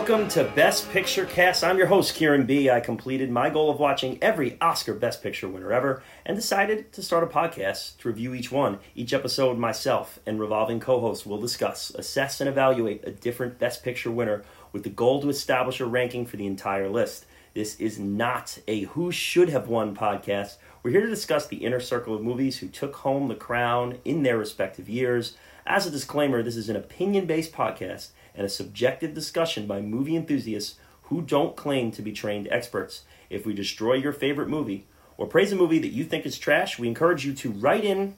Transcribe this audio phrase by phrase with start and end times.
[0.00, 1.62] Welcome to Best Picture Cast.
[1.62, 2.70] I'm your host, Kieran B.
[2.70, 7.02] I completed my goal of watching every Oscar Best Picture winner ever and decided to
[7.02, 8.78] start a podcast to review each one.
[8.94, 13.84] Each episode, myself and revolving co hosts will discuss, assess, and evaluate a different Best
[13.84, 14.42] Picture winner
[14.72, 17.26] with the goal to establish a ranking for the entire list.
[17.52, 20.56] This is not a who should have won podcast.
[20.82, 24.22] We're here to discuss the inner circle of movies who took home the crown in
[24.22, 25.36] their respective years.
[25.66, 30.16] As a disclaimer, this is an opinion based podcast and a subjective discussion by movie
[30.16, 33.02] enthusiasts who don't claim to be trained experts.
[33.28, 34.86] If we destroy your favorite movie
[35.16, 38.16] or praise a movie that you think is trash, we encourage you to write in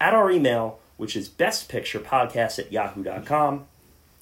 [0.00, 3.66] at our email, which is bestpicturepodcast at yahoo.com.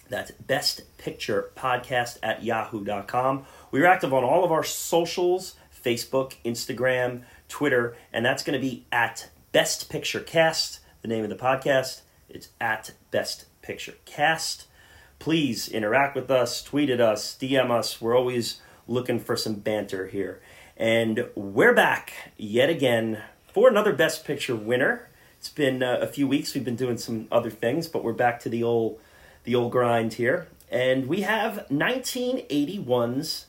[0.09, 3.44] That's bestpicturepodcast at yahoo.com.
[3.70, 8.84] We're active on all of our socials Facebook, Instagram, Twitter, and that's going to be
[8.91, 12.03] at Best Picture Cast, the name of the podcast.
[12.28, 14.68] It's at Best Picture Cast
[15.19, 18.01] please interact with us, tweet at us, DM us.
[18.01, 20.41] We're always looking for some banter here.
[20.77, 25.09] And we're back yet again for another Best Picture winner.
[25.39, 26.55] It's been uh, a few weeks.
[26.55, 29.01] We've been doing some other things, but we're back to the old
[29.45, 30.49] the old grind here.
[30.71, 33.47] And we have 1981's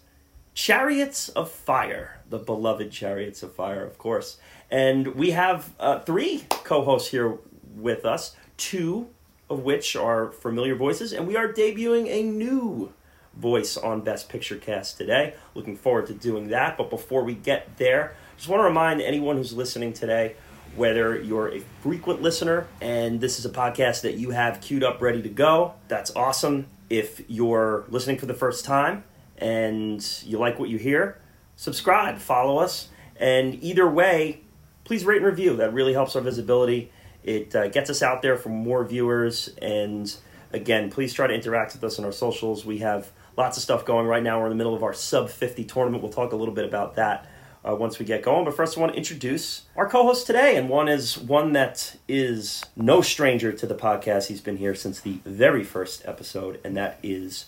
[0.53, 4.37] Chariots of Fire, the beloved Chariots of Fire, of course.
[4.71, 7.37] And we have uh, three co-hosts here
[7.75, 8.35] with us.
[8.57, 9.09] Two
[9.49, 12.93] of which are familiar voices, and we are debuting a new
[13.35, 15.33] voice on Best Picture Cast today.
[15.55, 16.77] Looking forward to doing that.
[16.77, 20.35] But before we get there, just want to remind anyone who's listening today
[20.75, 25.01] whether you're a frequent listener and this is a podcast that you have queued up
[25.01, 26.67] ready to go, that's awesome.
[26.89, 29.03] If you're listening for the first time
[29.37, 31.19] and you like what you hear,
[31.55, 34.41] subscribe, follow us, and either way,
[34.83, 35.55] please rate and review.
[35.57, 36.91] That really helps our visibility
[37.23, 39.49] it uh, gets us out there for more viewers.
[39.61, 40.13] And
[40.51, 42.65] again, please try to interact with us on our socials.
[42.65, 44.39] We have lots of stuff going right now.
[44.39, 46.03] We're in the middle of our sub 50 tournament.
[46.03, 47.27] We'll talk a little bit about that
[47.67, 48.45] uh, once we get going.
[48.45, 50.55] But first, I want to introduce our co host today.
[50.55, 54.27] And one is one that is no stranger to the podcast.
[54.27, 57.45] He's been here since the very first episode, and that is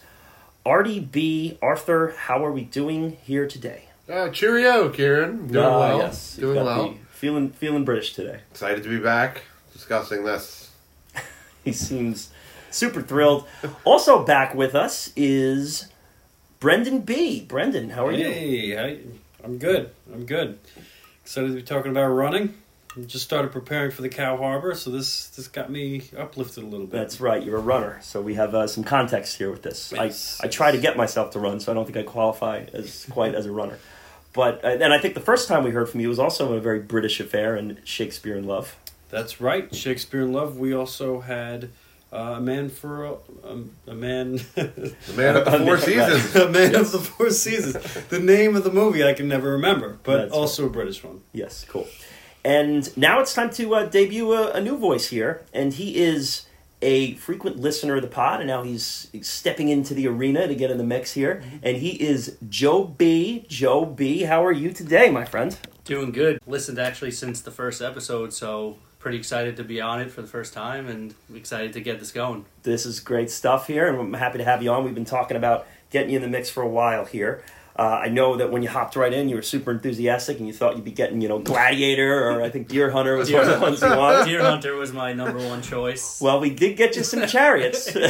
[0.66, 1.58] Artie B.
[1.62, 2.14] Arthur.
[2.18, 3.86] How are we doing here today?
[4.10, 5.48] Uh, cheerio, Kieran.
[5.48, 5.98] Doing uh, well.
[6.00, 6.96] Yes, doing well.
[7.12, 8.42] Feeling feeling British today.
[8.52, 9.44] Excited to be back
[9.92, 10.72] discussing this.
[11.66, 12.30] he seems
[12.70, 13.46] super thrilled.
[13.84, 15.90] Also back with us is
[16.62, 17.42] Brendan B.
[17.42, 18.76] Brendan, how are hey, you?
[18.78, 19.02] Hey,
[19.44, 19.92] I'm good.
[20.14, 20.60] I'm good.
[21.24, 22.54] Excited to be talking about running.
[22.96, 26.68] I just started preparing for the Cow Harbor, so this this got me uplifted a
[26.68, 26.98] little bit.
[26.98, 27.42] That's right.
[27.42, 29.94] You're a runner, so we have uh, some context here with this.
[29.96, 32.66] Yes, I I try to get myself to run, so I don't think I qualify
[32.74, 33.78] as quite as a runner.
[34.34, 36.60] But uh, and I think the first time we heard from you was also a
[36.60, 38.76] very British affair in Shakespeare in Love.
[39.12, 40.58] That's right, Shakespeare in Love.
[40.58, 41.70] We also had
[42.14, 43.14] uh, a man for a,
[43.44, 44.34] a, a man.
[44.56, 46.36] the man of the four seasons.
[46.36, 46.82] a man yes.
[46.82, 48.08] of the four seasons.
[48.08, 50.70] The name of the movie I can never remember, but That's also right.
[50.70, 51.22] a British one.
[51.34, 51.88] Yes, cool.
[52.44, 56.48] And now it's time to uh, debut a, a, new voice here, and he is
[56.82, 60.72] a frequent listener of the pod, and now he's stepping into the arena to get
[60.72, 61.36] in the mix here.
[61.36, 61.58] Mm-hmm.
[61.62, 63.46] And he is Joe B.
[63.48, 64.24] Joe B.
[64.24, 65.56] How are you today, my friend?
[65.86, 66.40] Doing good.
[66.48, 70.28] Listened actually since the first episode, so pretty excited to be on it for the
[70.28, 72.46] first time and excited to get this going.
[72.64, 74.84] This is great stuff here, and I'm happy to have you on.
[74.86, 77.44] We've been talking about getting you in the mix for a while here.
[77.76, 80.54] Uh, I know that when you hopped right in, you were super enthusiastic, and you
[80.54, 83.48] thought you'd be getting, you know, Gladiator or I think Deer Hunter was one of
[83.48, 84.26] the ones you wanted.
[84.30, 86.22] Deer Hunter was my number one choice.
[86.22, 88.02] Well, we did get you some chariots, but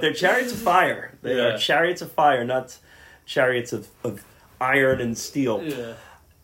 [0.00, 1.18] they're chariots of fire.
[1.22, 1.42] They yeah.
[1.42, 2.78] are chariots of fire, not
[3.26, 4.24] chariots of, of
[4.58, 5.60] iron and steel.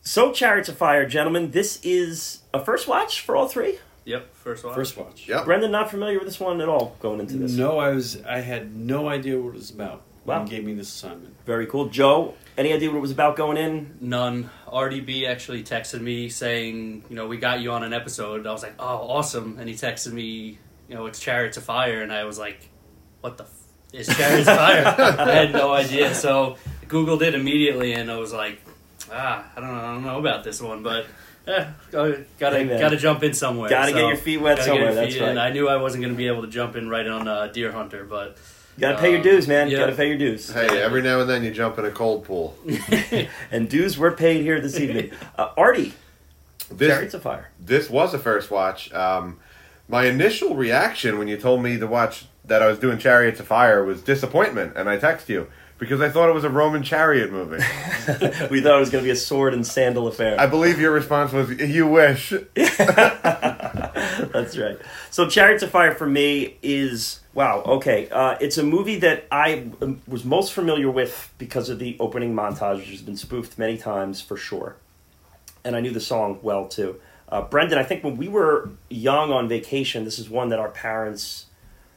[0.06, 0.10] Yeah.
[0.10, 3.78] So, Chariots of Fire, gentlemen, this is a first watch for all three.
[4.04, 4.74] Yep, first watch.
[4.74, 5.28] First watch.
[5.28, 5.44] Yep.
[5.46, 7.52] Brendan, not familiar with this one at all going into this.
[7.52, 8.22] No, I was.
[8.24, 10.02] I had no idea what it was about.
[10.24, 10.38] Wow.
[10.38, 11.34] When gave me this assignment.
[11.44, 12.34] Very cool, Joe.
[12.56, 13.96] Any idea what it was about going in?
[14.00, 14.50] None.
[14.66, 18.46] RDB actually texted me saying, you know, we got you on an episode.
[18.46, 19.58] I was like, oh, awesome.
[19.58, 20.58] And he texted me,
[20.88, 22.68] you know, it's Chariots of Fire, and I was like,
[23.20, 23.62] what the f-
[23.92, 24.84] is Chariots of Fire?
[25.18, 26.14] I had no idea.
[26.14, 26.56] So
[26.86, 28.60] Googled it immediately, and I was like,
[29.12, 31.06] ah, I don't know, I don't know about this one, but
[31.46, 33.70] eh, gotta gotta, gotta jump in somewhere.
[33.70, 34.94] Gotta so, get your feet wet somewhere.
[34.94, 35.36] That's right.
[35.36, 38.04] I knew I wasn't gonna be able to jump in right on uh, Deer Hunter,
[38.04, 38.38] but.
[38.76, 39.70] You gotta pay your dues, man.
[39.70, 40.50] You gotta pay your dues.
[40.50, 42.58] Hey, every now and then you jump in a cold pool.
[43.50, 45.12] and dues were paid here this evening.
[45.38, 45.92] Uh, Artie,
[46.70, 47.50] this, Chariots of Fire.
[47.58, 48.92] This was a first watch.
[48.92, 49.38] Um,
[49.88, 53.46] my initial reaction when you told me to watch that I was doing Chariots of
[53.46, 55.48] Fire was disappointment, and I text you
[55.78, 57.56] because I thought it was a Roman chariot movie.
[58.50, 60.40] we thought it was going to be a sword and sandal affair.
[60.40, 62.78] I believe your response was, "You wish." That's
[64.56, 64.78] right.
[65.10, 67.62] So, Chariots of Fire for me is wow.
[67.62, 69.68] Okay, uh, it's a movie that I
[70.06, 74.20] was most familiar with because of the opening montage, which has been spoofed many times
[74.20, 74.76] for sure,
[75.64, 77.00] and I knew the song well too.
[77.28, 80.68] Uh, Brendan, I think when we were young on vacation, this is one that our
[80.68, 81.46] parents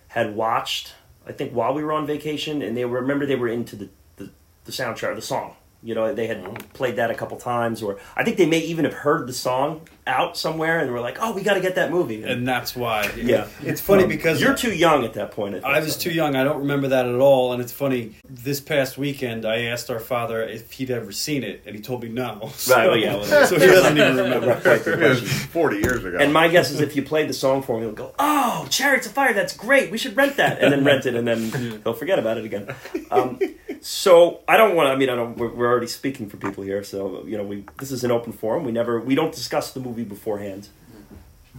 [0.10, 0.94] had watched.
[1.30, 3.90] I think while we were on vacation, and they were remember they were into the
[4.18, 4.31] the,
[4.66, 5.56] the soundtrack, the song.
[5.81, 6.56] You know, they had mm-hmm.
[6.74, 9.88] played that a couple times, or I think they may even have heard the song
[10.09, 13.09] out somewhere, and we're like, "Oh, we got to get that movie." and that's why.
[13.15, 13.47] Yeah.
[13.61, 15.56] it's funny Um, because you're too young at that point.
[15.56, 16.01] I, think, I was so.
[16.01, 16.35] too young.
[16.35, 17.53] I don't remember that at all.
[17.53, 18.15] And it's funny.
[18.29, 22.03] This past weekend, I asked our father if he'd ever seen it, and he told
[22.03, 22.51] me no.
[22.56, 24.47] So, well, yeah, well, so he doesn't even remember.
[24.47, 25.47] Right, quite the It was question.
[25.50, 26.17] 40 years ago.
[26.19, 29.06] And my guess is if you played the song for him, he'll go, "Oh, Chariots
[29.07, 29.91] of Fire, that's great.
[29.91, 32.73] We should rent that," and then rent it, and then he'll forget about it again.
[33.11, 33.39] Um,
[33.81, 34.91] so I don't want to.
[34.91, 35.38] I mean, I don't.
[35.38, 38.33] We're, we're already speaking for people here, so you know, we this is an open
[38.33, 38.63] forum.
[38.63, 40.69] We never, we don't discuss the movie beforehand.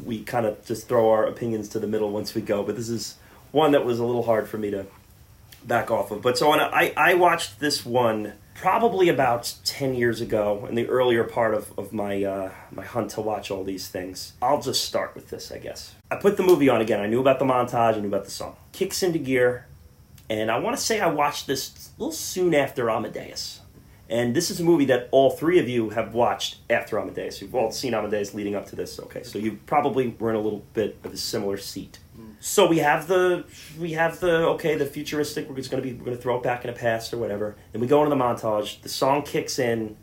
[0.02, 2.62] We kind of just throw our opinions to the middle once we go.
[2.62, 3.16] But this is
[3.52, 4.86] one that was a little hard for me to
[5.64, 6.22] back off of.
[6.22, 10.86] But so on, I I watched this one probably about 10 years ago in the
[10.86, 14.84] earlier part of, of my uh, my hunt to watch all these things i'll just
[14.84, 17.44] start with this i guess i put the movie on again i knew about the
[17.44, 19.66] montage i knew about the song kicks into gear
[20.28, 23.59] and i want to say i watched this a little soon after amadeus
[24.10, 27.40] and this is a movie that all three of you have watched after amadeus.
[27.40, 29.00] You've all seen amadeus leading up to this.
[29.00, 31.98] Okay so you probably were in a little bit of a similar seat.
[32.40, 33.44] So we have the
[33.78, 36.64] we have the okay the futuristic we're just gonna be we're gonna throw it back
[36.64, 37.56] in the past or whatever.
[37.72, 38.80] And we go into the montage.
[38.82, 39.96] The song kicks in.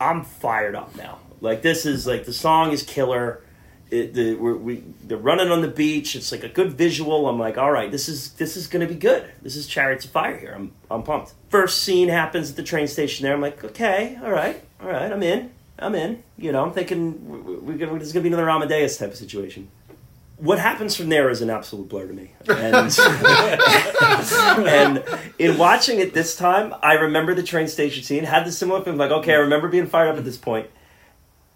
[0.00, 1.18] I'm fired up now.
[1.40, 3.42] Like this is like the song is killer
[3.90, 6.14] it, the, we're, we they're running on the beach.
[6.14, 7.28] It's like a good visual.
[7.28, 9.30] I'm like all right this is this is gonna be good.
[9.42, 10.52] This is chariots of fire here.
[10.54, 11.34] I'm i'm pumped.
[11.48, 13.34] First scene happens at the train station there.
[13.34, 16.22] I'm like okay all right all right i'm in i'm in.
[16.36, 19.68] You know i'm thinking we, this is gonna be another amadeus type of situation.
[20.36, 22.30] What happens from there is an absolute blur to me.
[22.48, 22.96] And,
[24.68, 25.04] and
[25.36, 29.00] in watching it this time, I remember the train station scene, had the similar feeling
[29.00, 30.70] like, okay, I remember being fired up at this point.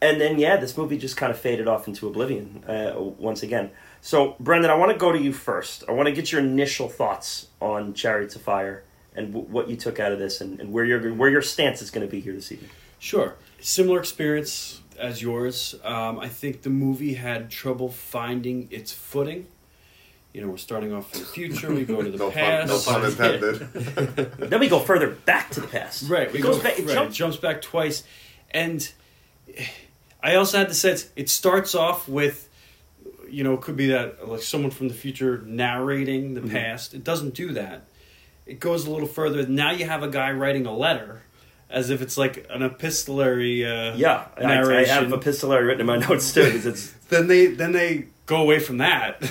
[0.02, 3.70] And then, yeah, this movie just kind of faded off into oblivion uh, once again.
[4.00, 5.84] So, Brendan, I want to go to you first.
[5.88, 8.82] I want to get your initial thoughts on Chariots of Fire
[9.14, 11.81] and w- what you took out of this and, and where, your, where your stance
[11.81, 12.70] is going to be here this evening.
[12.99, 13.37] Sure.
[13.60, 15.76] Similar experience as yours.
[15.84, 19.46] Um, I think the movie had trouble finding its footing.
[20.32, 21.72] You know, we're starting off in the future.
[21.72, 22.88] We go to the no, past.
[22.88, 24.31] pun, no pun intended.
[24.50, 26.10] Then we go further back to the past.
[26.10, 26.34] Right.
[26.34, 28.02] It goes go, back, it right, jumps it jumps back twice,
[28.50, 28.90] and
[30.22, 32.48] I also had the sense it starts off with,
[33.30, 36.50] you know, it could be that like someone from the future narrating the Mm-hmm.
[36.50, 36.94] past.
[36.94, 37.85] It doesn't do that.
[38.47, 39.47] It goes a little further.
[39.47, 41.23] Now you have a guy writing a letter,
[41.70, 43.64] as if it's like an epistolary.
[43.64, 47.28] Uh, Yeah, and I, I have epistolary written in my notes too because it's then
[47.28, 49.23] they then they go away from that.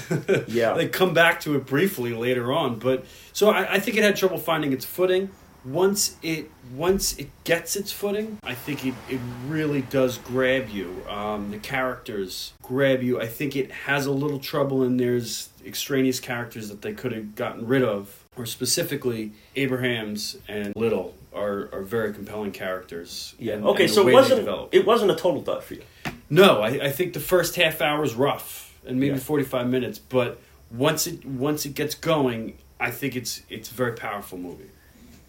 [0.47, 0.73] Yeah.
[0.77, 4.15] they come back to it briefly later on, but so I, I think it had
[4.15, 5.29] trouble finding its footing.
[5.63, 11.03] Once it once it gets its footing, I think it, it really does grab you.
[11.07, 13.21] Um, the characters grab you.
[13.21, 17.35] I think it has a little trouble, and there's extraneous characters that they could have
[17.35, 23.35] gotten rid of, or specifically Abrahams and Liddell are, are very compelling characters.
[23.37, 23.53] yeah.
[23.53, 25.83] and- okay, and so it wasn't it wasn't a total dud for you.
[26.29, 29.19] No, I, I think the first half hour is rough, and maybe Yeah.
[29.21, 29.99] forty five minutes.
[29.99, 30.39] But
[30.71, 34.71] once it once it gets going, I think it's it's a very powerful movie.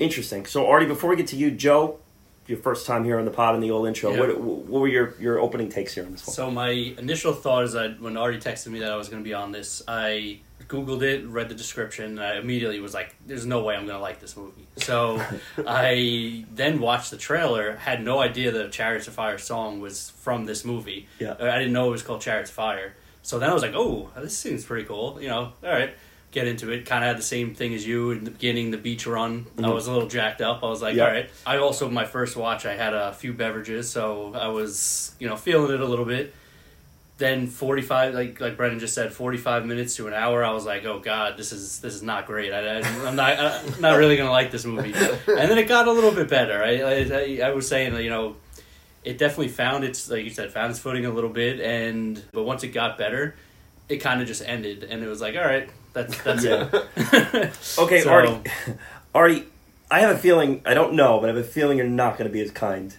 [0.03, 0.47] Interesting.
[0.47, 1.99] So, Artie, before we get to you, Joe,
[2.47, 4.21] your first time here on the pod in the old intro, Yeah.
[4.21, 6.35] what, what were your, your opening takes here on this one?
[6.35, 9.29] So my initial thought is that when Artie texted me that I was going to
[9.29, 13.45] be on this, I googled it, read the description, and I immediately was like, "There's
[13.47, 15.23] no way I'm going to like this movie." So
[15.67, 20.45] I then watched the trailer, had no idea the Chariots of Fire song was from
[20.47, 21.09] this movie.
[21.19, 21.35] Yeah.
[21.39, 22.95] I didn't know it was called Chariots of Fire.
[23.23, 25.95] So then I was like, "Oh, this seems pretty cool." You know, all right.
[26.33, 26.87] Get into it.
[26.87, 29.47] Kind of had the same thing as you in the beginning, the beach run.
[29.59, 29.75] I Mhm.
[29.75, 30.65] was a little jacked up.
[30.65, 31.05] I was like, Yeah.
[31.05, 31.31] all right.
[31.47, 35.37] I also, my first watch, I had a few beverages, so I was, you know,
[35.37, 36.35] feeling it a little bit.
[37.19, 40.43] Then forty five, like like Brendan just said, forty five minutes to an hour.
[40.43, 42.53] I was like, oh god, this is this is not great.
[42.53, 44.93] I, I, I'm not I'm not really gonna like this movie.
[44.95, 46.63] And then it got a little bit better.
[46.65, 48.37] I I, I, I was saying you know,
[49.05, 52.43] it definitely found its like you said found its footing a little bit, and but
[52.45, 53.37] once it got better,
[53.89, 56.69] it kind of just ended, and it was like, all right, that's that's Yeah.
[56.73, 57.53] it.
[57.79, 58.51] Okay, So- Artie.
[59.15, 59.45] Artie,
[59.91, 62.29] I have a feeling, I don't know, but I have a feeling you're not going
[62.29, 62.95] to be as kind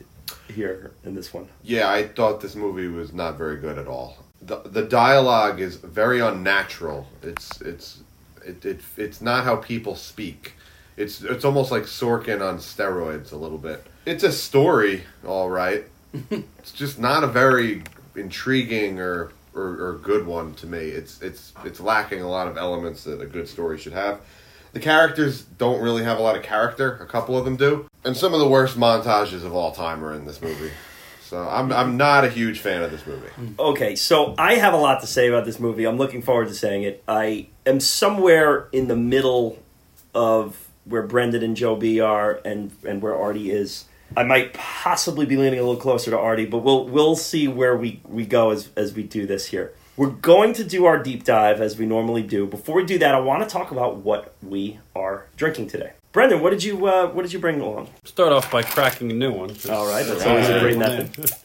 [0.47, 1.47] here in this one.
[1.63, 4.17] Yeah, I thought this movie was not very good at all.
[4.41, 7.07] The the dialogue is very unnatural.
[7.23, 8.01] It's it's
[8.45, 10.53] it, it it's not how people speak.
[10.97, 13.85] It's it's almost like Sorkin on steroids a little bit.
[14.05, 15.85] It's a story, all right.
[16.29, 17.83] it's just not a very
[18.15, 20.79] intriguing or or, or good one to me.
[20.79, 24.21] It's it's it's lacking a lot of elements that a good story should have.
[24.73, 26.97] The characters don't really have a lot of character.
[26.97, 30.13] A couple of them do, and some of the worst montages of all time are
[30.13, 30.71] in this movie.
[31.21, 33.29] So I'm I'm not a huge fan of this movie.
[33.57, 35.85] Okay, so I have a lot to say about this movie.
[35.85, 37.03] I'm looking forward to saying it.
[37.07, 39.57] I am somewhere in the middle
[40.13, 43.85] of where Brendan and Joe B are and and where Artie is.
[44.15, 47.75] I might possibly be leaning a little closer to Artie, but we'll we'll see where
[47.75, 49.73] we, we go as as we do this here.
[49.95, 52.47] We're going to do our deep dive as we normally do.
[52.47, 55.93] Before we do that, I want to talk about what we are drinking today.
[56.11, 57.89] Brendan, what did you uh, what did you bring along?
[58.03, 59.55] Start off by cracking a new one.
[59.69, 61.31] All right, that's always a great method.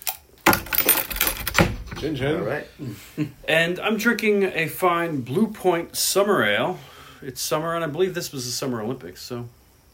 [1.99, 2.37] Gin gin.
[2.37, 2.67] All right.
[3.49, 6.79] And I'm drinking a fine Blue Point Summer Ale.
[7.23, 9.21] It's summer, and I believe this was the Summer Olympics.
[9.21, 9.49] So, there you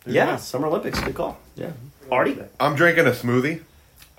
[0.06, 0.36] Yeah, go.
[0.36, 1.00] Summer Olympics.
[1.00, 1.38] Good call.
[1.56, 1.70] Yeah.
[2.10, 2.38] Artie?
[2.60, 3.62] I'm drinking a smoothie.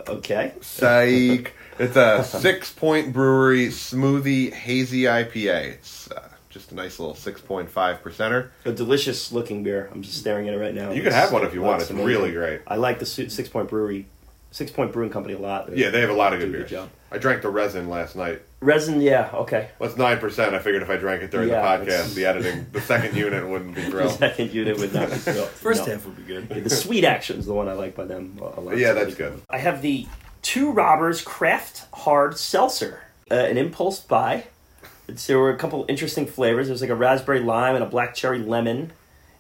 [0.08, 0.54] Okay.
[0.62, 1.54] Psych.
[1.80, 5.74] it's a Sixpoint Brewery smoothie hazy IPA.
[5.74, 8.50] It's uh, just a nice little six point five percenter.
[8.66, 9.90] A delicious looking beer.
[9.92, 10.92] I'm just staring at it right now.
[10.92, 11.80] You can have one if you want.
[11.80, 12.08] Looks It's amazing.
[12.08, 12.62] really great.
[12.68, 14.06] I like the Su- Sixpoint Brewery,
[14.56, 15.76] Sixpoint Brewing Company a lot.
[15.78, 16.70] Yeah, they have a lot of good a good beers.
[16.72, 16.90] job.
[17.12, 18.42] I drank the resin last night.
[18.62, 19.70] Resin, yeah, okay.
[19.80, 20.56] What's nine percent?
[20.56, 23.46] I figured if I drank it during Yeah, the podcast, the editing, the second unit
[23.48, 25.50] wouldn't be The second unit would not be grilled.
[25.50, 25.92] First No.
[25.94, 26.48] half would be good.
[26.50, 28.78] The sweet Action is the one I like by them a lot.
[28.78, 29.42] Yeah, that's good.
[29.50, 30.08] I have the
[30.42, 34.46] Two Robbers Craft Hard Seltzer, uh, an impulse buy.
[35.10, 36.68] It's, there were a couple interesting flavors.
[36.68, 38.94] There's like a raspberry lime and a black cherry lemon,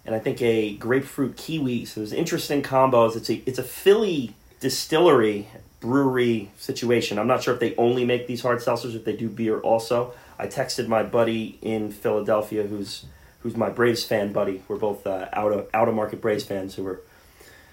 [0.06, 1.86] and I think a grapefruit kiwi.
[1.86, 3.16] So there's interesting combos.
[3.16, 5.48] It's a it's a Philly distillery
[5.80, 7.20] brewery situation.
[7.20, 10.14] I'm not sure if they only make these hard seltzers, if they do beer also.
[10.40, 13.06] I texted my buddy in Philadelphia, who's
[13.40, 14.64] who's my Braves fan buddy.
[14.68, 17.02] We're both uh, out of out of market Braves fans who are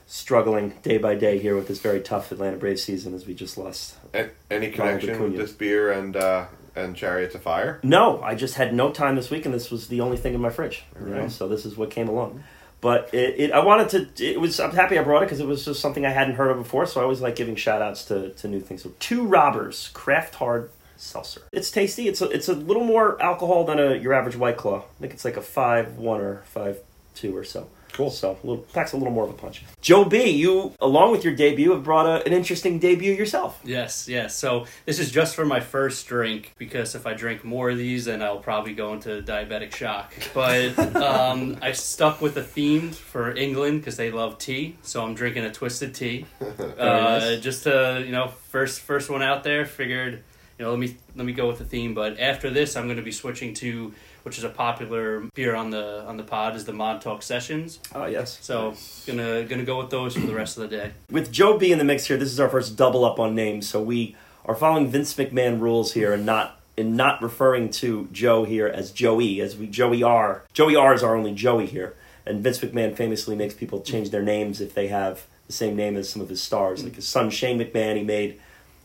[0.07, 3.57] struggling day by day here with this very tough Atlanta Braves season as we just
[3.57, 3.97] lost.
[4.13, 6.47] A- any connection with this beer and uh,
[6.77, 7.81] and Chariots of Fire?
[7.83, 10.41] No, I just had no time this week, and this was the only thing in
[10.41, 10.85] my fridge.
[11.01, 12.45] You know, so this is what came along.
[12.83, 14.25] But it, it, I wanted to.
[14.27, 14.59] It was.
[14.59, 16.85] I'm happy I brought it because it was just something I hadn't heard of before.
[16.85, 18.83] So I always like giving shout outs to, to new things.
[18.83, 21.43] So two robbers, craft hard seltzer.
[21.53, 22.09] It's tasty.
[22.09, 24.79] It's a, it's a little more alcohol than a your average white claw.
[24.79, 26.81] I think it's like a five one or five
[27.15, 27.69] two or so.
[27.93, 28.11] Cool.
[28.11, 29.63] So a little, packs a little more of a punch.
[29.81, 33.61] Joe B, you along with your debut have brought a, an interesting debut yourself.
[33.65, 34.35] Yes, yes.
[34.35, 38.07] So this is just for my first drink because if I drink more of these,
[38.07, 40.13] then I'll probably go into diabetic shock.
[40.33, 45.15] But um, I stuck with the theme for England because they love tea, so I'm
[45.15, 46.27] drinking a twisted tea.
[46.41, 47.41] uh, nice.
[47.41, 49.67] Just to you know, first first one out there.
[49.67, 50.23] Figured
[50.59, 51.95] you know let me let me go with the theme.
[51.95, 55.71] But after this, I'm going to be switching to which is a popular beer on
[55.71, 57.81] the on the pod is the Montauk Sessions.
[57.95, 58.39] Oh yes.
[58.43, 58.75] So
[59.07, 60.93] gonna gonna go with those for the rest of the day.
[61.11, 63.69] with Joe B in the mix here, this is our first double up on names,
[63.69, 68.45] so we are following Vince McMahon rules here and not and not referring to Joe
[68.45, 70.45] here as Joey, as we Joey R.
[70.53, 71.95] Joey R is our only Joey here,
[72.27, 75.97] and Vince McMahon famously makes people change their names if they have the same name
[75.97, 76.83] as some of his stars.
[76.83, 78.41] Like his son Shane McMahon, he made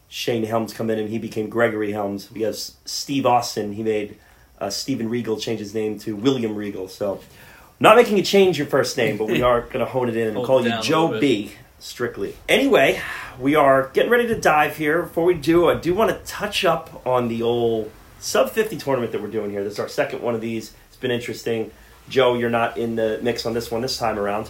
[0.10, 2.32] Shane Helms come in and he became Gregory Helms.
[2.32, 4.18] We have Steve Austin, he made
[4.60, 6.88] uh, Stephen Regal change his name to William Regal.
[6.88, 7.22] So,
[7.80, 10.36] not making you change your first name, but we are going to hone it in
[10.36, 11.20] and call you Joe.
[11.20, 12.36] B strictly.
[12.50, 13.02] Anyway,
[13.40, 15.04] we are getting ready to dive here.
[15.04, 19.12] Before we do, I do want to touch up on the old sub 50 tournament
[19.12, 19.64] that we're doing here.
[19.64, 20.74] This is our second one of these.
[20.88, 21.72] It's been interesting.
[22.10, 24.50] Joe, you're not in the mix on this one this time around.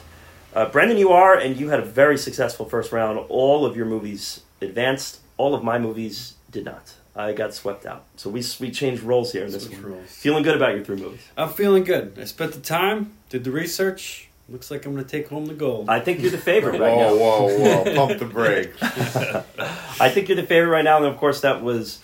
[0.53, 3.19] Uh, Brendan, you are, and you had a very successful first round.
[3.29, 5.19] All of your movies advanced.
[5.37, 6.93] All of my movies did not.
[7.17, 8.05] I got swept out.
[8.15, 9.93] So we we changed roles here in this Switch one.
[9.93, 10.09] roles.
[10.11, 11.21] Feeling good about your three movies.
[11.35, 12.17] I'm feeling good.
[12.19, 14.29] I spent the time, did the research.
[14.49, 15.89] Looks like I'm going to take home the gold.
[15.89, 17.09] I think you're the favorite right now.
[17.15, 17.95] Whoa, whoa, whoa!
[18.07, 18.77] Pump the brakes.
[18.81, 21.99] I think you're the favorite right now, and of course that was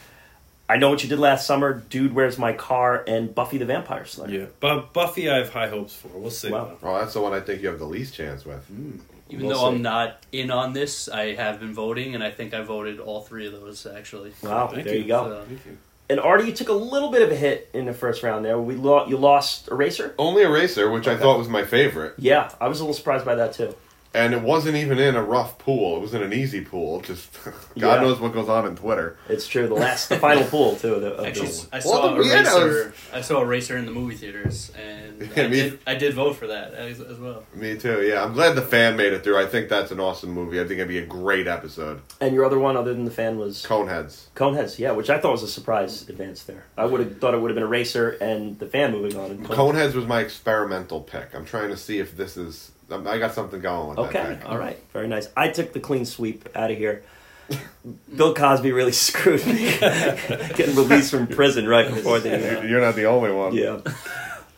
[0.68, 4.06] I know what you did last summer, Dude Where's My Car and Buffy the Vampire
[4.06, 4.40] Slayer.
[4.40, 6.08] yeah, but Buffy, I have high hopes for.
[6.10, 6.50] We'll see.
[6.50, 6.78] Wow.
[6.82, 8.66] Oh, that's the one I think you have the least chance with.
[8.68, 8.98] Hmm.
[9.34, 9.76] Even We'll though see.
[9.76, 13.22] I'm not in on this, I have been voting, and I think I voted all
[13.22, 14.32] three of those actually.
[14.44, 15.02] Wow, Thank there you.
[15.02, 15.26] you go.
[15.28, 15.78] So, Thank you.
[16.10, 18.60] And Artie, you took a little bit of a hit in the first round there.
[18.60, 20.14] We lo- you lost Eraser.
[20.20, 23.36] Only Eraser, which I thought was my favorite, Yeah, I was a little surprised by
[23.36, 23.74] that too.
[24.16, 25.98] And it wasn't even in a rough pool.
[25.98, 27.02] It was in an easy pool.
[27.02, 27.96] Just God Yeah.
[28.02, 29.18] knows what goes on in Twitter.
[29.28, 29.68] It's true.
[29.68, 31.00] The last, the final pool too.
[31.00, 32.94] The, actually, the- I Well, saw the- yeah, that Eraser.
[33.12, 36.36] I saw Eraser in the movie theaters, and Yeah, I, me- did, I did vote
[36.36, 37.44] for that as, as well.
[37.56, 38.04] Me too.
[38.08, 39.38] Yeah, I'm glad the fan made it through.
[39.40, 40.60] I think that's an awesome movie.
[40.60, 42.02] I think it'd be a great episode.
[42.22, 44.28] and your other one, other than the fan, was Coneheads.
[44.36, 44.78] Coneheads.
[44.78, 46.66] Yeah, which I thought was a surprise advance there.
[46.78, 49.32] I would have thought it would have been Eraser and the fan moving on.
[49.32, 51.34] And Coneheads was my experimental pick.
[51.34, 52.70] I'm trying to see if this is.
[52.92, 54.50] I got something going with Okay, that pick.
[54.50, 55.28] all right, very nice.
[55.36, 57.04] I took the clean sweep out of here.
[58.16, 62.66] Bill Cosby really screwed me, getting released from prison right before the.
[62.68, 63.54] You're not the only one.
[63.54, 63.82] yeah,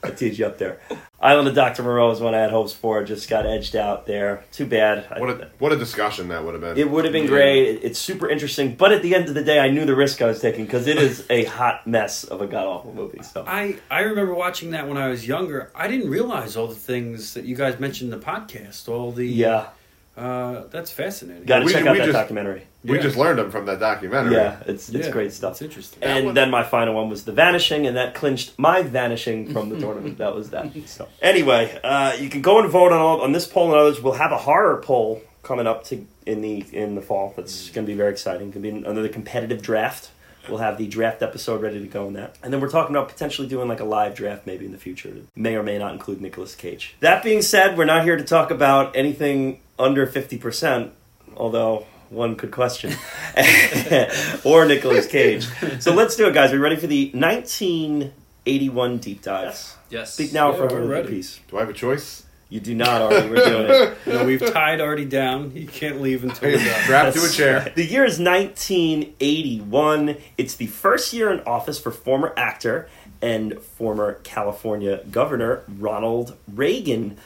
[0.05, 0.79] I teed you up there.
[1.19, 1.81] Island of Dr.
[1.81, 3.03] Moreau is one I had hopes for.
[3.03, 4.43] Just got edged out there.
[4.51, 5.05] Too bad.
[5.19, 6.77] What a what a discussion that would have been.
[6.77, 7.29] it would have been Yeah.
[7.29, 7.79] great.
[7.83, 10.27] It's super interesting, but at the end of the day, I knew the risk I
[10.27, 13.23] was taking because it is a hot mess of a god awful movie.
[13.23, 15.71] So I, I remember watching that when I was younger.
[15.73, 18.87] I didn't realize all the things that you guys mentioned in the podcast.
[18.87, 19.67] All the yeah,
[20.17, 21.43] uh, that's fascinating.
[21.45, 22.63] got to We- check out that just- documentary.
[22.83, 23.01] we Yeah.
[23.03, 24.33] just learned them from that documentary.
[24.35, 25.53] Yeah, it's it's Yeah, great stuff.
[25.53, 26.03] It's interesting.
[26.03, 29.69] And one- then my final one was the vanishing, and that clinched my vanishing from
[29.69, 30.17] the tournament.
[30.19, 30.67] That was that.
[30.85, 34.01] So anyway, uh, you can go and vote on all on this poll and others.
[34.01, 37.33] We'll have a horror poll coming up to in the in the fall.
[37.35, 38.51] That's going to be very exciting.
[38.51, 40.09] Going to be another competitive draft.
[40.49, 43.09] We'll have the draft episode ready to go in that, and then we're talking about
[43.09, 45.09] potentially doing like a live draft maybe in the future.
[45.11, 46.95] That may or may not include Nicolas Cage.
[46.99, 50.91] That being said, we're not here to talk about anything under fifty percent,
[51.35, 52.93] although one could question,
[54.43, 55.47] or Nicolas Cage.
[55.79, 56.51] So let's do it, guys.
[56.51, 59.75] Are we ready for the 1981 deep dive?
[59.89, 60.13] Yes.
[60.13, 61.39] Speak now Yeah, for we're a piece.
[61.49, 62.24] Do I have a choice?
[62.49, 63.29] You do not Artie.
[63.29, 63.97] We're doing it.
[64.05, 65.49] You know, we've tied Artie down.
[65.51, 66.81] He can't leave until we're done.
[66.83, 67.71] Strapped to a chair.
[67.75, 70.17] The year is 1981.
[70.37, 72.87] It's the first year in office for former actor
[73.21, 77.17] and former California Governor Ronald Reagan,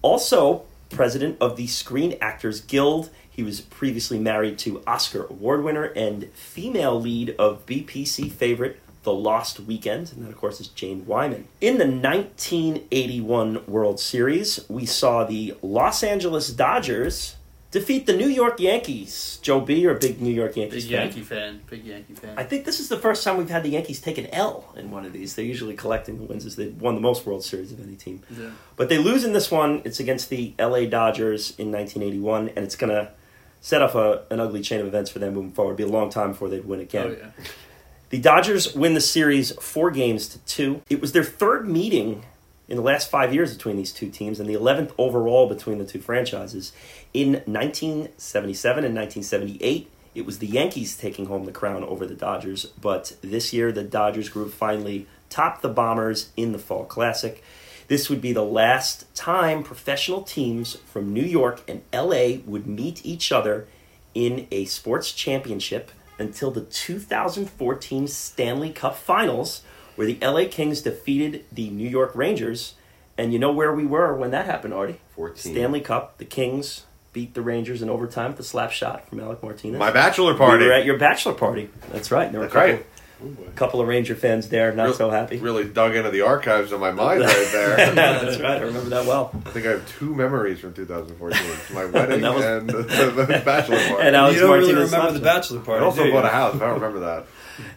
[0.00, 3.10] also president of the Screen Actors Guild.
[3.28, 9.12] He was previously married to Oscar Award winner and female lead of BPC favorite The
[9.12, 11.48] Lost Weekend, and that, of course, is Jane Wyman.
[11.60, 17.36] In the 1981 World Series, we saw the Los Angeles Dodgers
[17.70, 19.38] defeat the New York Yankees.
[19.42, 21.06] Joe B, you're a big New York Yankees Big fan.
[21.06, 21.60] Yankee fan.
[21.68, 22.34] Big Yankee fan.
[22.38, 24.90] I think this is the first time we've had the Yankees take an L in
[24.90, 25.34] one of these.
[25.34, 28.22] They're usually collecting the wins as they've won the most World Series of any team.
[28.30, 28.50] Yeah.
[28.76, 29.82] But they lose in this one.
[29.84, 33.10] It's against the LA Dodgers in 1981, and it's going to
[33.60, 35.74] set off a, an ugly chain of events for them moving forward.
[35.74, 37.06] It'll be a long time before they'd win again.
[37.06, 37.44] Oh yeah.
[38.10, 40.80] The Dodgers win the series four games to two.
[40.88, 42.24] It was their third meeting
[42.66, 45.84] in the last five years between these two teams, and the 11th overall between the
[45.84, 46.72] two franchises.
[47.12, 52.64] In 1977 and 1978, it was the Yankees taking home the crown over the Dodgers,
[52.80, 57.42] but this year the Dodgers group finally topped the Bombers in the Fall Classic.
[57.88, 63.04] This would be the last time professional teams from New York and LA would meet
[63.04, 63.68] each other
[64.14, 69.62] in a sports championship until the 2014 Stanley Cup Finals,
[69.96, 72.74] where the LA Kings defeated the New York Rangers.
[73.16, 75.00] And you know where we were when that happened, Artie?
[75.16, 75.52] 14.
[75.52, 76.18] Stanley Cup.
[76.18, 79.78] The Kings beat the Rangers in overtime with a slap shot from Alec Martinez.
[79.78, 80.64] My bachelor party.
[80.64, 81.68] We were at your bachelor party.
[81.90, 82.30] That's right.
[82.32, 82.54] That's
[83.20, 85.38] a couple, of Ranger fans there, not Real- so happy.
[85.38, 87.76] Really dug into the archives of my mind right there.
[87.94, 88.58] That's right.
[88.58, 89.30] I remember that well.
[89.46, 93.42] I think I have two memories from 2014: my wedding That was- and the, the
[93.44, 94.06] bachelor party.
[94.06, 96.54] And Alex you don't really Martinez remember the slapped bachelor I also bought a house.
[96.54, 97.26] I don't remember that.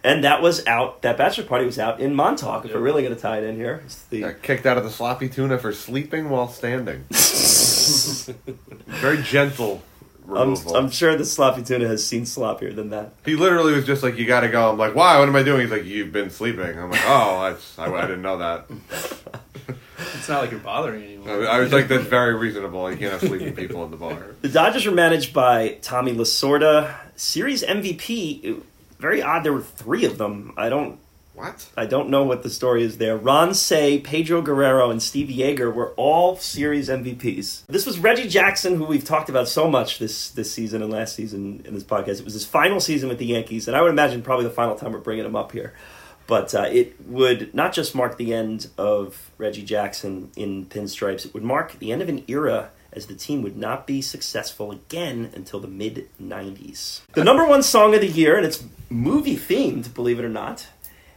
[0.03, 1.01] And that was out.
[1.01, 2.65] That bachelor party was out in Montauk.
[2.65, 4.83] If we're really going to tie it in here, it's the Got kicked out of
[4.83, 7.05] the sloppy tuna for sleeping while standing.
[8.87, 9.81] Very gentle
[10.37, 10.75] I'm, removal.
[10.75, 13.13] I'm sure the sloppy tuna has seen sloppier than that.
[13.25, 15.19] he literally was just like, "You got to go." I'm like, "Why?
[15.19, 18.01] What am I doing?" He's like, "You've been sleeping." I'm like, "Oh, that's, I, I
[18.01, 18.65] didn't know that."
[20.15, 21.29] It's not like you're bothering anyone.
[21.45, 22.89] I was like, "That's very reasonable.
[22.91, 26.95] You can't have sleeping people in the bar." The Dodgers were managed by Tommy Lasorda,
[27.15, 28.61] series MVP.
[28.99, 29.43] Very odd.
[29.43, 30.53] There were three of them.
[30.57, 30.99] I don't.
[31.33, 31.69] What?
[31.77, 33.15] I don't know what the story is there.
[33.15, 37.65] Ron Cey, Pedro Guerrero, and Steve Yeager were all series MVPs.
[37.67, 41.15] This was Reggie Jackson, who we've talked about so much this this season and last
[41.15, 42.19] season in this podcast.
[42.19, 44.75] It was his final season with the Yankees, and I would imagine probably the final
[44.75, 45.73] time we're bringing him up here.
[46.27, 51.33] But uh, it would not just mark the end of Reggie Jackson in pinstripes, it
[51.33, 55.31] would mark the end of an era as the team would not be successful again
[55.33, 57.01] until the mid 90s.
[57.13, 60.67] The number one song of the year, and it's movie themed, believe it or not,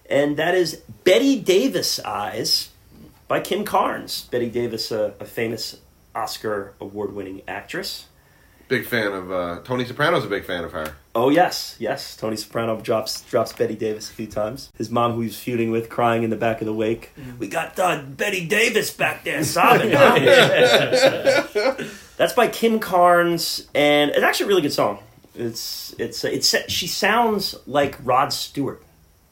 [0.09, 2.71] and that is Bette Davis Eyes
[3.29, 4.29] by Kim Carnes.
[4.31, 5.79] Bette Davis, a, a famous
[6.15, 8.07] Oscar award winning actress.
[8.67, 10.95] Big fan of uh, Tony Soprano's a big fan of her.
[11.15, 12.17] Oh yes, yes.
[12.17, 14.71] Tony Soprano drops drops Bette Davis a few times.
[14.79, 17.11] His mom, who he's feuding with, crying in the back of the wake.
[17.39, 19.93] We got uh, Bette Davis back there sobbing.
[19.93, 21.75] huh?"
[22.17, 24.99] That's by Kim Carnes, and it's actually a really good song.
[25.35, 28.83] It's it's it's she sounds like Rod Stewart.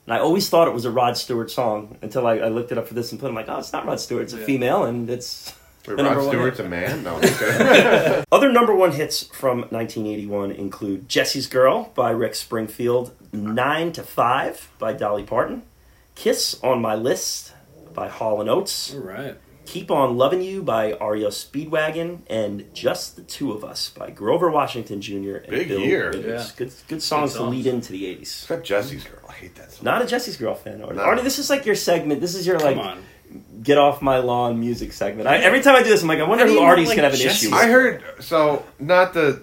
[0.05, 2.77] And I always thought it was a Rod Stewart song until I, I looked it
[2.77, 3.29] up for this and put.
[3.29, 4.23] I'm like, oh, it's not Rod Stewart.
[4.23, 4.45] It's a Yeah.
[4.45, 5.53] female, and it's
[5.87, 6.65] Wait, Rod Stewart's hit.
[6.65, 7.03] a man?
[7.03, 8.23] No, I'm just kidding.
[8.31, 14.69] Other number one hits from 1981 include Jesse's Girl by Rick Springfield, Nine to Five
[14.77, 15.63] by Dolly Parton,
[16.15, 17.53] Kiss on My List
[17.93, 19.35] by Hall and Oates, All right.
[19.73, 24.51] Keep On Loving You by REO Speedwagon, and Just the Two of Us by Grover
[24.51, 25.37] Washington Jr.
[25.37, 26.11] and Big Bill year.
[26.11, 26.49] Withers.
[26.49, 26.55] Yeah.
[26.55, 28.21] Good, good songs Good to lead into the 80s.
[28.21, 29.21] Except Jesse's girl.
[29.27, 29.83] I hate that song.
[29.85, 30.97] Not a Jesse's Girl fan, Artie.
[30.97, 31.01] No.
[31.01, 32.21] Artie, this is like your segment.
[32.21, 33.03] This is your Come like on.
[33.63, 35.27] get off my lawn music segment.
[35.27, 36.89] I, every time I do this, I'm like, I wonder How who you not Artie's
[36.89, 37.47] like gonna have an Jesse's?
[37.47, 37.55] issue.
[37.55, 39.41] I heard so not to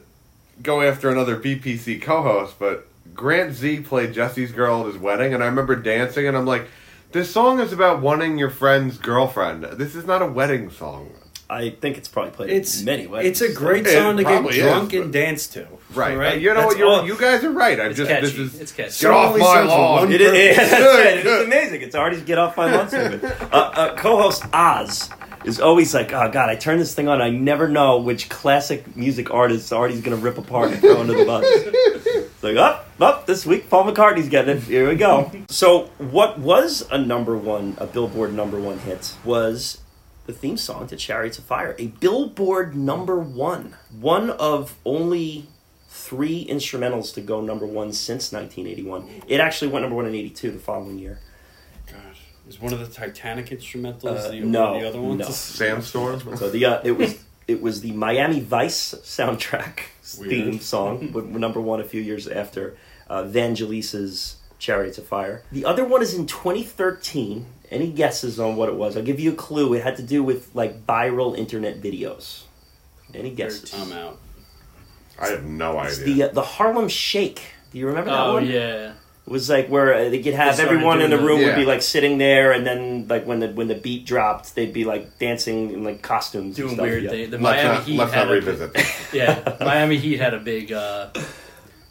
[0.62, 5.42] go after another BPC co-host, but Grant Z played Jesse's girl at his wedding, and
[5.42, 6.68] I remember dancing, and I'm like,
[7.12, 9.64] this song is about wanting your friend's girlfriend.
[9.64, 11.10] This is not a wedding song,
[11.48, 13.26] I think it's probably played It's in many ways.
[13.26, 15.66] It's a great It song to get probably is, drunk but- and dance to.
[15.94, 16.16] right?
[16.16, 16.40] Right.
[16.40, 16.78] You know what?
[16.78, 17.80] You're, all- you guys are right.
[17.80, 18.26] I'm It's just catchy.
[18.26, 19.00] this is It's catchy.
[19.02, 20.00] get off my lawn.
[20.02, 20.70] one It is, purpose.
[20.70, 21.26] that's Good, right.
[21.26, 21.82] It's amazing.
[21.82, 23.24] It's already Get Off My Lawn segment.
[23.24, 25.10] Uh, uh, co-host Oz
[25.44, 28.96] is always like, oh god, I turn this thing on, I never know which classic
[28.96, 31.44] music artist Artie's gonna rip apart and throw under the bus.
[31.46, 34.62] It's like, up, up, this week Paul McCartney's getting it.
[34.62, 35.30] Here we go.
[35.48, 39.80] So, what was a number one, a Billboard number one hit was
[40.26, 45.48] the theme song to Chariots of Fire, a Billboard number one, one of only
[45.88, 49.22] three instrumentals to go number one since 1981.
[49.26, 51.18] It actually went number one in 82 the following year.
[52.50, 55.20] Gosh, is one of the Titanic instrumentals Uh, the, no, the other ones?
[55.20, 55.26] no.
[55.28, 56.20] Sandstorm.
[56.36, 59.80] So the uh, it was it was the Miami Vice soundtrack
[60.18, 60.30] Weird.
[60.30, 62.76] theme song, with number one a few years after
[63.08, 65.42] uh, Vangelis's Chariots of Fire.
[65.52, 67.46] The other one is in 2013.
[67.70, 68.96] Any guesses on what it was?
[68.96, 69.72] I'll give you a clue.
[69.74, 72.42] It had to do with like viral internet videos.
[73.14, 73.72] Any guesses?
[73.74, 74.18] I'm out.
[75.20, 76.14] I have no It's idea.
[76.14, 77.42] the uh, the Harlem Shake.
[77.72, 78.46] Do you remember that Oh one?
[78.46, 78.92] yeah.
[79.30, 81.46] It was like where uh, they could have They everyone in the doing room the-
[81.46, 84.72] would be like sitting there, and then like when the when the beat dropped, they'd
[84.72, 86.82] be like dancing in like costumes, and Doing stuff.
[86.82, 87.10] weird yeah.
[87.10, 87.30] things.
[87.30, 88.74] The let's Miami not, Heat let's had not a- revisit.
[88.74, 88.96] that.
[89.12, 91.10] Yeah, Miami Heat had a big, uh,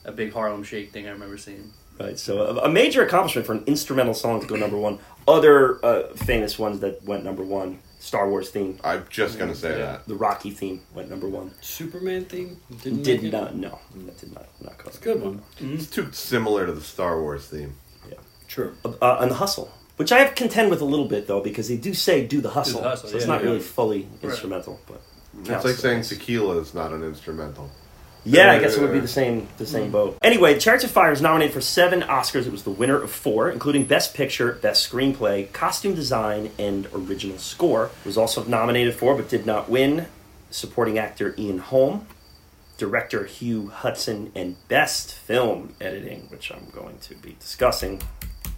[0.04, 1.08] a big Harlem Shake thing.
[1.08, 1.72] I remember seeing.
[1.98, 5.00] Right, so a, a major accomplishment for an instrumental song to go number one.
[5.26, 9.72] Other uh, famous ones that went number one: Star Wars theme, I'm just gonna say
[9.72, 9.86] Yeah.
[9.86, 10.08] that.
[10.08, 11.52] the Rocky theme went number one.
[11.62, 13.38] Superman theme didn't Did make it?
[13.38, 14.86] not, no, that did not not go.
[14.88, 15.42] It's a good one.
[15.60, 17.76] It's too similar to the Star Wars theme.
[18.10, 18.16] Yeah.
[18.48, 18.74] True.
[18.86, 21.76] Uh, and the hustle, which I have contend with a little bit though, because they
[21.78, 23.48] do say do the hustle, hustle, so it's yeah, not yeah.
[23.50, 24.32] really fully Right.
[24.32, 24.80] instrumental.
[24.88, 25.02] But
[25.46, 27.70] It's like saying tequila is not an instrumental.
[28.30, 29.92] Yeah, I guess it would be the same the same hmm.
[29.92, 30.18] boat.
[30.22, 32.46] Anyway, Chariots of Fire is nominated for seven Oscars.
[32.46, 37.38] It was the winner of four, including Best Picture, Best Screenplay, Costume Design, and Original
[37.38, 37.86] Score.
[37.86, 40.08] It was also nominated for, but did not win,
[40.52, 42.08] supporting actor Ian Holm,
[42.78, 48.02] director Hugh Hudson, and Best Film Editing, which I'm going to be discussing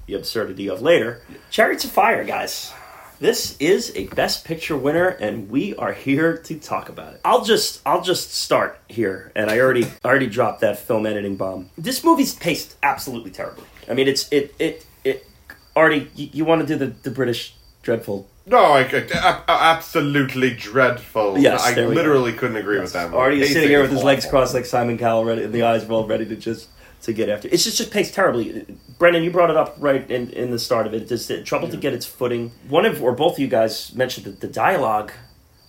[0.06, 1.22] the absurdity of later.
[1.50, 2.74] Chariots of Fire, guys.
[3.22, 7.22] This is a Best Picture winner, and we are here to talk about it.
[7.24, 11.70] I'll just I'll just start here, and I already already dropped that film editing bomb.
[11.78, 13.66] This movie's paced absolutely terribly.
[13.88, 15.28] I mean, it's it it it.
[15.76, 17.54] Artie, you, you want to do the the British
[17.84, 18.28] dreadful?
[18.48, 21.38] No, I a- absolutely dreadful.
[21.38, 21.88] Yes, I we go.
[21.90, 23.14] literally couldn't agree with that.
[23.34, 26.10] Is sitting here with his legs crossed like Simon Cowell, ready, and the eyes rolled,
[26.10, 26.70] ready to just
[27.02, 27.48] to get after.
[27.52, 28.66] It's just just paced terribly.
[28.98, 31.08] Brendan, you brought it up right in, in the start of it.
[31.08, 32.52] Just uh, trouble to get its footing.
[32.70, 35.12] One of or both of you guys mentioned that the dialogue.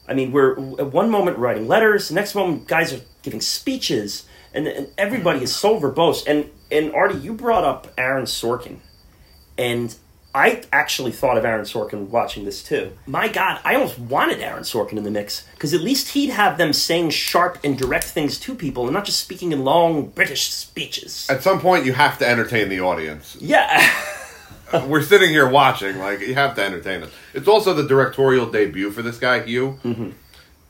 [0.08, 4.26] I mean, we're at one moment writing letters, the next moment guys are giving speeches,
[4.52, 6.26] and, and everybody is so verbose.
[6.26, 8.78] And and Artie, you brought up Aaron Sorkin,
[9.56, 9.94] and
[10.34, 12.92] I actually thought of Aaron Sorkin watching this too.
[13.06, 16.56] My God, I almost wanted Aaron Sorkin in the mix because at least he'd have
[16.56, 20.48] them saying sharp and direct things to people and not just speaking in long British
[20.50, 21.26] speeches.
[21.28, 23.36] At some point, you have to entertain the audience.
[23.40, 23.86] Yeah,
[24.72, 27.10] uh, We're sitting here watching, like you have to entertain us.
[27.34, 29.78] It's also the directorial debut for this guy, Hugh.
[29.84, 30.10] Mm-hmm.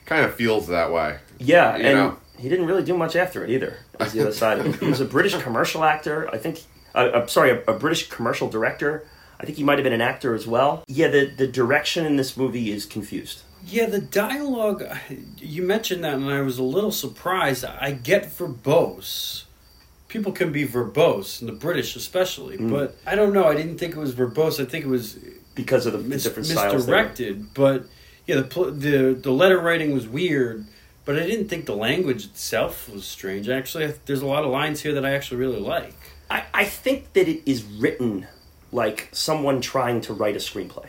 [0.06, 1.18] Kind of feels that way.
[1.38, 2.16] yeah, You and know.
[2.36, 3.76] he didn't really do much after it either.
[4.00, 4.74] Was the other side.
[4.74, 6.28] He was a British commercial actor.
[6.32, 6.62] I think.
[6.94, 9.06] Uh, I'm sorry, a, a British commercial director.
[9.42, 10.84] I think he might have been an actor as well.
[10.86, 13.42] Yeah, the the direction in this movie is confused.
[13.66, 14.84] Yeah, the dialogue.
[15.36, 17.64] You mentioned that, and I was a little surprised.
[17.64, 19.44] I get verbose.
[20.06, 22.56] People can be verbose, and the British especially.
[22.56, 22.70] Mm.
[22.70, 23.46] But I don't know.
[23.46, 24.60] I didn't think it was verbose.
[24.60, 25.18] I think it was
[25.54, 26.74] because of the, mis- different styles.
[26.74, 27.52] misdirected.
[27.52, 27.86] But
[28.26, 30.66] yeah, the pl- the the letter writing was weird.
[31.04, 33.48] But I didn't think the language itself was strange.
[33.48, 35.96] Actually, there's a lot of lines here that I actually really like.
[36.30, 38.28] I, I think that it is written
[38.72, 40.88] like someone trying to write a screenplay,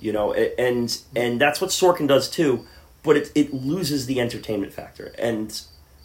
[0.00, 2.66] you know, and and that's what Sorkin does too.
[3.02, 5.60] But it it loses the entertainment factor, and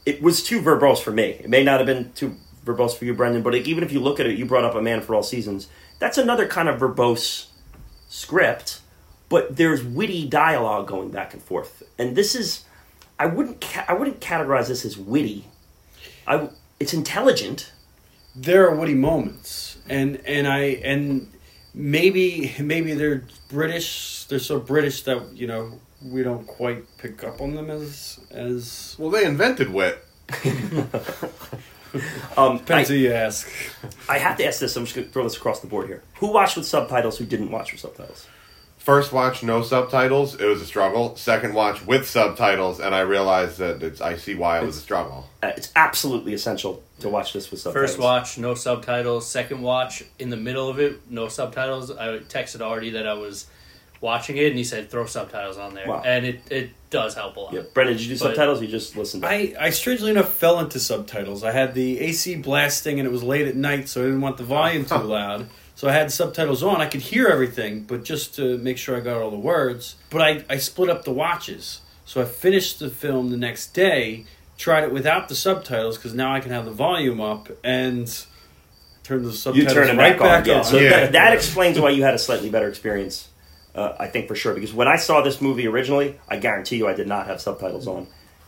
[0.05, 1.41] it was too verbose for me.
[1.43, 4.19] It may not have been too verbose for you, Brendan, but even if you look
[4.19, 5.67] at it, you brought up A Man for All Seasons.
[5.99, 7.47] That's another kind of verbose
[8.07, 8.81] script,
[9.29, 12.63] but there's witty dialogue going back and forth, and this is.
[13.19, 15.45] I wouldn't ca- I wouldn't categorize this as witty.
[16.27, 16.49] i
[16.79, 17.71] it's intelligent.
[18.35, 21.31] there are witty moments and and i and
[21.73, 24.25] maybe maybe they're British.
[24.25, 28.95] They're so British that you know we don't quite pick up on them as as
[28.99, 29.99] Well, they invented wet.
[32.35, 33.49] Um, depends who you ask.
[34.09, 34.75] I have to ask this.
[34.75, 36.03] I'm just going to throw this across the board here.
[36.15, 37.17] Who watched with subtitles?
[37.17, 38.27] Who didn't watch with subtitles?
[38.87, 40.35] First watch, no subtitles.
[40.35, 41.17] It was a struggle.
[41.17, 43.99] Second watch with subtitles, and I realized that it's.
[43.99, 45.27] I see why it was a struggle.
[45.43, 47.89] Uh, it's absolutely essential to watch this with subtitles.
[47.91, 49.27] First watch, no subtitles.
[49.29, 51.91] Second watch, in the middle of it, no subtitles.
[51.91, 53.47] I texted Artie that I was
[53.99, 56.03] watching it, and he said throw subtitles on there, Wow.
[56.05, 57.53] and it, it does help a lot.
[57.53, 58.61] Yeah, Brendan, did you do But- subtitles?
[58.61, 59.25] Or you just listened.
[59.25, 61.43] I, I strangely enough fell into subtitles.
[61.43, 64.37] I had the AC blasting and it was late at night, so I didn't want
[64.37, 65.49] the volume too loud.
[65.77, 66.81] So I had subtitles on.
[66.81, 69.95] I could hear everything, but just to make sure I got all the words.
[70.09, 71.81] But I, I split up the watches.
[72.03, 74.25] So I finished the film the next day,
[74.57, 78.07] tried it without the subtitles because now I can have the volume up and
[79.03, 80.45] turn the subtitles you turn it right back, on.
[80.47, 80.63] Yeah, on.
[80.63, 80.89] so Yeah.
[80.89, 83.29] That, that explains why you had a slightly better experience.
[83.75, 86.87] Uh, I think for sure because when I saw this movie originally, I guarantee you
[86.87, 88.07] I did not have subtitles on,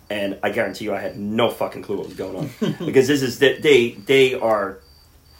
[0.09, 3.21] and I guarantee you I had no fucking clue what was going on because this
[3.21, 4.79] is that they they are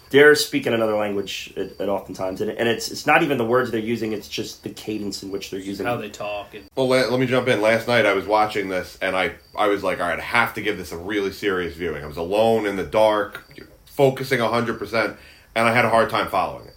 [0.10, 3.72] they're speaking another language at, at oftentimes, and, and it's it's not even the words
[3.72, 5.86] they're using; it's just the cadence in which they're using.
[5.86, 6.02] How them.
[6.02, 7.62] they talk and Well, let, let me jump in.
[7.62, 10.54] Last night I was watching this, and I I was like, all right, I have
[10.56, 12.04] to give this a really serious viewing.
[12.04, 13.44] I was alone in the dark,
[13.86, 15.18] focusing hundred percent,
[15.56, 16.76] and I had a hard time following it.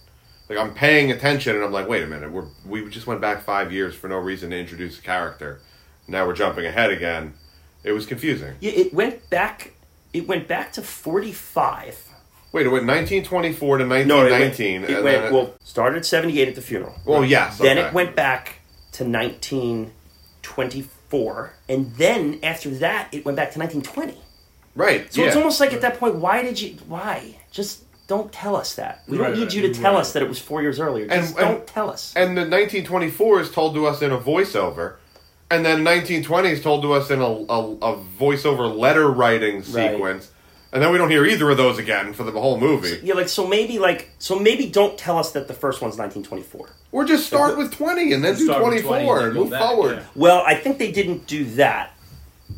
[0.49, 3.43] Like I'm paying attention, and I'm like, wait a minute, we're we just went back
[3.43, 5.61] five years for no reason to introduce a character.
[6.07, 7.35] Now we're jumping ahead again.
[7.85, 8.57] It was confusing.
[8.61, 9.73] Yeah, it went back.
[10.13, 12.12] It went back to forty five.
[12.53, 14.85] Wait, it went 1924 to No, it went, 1919.
[14.85, 15.55] it and went then it- well.
[15.65, 16.95] Started seventy eight at the funeral.
[17.07, 17.57] well, yes.
[17.59, 17.89] Then okay.
[17.89, 18.57] it went back
[18.93, 24.19] to 1924, and then after that, it went back to 1920.
[24.75, 25.11] right.
[25.13, 25.29] So yeah.
[25.29, 26.77] it's almost like at that point, why did you?
[26.87, 27.39] Why?
[27.51, 29.03] Just don't tell us that.
[29.09, 30.01] We don't need right, you to tell right.
[30.01, 31.07] us that it was four years earlier.
[31.07, 32.13] Just and- don't tell us.
[32.15, 34.97] And the 1924 is told to us in a voiceover.
[35.51, 40.31] And then 1920 is told to us in a, a, a voiceover letter writing sequence.
[40.73, 42.99] And then we don't hear either of those again for the whole movie.
[43.03, 46.69] yeah, like so maybe like so maybe don't tell us that the first one's 1924.
[46.93, 49.97] Or just start with 20 and then do 24 20 and and move back, forward.
[49.99, 50.05] yeah.
[50.15, 51.91] Well, I think they didn't do that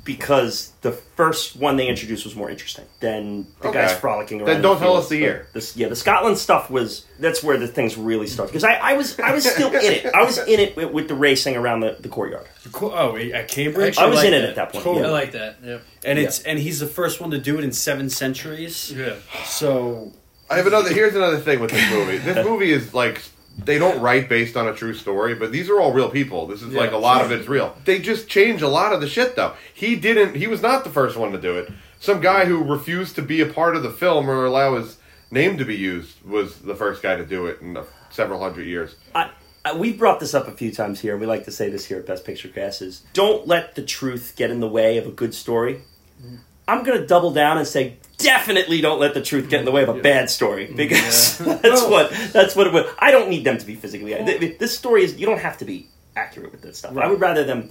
[0.05, 3.83] because the first one they introduced was more interesting than the Okay.
[3.83, 4.49] guys frolicking around.
[4.49, 5.47] Then don't the tell us the year.
[5.53, 8.93] This, yeah, the Scotland stuff was that's where the things really started because I, I
[8.95, 10.07] was I was still in it.
[10.15, 12.47] I was in it with, with the racing around the, the courtyard.
[12.73, 12.93] Cool.
[12.95, 13.99] Oh, at Cambridge?
[13.99, 14.85] I was like in it at that point.
[14.85, 15.05] Totally.
[15.05, 15.13] I yeah.
[15.13, 15.57] like that.
[15.63, 15.83] Yep.
[16.05, 18.91] and it's and he's the first one to do it in seven centuries.
[18.93, 19.17] Yeah.
[19.45, 20.13] So
[20.51, 20.93] I have another.
[20.93, 22.19] Here's another thing with this movie.
[22.19, 23.23] This movie is like
[23.57, 26.47] they don't write based on a true story, but these are all real people.
[26.47, 27.77] This is like a lot of it's real.
[27.85, 29.55] They just change a lot of the shit though.
[29.73, 30.35] He didn't.
[30.37, 31.73] He was not the first one to do it.
[32.01, 34.99] Some guy who refused to be a part of the film or allow his
[35.31, 38.67] name to be used was the first guy to do it in the several hundred
[38.67, 38.97] years.
[39.15, 39.31] I,
[39.65, 41.87] I, we've brought this up a few times here, and we like to say this
[41.87, 45.07] here at Best Picture Cast is don't let the truth get in the way of
[45.07, 45.83] a good story.
[46.21, 46.37] Mm-hmm.
[46.67, 49.73] I'm going to double down and say definitely don't let the truth get in the
[49.73, 52.87] way of a bad story mm, because that's what that's what it would.
[52.99, 54.15] I don't need them to be physically.
[54.15, 56.97] th- th- This story is you don't have to be accurate with this stuff.
[56.97, 57.71] I would rather them.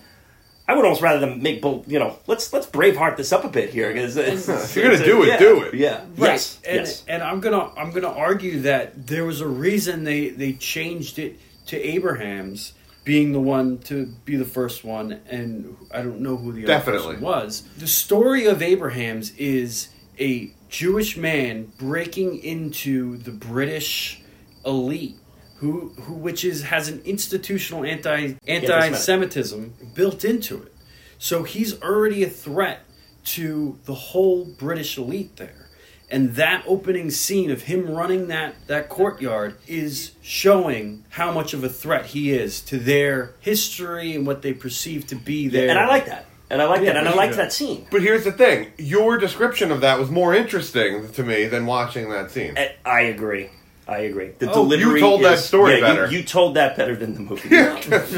[0.66, 1.84] I would almost rather them make bull.
[1.88, 5.24] You know, let's let's braveheart this up a bit here because If you're gonna do
[5.24, 5.74] it, do it.
[5.74, 6.06] Yeah.
[6.18, 6.32] Right.
[6.32, 6.60] Yes.
[6.66, 7.04] And, yes.
[7.08, 11.38] and I'm gonna I'm gonna argue that there was a reason they they changed it
[11.68, 16.54] to Abrahams being the one to be the first one, and I don't know who
[16.54, 17.16] the other Definitely.
[17.16, 17.64] person was.
[17.78, 19.90] The story of Abrahams is
[20.24, 24.22] a Jewish man breaking into the British
[24.66, 25.18] elite.
[25.58, 30.76] Who, who, which is has an institutional anti anti-Semitism built into it,
[31.18, 32.82] so he's already a threat
[33.26, 35.70] to the whole British elite there.
[36.10, 41.64] And that opening scene of him running that, that courtyard is showing how much of
[41.64, 45.70] a threat he is to their history and what they perceive to be their.
[45.70, 46.26] and I like that.
[46.54, 46.98] And I like Yeah, that.
[46.98, 47.88] And I me liked that scene.
[47.92, 52.10] But here's the thing: your description of that was more interesting to me than watching
[52.12, 52.54] that scene.
[52.58, 53.50] I- I agree.
[53.88, 54.32] I agree.
[54.40, 55.00] The Oh, you delivery.
[55.02, 56.08] told that story yeah, you- better.
[56.12, 57.50] You, told that better than the movie.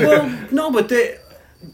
[0.05, 1.17] well, no, but they,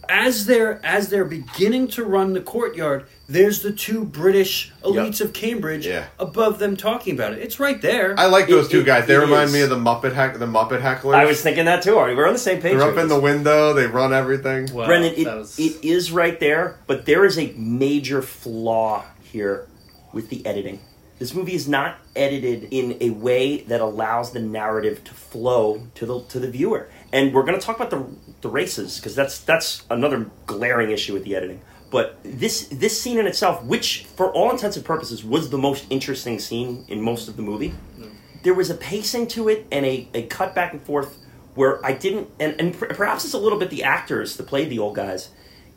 [0.08, 5.32] as they're as they're beginning to run the courtyard, there's the two British elites of
[5.34, 6.06] Cambridge Yeah.
[6.20, 7.39] above them talking about it.
[7.39, 8.13] It's right there.
[8.17, 9.08] I like those It- two it- guys.
[9.08, 9.54] They remind is.
[9.54, 11.15] me of the Muppet heck, the Muppet hecklers.
[11.15, 11.98] I was thinking that too.
[11.98, 12.15] Artie.
[12.15, 12.78] We're on the same page.
[12.78, 13.74] They're up in the window.
[13.74, 14.72] They run everything.
[14.74, 19.67] Wow, Brendan, it, was- it is right there, but there is a major flaw here
[20.13, 20.80] with the editing.
[21.20, 26.06] This movie is not edited in a way that allows the narrative to flow to
[26.08, 26.88] the to the viewer.
[27.13, 28.04] And we're going to talk about the
[28.41, 31.62] the races because that's that's another glaring issue with the editing.
[31.91, 35.86] But this this scene in itself, which for all intents and purposes was the most
[35.89, 37.73] interesting scene in most of the movie,
[38.43, 41.17] there was a pacing to it and a, a cut back and forth
[41.54, 44.69] where I didn't, and, and per- perhaps it's a little bit the actors that played
[44.69, 45.30] the old guys,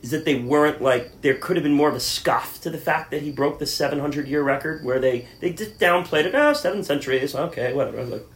[0.03, 2.79] is that they weren't like, there could have been more of a scoff to the
[2.79, 6.53] fact that he broke the 700 year record where they, they just downplayed it, oh,
[6.53, 7.99] seven centuries, okay, whatever.
[7.99, 8.27] I was like,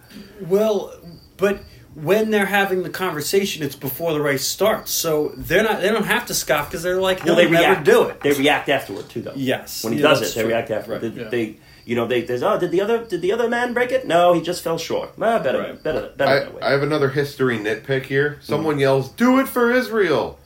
[0.40, 0.92] Well,
[1.36, 1.60] but
[2.02, 5.80] when they're having the conversation, it's before the race starts, so they're not.
[5.80, 7.84] They don't have to scoff because they're like, well, they'll they never react.
[7.84, 8.20] do it.
[8.20, 9.32] They react afterward too, though.
[9.37, 9.82] Yes.
[9.84, 10.50] when he Yeah, does that's it, they true.
[10.50, 11.02] react afterward.
[11.02, 11.14] Right.
[11.14, 11.28] They, Yeah.
[11.28, 14.06] they, you know, they, there's oh, did the other did the other man break it?
[14.06, 15.11] No, he just fell short.
[15.20, 15.82] Ah, better, Right.
[15.82, 16.44] better, better.
[16.44, 16.61] that way.
[16.62, 18.38] I, I have another history nitpick here.
[18.42, 20.38] Someone yells, "Do it for Israel!"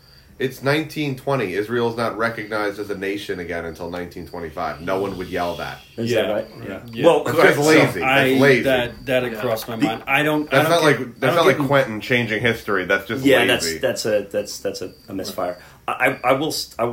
[0.42, 1.54] It's 1920.
[1.54, 4.80] Israel is not recognized as a nation again until 1925.
[4.80, 5.78] No one would yell that.
[5.96, 6.22] Is yeah.
[6.22, 6.48] that right?
[6.92, 7.04] Yeah.
[7.06, 8.02] Well, That's okay, just so- lazy.
[8.02, 8.62] I That's lazy.
[8.64, 9.40] that that Yeah.
[9.40, 10.02] crossed my mind.
[10.08, 10.50] I don't.
[10.50, 12.84] that's I not don't like get- I that's don't like get- Quentin changing history.
[12.86, 13.78] That's just yeah, lazy.
[13.78, 15.62] that's that's a that's that's a, a misfire.
[15.86, 16.84] I I, I will I,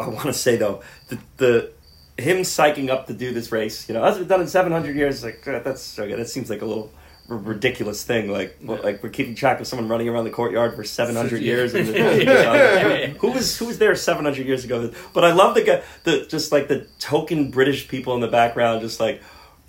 [0.00, 1.70] I want to say though the the
[2.16, 4.96] him psyching up to do this race, you know, that's been done in seven hundred
[4.96, 5.22] years.
[5.22, 6.90] Like that's okay, that seems like a little
[7.36, 8.30] ridiculous thing.
[8.30, 11.42] Like what, like we're keeping track of someone running around the courtyard for seven hundred
[11.50, 11.74] years.
[11.74, 11.88] And
[13.18, 14.90] who was who was there seven hundred years ago?
[15.12, 18.80] But I love the guy, the just like the token British people in the background,
[18.80, 19.22] just like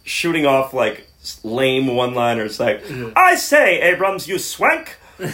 [0.03, 1.05] shooting off like
[1.43, 2.59] lame one-liners.
[2.59, 2.81] Like,
[3.15, 4.97] I say, Abrams, you swank.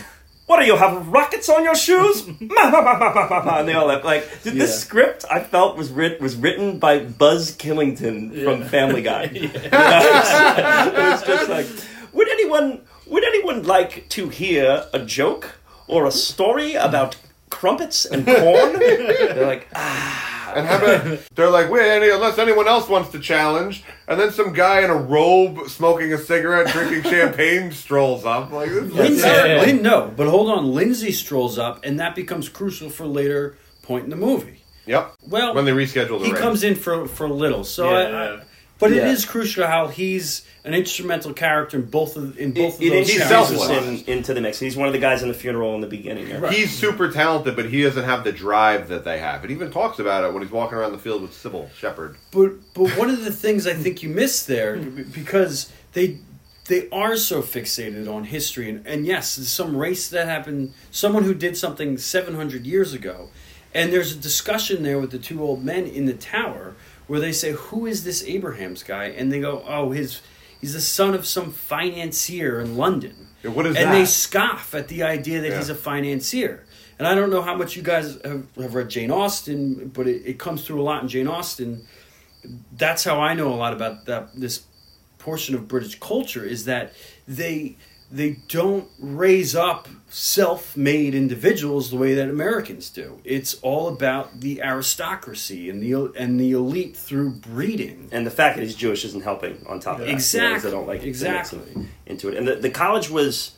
[0.48, 2.28] What do you have rockets on your shoes?
[2.40, 3.60] Ma, ma, ma, ma, ma, ma, ma.
[3.62, 7.00] and they all have, like dude, this script I felt was writ- was written by
[7.00, 9.24] Buzz Killington from Family Guy.
[9.24, 11.66] You know, it's, it's just like
[12.16, 15.56] would anyone would anyone like to hear a joke
[15.88, 17.18] or a story about
[17.50, 18.80] crumpets and corn?
[18.80, 23.20] They're like, ah, And how about they're like, wait, any, unless anyone else wants to
[23.20, 28.52] challenge, and then some guy in a robe smoking a cigarette, drinking champagne strolls up.
[28.52, 29.28] Like, this is Lindsay.
[29.28, 30.74] Lin- no, but hold on.
[30.74, 34.62] Lindsay strolls up, and that becomes crucial for later point in the movie.
[34.88, 35.16] Yep.
[35.28, 36.42] Well, When they reschedule the he race.
[36.42, 38.36] comes in for for a little, so Yeah, I.
[38.36, 38.42] I,
[38.80, 39.12] but it Yeah.
[39.12, 42.98] is crucial how he's an instrumental character in both of in both it, of it
[42.98, 44.02] those He's introduces selfless.
[44.02, 44.60] him into the mix.
[44.60, 46.28] He's one of the guys in the funeral in the beginning.
[46.28, 46.50] There.
[46.52, 49.46] He's super talented, but he doesn't have the drive that they have.
[49.46, 52.18] It even talks about it when he's walking around the field with Sybil Shepherd.
[52.32, 56.18] But but one of the things I think you miss there because they
[56.68, 61.36] they are so fixated on history and, and yes, some race that happened, someone who
[61.36, 63.30] did something 700 years ago,
[63.72, 66.74] and there's a discussion there with the two old men in the tower
[67.08, 70.22] where they say, "Who is this Abrahams guy?" And they go, "Oh, his
[70.62, 73.92] he's the son of some financier in London." Yeah, what is and that?
[73.94, 75.58] they scoff at the idea that Yeah.
[75.58, 76.64] he's a financier.
[76.98, 80.24] And I don't know how much you guys have, have read Jane Austen, but it,
[80.26, 81.86] it comes through a lot in Jane Austen.
[82.78, 84.64] That's how I know a lot about that this
[85.20, 86.94] portion of British culture is that
[87.28, 87.76] they
[88.12, 93.20] they don't raise up self-made individuals the way that Americans do.
[93.24, 98.10] It's all about the aristocracy and the and the elite through breeding.
[98.12, 100.12] and the fact that he's Jewish isn't helping on top of that.
[100.12, 100.42] Exactly.
[100.42, 101.60] You know, 'cause they don't like Exactly.
[101.76, 102.38] into- into it.
[102.38, 103.52] And the, the college was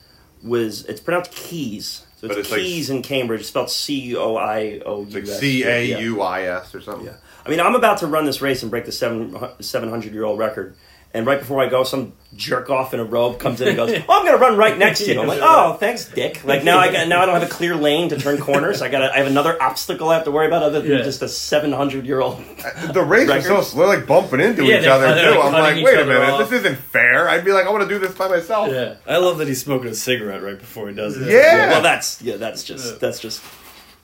[0.43, 4.35] was it's pronounced Keys, so But it's, it's like- Keys in Cambridge, spelled C O
[4.37, 5.39] I O It's like U S.
[5.39, 7.05] C A U I S or something.
[7.07, 7.15] Yeah.
[7.45, 10.23] I mean, I'm about to run this race and break the seven seven hundred year
[10.25, 10.75] old record.
[11.13, 13.89] And right before I go, some jerk off in a robe comes in and goes,
[14.09, 16.63] "Oh, I'm going to run right next to you." I'm like, "Oh, thanks, Dick." Like
[16.63, 18.81] now, I got now I don't have a clear lane to turn corners.
[18.81, 21.03] I got I have another obstacle I have to worry about other than Yeah.
[21.03, 22.43] just a 700 year old.
[22.63, 25.39] Uh, the race is so slow, like bumping into Yeah, each other they're, too.
[25.39, 26.49] like, I'm like, wait a minute, off.
[26.49, 27.27] this isn't fair.
[27.29, 28.69] I'd be like, I want to do this by myself.
[28.69, 28.95] Yeah.
[29.07, 31.31] I love that he's smoking a cigarette right before he does it.
[31.31, 31.69] Yeah.
[31.69, 32.97] Well, that's yeah, that's just Yeah.
[32.99, 33.41] that's just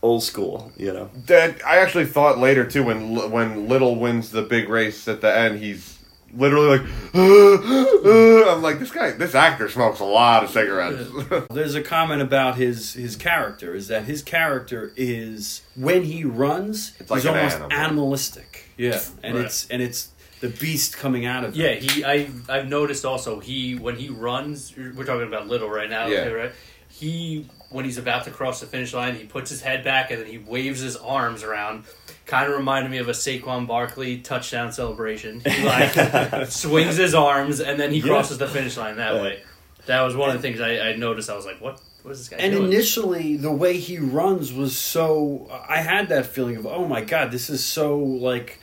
[0.01, 1.09] old school, you know.
[1.27, 5.35] That I actually thought later too when when Liddell wins the big race at the
[5.37, 5.92] end, he's
[6.35, 11.09] literally like, uh, I'm like, this guy, this actor smokes a lot of cigarettes.
[11.51, 16.93] There's a comment about his his character is that his character is when he runs,
[16.99, 17.73] It's like he's an almost animal.
[17.77, 18.65] animalistic.
[18.77, 19.45] Yeah, and Right.
[19.45, 20.09] it's and it's
[20.39, 21.61] the beast coming out of him.
[21.61, 22.03] Yeah, he.
[22.03, 24.73] I I've noticed also he when he runs.
[24.75, 26.25] We're talking about Liddell right now, Yeah.
[26.25, 26.51] too, right?
[26.89, 30.21] He when he's about to cross the finish line, he puts his head back and
[30.21, 31.85] then he waves his arms around.
[32.25, 35.41] Kind of reminded me of a Saquon Barkley touchdown celebration.
[35.45, 39.21] He like swings his arms and then he crosses the finish line that Yeah.
[39.21, 39.39] way.
[39.87, 41.29] That was one of the things I, I noticed.
[41.29, 41.81] I was like, "What?
[42.03, 45.49] What is this guy And doing?" initially, the way he runs was so.
[45.67, 48.59] I had that feeling of, oh my god, this is so like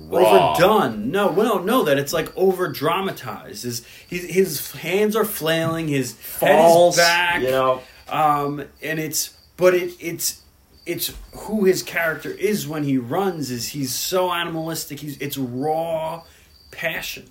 [0.00, 0.54] Raw.
[0.54, 1.10] overdone.
[1.10, 3.64] No, well, no, that it's like over dramatized.
[3.64, 5.88] His his, his hands are flailing.
[5.88, 7.42] His Falls, head is back.
[7.42, 7.82] you know.
[8.08, 10.40] um, and it's but it it's
[10.86, 13.50] it's who his character is when he runs.
[13.50, 15.00] Is he's so animalistic.
[15.00, 16.22] He's it's raw
[16.70, 17.28] passion.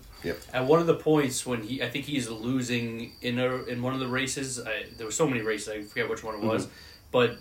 [0.53, 3.93] At one of the points when he, I think he's losing in a in one
[3.93, 4.59] of the races.
[4.59, 6.67] I, there were so many races, I forget which one it was,
[7.11, 7.37] but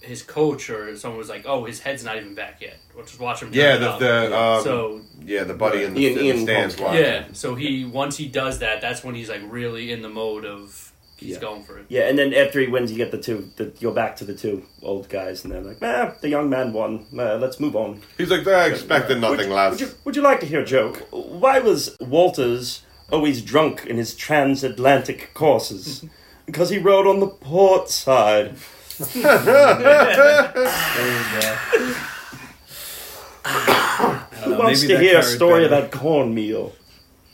[0.00, 2.76] his coach or someone was like, "Oh, his head's not even back yet.
[2.94, 6.18] We'll just watch him." Yeah, the, the um, so yeah, the buddy in the, Ian-
[6.18, 9.92] in the stands yeah, so he once he does that, that's when he's like really
[9.92, 11.40] in the mode of he's Yeah.
[11.40, 11.86] going for it.
[11.88, 13.50] Yeah, and then after he wins, you get the two.
[13.56, 16.48] The, you go back to the two old guys, and they're like, "Ah, the young
[16.50, 17.06] man won.
[17.16, 19.70] Uh, let's move on." He's like, I expected nothing would, less.
[19.72, 21.06] Would you, would you like to hear a joke?
[21.10, 26.04] Why was Walters always drunk in his transatlantic courses?
[26.46, 28.54] because he rode on the port side.
[34.44, 35.74] Who wants to hear a story better.
[35.86, 36.72] about cornmeal?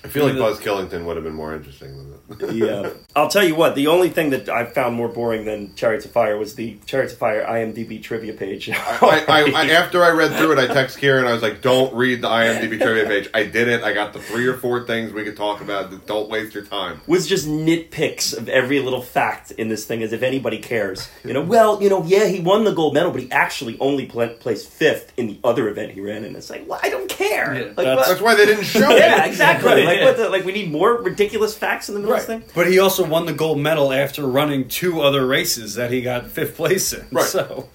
[0.04, 2.09] I feel like Buzz Killington would have been more interesting than that.
[2.52, 2.90] Yeah.
[3.16, 6.12] I'll tell you what, the only thing that I found more boring than Chariots of
[6.12, 8.70] Fire was the Chariots of Fire IMDb trivia page.
[8.72, 11.26] I, I, I, after I read through it, I text Kieran.
[11.26, 13.82] I was like, "Don't read the IMDb trivia page." I did it.
[13.82, 16.06] I got the three or four things we could talk about.
[16.06, 17.00] Don't waste your time.
[17.06, 21.08] was just nitpicks of every little fact in this thing as if anybody cares.
[21.24, 24.06] You know, well, you know, yeah, he won the gold medal, but he actually only
[24.06, 26.36] pla placed fifth in the other event he ran in.
[26.36, 27.54] It's like, well, I don't care.
[27.54, 29.28] Yeah, like, that's- what- That's why they didn't show yeah, it.
[29.28, 29.68] exactly.
[29.70, 30.12] Right, like, yeah.
[30.12, 32.44] the, like, we need more ridiculous facts in the middle of this thing.
[32.54, 36.26] But he also won the gold medal after running two other races that he got
[36.28, 37.06] fifth place in.
[37.10, 37.24] Right.
[37.24, 37.68] So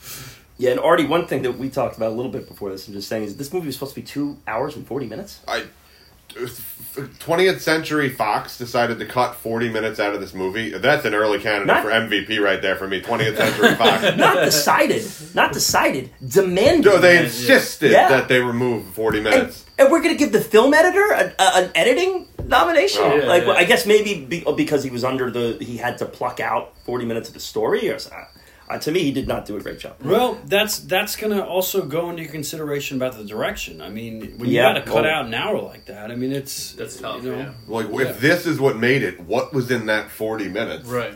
[0.58, 2.94] Yeah, and Artie, one thing that we talked about a little bit before this, I'm
[2.94, 5.42] just saying, is this movie was supposed to be two hours and 40 minutes?
[5.48, 5.66] I,
[6.34, 10.72] 20th Century Fox decided to cut 40 minutes out of this movie.
[10.72, 13.02] That's an early candidate Not- for MVP right there for me.
[13.02, 14.18] 20th Century Fox.
[14.18, 15.06] Not decided.
[15.34, 16.10] Not decided.
[16.28, 16.86] Demanded.
[16.86, 18.10] No, they insisted Yeah.
[18.10, 19.66] that they remove 40 and, minutes.
[19.78, 23.02] and we're going to give the film editor a, a, an editing nomination.
[23.04, 23.16] Oh.
[23.16, 23.52] Yeah, like, yeah.
[23.54, 27.06] I guess maybe be, because he was under the, he had to pluck out forty
[27.06, 28.26] minutes of the story, or something.
[28.68, 29.96] Uh, to me, he did not do a great job.
[30.04, 33.80] well, that's that's gonna also go into consideration about the direction.
[33.80, 36.16] I mean, when you Yeah, got to cut well- out an hour like that, I
[36.16, 37.52] mean, it's That's tough, You know, yeah.
[37.68, 38.10] Like, Yeah.
[38.10, 40.88] if this is what made it, what was in that 40 minutes?
[40.90, 41.14] Right.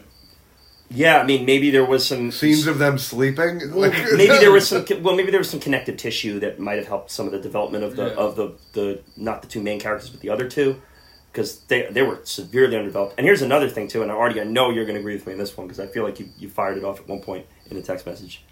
[0.91, 3.59] Yeah, I mean, maybe there was some Scenes of them sleeping?
[3.73, 6.77] Well, Like- maybe there was some well maybe there was some connective tissue that might
[6.77, 8.13] have helped some of the development of the Yeah.
[8.13, 10.81] of the the not the two main characters but the other two
[11.31, 14.45] because they they were severely underdeveloped and here's another thing too and I already I
[14.45, 16.29] know you're going to agree with me on this one because I feel like you
[16.37, 18.43] you fired it off at one point in a text message.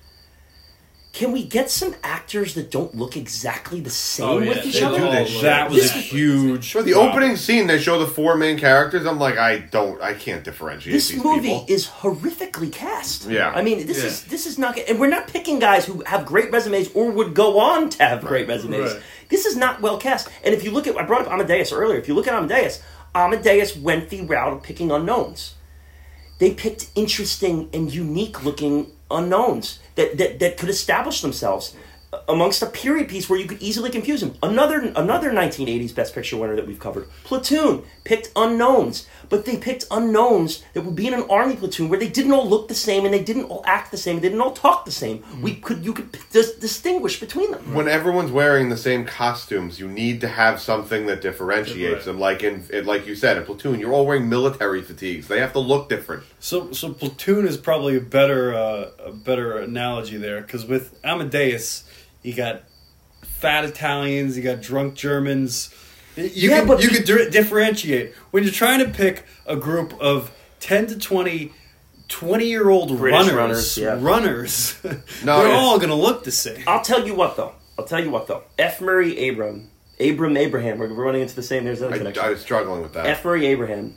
[1.14, 4.76] Can we get some actors that don't look exactly the same Oh, yeah, with each
[4.76, 5.00] they other?
[5.00, 6.64] do all this that was a This- huge.
[6.64, 7.12] Sure, the problem.
[7.12, 9.04] opening scene, they show the four main characters.
[9.08, 11.66] I'm like, I don't, I can't differentiate This these movie people.
[11.70, 13.28] is horrifically cast.
[13.28, 13.50] Yeah.
[13.50, 14.08] I mean, this Yeah.
[14.08, 17.34] is this is not, and we're not picking guys who have great resumes or would
[17.34, 18.94] go on to have great resumes.
[18.94, 19.02] Right.
[19.30, 20.30] This is not well cast.
[20.44, 21.98] And if you look at, I brought up Amadeus earlier.
[21.98, 22.82] If you look at Amadeus,
[23.14, 25.56] Amadeus went the route of picking unknowns.
[26.40, 31.76] They picked interesting and unique looking unknowns that, that, that could establish themselves
[32.30, 34.34] amongst a period piece where you could easily confuse them.
[34.42, 39.86] Another another 1980s Best Picture winner that we've covered, Platoon, picked unknowns, but they picked
[39.92, 43.04] unknowns that would be in an army platoon where they didn't all look the same
[43.04, 45.22] and they didn't all act the same, they didn't all talk the same.
[45.42, 47.74] We could you could dis- distinguish between them.
[47.74, 52.06] when everyone's wearing the same costumes, you need to have something that differentiates Right.
[52.06, 52.20] them.
[52.20, 55.28] Like in, it, like you said, in platoon, you're all wearing military fatigues.
[55.28, 56.24] They have to look different.
[56.40, 61.84] So, so platoon is probably a better uh, a better analogy there because with Amadeus,
[62.28, 62.64] you got
[63.24, 65.74] fat Italians, you got drunk Germans.
[66.18, 69.94] You Yeah, can but- you can di- differentiate when you're trying to pick a group
[70.02, 71.54] of ten to 20
[72.10, 73.34] 20 year old runners.
[73.34, 73.98] runners, yeah.
[74.00, 74.76] runners.
[75.24, 76.64] No, they're all going to look the same.
[76.68, 77.54] I'll tell you what though.
[77.80, 78.44] I'll tell you what though.
[78.60, 78.82] F.
[78.82, 79.70] Murray Abram,
[80.00, 80.80] Abram Abraham.
[80.80, 81.64] We're running into the same.
[81.66, 82.24] There's another I, connection.
[82.26, 83.06] I was struggling with that.
[83.08, 83.24] F.
[83.24, 83.96] Murray Abraham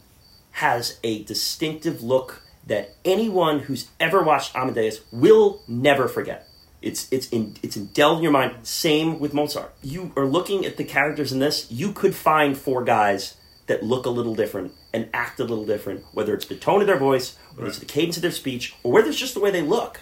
[0.53, 6.47] has a distinctive look that anyone who's ever watched Amadeus will never forget.
[6.83, 8.55] It's it's in it's indelled in your mind.
[8.63, 9.73] Same with Mozart.
[9.83, 11.71] You are looking at the characters in this.
[11.71, 13.35] You could find four guys
[13.67, 16.87] that look a little different and act a little different, whether it's the tone of
[16.87, 19.51] their voice, whether it's the cadence of their speech, or whether it's just the way
[19.51, 20.01] they look.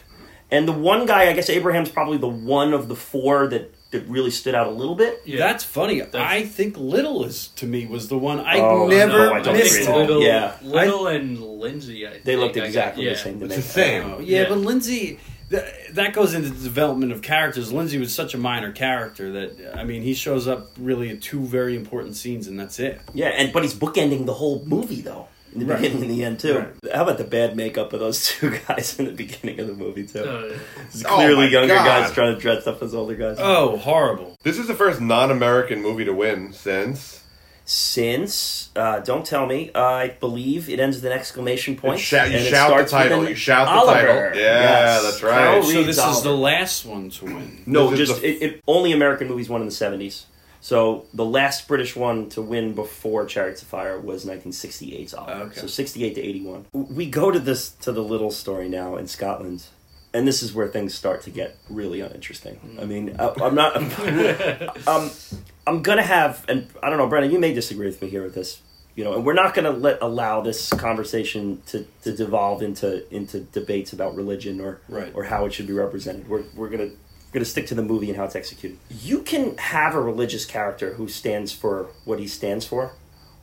[0.50, 4.06] And the one guy, I guess Abraham's probably the one of the four that that
[4.06, 5.20] really stood out a little bit.
[5.24, 5.38] Yeah.
[5.38, 6.02] That's funny.
[6.14, 9.54] I think Liddell is to me was the one I Oh, never no, I don't
[9.56, 9.80] missed.
[9.80, 9.86] agree.
[9.92, 9.96] him.
[10.00, 10.56] Liddell, Yeah.
[10.62, 12.06] Liddell and Lindsay.
[12.06, 13.10] I They think looked I got- exactly yeah.
[13.12, 13.56] the same to me.
[13.56, 14.02] the same.
[14.04, 14.48] Oh, yeah, Yeah.
[14.50, 15.18] but Lindsay,
[15.50, 15.64] th-
[15.94, 17.72] that goes into the development of characters.
[17.72, 21.40] Lindsay was such a minor character that I mean, he shows up really at two
[21.40, 23.00] very important scenes, and that's it.
[23.14, 25.28] Yeah, and but he's bookending the whole movie though.
[25.54, 25.80] In the Right.
[25.80, 26.58] beginning and the end too.
[26.58, 26.94] Right.
[26.94, 30.06] How about the bad makeup of those two guys in the beginning of the movie
[30.06, 30.22] too?
[30.22, 31.86] Uh, It's Oh clearly my younger God.
[31.86, 33.38] guys trying to dress up as older guys.
[33.40, 34.36] Oh, horrible!
[34.42, 37.22] This is the first non-American movie to win since.
[37.70, 42.00] Since uh, don't tell me, I believe it ends with an exclamation point.
[42.00, 43.28] Shout- you and it shout the title.
[43.28, 44.00] You shout the Oliver.
[44.00, 44.40] title.
[44.40, 45.02] Yeah, Yes.
[45.02, 45.62] that's right.
[45.62, 47.62] So Reed's this is the last one to win.
[47.66, 50.26] No, This just the- it, it, only American movies won in the seventies.
[50.60, 55.42] So the last British one to win before Chariots of Fire was 1968's Oliver.
[55.44, 55.60] Okay.
[55.60, 56.66] So 68 to 81.
[56.72, 59.64] We go to this to the Liddell story now in Scotland,
[60.18, 62.58] and this is where things start to get really uninteresting.
[62.80, 63.76] I mean, I, I'm not.
[64.88, 65.10] um,
[65.66, 68.34] I'm gonna have, and I don't know, Brennan, you may disagree with me here with
[68.34, 68.60] this.
[68.96, 73.40] You know, and we're not gonna let allow this conversation to, to devolve into into
[73.40, 75.12] debates about religion or Right.
[75.14, 76.28] or how it should be represented.
[76.28, 76.90] We're we're gonna
[77.32, 78.76] gonna stick to the movie and how it's executed.
[78.90, 82.94] You can have a religious character who stands for what he stands for,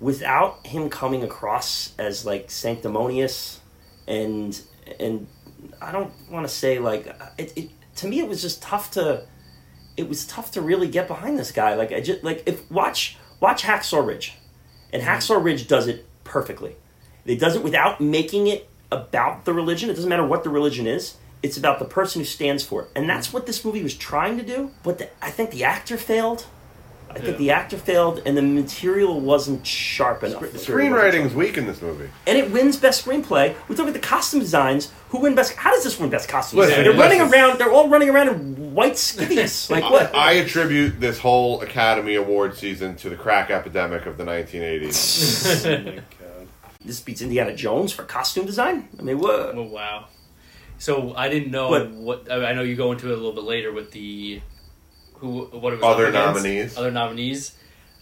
[0.01, 3.61] without him coming across as like sanctimonious
[4.07, 4.59] and
[4.99, 5.28] and
[5.82, 7.07] I don't want to say like
[7.38, 9.26] it, it to me it was just tough to
[9.97, 11.76] it was tough to really get behind this guy.
[11.76, 14.36] Like I just like if watch watch Hacksaw Ridge.
[14.91, 15.11] And mm-hmm.
[15.11, 16.76] Hacksaw Ridge does it perfectly.
[17.26, 19.89] It does it without making it about the religion.
[19.89, 21.15] It doesn't matter what the religion is.
[21.41, 22.89] It's about the person who stands for it.
[22.95, 23.38] And that's mm-hmm.
[23.38, 26.45] what this movie was trying to do but the, I think the actor failed
[27.16, 27.38] I think Yeah.
[27.38, 31.66] the actor failed and the material wasn't sharp enough The material wasn't Screenwriting's weak in
[31.66, 32.09] this movie.
[32.28, 33.55] and it wins best screenplay.
[33.70, 34.91] We talk about the costume designs.
[35.09, 35.53] Who win best?
[35.53, 36.84] How does this win best costume Listen, design?
[36.91, 37.34] They're running listen.
[37.34, 37.59] around.
[37.59, 39.70] They're all running around in white skivvies.
[39.76, 40.13] Like what?
[40.13, 45.66] I attribute this whole Academy Award season to the crack epidemic of the 1980s.
[45.66, 46.03] oh my god.
[46.84, 48.89] this beats Indiana Jones for costume design.
[48.99, 49.55] I mean, what?
[49.55, 50.07] Oh wow!
[50.78, 53.32] So I didn't know But- what I I know you go into it a little
[53.32, 54.41] bit later with the
[55.26, 56.78] who what it was Other nominees.
[56.78, 57.53] Other nominees.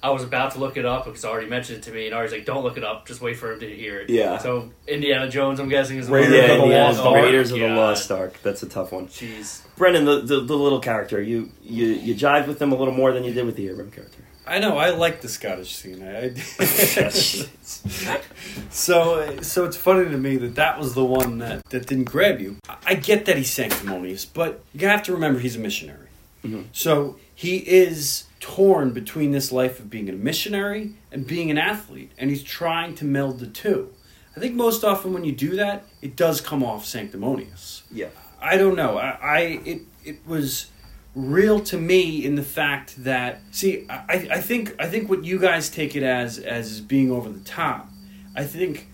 [0.02, 2.14] I was about to look it up because I already mentioned it to me, and
[2.14, 3.08] Artie's like, "Don't look it up.
[3.08, 4.38] Just wait for him to hear it." Yeah.
[4.38, 7.16] So Indiana Jones, I'm guessing is Raiders yeah, of the Indiana- Lost Ark.
[7.16, 7.78] Raiders of the God.
[7.78, 8.34] Lost Ark.
[8.44, 9.08] That's a tough one.
[9.08, 9.62] Jeez.
[9.78, 13.14] Brennan, the, the, the Liddell character, you, you you jive with him a little more
[13.14, 14.20] than you did with the Abram character.
[14.46, 14.78] I know.
[14.78, 16.04] I like the Scottish scene.
[16.04, 17.10] I, I-
[18.70, 22.40] so, so it's funny to me that that was the one that, that didn't grab
[22.42, 22.58] you.
[22.68, 26.03] I- I get that he's sanctimonious, but you have to remember he's a missionary.
[26.44, 26.66] Mhm.
[26.72, 32.12] So he is torn between this life of being a missionary and being an athlete,
[32.18, 33.90] and he's trying to meld the two.
[34.36, 37.84] I think most often when you do that, it does come off sanctimonious.
[37.92, 38.08] Yeah.
[38.42, 38.98] I don't know.
[38.98, 40.68] I, I it it was
[41.16, 45.40] real to me in the fact that see I, I think I think what you
[45.40, 47.90] guys take it as as being over the top.
[48.36, 48.88] I think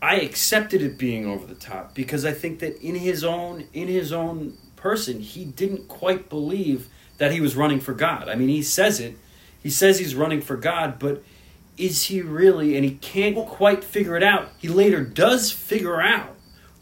[0.00, 3.88] I accepted it being over the top because I think that in his own in
[3.88, 8.28] his own person he didn't quite believe that he was running for God.
[8.28, 9.16] I mean he says it.
[9.62, 11.22] He says he's running for God, but
[11.76, 14.48] is he really and he can't quite figure it out.
[14.58, 16.34] He later does figure out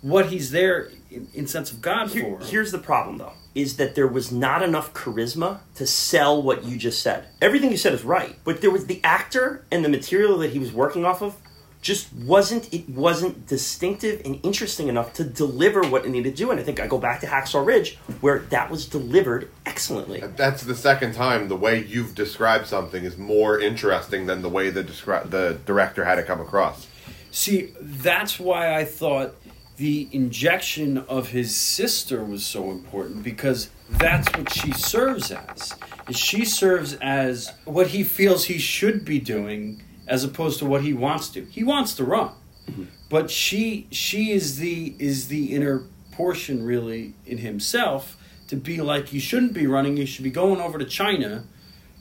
[0.02, 2.44] what he's there in, in sense of God Here- for.
[2.46, 6.76] here's the problem, though, is that there was not enough charisma to sell what you
[6.76, 7.24] just said.
[7.40, 10.58] Everything you said is right, but there was the actor and the material that he
[10.58, 11.34] was working off of
[11.86, 16.50] just wasn't it wasn't distinctive and interesting enough to deliver what it needed to do.
[16.50, 20.20] And I think I go back to Hacksaw Ridge where that was delivered excellently.
[20.20, 24.70] That's the second time the way you've described something is more interesting than the way
[24.70, 26.88] the descri- the director had it come across.
[27.30, 29.36] See, that's why I thought
[29.76, 35.74] the injection of his sister was so important because that's what she serves as.
[36.10, 40.92] She serves as what he feels he should be doing as opposed to what he
[40.92, 41.44] wants to.
[41.46, 42.30] He wants to run.
[42.68, 42.84] Mm-hmm.
[43.08, 48.16] But she she is the is the inner portion really in himself
[48.48, 51.44] to be like you shouldn't be running, you should be going over to China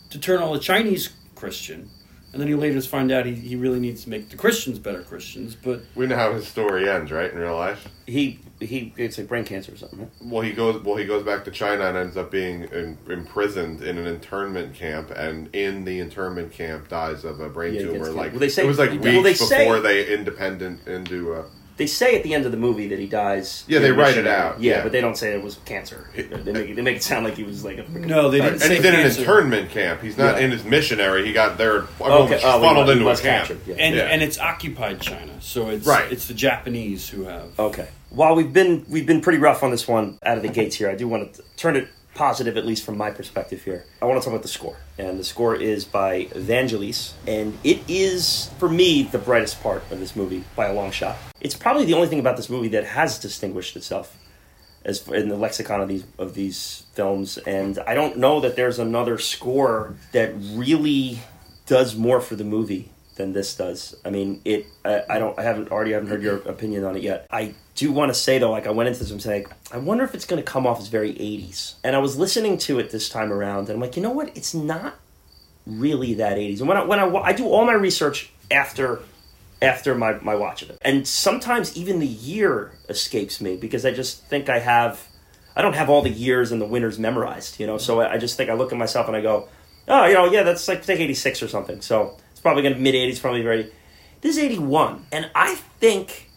[0.09, 1.89] to turn all the Chinese Christian.
[2.35, 5.03] And then he later find out he, he really needs to make the Christians better
[5.03, 5.55] Christians.
[5.55, 7.31] But We know how his story ends, right?
[7.31, 7.87] In real life.
[8.07, 9.99] He he it's like brain cancer or something.
[9.99, 10.09] Right?
[10.21, 10.83] Well, he goes.
[10.83, 14.75] Well, he goes back to China and ends up being in, imprisoned in an internment
[14.75, 18.09] camp, and in the internment camp dies of a brain Yeah, tumor.
[18.11, 21.35] Like Well, they say- it was like well, weeks they say- before they independent into.
[21.35, 21.43] Uh,
[21.77, 23.65] They say at the end of the movie that he dies.
[23.67, 24.83] Yeah, they write it out, Yeah, yeah.
[24.83, 26.09] but they don't say it was cancer.
[26.15, 28.53] They make it, they make it sound like he was like a no, they didn't
[28.53, 30.01] and say he's in an internment camp.
[30.01, 30.45] He's not Yeah.
[30.45, 31.25] in his missionary.
[31.25, 31.79] He got there.
[31.99, 33.49] Okay, oh, funneled he into a camp.
[33.65, 33.75] yeah.
[33.77, 34.03] and Yeah.
[34.03, 36.09] and it's occupied China, so it's Right.
[36.11, 37.57] it's the Japanese who have.
[37.59, 37.87] Okay.
[38.09, 40.89] While we've been we've been pretty rough on this one out of the gates here,
[40.89, 43.85] I do want to turn it positive, at least from my perspective here.
[44.01, 47.81] I want to talk about the score, and the score is by Vangelis, and it
[47.87, 51.17] is for me the brightest part of this movie by a long shot.
[51.39, 54.17] It's probably the only thing about this movie that has distinguished itself
[54.85, 58.79] as in the lexicon of these of these films, and I don't know that there's
[58.79, 61.19] another score that really
[61.65, 63.95] does more for the movie than this does.
[64.05, 64.67] I mean, it.
[64.85, 65.37] I, I don't.
[65.39, 67.27] I haven't already haven't heard your opinion on it yet.
[67.31, 70.05] I do want to say though, like I went into this and saying, I wonder
[70.05, 71.73] if it's going to come off as very '80s.
[71.83, 74.29] And I was listening to it this time around, and I'm like, you know what?
[74.35, 74.95] It's not
[75.67, 76.59] really that '80s.
[76.59, 79.01] And when I when I I do all my research after
[79.61, 83.91] after my my watch of it, and sometimes even the year escapes me because I
[83.91, 85.09] just think I have.
[85.57, 87.77] I don't have all the years and the winners memorized, you know.
[87.77, 89.49] So I I just think I look at myself and I go,
[89.89, 91.81] oh, you know, yeah, that's like take '86 or something.
[91.81, 93.73] So it's probably going to mid '80s, probably very.
[94.21, 96.29] This is '81, and I think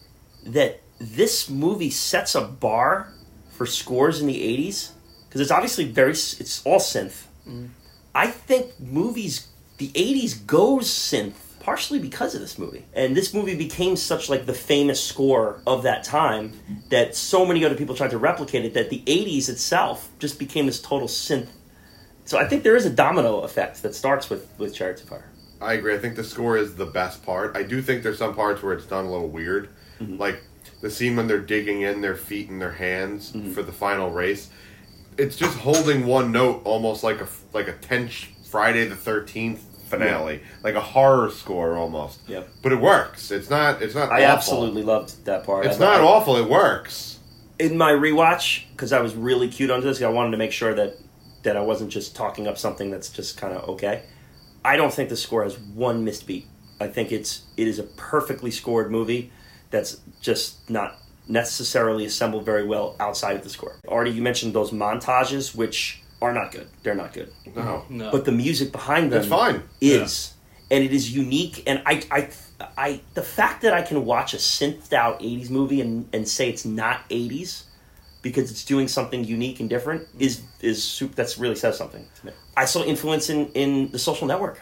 [0.45, 3.13] that this movie sets a bar
[3.59, 4.93] for scores in the '80s
[5.29, 7.25] because it's obviously very it's all synth.
[7.47, 7.71] Mm.
[8.15, 9.49] I think movies
[9.79, 14.47] the '80s goes synth partially because of this movie, and this movie became such like
[14.47, 16.53] the famous score of that time
[16.89, 20.67] that so many other people tried to replicate it that the '80s itself just became
[20.67, 21.49] this total synth.
[22.25, 25.31] So I think there is a domino effect that starts with with Chariots of Fire.
[25.61, 25.95] I agree.
[25.95, 27.57] I think the score is the best part.
[27.57, 30.17] I do think there's some parts where it's done a little weird, mm-hmm.
[30.17, 30.41] like
[30.81, 33.53] the scene when they're digging in their feet and their hands mm-hmm.
[33.53, 34.51] for the final race.
[35.17, 40.43] It's just holding one note, almost like a like a tense Friday the Thirteenth finale,
[40.63, 42.21] like a horror score almost.
[42.29, 42.49] Yep.
[42.63, 43.31] But it works.
[43.31, 43.83] It's not.
[43.83, 44.11] It's not.
[44.11, 44.37] I awful.
[44.37, 45.67] absolutely loved that part.
[45.67, 46.37] It's I- not I- awful.
[46.37, 47.19] It works.
[47.59, 50.75] in my rewatch because I was really cute on this, I wanted to make sure
[50.75, 50.95] that
[51.43, 54.03] that I wasn't just talking up something that's just kind of okay.
[54.65, 56.47] I don't think the score has one missed beat.
[56.81, 59.33] I think it's it is a perfectly scored movie
[59.71, 60.97] that's just not
[61.29, 63.77] necessarily assembled very well outside of the score.
[63.87, 66.69] Already, you mentioned those montages, which are not good.
[66.83, 67.31] They're not good.
[67.55, 67.85] No.
[67.89, 68.11] No.
[68.11, 69.63] But the music behind them It's fine.
[69.81, 70.35] is,
[70.71, 71.63] and it is unique.
[71.67, 72.29] And I, I,
[72.77, 76.49] I, the fact that I can watch a synthed out '80s movie and, and say
[76.49, 77.65] it's not '80s
[78.23, 81.15] because it's doing something unique and different is is soup.
[81.15, 82.33] That's really says something to me.
[82.57, 84.61] I saw influence in in the Social Network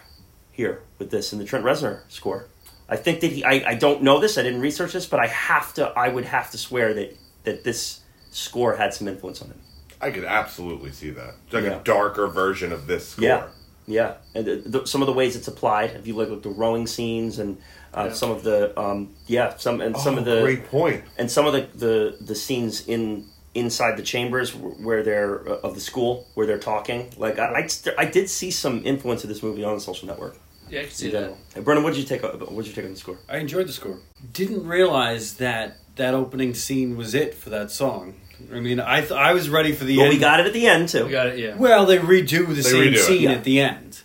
[0.53, 2.49] here with this in the Trent Reznor score.
[2.89, 3.43] I think that he.
[3.45, 4.39] I, I don't know this.
[4.39, 5.89] I didn't research this, but I have to.
[5.89, 9.61] I would have to swear that that this score had some influence on him.
[10.01, 11.35] I could absolutely see that.
[11.47, 11.81] It's like Yeah.
[11.81, 13.25] a darker version of this score.
[13.25, 13.47] Yeah,
[13.87, 15.91] yeah, and the, the, some of the ways it's applied.
[15.93, 17.59] If you look at the rowing scenes and
[17.95, 18.13] uh, Yeah.
[18.13, 21.03] some of the um, yeah, some and some Oh, of the great point.
[21.19, 25.75] and some of the, the the scenes in inside the chambers where they're uh, of
[25.75, 27.11] the school where they're talking.
[27.17, 27.69] Like I, I,
[27.99, 30.37] I did see some influence of this movie on the Social Network
[30.71, 31.35] yeah, I can see that.
[31.55, 32.23] Hey, Brennan, what did you take?
[32.23, 33.19] What did you take on the score?
[33.29, 33.99] I enjoyed the score.
[34.33, 38.15] Didn't realize that that opening scene was it for that song.
[38.53, 40.15] I mean, I th- I was ready for the Well, end.
[40.15, 41.39] we got it at the end too, We got it.
[41.39, 41.57] Yeah.
[41.57, 43.31] Well, they redo the same redo scene Yeah.
[43.33, 44.03] at the end,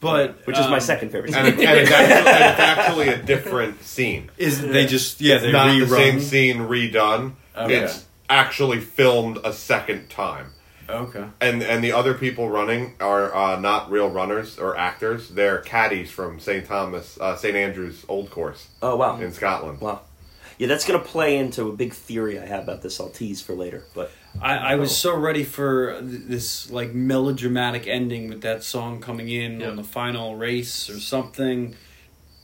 [0.00, 1.34] but which is my um, second favorite.
[1.34, 1.66] And, Scene.
[1.66, 4.30] it, and, it's actually, and it's actually a different scene.
[4.36, 5.88] Is they just yeah It's they not rerun.
[5.88, 7.32] the same scene redone.
[7.56, 7.76] Okay.
[7.84, 10.52] It's actually filmed a second time.
[10.90, 11.24] Okay.
[11.40, 15.28] And and the other people running are uh, not real runners or actors.
[15.30, 16.64] They're caddies from St.
[16.66, 17.54] Thomas, uh, St.
[17.56, 19.80] Andrew's Old Course oh wow, in Scotland.
[19.80, 20.00] wow.
[20.58, 23.00] Yeah, that's going to play into a big theory I have about this.
[23.00, 24.10] I'll tease for later, but
[24.42, 29.60] I, I was so ready for this like melodramatic ending with that song coming in
[29.60, 29.68] Yeah.
[29.70, 31.76] on the final race or something.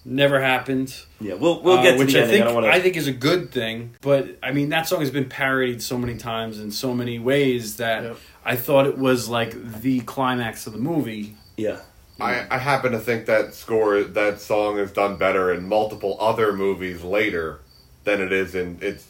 [0.09, 0.95] Never happened.
[1.21, 2.33] yeah, we'll we'll Uh, get to which the I ending.
[2.37, 3.95] think I don't want I think is a good thing.
[4.03, 7.77] But I mean, that song has been parodied so many times in so many ways
[7.79, 8.17] that Yep.
[8.45, 11.35] I thought it was like the climax of the movie.
[11.57, 11.81] Yeah,
[12.21, 16.53] I, I happen to think that score, that song is done better in multiple other
[16.53, 17.59] movies later
[18.05, 19.07] than it is in it's.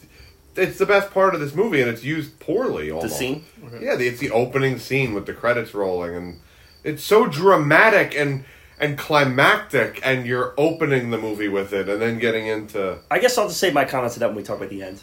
[0.55, 2.87] It's the best part of this movie, and it's used poorly.
[2.89, 3.15] the Almost.
[3.19, 3.43] scene.
[3.79, 6.39] Yeah, the, it's the opening scene with the credits rolling, and
[6.83, 8.43] it's so dramatic and
[8.79, 12.99] and climactic, and you're opening the movie with it, and then getting into.
[13.09, 15.01] I guess I'll just save my comments to that when we talk about the end,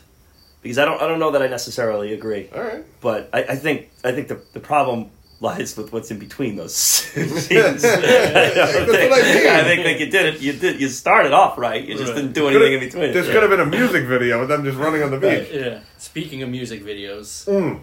[0.63, 2.49] because I don't I don't know that I necessarily agree.
[2.55, 2.85] All right.
[3.01, 5.11] But I, I think I think the, the problem
[5.41, 7.49] lies with what's in between those scenes.
[7.49, 9.47] That's I, what think, I mean.
[9.49, 10.41] I think like you did it.
[10.41, 10.81] You did.
[10.81, 11.85] You started off right.
[11.85, 12.17] You just Right.
[12.17, 13.13] didn't do anything in between.
[13.13, 15.49] There's could have been a music video with them just running on the beach.
[15.53, 15.81] Yeah.
[15.99, 17.81] Speaking of music videos, Mm.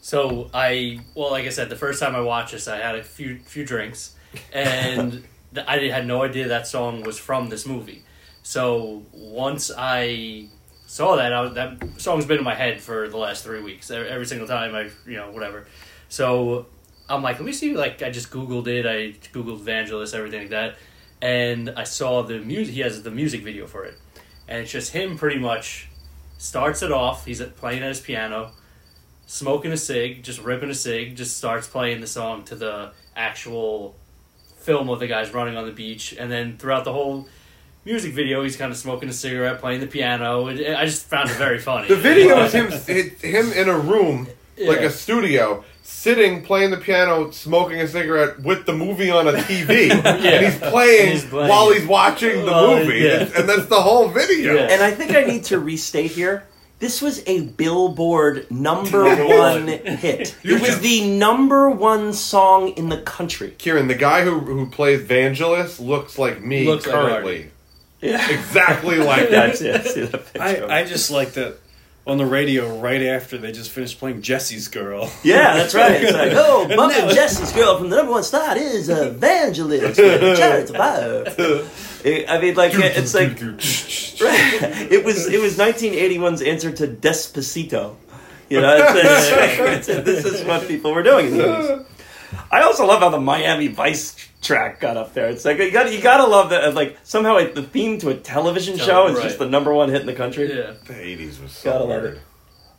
[0.00, 3.02] so I well, like I said, the first time I watched this, I had a
[3.02, 4.16] few few drinks,
[4.52, 5.24] and
[5.66, 8.04] I had no idea that song was from this movie.
[8.42, 10.48] So once I
[10.86, 13.90] saw that, I was, that song's been in my head for the last three weeks.
[13.90, 15.66] Every, single time I, you know, whatever.
[16.08, 16.66] So
[17.08, 17.74] I'm like, let me see.
[17.76, 18.86] Like, I just googled it.
[18.86, 20.76] I googled Vangelis, everything like that,
[21.20, 22.74] and I saw the music.
[22.74, 23.94] He has the music video for it,
[24.48, 25.88] and it's just him pretty much
[26.38, 27.26] starts it off.
[27.26, 28.52] He's uh, playing at his piano,
[29.26, 33.96] smoking a cig, just ripping a cig, just starts playing the song to the actual
[34.60, 37.26] film of the guys running on the beach, and then throughout the whole
[37.84, 40.48] music video, he's kind of smoking a cigarette, playing the piano.
[40.48, 41.88] It, I just found it very funny.
[41.88, 42.70] The video is him
[43.20, 44.26] him in a room
[44.58, 44.86] like Yeah.
[44.86, 49.90] a studio, sitting playing the piano, smoking a cigarette with the movie on a TV,
[50.04, 51.48] and he's playing, He's playing.
[51.48, 53.30] while he's watching the movie, yeah.
[53.38, 54.54] and that's the whole video.
[54.54, 54.68] Yeah.
[54.70, 56.44] And I think I need to restate here.
[56.80, 59.68] This was a Billboard number Number one one.
[59.84, 60.34] hit.
[60.42, 63.54] You It was just- the number one song in the country.
[63.58, 67.50] Kieran, the guy who who plays Vangelis looks like me Looks like currently,
[68.00, 68.28] Yeah.
[68.30, 69.56] exactly like Yeah, I that.
[69.58, 70.42] see, I see that picture.
[70.70, 71.56] I, I just like that
[72.06, 75.12] on the radio right after they just finished playing Jesse's Girl.
[75.22, 76.02] Yeah, that's right.
[76.02, 79.94] It's like, oh, And Bumpin' Jesse's girl from the number one slot is Vangelis.
[79.96, 81.24] Chariots of Fire.
[82.04, 84.90] I mean, like, it's like, right.
[84.90, 87.96] it was it was 1981's answer to Despacito.
[88.48, 91.86] You know, it's, it's, it's, this is what people were doing in the 80s.
[92.50, 95.28] I also love how the Miami Vice track got up there.
[95.28, 96.74] It's like you got you gotta love that.
[96.74, 99.24] Like somehow like, the theme to a television Tele- show is right.
[99.24, 100.48] just the number one hit in the country.
[100.48, 100.74] Yeah.
[100.86, 102.16] The '80s was so Gotta love weird.
[102.16, 102.22] it.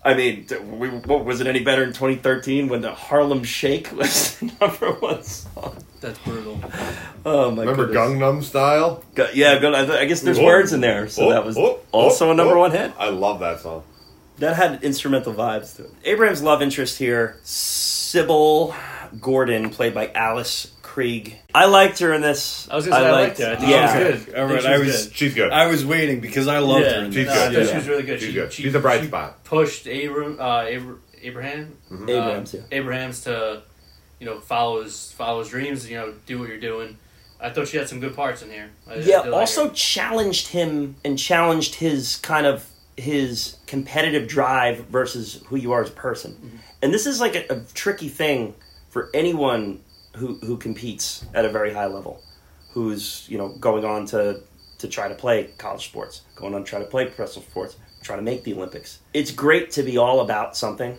[0.04, 0.48] I mean,
[0.80, 4.92] we, what, was it any better in 2013 when the Harlem Shake was the number
[4.94, 5.78] one song?
[6.00, 6.60] That's brutal.
[7.24, 8.20] Oh my Remember goodness.
[8.20, 9.04] Gangnam Style?
[9.14, 10.46] Gu- yeah, Gun- I I guess there's Whoa.
[10.46, 12.62] words in there, so Oh, that was oh, also oh, a number oh.
[12.62, 12.92] one hit.
[12.98, 13.84] I love that song.
[14.40, 15.92] That had instrumental vibes to it.
[16.04, 18.74] Abraham's love interest here, Sybil
[19.20, 21.34] Gordon, played by Alice Krige.
[21.56, 22.68] I liked her in this.
[22.70, 23.46] I was gonna say I liked her.
[23.46, 24.10] I think she yeah.
[24.12, 24.36] was good.
[24.36, 25.16] All I right, she I was was good.
[25.16, 25.52] She's good.
[25.52, 27.06] I was waiting because I loved yeah, her.
[27.06, 27.40] in She's no, this.
[27.42, 27.54] I good.
[27.56, 27.72] thought Yeah.
[27.72, 28.20] she was really good.
[28.20, 28.54] She's she, good.
[28.54, 29.44] She, She's a bright she spot.
[29.46, 32.10] Pushed Abram, uh, Abra- Abraham, Mm-hmm.
[32.10, 32.62] uh, Abrams, yeah.
[32.72, 33.62] Abraham's to,
[34.20, 35.90] you know, follow his follow his dreams.
[35.90, 36.98] You know, do what you're doing.
[37.40, 38.70] I thought she had some good parts in here.
[38.88, 39.74] I, I Yeah, did like also her.
[39.74, 42.68] challenged him and challenged his kind of
[42.98, 46.34] his competitive drive versus who you are as a person.
[46.34, 46.58] Mm-hmm.
[46.84, 48.54] And this is like a, a tricky thing
[48.90, 49.80] for anyone
[50.16, 52.22] who who competes at a very high level,
[52.72, 54.42] who's you know going on to
[54.80, 58.16] to try to play college sports, going on to try to play professional sports, try
[58.16, 59.00] to make the Olympics.
[59.14, 60.98] It's great to be all about something,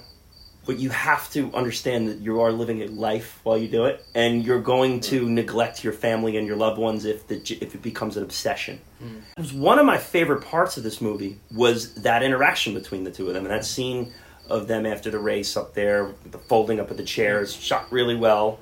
[0.65, 4.05] but you have to understand that you are living a life while you do it,
[4.15, 5.31] and you're going to mm.
[5.31, 8.81] neglect your family and your loved ones if the if it becomes an obsession.
[9.03, 9.23] Mm.
[9.37, 13.11] It was one of my favorite parts of this movie was that interaction between the
[13.11, 14.13] two of them, and that scene
[14.49, 18.17] of them after the race up there, the folding up of the chairs, shot really
[18.17, 18.59] well,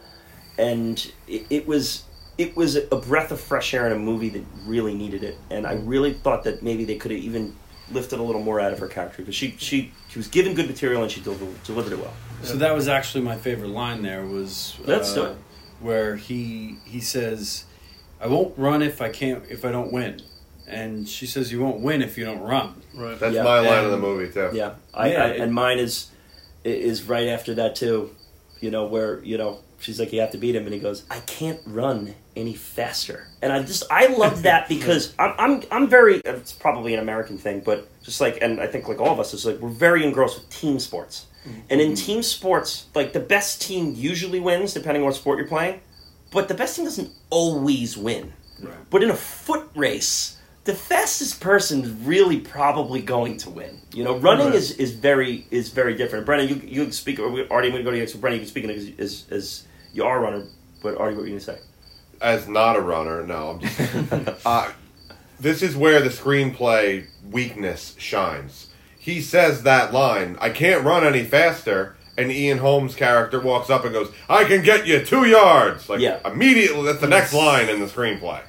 [0.60, 2.04] and it, it was.
[2.38, 5.66] It was a breath of fresh air in a movie that really needed it, and
[5.66, 7.54] I really thought that maybe they could have even
[7.92, 10.66] lifted a little more out of her character because she, she she was given good
[10.66, 12.14] material and she delivered, delivered it well.
[12.42, 14.00] So that was actually my favorite line.
[14.00, 15.36] There was uh, Let's do it.
[15.80, 17.64] where he he says,
[18.22, 20.22] "I won't run if I can't if I don't win,"
[20.66, 23.18] and she says, "You won't win if you don't run." right.
[23.20, 23.42] That's Yeah.
[23.42, 24.48] my line of the movie too.
[24.54, 26.08] Yeah, I, Yeah, I, it- and mine is
[26.64, 28.14] is right after that too.
[28.62, 31.04] You know where you know she's like you have to beat him, and he goes,
[31.10, 35.88] "I can't run any faster." And I just I love that because I'm I'm I'm
[35.88, 39.20] very it's probably an American thing, but just like and I think like all of
[39.20, 41.60] us is like we're very engrossed with team sports, mm-hmm.
[41.70, 45.48] and in team sports, like the best team usually wins depending on what sport you're
[45.48, 45.80] playing,
[46.30, 48.32] but the best team doesn't always win.
[48.62, 48.74] Right.
[48.90, 53.80] But in a foot race, the fastest person is really probably going to win.
[53.92, 54.56] You know, running Right.
[54.56, 56.26] is, is very is very different.
[56.26, 57.18] Brennan, you you speak.
[57.18, 58.06] Or we already going to go to you.
[58.06, 60.46] So Brennan, you can speak as, as as you are a runner.
[60.82, 61.58] But Artie, what were you going to say?
[62.20, 63.50] As not a runner, no.
[63.50, 63.80] I'm just,
[64.46, 64.70] uh,
[65.38, 68.68] this is where the screenplay weakness shines.
[68.98, 73.84] He says that line, "I can't run any faster." And Ian Holmes' character walks up
[73.84, 76.18] and goes, "I can get you two yards." Like Yeah.
[76.26, 78.40] immediately, that's the next line in the screenplay.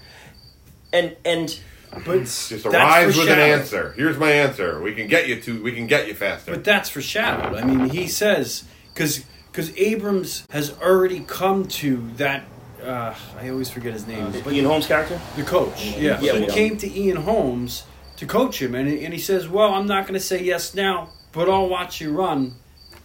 [0.91, 1.57] And and
[2.05, 3.93] But Just arrives with an answer.
[3.95, 4.81] Here's my answer.
[4.81, 5.63] We can get you to.
[5.63, 6.51] We can get you faster.
[6.51, 7.55] But that's foreshadowed.
[7.55, 12.43] I mean, he says because because Abrams has already come to that.
[12.83, 14.31] Uh, I always forget his name.
[14.43, 15.19] but Ian Holmes' character.
[15.35, 16.47] the coach, yeah, Yeah, he yeah.
[16.47, 17.83] came to Ian Holmes
[18.17, 21.09] to coach him, and and he says, "Well, I'm not going to say yes now,
[21.31, 22.55] but I'll watch you run,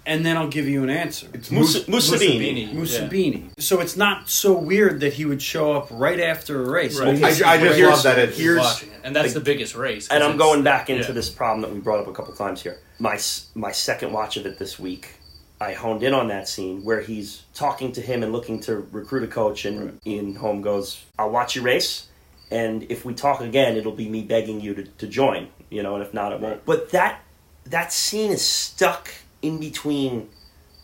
[0.07, 2.69] and then I'll give you an answer." it's Mus- Mus- Mussolini.
[2.73, 3.51] Mussabini.
[3.59, 6.99] So it's not so weird that he would show up right after a race.
[6.99, 7.15] Right.
[7.15, 9.75] Because I, I just Here's- love that it's He's watching it, and that's the biggest
[9.75, 10.09] race.
[10.09, 11.13] And I'm going back into yeah.
[11.13, 12.79] this problem that we brought up a couple times here.
[12.99, 13.19] My
[13.55, 15.16] my second watch of it this week,
[15.61, 19.23] I honed in on that scene where he's talking to him and looking to recruit
[19.23, 22.09] a coach, and Ian Holm goes, "I'll watch you race,
[22.51, 25.95] and if we talk again, it'll be me begging you to, to join, you know,
[25.95, 27.21] and if not, it won't." But that
[27.65, 29.11] that scene is stuck
[29.43, 30.29] in between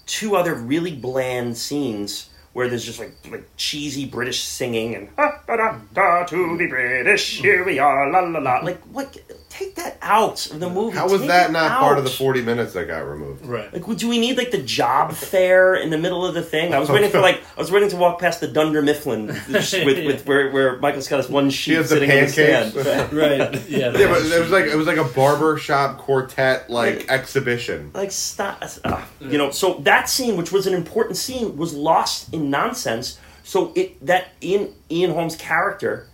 [0.06, 5.38] two other really bland scenes where there's just like like cheesy British singing and da,
[5.46, 8.58] da, da, to be British, here we are, la la la.
[8.58, 9.16] Like what?
[9.52, 10.96] Take that out of the movie.
[10.96, 13.44] How was Take that it not part of the 40 minutes that got removed?
[13.44, 13.70] Right.
[13.70, 16.72] Like, do we need like the job fair in the middle of the thing?
[16.72, 20.06] I was waiting for like I was waiting to walk past the Dunder Mifflin with,
[20.06, 22.80] with where, where Michael's got his one sheet has the sitting in the pancakes.
[22.80, 23.12] stand.
[23.12, 23.68] right.
[23.68, 27.90] Yeah, Yeah, but it was like it was like a barber shop quartet like exhibition.
[27.92, 32.32] like stop uh, you know so that scene which was an important scene was lost
[32.32, 36.06] in nonsense so it that in ian holmes character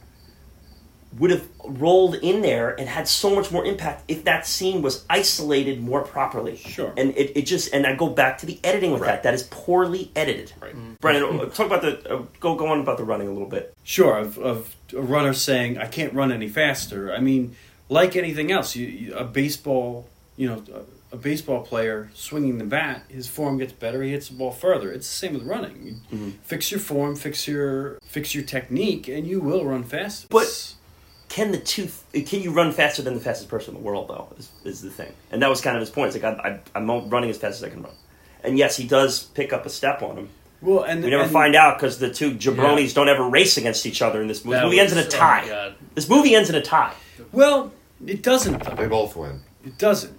[1.18, 5.04] would have rolled in there and had so much more impact if that scene was
[5.10, 6.92] isolated more properly Sure.
[6.96, 9.08] and it, it just and i go back to the editing with Right.
[9.08, 10.74] that that is poorly edited Right.
[11.00, 13.74] brennan uh, talk about the uh, go go on about the running a little bit
[13.84, 17.12] Sure, of, of a runner saying, I can't run any faster.
[17.12, 17.56] I mean,
[17.88, 20.06] like anything else, you, you, a baseball,
[20.36, 20.62] you know,
[21.12, 24.50] a, a baseball player swinging the bat, his form gets better, he hits the ball
[24.52, 24.92] further.
[24.92, 26.00] It's the same with running.
[26.12, 30.26] You Fix your form, fix your fix your technique, and you will run faster.
[30.30, 30.74] But-
[31.28, 31.88] can the two
[32.24, 34.90] can you run faster than the fastest person in the world though is, is the
[34.90, 37.36] thing and that was kind of his point it's like I, I, i'm running as
[37.38, 37.92] fast as i can run
[38.42, 40.28] and yes he does pick up a step on him
[40.62, 43.84] Well, and we never and- find out because the two jabronis don't ever race against
[43.86, 44.56] each other in this movie.
[44.56, 45.74] That This movie ends in a was- oh tie.
[45.94, 46.94] This movie ends in a tie.
[47.32, 47.72] Well,
[48.06, 48.62] it doesn't.
[48.64, 48.74] Though.
[48.74, 49.40] They both win.
[49.64, 50.16] It doesn't.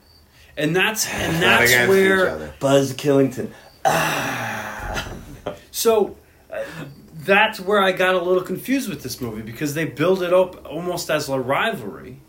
[0.57, 2.53] And that's and that's where.
[2.59, 3.51] Buzz Killington.
[5.71, 6.15] So
[6.51, 6.63] uh,
[7.25, 10.65] that's where I got a little confused with this movie because they build it up
[10.65, 12.19] almost as a rivalry.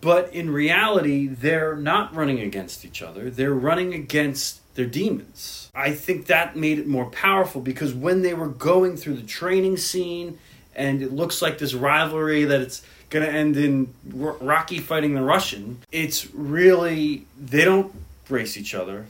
[0.00, 3.30] But in reality, they're not running against each other.
[3.30, 5.70] They're running against their demons.
[5.74, 9.78] I think that made it more powerful because when they were going through the training
[9.78, 10.38] scene
[10.76, 15.22] and it looks like this rivalry that it's going to end in Rocky fighting the
[15.22, 17.92] Russian, it's really they don't
[18.28, 19.06] race each other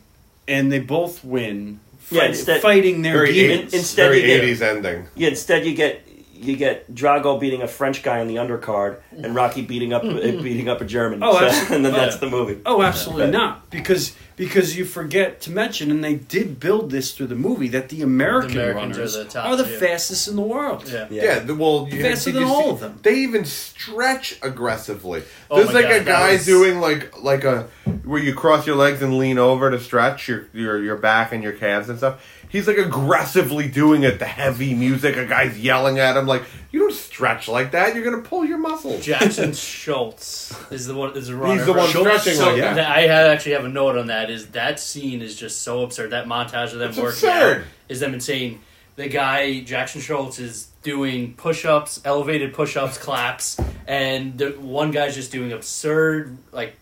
[0.46, 1.80] and they both win
[2.14, 3.72] Yeah, fight- instead- fighting their Very demons.
[3.74, 5.06] in- instead Very you get- eighties ending.
[5.16, 6.02] Yeah, instead you get
[6.34, 10.68] you get Drago beating a French guy on the undercard and Rocky beating up beating
[10.68, 11.22] up a German.
[11.22, 11.76] Oh, So- absolutely.
[11.76, 12.20] and then Oh, that's yeah.
[12.20, 12.60] the movie.
[12.66, 13.70] Oh, absolutely not.
[13.70, 17.88] Because because you forget to mention, and they did build this through the movie, that
[17.88, 19.78] the American The Americans runners are the top, are the yeah.
[19.78, 20.90] fastest in the world.
[20.90, 21.06] Yeah.
[21.08, 22.98] Yeah, the, well, you Faster did than you all see- of them.
[23.02, 25.22] They even stretch aggressively.
[25.50, 27.68] Oh There's like God, a guy was- doing like like a
[28.04, 31.42] where you cross your legs and lean over to stretch your your your back and
[31.42, 32.20] your calves and stuff.
[32.54, 34.20] He's like aggressively doing it.
[34.20, 37.96] The heavy music, a guy's yelling at him like, "You don't stretch like that.
[37.96, 39.50] You're gonna pull your muscles." Jackson
[39.88, 41.16] Scholz is the one.
[41.16, 41.54] Is the runner.
[41.56, 42.74] He's the one Scholz- stretching So like that.
[42.76, 44.30] that- I had actually have a note on that.
[44.30, 46.10] Is that scene is just so absurd.
[46.10, 47.58] That montage of them It's working absurd.
[47.62, 48.60] out is them insane.
[48.96, 53.56] The guy Jackson Scholz is doing push-ups, elevated push-ups, claps,
[53.88, 56.74] and the one guy's just doing absurd, like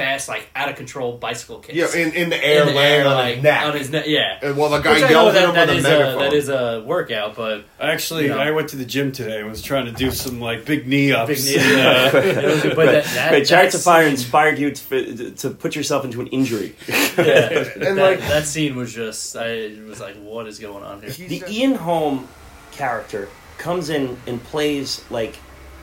[0.00, 1.74] fast, like out of control bicycle kicks.
[1.76, 3.62] Yeah, in, in the air, In the air, on like his neck.
[3.66, 4.04] on his neck.
[4.06, 4.38] Yeah.
[4.42, 5.98] and while the guy Which I know yells at him that with is a a
[5.98, 6.18] megaphone.
[6.22, 8.36] that is a workout, but Actually, Yeah.
[8.36, 11.12] I went to the gym today and was trying to do some like big knee
[11.12, 11.28] ups.
[11.28, 11.54] big knee.
[11.76, 12.16] Yeah.
[12.16, 16.04] It was- but that, that, Wait, Chariots of Fire inspired you to, to put yourself
[16.04, 16.74] into an injury.
[17.18, 21.02] Yeah, And, that, like- that scene was just, I was like, what is going on
[21.02, 21.10] here?
[21.10, 22.26] the Ian Holm
[22.72, 23.28] character
[23.58, 25.36] comes in and plays like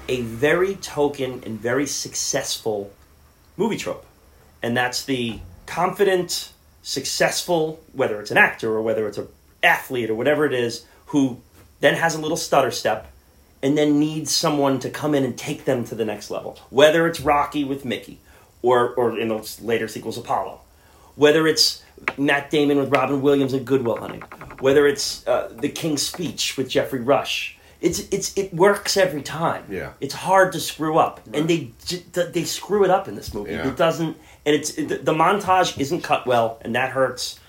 [0.09, 2.91] a very token and very successful
[3.57, 4.05] movie trope.
[4.61, 6.51] And that's the confident,
[6.81, 9.27] successful, whether it's an actor or whether it's an
[9.61, 11.41] athlete or whatever it is, who
[11.79, 13.11] then has a little stutter step
[13.61, 16.59] and then needs someone to come in and take them to the next level.
[16.69, 18.19] Whether it's Rocky with Mickey
[18.61, 20.61] or, or in those later sequels, Apollo.
[21.15, 21.83] Whether it's
[22.17, 24.21] Matt Damon with Robin Williams and Good Will Hunting.
[24.59, 27.57] Whether it's uh, The King's Speech with Geoffrey Rush.
[27.81, 29.65] It's, it's, it works every time.
[29.69, 29.93] Yeah.
[29.99, 31.21] It's hard to screw up.
[31.33, 31.71] And they,
[32.13, 33.51] they screw it up in this movie.
[33.51, 33.67] Yeah.
[33.67, 37.39] It doesn't, and it's, it, the montage isn't cut well, and that hurts.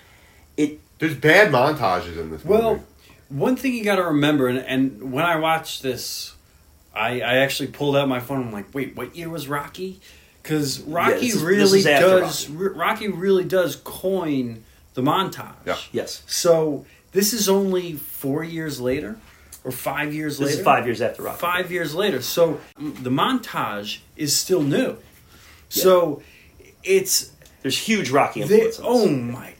[0.57, 2.61] It, There's bad montages in this movie.
[2.61, 2.83] Well,
[3.29, 6.35] one thing you got to remember, and, and when I watched this,
[6.93, 8.47] I, I actually pulled out my phone.
[8.47, 10.01] I'm like, wait, what year was Rocky?
[10.43, 12.49] Because Rocky this is- this really is does.
[12.49, 12.73] Rocky.
[12.77, 14.63] Rocky really does coin
[14.95, 15.53] the montage.
[15.65, 15.77] Yeah.
[15.93, 16.23] yes.
[16.27, 19.17] So this is only four years later,
[19.63, 20.59] or five years This later.
[20.59, 21.39] is five years after Rocky.
[21.39, 22.21] Five years later.
[22.21, 24.97] So mm, the montage is still new.
[25.69, 26.23] So
[26.83, 29.53] it's There's huge Rocky they, oh my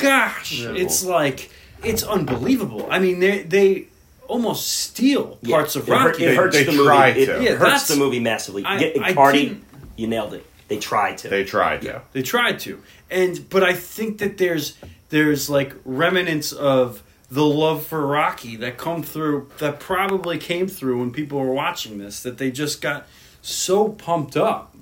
[0.00, 0.60] gosh!
[0.60, 0.72] Yeah.
[0.72, 1.50] It's like
[1.84, 2.88] it's unbelievable.
[2.90, 3.86] I mean, they they
[4.28, 5.56] almost steal Yeah.
[5.56, 6.24] parts of It hurt- Rocky.
[6.24, 7.22] It, hurts They the try movie.
[7.22, 7.36] It, to.
[7.36, 8.64] it Yeah, hurts the movie massively.
[8.64, 9.64] I- Get I Cardi, didn't-
[9.96, 10.44] you nailed it.
[10.68, 11.28] They tried to.
[11.28, 12.02] they tried to.
[12.12, 14.76] They tried to, and but I think that there's
[15.10, 20.98] there's like remnants of the love for Rocky that come through that probably came through
[20.98, 23.06] when people were watching this that they just got
[23.42, 24.75] so pumped up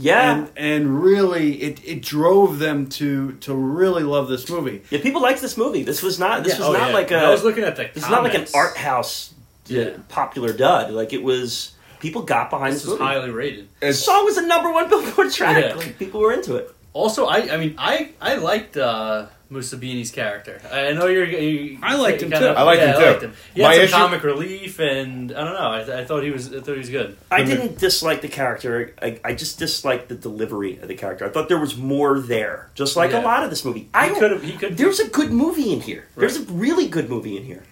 [0.00, 0.32] yeah.
[0.34, 4.82] and and really it, it drove them to to really love this movie.
[4.90, 5.82] yeah, people liked this movie.
[5.82, 6.44] This was not.
[6.44, 6.94] This Yeah, was oh, not yeah.
[6.94, 7.18] like a.
[7.18, 9.32] I was looking at the This is not like an art house
[9.70, 9.90] uh, Yeah.
[10.08, 10.92] popular dud.
[10.92, 11.72] Like it was.
[12.00, 13.68] People got behind This this was highly rated.
[13.80, 15.76] The song was a number one Billboard track.
[15.76, 16.74] Like, people were into it.
[16.94, 20.60] Also, I I mean I I liked uh, Mussabini's character.
[20.70, 21.24] I I know you're.
[21.26, 22.58] You, I liked him, kinda- too.
[22.58, 23.04] I liked yeah, him, too.
[23.04, 23.32] I liked him.
[23.54, 25.70] He had My some issue- comic relief, and I don't know.
[25.72, 26.54] I, th- I thought he was.
[26.54, 27.16] I thought he was good.
[27.30, 28.94] I didn't dislike the character.
[29.02, 31.24] I, I just disliked the delivery of the character.
[31.26, 33.88] I thought there was more there, just like a lot of this movie.
[33.92, 34.42] I could have.
[34.42, 34.76] He could.
[34.76, 36.06] There's a good movie in here.
[36.16, 37.64] There's a really good movie in here.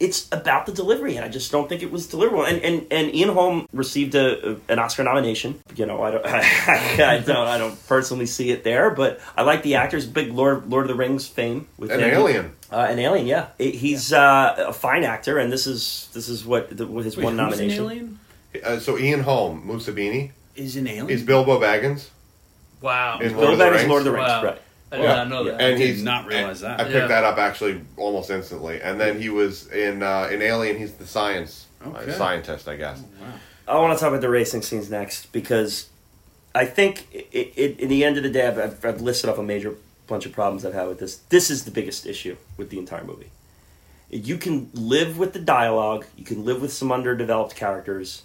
[0.00, 2.48] It's about the delivery, and I just don't think it was deliverable.
[2.48, 5.58] And and, and Ian Holm received a, a- an Oscar nomination.
[5.74, 9.64] You know, I don't, I, don't, I don't personally see it there, but I like
[9.64, 10.06] the actors.
[10.06, 12.10] Big Lord Lord of the Rings fame with an him.
[12.10, 12.52] alien.
[12.70, 13.48] Uh, an alien, yeah.
[13.58, 17.24] It- he's uh, a fine actor, and this is this is what the, his Wait,
[17.24, 17.84] one who's nomination.
[17.84, 18.18] An alien?
[18.64, 21.10] Uh, so Ian Holm, Mussabini, Is an alien?
[21.10, 22.08] is Bilbo Baggins,
[22.80, 23.18] wow.
[23.18, 23.88] In Bill Lord of the Baggins, Rings?
[23.88, 24.44] Lord of the Rings, Wow.
[24.44, 24.58] right?
[24.90, 25.14] I did Yeah.
[25.16, 25.60] not know that.
[25.60, 26.80] and did he's not realize that.
[26.80, 27.06] I picked Yeah.
[27.08, 30.78] that up actually almost instantly, and then he was in uh, in Alien.
[30.78, 32.12] He's the science uh, Okay.
[32.12, 32.98] scientist, I guess.
[33.00, 33.26] Wow.
[33.68, 35.88] I want to talk about the racing scenes next because
[36.54, 39.36] I think it, it, in the end of the day, I've, I've, I've listed off
[39.38, 39.74] a major
[40.06, 41.16] bunch of problems I've had with this.
[41.28, 43.30] This is the biggest issue with the entire movie.
[44.10, 46.06] You can live with the dialogue.
[46.16, 48.22] You can live with some underdeveloped characters.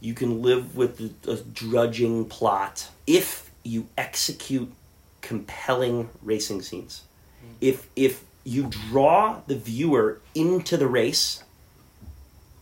[0.00, 4.72] You can live with the, a drudging plot if you execute
[5.20, 7.02] compelling racing scenes.
[7.60, 11.42] If if you draw the viewer into the race,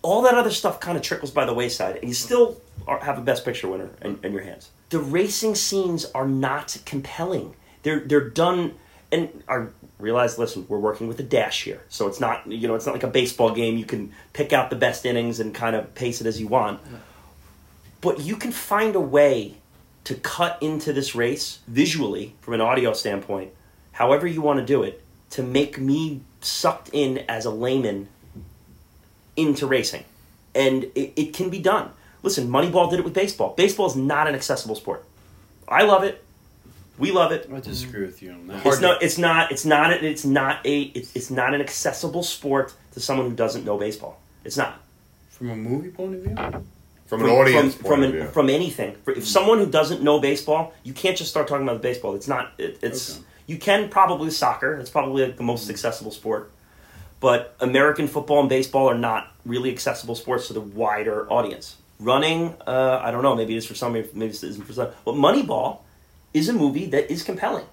[0.03, 3.19] all that other stuff kind of trickles by the wayside, and you still are, have
[3.19, 4.71] a best picture winner in, in your hands.
[4.91, 7.55] The racing scenes are not compelling.
[7.83, 8.75] They're they're done,
[9.13, 9.67] and I
[9.99, 10.39] realize.
[10.39, 13.05] Listen, we're working with a dash here, so it's not you know it's not like
[13.05, 13.77] a baseball game.
[13.77, 16.81] You can pick out the best innings and kind of pace it as you want,
[18.01, 19.57] but you can find a way
[20.09, 23.53] to cut into this race visually from an audio standpoint,
[23.93, 28.09] however you want to do it, to make me sucked in as a layman
[29.37, 30.05] into racing.
[30.55, 31.91] And it, it can be done.
[32.23, 33.53] Listen, Moneyball did it with baseball.
[33.55, 35.05] Baseball is not an accessible sport.
[35.69, 36.25] I love it.
[36.97, 37.47] We love it.
[37.55, 38.65] I disagree with you on that.
[38.65, 39.03] It's not.
[39.03, 39.53] It's not.
[39.53, 39.93] It's not.
[39.93, 40.81] It's not a.
[40.81, 44.23] It's, it's not an accessible sport to someone who doesn't know baseball.
[44.43, 44.81] It's not.
[45.29, 46.65] From a movie point of view?
[47.09, 48.29] From an audience from, point from, of an- view.
[48.29, 48.95] from anything.
[49.05, 52.15] For- If someone who doesn't know baseball, you can't just start talking about baseball.
[52.15, 52.53] It's not.
[52.59, 53.25] It, it's Okay.
[53.47, 54.75] you can probably soccer.
[54.75, 56.51] It's probably like the most accessible sport,
[57.21, 61.77] but American football and baseball are not really accessible sports to the wider audience.
[62.01, 63.35] Running, uh, I don't know.
[63.35, 63.93] Maybe it is for some.
[63.95, 64.89] Maybe it isn't for some.
[65.05, 65.79] But Moneyball
[66.35, 67.65] is a movie that is compelling.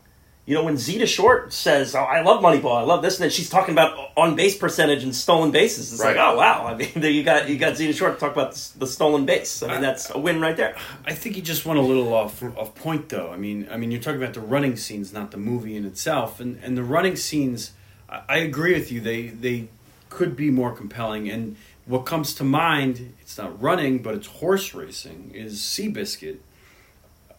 [0.45, 2.77] You know, when Zeta Short says, "Oh, I love Moneyball.
[2.77, 5.91] I love this," and then she's talking about on base percentage and stolen bases.
[5.91, 6.67] It's like, oh wow!
[6.67, 9.63] I mean, you got you got Zeta Short to talk about the, stolen base.
[9.63, 10.75] I mean, that's a win right there.
[11.03, 13.31] I think you just went a little off off point though.
[13.31, 16.39] I mean, I mean, you're talking about the running scenes, not the movie in itself.
[16.39, 17.71] And and the running scenes,
[18.07, 19.01] I, I agree with you.
[19.01, 19.69] They they
[20.09, 21.27] could be more compelling.
[21.27, 25.31] And what comes to mind, it's not running, but it's horse racing.
[25.33, 26.37] Is Seabiscuit,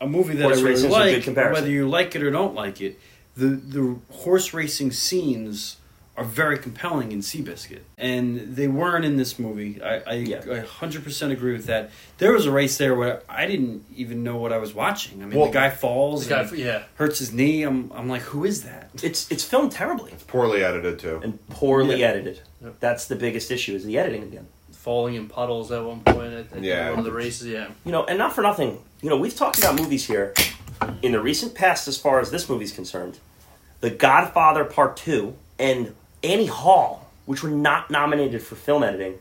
[0.01, 2.31] a movie that Horse I really racing's a good like, whether you like it or
[2.31, 2.99] don't like it.
[3.37, 5.77] The the horse racing scenes
[6.19, 9.83] are very compelling in Seabiscuit, and they weren't in this movie.
[9.83, 10.39] I I, Yeah.
[10.39, 11.91] I 100% agree with that.
[12.17, 15.23] There was a race there where I didn't even know what I was watching.
[15.23, 16.83] I mean, Well, the guy falls, The guy, and yeah.
[16.95, 17.63] hurts his knee.
[17.65, 18.89] I'm I'm like, who is that?
[19.03, 21.21] It's it's filmed terribly It's Poorly edited too.
[21.23, 22.09] and poorly Yeah.
[22.09, 22.41] edited.
[22.63, 22.77] Yep.
[22.81, 24.47] That's the biggest issue is the editing again.
[24.73, 26.33] falling in puddles at one point.
[26.33, 26.91] At, at Yeah.
[26.91, 27.49] one of the races.
[27.49, 28.79] Yeah, You know, and not for nothing.
[29.03, 30.35] You know, we've talked about movies here
[31.03, 33.19] in the recent past as far as this movie's concerned.
[33.81, 39.19] The Godfather Part 2 and Annie Hall, which were not nominated for film editing.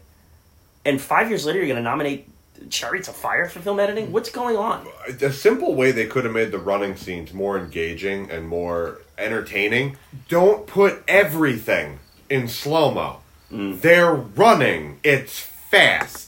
[0.85, 2.27] And five years later, you're going to nominate
[2.69, 4.11] Chariots of Fire for film editing?
[4.11, 4.87] What's going on?
[5.21, 9.97] A simple way they could have made the running scenes more engaging and more entertaining.
[10.29, 11.99] Don't put everything
[12.29, 13.19] in slow mo.
[13.51, 13.81] Mm.
[13.81, 14.99] They're running.
[15.03, 16.24] It's fast.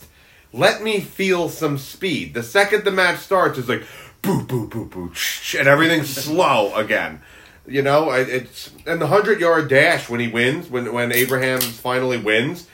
[0.58, 2.34] Let me feel some speed.
[2.34, 3.84] The second the match starts, it's like
[4.22, 5.12] boo boo boo boo,
[5.58, 7.22] and everything's slow again.
[7.68, 12.18] You know, it's and the hundred yard dash when he wins, when when Abraham finally
[12.18, 12.68] wins.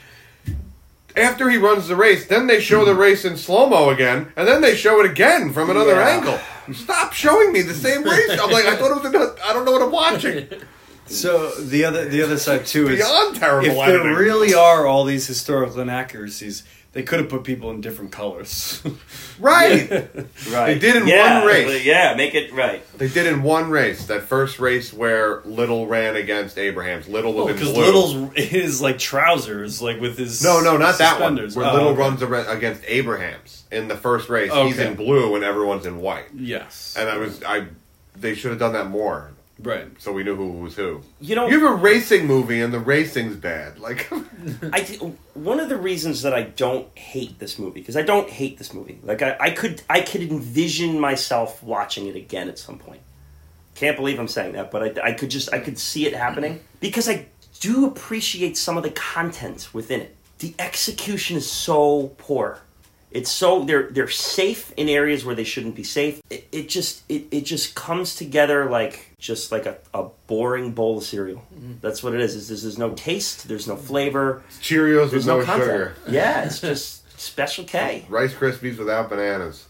[1.16, 4.48] After he runs the race, then they show the race in slow mo again, and
[4.48, 6.08] then they show it again from another Yeah.
[6.10, 6.40] angle.
[6.74, 8.32] Stop showing me the same race.
[8.32, 9.06] I'm like, I thought it was.
[9.06, 10.48] Another, I don't know what I'm watching.
[11.06, 14.04] So the other the other side too is Beyond terrible if editing.
[14.04, 16.64] there really are all these historical inaccuracies,
[16.94, 18.82] they could have put people in different colors.
[19.39, 19.89] Right.
[20.52, 20.74] Right.
[20.74, 21.84] They did in yeah, one race.
[21.86, 22.84] Yeah, make it right.
[22.98, 24.06] They did in one race.
[24.08, 27.08] That first race where Liddell ran against Abrahams.
[27.08, 27.86] Liddell was oh, in Because blue.
[27.86, 31.36] Liddell's his like trousers, like with his no, no, not that one.
[31.36, 32.00] Where Oh, Liddell okay.
[32.00, 34.54] runs ar- against Abrahams in the first race.
[34.54, 36.28] He's in blue and everyone's in white.
[36.36, 37.68] Yes, And I was, I,
[38.16, 39.88] they should have done that more, right.
[39.99, 41.01] so we knew who was who.
[41.22, 43.80] You know, You have a racing movie and the racing's bad.
[43.80, 44.12] Like,
[44.72, 45.01] I th-
[45.34, 48.74] one of the reasons that I don't hate this movie because I don't hate this
[48.74, 48.99] movie.
[49.04, 53.01] Like I, I could I could envision myself watching it again at some point.
[53.76, 56.60] Can't believe I'm saying that, but I, I could just I could see it happening
[56.80, 57.28] because I
[57.60, 60.16] do appreciate some of the content within it.
[60.39, 62.60] The execution is so poor.
[63.14, 66.20] It's so they're they're safe in areas where they shouldn't be safe.
[66.32, 70.97] It, it just it, it just comes together like just like a, a boring bowl
[70.97, 71.43] of cereal.
[71.82, 72.36] That's what it is.
[72.36, 75.95] Is there's, there's no taste, there's no flavor, Cheerios there's with no, no, sugar.
[76.09, 78.05] Yeah, it's just Special K.
[78.09, 79.68] Rice Krispies without bananas.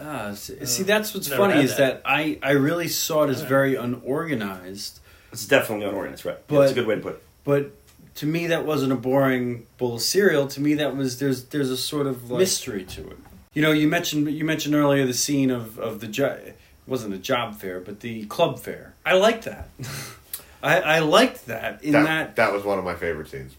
[0.00, 2.02] Ah, see, see, that's what's never funny had is that.
[2.04, 4.98] I I really saw it as very unorganized,
[5.32, 6.38] It's definitely unorganized, right?
[6.48, 7.22] But- That's a good way to put it.
[7.44, 7.70] but
[8.16, 10.46] to me that wasn't a boring bowl of cereal.
[10.48, 13.18] To me that was there's there's a sort of like, mystery to it.
[13.52, 17.14] You know, you mentioned you mentioned earlier the scene of of the jo- it wasn't
[17.14, 18.94] a job fair, but the club fair.
[19.04, 19.68] I liked that.
[20.62, 23.54] I, I liked that in That, that that was one of my favorite scenes.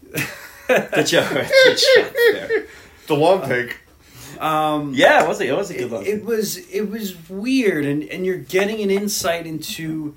[0.68, 1.30] The joke.
[1.30, 2.66] the joke there.
[3.06, 3.78] The long take.
[4.40, 7.84] Um, Yeah, it was a, it was a good it, it was it was weird,
[7.84, 10.16] and and you're getting an insight into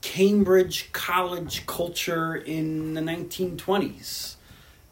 [0.00, 4.36] Cambridge college culture in the 1920s,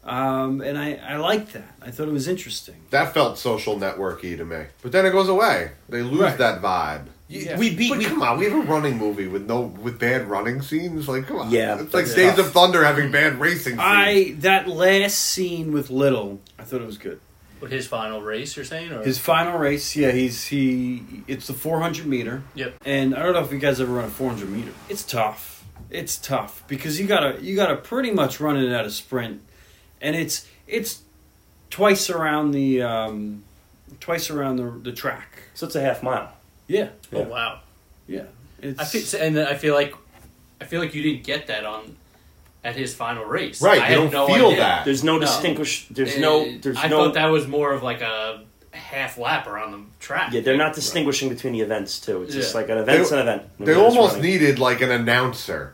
[0.03, 1.75] um, and I I liked that.
[1.81, 2.75] I thought it was interesting.
[2.91, 4.65] That felt social networky to me.
[4.81, 5.71] But then it goes away.
[5.89, 6.37] They lose Right.
[6.37, 7.05] that vibe.
[7.29, 7.57] Yeah.
[7.57, 7.89] we beat.
[7.89, 11.07] But We, come on, we have a running movie with no with bad running scenes.
[11.09, 12.47] Like, come on, Yeah, it's like that's Days tough.
[12.47, 13.79] of Thunder having bad racing scenes.
[13.83, 17.19] I that last scene with Liddell, I thought it was good.
[17.59, 18.91] With his final race, you're saying?
[18.91, 19.03] Or?
[19.03, 21.03] His final race, yeah, he's he.
[21.27, 22.43] It's the 400 meter.
[22.55, 22.75] Yep.
[22.85, 24.71] And I don't know if you guys ever run a 400 meter.
[24.89, 25.65] It's tough.
[25.89, 29.41] It's tough because you gotta you gotta pretty much run it at a sprint,
[30.01, 31.01] and it's it's
[31.69, 33.43] twice around the um,
[34.01, 35.43] twice around the the track.
[35.53, 36.33] so it's a half mile.
[36.67, 37.61] Yeah, Oh wow.
[38.07, 38.23] yeah.
[38.61, 39.93] It's I feel, and I feel like
[40.59, 41.95] I feel like you didn't get that on
[42.67, 43.61] at his final race.
[43.61, 44.57] Right, I you don't no feel idea.
[44.57, 44.85] that.
[44.85, 45.19] There's no No.
[45.21, 45.87] distinguish.
[45.89, 46.57] There's Uh, no.
[46.61, 47.05] There's I no.
[47.05, 48.41] thought that was more of like a
[48.71, 50.33] half lap around the track.
[50.33, 52.23] yeah, they're not distinguishing between the events too.
[52.23, 53.43] It's just like an event's They- an event.
[53.59, 54.21] They almost running.
[54.31, 55.73] needed like an announcer,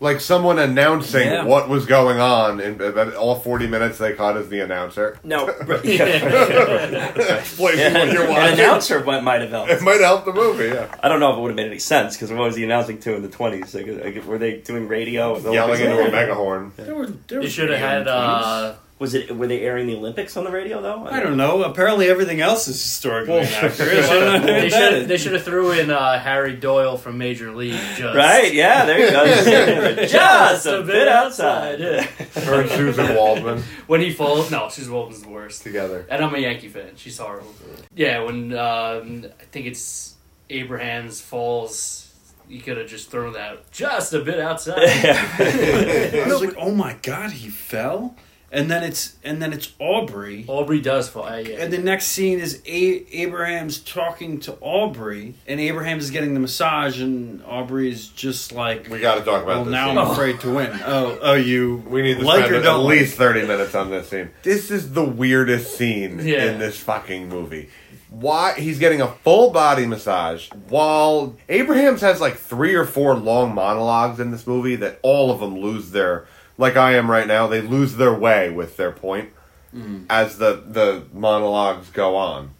[0.00, 1.44] like someone announcing Yeah.
[1.44, 2.60] what was going on.
[2.60, 5.18] In in all forty minutes, they caught as the announcer.
[5.24, 7.38] No, right, yeah.
[7.38, 9.70] Explain Yeah, what you're an announcer might, might have helped.
[9.72, 10.66] It might help the movie.
[10.68, 12.64] Yeah, I don't know if it would have made any sense because what was he
[12.64, 13.74] announcing to in the twenties?
[13.74, 15.34] Like, like, were they doing radio?
[15.34, 16.74] with the yelling into a megahorn.
[16.76, 18.06] there were there You should have had.
[18.06, 18.42] the 20s.
[18.42, 19.34] Uh, Was it?
[19.36, 21.06] Were they airing the Olympics on the radio though?
[21.06, 21.62] I don't know.
[21.62, 24.04] Apparently, everything else is historically Well, inaccurate.
[24.04, 27.54] I don't know they should they should have threw in uh, Harry Doyle from Major
[27.54, 27.78] League.
[27.94, 28.52] Just Right?
[28.52, 30.04] Yeah, there you go.
[30.06, 31.78] Just a bit outside.
[31.78, 32.02] Yeah.
[32.02, 35.62] Her Suzyn Waldman When he falls, no, Suzyn Waldman's the worst.
[35.62, 36.04] together.
[36.10, 36.92] And I'm a Yankee fan.
[36.96, 37.54] She's horrible.
[37.94, 40.14] Yeah, when um, I think it's
[40.50, 42.12] Abrahams falls,
[42.48, 44.78] you could have just thrown that just a bit outside.
[44.82, 48.16] I was like, oh my god, he fell,
[48.50, 50.44] and then it's and then it's Aubrey.
[50.48, 51.24] Aubrey does fall.
[51.28, 51.56] Ah, yeah.
[51.64, 56.40] And the next scene is a- Abraham's talking to Aubrey, and Abraham is getting the
[56.40, 59.72] massage, and Aubrey is just like, We got to talk about "Well, this.
[59.72, 59.98] now scene.
[59.98, 63.00] I'm afraid to win." Oh, oh, you We need to like spend at don't like?
[63.00, 64.30] least 30 minutes on this scene.
[64.42, 66.44] This is the weirdest scene Yeah.
[66.50, 67.68] in this fucking movie.
[68.10, 73.54] Why he's getting a full body massage while Abrahams has like three or four long
[73.54, 76.26] monologues in this movie that all of them lose their
[76.58, 79.30] like I am right now, they lose their way with their point
[79.74, 80.04] Mm-hmm.
[80.08, 82.50] as the the monologues go on.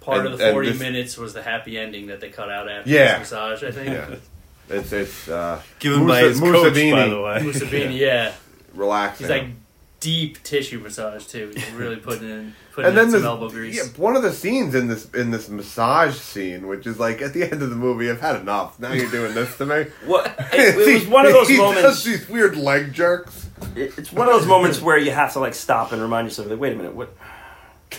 [0.00, 2.68] Part and- of the 40 this- minutes was the happy ending that they cut out
[2.68, 3.18] after Yeah.
[3.18, 3.88] this massage, I think.
[3.88, 4.14] Yeah.
[4.76, 7.38] It's it's uh Given by Musa- his coach, by the way.
[7.40, 8.32] Mussabini, yeah.
[8.74, 9.24] relaxing.
[9.26, 9.46] He's like
[10.02, 11.52] deep tissue massage, too.
[11.54, 13.76] He's really putting in, putting and then in some elbow grease.
[13.76, 17.32] yeah, one of the scenes in this in this massage scene, which is like at
[17.32, 18.78] the end of the movie, I've had enough.
[18.78, 19.86] Now you're doing this to me.
[20.04, 20.26] What?
[20.52, 22.04] It, it was one of those he does moments.
[22.04, 23.48] these weird leg jerks.
[23.74, 26.48] it- It's one of those moments where you have to like stop and remind yourself,
[26.48, 27.14] like, wait a minute, what?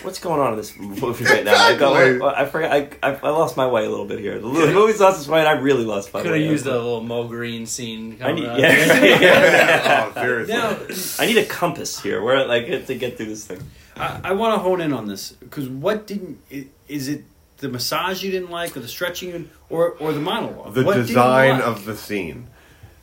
[0.02, 1.54] What's going on in this movie right now?
[1.54, 2.28] I, go, Exactly.
[2.28, 2.72] I forgot.
[2.72, 4.38] I, I, I lost my way a little bit here.
[4.38, 6.42] The movie's lost its way, and I really lost my Could way.
[6.42, 8.18] have used a little Moe Greene scene.
[8.22, 8.58] I need, up.
[8.58, 10.12] yeah.
[10.16, 10.54] oh, seriously.
[10.54, 13.60] Now, I need a compass here, where like to get through this thing.
[13.96, 16.40] I, I want to hone in on this because what didn't
[16.88, 17.24] is it
[17.58, 20.74] the massage you didn't like, or the stretching, or or the monologue?
[20.74, 21.62] the What design like?
[21.66, 22.48] of the scene.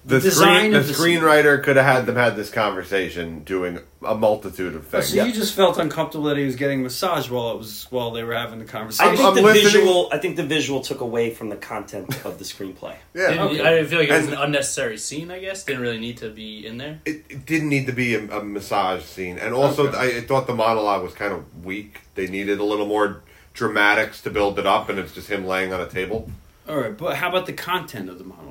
[0.03, 1.19] The, The design screen, the of the scene.
[1.19, 5.10] screenwriter could have had them had this conversation doing a multitude of Oh, things.
[5.14, 8.23] so you just felt uncomfortable that he was getting massage while it was while they
[8.23, 9.15] were having the I conversation.
[9.15, 10.10] think I'm the listening- visual.
[10.11, 12.95] I think the visual took away from the content of the screenplay.
[13.14, 13.44] yeah.
[13.44, 13.61] Okay.
[13.61, 15.64] I didn't feel like it was And- an unnecessary scene, I guess.
[15.65, 16.99] Didn't really need to be in there.
[17.06, 19.98] It, it didn't need to be a, a massage scene, and also Okay.
[19.98, 21.99] I, I thought the monologue was kind of weak.
[22.15, 23.22] They needed a little more
[23.53, 26.32] dramatics to build it up, and it's just him laying on a table.
[26.68, 28.48] All right, but how about the content of the monologue?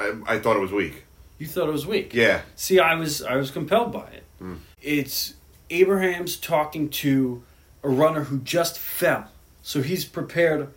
[0.00, 1.04] I, I thought it was weak.
[1.38, 2.12] You thought it was weak.
[2.14, 4.24] Yeah, See, I was I was compelled by it.
[4.38, 4.56] Hmm.
[4.82, 5.34] It's
[5.70, 7.42] Abraham's talking to
[7.82, 9.30] a runner who just fell,
[9.62, 10.68] so he's prepared.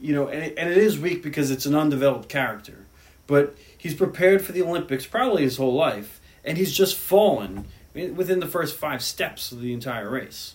[0.00, 2.86] You know, and it, and it is weak because it's an undeveloped character,
[3.26, 7.64] but he's prepared for the Olympics probably his whole life, and he's just fallen
[7.94, 10.54] within the first five steps of the entire race,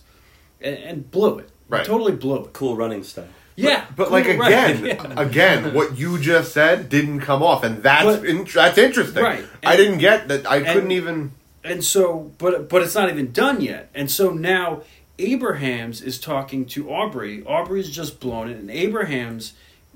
[0.60, 1.50] and, and blew it.
[1.68, 1.84] Right.
[1.84, 2.52] totally blew it.
[2.52, 3.26] Cool running style.
[3.56, 5.20] Yeah, but cool, like right, again, yeah.
[5.20, 9.22] again, what you just said didn't come off, and that's But- in, that's interesting.
[9.22, 9.44] Right.
[9.64, 10.44] I didn't get that.
[10.50, 11.32] I and- couldn't even.
[11.62, 13.90] And so, but but it's not even done yet.
[13.94, 14.82] And so now
[15.18, 17.42] Abrahams is talking to Aubrey.
[17.44, 19.52] Aubrey's just blown it, and Abraham's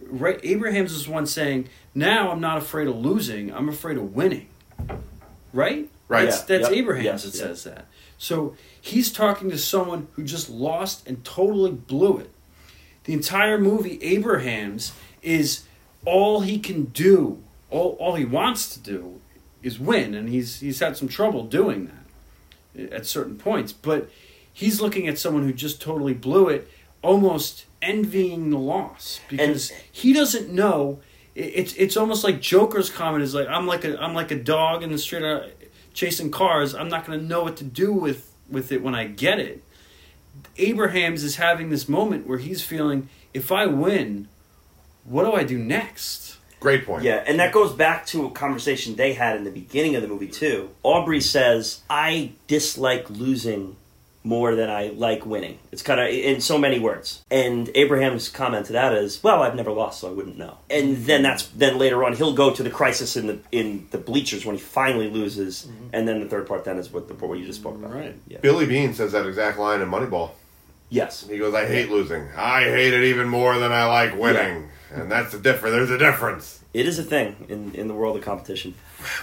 [0.06, 0.38] right.
[0.44, 3.52] Abrahams is one saying, "Now I'm not afraid of losing.
[3.52, 4.46] I'm afraid of winning."
[5.52, 5.88] Right.
[6.08, 6.24] Right.
[6.26, 7.44] That's, Yeah, that's yep, Abraham's yes, that yeah.
[7.44, 7.86] says that.
[8.16, 12.30] So he's talking to someone who just lost and totally blew it.
[13.08, 15.64] The entire movie, Abrahams, is
[16.04, 17.42] all he can do.
[17.70, 19.22] All all he wants to do
[19.62, 21.90] is win, and he's he's had some trouble doing
[22.74, 23.72] that at certain points.
[23.72, 24.10] But
[24.52, 26.68] he's looking at someone who just totally blew it.
[27.00, 31.00] almost envying the loss because he doesn't know.
[31.34, 34.82] It's it's almost like Joker's comment is like I'm like a I'm like a dog
[34.82, 35.46] in the street uh,
[35.94, 36.74] chasing cars.
[36.74, 39.62] I'm not going to know what to do with with it when I get it.
[40.56, 44.28] Abrahams is having this moment where he's feeling if I win,
[45.04, 46.36] what do I do next?
[46.60, 47.04] Great point.
[47.04, 50.08] Yeah, and that goes back to a conversation they had in the beginning of the
[50.08, 50.70] movie too.
[50.82, 53.76] Aubrey says, "I dislike losing
[54.24, 57.22] more than I like winning." It's kind of in so many words.
[57.30, 60.98] And Abraham's comment to that is, "Well, I've never lost, so I wouldn't know." And
[61.06, 64.44] then that's then later on he'll go to the crisis in the in the bleachers
[64.44, 65.88] when he finally loses, mm-hmm.
[65.92, 67.94] and then the third part then is what the what you just spoke about.
[67.94, 68.14] Right.
[68.26, 68.38] Yeah.
[68.40, 70.30] Billy Beane says that exact line in Moneyball.
[70.90, 71.26] Yes.
[71.28, 72.28] He goes, "I hate losing.
[72.36, 75.74] I hate it even more than I like winning." And that's the difference.
[75.74, 76.62] There's a difference.
[76.72, 78.74] It is a thing in, in the world of competition.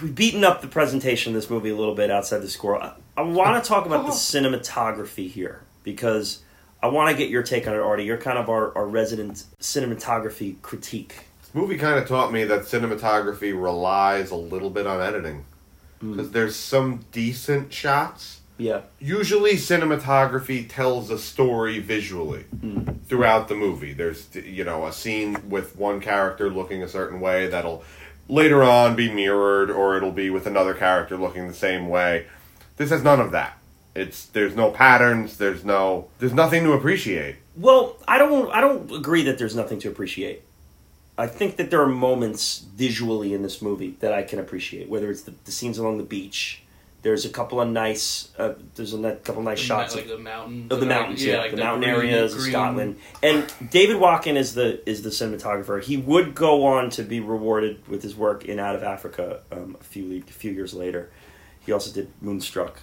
[0.02, 2.94] We've beaten up the presentation of this movie a little bit outside the score.
[3.18, 3.76] I, I want to oh.
[3.76, 4.16] talk about the oh.
[4.16, 6.40] cinematography here because
[6.82, 8.04] I want to get your take on it, Artie.
[8.04, 11.16] You're kind of our, our resident cinematography critique.
[11.42, 15.46] This movie kind of taught me that cinematography relies a little bit on editing
[16.00, 16.12] hmm.
[16.12, 18.42] because there's some decent shots.
[18.58, 18.82] Yeah.
[19.00, 22.84] Usually, cinematography tells a story visually hmm.
[23.06, 23.94] throughout the movie.
[23.94, 27.84] There's, you know, a scene with one character looking a certain way that'll
[28.30, 32.28] later on be mirrored, or it'll be with another character looking the same way.
[32.78, 33.58] This has none of that.
[33.96, 35.38] It's there's no patterns.
[35.38, 37.38] There's no there's nothing to appreciate.
[37.56, 40.42] Well, I don't I don't agree that there's nothing to appreciate.
[41.18, 45.10] I think that there are moments visually in this movie that I can appreciate, whether
[45.10, 46.62] it's the, the scenes along the beach.
[47.04, 50.18] There's a couple of nice uh, there's a couple of nice shots like of the
[50.18, 53.00] mountains, of the mountains, yeah, like the, mountain green- areas of green- Scotland.
[53.24, 55.82] And David Watkin is the is the cinematographer.
[55.82, 59.78] He would go on to be rewarded with his work in Out of Africa um,
[59.80, 61.12] a few a few years later.
[61.66, 62.80] He also did Moonstruck,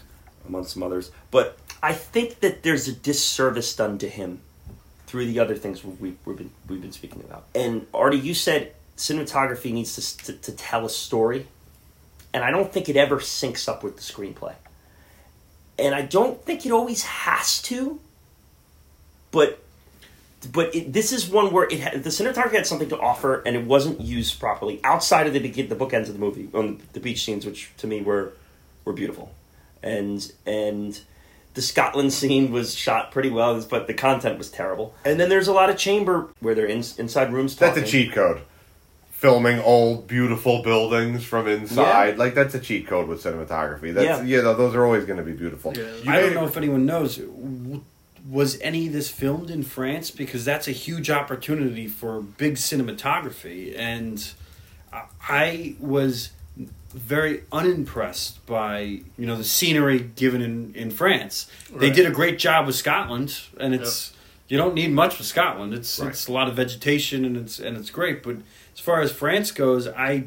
[0.47, 1.11] among some others.
[1.31, 4.41] But I think that there's a disservice done to him
[5.07, 7.45] through the other things we, we've been we've been speaking about.
[7.55, 11.47] And Artie, you said cinematography needs to, to to tell a story,
[12.33, 14.55] and I don't think it ever syncs up with the screenplay
[15.79, 18.01] and I don't think it always has to.
[19.31, 19.59] But
[20.53, 23.57] but it, this is one where it had, the cinematography had something to offer, and
[23.57, 27.01] it wasn't used properly outside of the begin the bookends of the movie on the
[27.01, 28.33] beach scenes, which to me were
[28.85, 29.33] were beautiful,
[29.83, 31.01] and and
[31.55, 34.95] the Scotland scene was shot pretty well, but the content was terrible.
[35.05, 37.57] And then there's a lot of chamber where they're in, inside rooms.
[37.57, 38.41] That's a cheat code.
[39.11, 43.95] Filming old, beautiful buildings from inside, like that's a cheat code with cinematography.
[43.95, 44.23] That's Yeah.
[44.23, 45.73] yeah, those are always going to be beautiful.
[45.77, 46.11] Yeah.
[46.13, 47.21] I don't know if anyone knows.
[48.29, 50.11] Was any of this filmed in France?
[50.11, 54.33] Because that's a huge opportunity for big cinematography, and
[54.93, 56.31] I- I was
[56.95, 61.47] very unimpressed by you know the scenery given in in France.
[61.75, 64.13] They did a great job with Scotland, and it's
[64.49, 65.73] you don't need much with Scotland.
[65.75, 66.11] It's Right.
[66.11, 68.23] it's a lot of vegetation and it's and it's great.
[68.23, 68.37] But
[68.75, 70.25] as far as France goes, I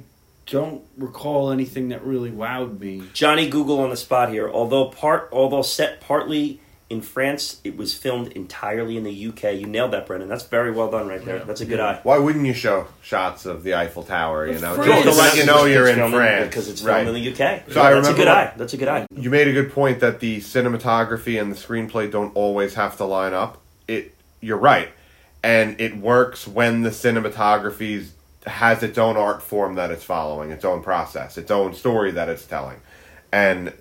[0.47, 3.03] don't recall anything that really wowed me.
[3.13, 4.49] Johnny Google on the spot here.
[4.49, 9.55] Although part, although set partly in France, it was filmed entirely in the UK.
[9.59, 10.29] You nailed that, Brendan.
[10.29, 11.37] That's very well done, right there.
[11.37, 11.43] Yeah.
[11.43, 11.99] That's a good eye.
[12.03, 14.45] Why wouldn't you show shots of the Eiffel Tower?
[14.47, 15.03] You know, France.
[15.03, 17.03] just to let you know you're in filmed France, because it's right?
[17.03, 17.63] filmed in the UK.
[17.71, 18.53] So I that's a good what- eye.
[18.55, 19.07] That's a good eye.
[19.11, 23.05] You made a good point that the cinematography and the screenplay don't always have to
[23.05, 23.59] line up.
[23.87, 24.89] It, you're right,
[25.43, 28.09] and it works when the cinematography
[28.45, 32.29] has its own art form that it's following, its own process, its own story that
[32.29, 32.77] it's telling,
[33.31, 33.73] and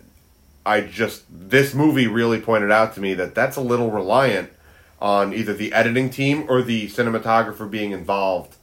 [0.67, 4.51] I just this movie really pointed out to me that that's a little reliant
[5.01, 8.57] on either the editing team or the cinematographer being involved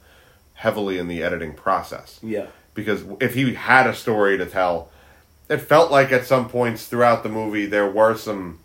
[0.55, 2.47] heavily in the editing process Yeah.
[2.73, 4.89] because if he had a story to tell,
[5.49, 8.59] it felt like at some points throughout the movie there were some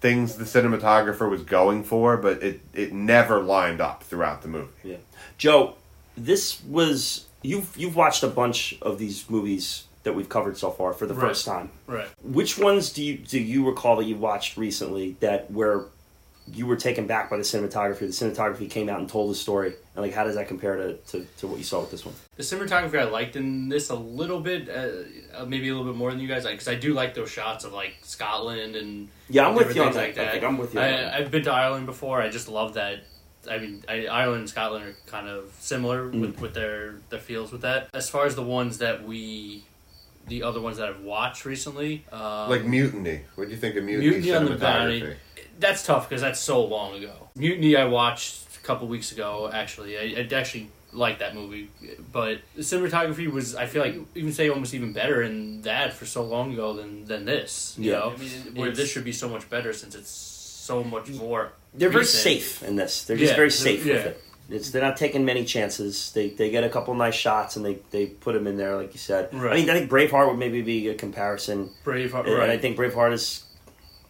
[0.00, 4.68] things the cinematographer was going for, but it, it never lined up throughout the movie.
[4.82, 4.96] Yeah.
[5.38, 5.74] Joe,
[6.16, 10.92] this was you've you've watched a bunch of these movies that we've covered so far
[10.92, 11.28] for the Right.
[11.28, 11.70] first time.
[11.86, 12.08] Right.
[12.22, 15.84] Which ones do you do you recall that you watched recently that where
[16.52, 18.00] you were taken back by the cinematography?
[18.00, 20.94] The cinematography came out and told the story, and like how does that compare to,
[20.96, 22.14] to, to what you saw with this one?
[22.36, 25.96] The cinematography I liked in this a little bit, uh, uh, maybe a little bit
[25.96, 29.46] more than you guys, because I do like those shots of like Scotland and Yeah,
[29.48, 30.18] I'm with you on that.
[30.18, 31.14] I think I'm with you on that.
[31.14, 32.20] I, I've been to Ireland before.
[32.20, 33.04] I just love that.
[33.50, 36.20] I mean, I, Ireland and Scotland are kind of similar Mm.
[36.20, 37.88] with, with their their feels with that.
[37.94, 39.64] As far as the ones that we,
[40.28, 43.22] the other ones that I've watched recently, um, Like Mutiny.
[43.34, 45.00] What do you think of Mutiny, Mutiny on the cinematography?
[45.00, 45.16] Bounty.
[45.58, 47.28] that's tough because that's so long ago.
[47.36, 49.50] Mutiny I watched a couple weeks ago.
[49.52, 51.70] Actually, I, I actually like that movie,
[52.12, 56.04] but the cinematography was I feel like even say almost even better in that for
[56.06, 57.74] so long ago than than this.
[57.78, 57.98] You Yeah.
[57.98, 61.52] know, I mean, where this should be so much better since it's so much more.
[61.74, 63.04] They're very safe in this.
[63.04, 64.10] They're just Yeah, very they're- safe with yeah.
[64.10, 64.22] it.
[64.48, 66.12] It's they're not taking many chances.
[66.12, 68.92] They they get a couple nice shots and they they put them in there like
[68.92, 69.30] you said.
[69.32, 71.70] I mean I think Braveheart would maybe be a comparison.
[71.84, 72.50] Braveheart, And right?
[72.50, 73.44] I think Braveheart is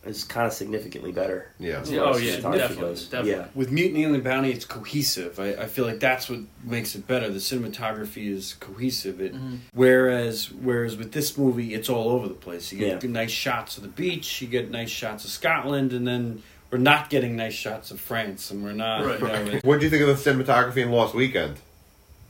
[0.04, 1.52] is kind of significantly better.
[1.60, 1.80] Yeah.
[1.84, 3.30] Yeah, oh, yeah, definitely, definitely.
[3.30, 3.46] Yeah.
[3.54, 5.38] With Mutiny on the Bounty, it's cohesive.
[5.38, 7.28] I, I feel like that's what makes it better.
[7.30, 9.20] The cinematography is cohesive.
[9.20, 9.58] It, Mhm.
[9.74, 12.72] Whereas whereas with this movie, it's all over the place.
[12.72, 13.10] You get Yeah.
[13.10, 16.42] nice shots of the beach, you get nice shots of Scotland, and then
[16.72, 19.04] we're not getting nice shots of France, and we're not.
[19.04, 19.20] Right.
[19.20, 21.58] You know, it- What do you think of the cinematography in Lost Weekend?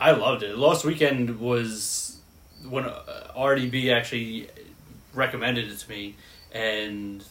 [0.01, 0.59] I loved it.
[0.59, 2.19] Lost Weekend was
[2.69, 4.49] when uh, RDB actually
[5.15, 6.17] recommended it to me,
[6.51, 7.23] and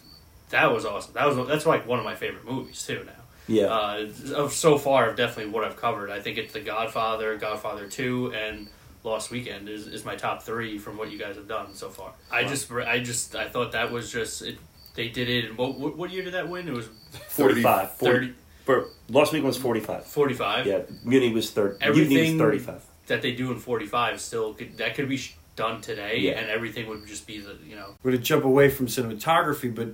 [0.52, 1.14] that was awesome.
[1.14, 3.04] That was that's like one of my favorite movies too.
[3.06, 3.12] Now,
[3.48, 3.66] Yeah.
[3.66, 6.10] uh, of so far, of definitely what I've covered.
[6.10, 8.70] I think it's The Godfather, Godfather Two, and
[9.04, 12.12] Lost Weekend is, is my top three from what you guys have done so far.
[12.32, 14.58] I just I just I thought that was just it.
[14.96, 15.46] They did it.
[15.46, 16.68] in- What what, what year did that win?
[16.68, 16.90] It was
[17.30, 17.92] 45.
[17.94, 18.34] 40, 30,
[18.66, 20.06] for Lost Week was 45.
[20.06, 20.66] 45.
[20.68, 21.78] Yeah, Mutiny was 30.
[21.80, 22.82] Mutiny was Everything- 35.
[23.08, 25.20] that they do in 45 still could, that could be
[25.56, 26.40] done today Yeah.
[26.40, 29.90] and everything would just be the you know we're to jump away from cinematography, but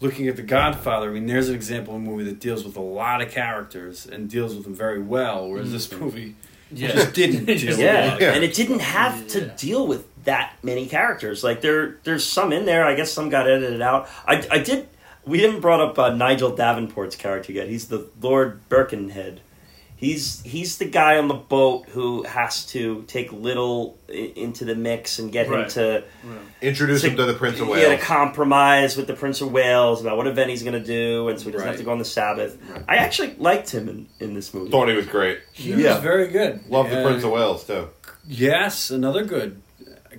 [0.00, 2.76] looking at The Godfather, I mean, there's an example of a movie that deals with
[2.76, 6.04] a lot of characters and deals with them very well, whereas this mm-hmm.
[6.04, 6.36] movie
[6.72, 6.92] yeah.
[6.92, 8.14] just didn't deal Yeah.
[8.14, 8.20] it.
[8.22, 8.32] Yeah.
[8.34, 9.54] and it didn't have to Yeah.
[9.56, 11.42] deal with that many characters.
[11.44, 12.84] Like there, there's some in there.
[12.84, 14.08] I guess some got edited out.
[14.26, 14.88] I, I did.
[15.24, 17.68] We didn't brought up uh, Nigel Davenport's character yet.
[17.68, 19.40] He's the Lord Birkenhead.
[19.94, 24.74] He's he's the guy on the boat who has to take Liddell i- into the
[24.74, 25.68] mix and get him Right.
[25.70, 26.04] to
[26.62, 27.82] Introduce him to the Prince of Wales.
[27.82, 28.00] Yeah, Wales.
[28.00, 31.38] to compromise with the Prince of Wales about what event he's going to do, and
[31.38, 32.56] so he doesn't have to go on the Sabbath.
[32.88, 34.70] I actually liked him in, in this movie.
[34.70, 35.40] Thought he was great.
[35.52, 35.94] He Yeah.
[35.96, 36.60] was very good.
[36.70, 37.88] Love the Prince of Wales too.
[38.26, 39.60] Yes, another good,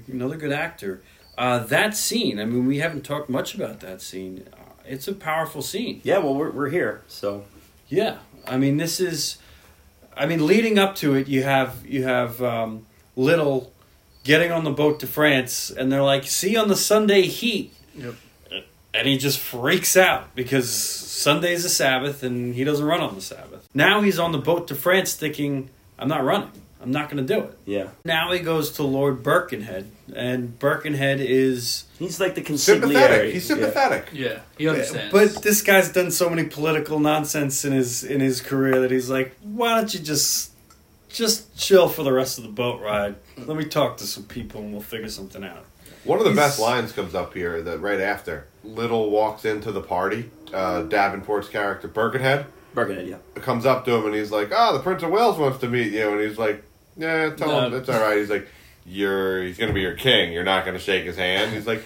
[0.08, 1.02] another good actor.
[1.38, 2.40] Uh, that scene.
[2.40, 4.46] I mean, we haven't talked much about that scene.
[4.54, 6.02] Uh, it's a powerful scene.
[6.04, 7.46] Yeah, well, we're, we're here, so
[7.88, 9.38] Yeah, I mean, this is.
[10.16, 12.86] I mean, leading up to it, you have you have um,
[13.16, 13.72] Liddell
[14.24, 17.74] getting on the boat to France, and they're like, "See you on the Sunday heat,"
[17.96, 18.16] Yep.
[18.94, 23.22] and he just freaks out because Sunday's a Sabbath, and he doesn't run on the
[23.22, 23.68] Sabbath.
[23.74, 26.52] Now he's on the boat to France, thinking, "I'm not running.
[26.82, 27.90] I'm not going to do it." yeah.
[28.06, 29.86] Now he goes to Lord Birkenhead,
[30.16, 31.86] and Birkenhead is.
[32.00, 33.22] He's like the Sympathetic.
[33.30, 33.34] consigliere.
[33.34, 34.08] He's sympathetic.
[34.12, 38.42] yeah he understands But this guy's done so many political nonsense in his in his
[38.42, 40.52] career that he's like, why don't you just
[41.10, 43.16] just chill for the rest of the boat ride?
[43.38, 45.66] Let me talk to some people and we'll figure something out.
[46.04, 49.72] One of the He's- best lines comes up here that right after Liddell walks into
[49.72, 50.32] the party.
[50.54, 53.18] Uh, Davenport's character Birkenhead Birkenhead, yeah.
[53.42, 55.92] comes up to him and he's like, "Ah, the Prince of Wales wants to meet
[55.94, 56.64] you," and he's like,
[56.98, 57.78] "Yeah, tell him No.
[57.78, 58.48] it's all right." He's like,
[58.86, 60.32] "You're he's gonna be your king.
[60.34, 61.84] You're not gonna shake his hand." He's like.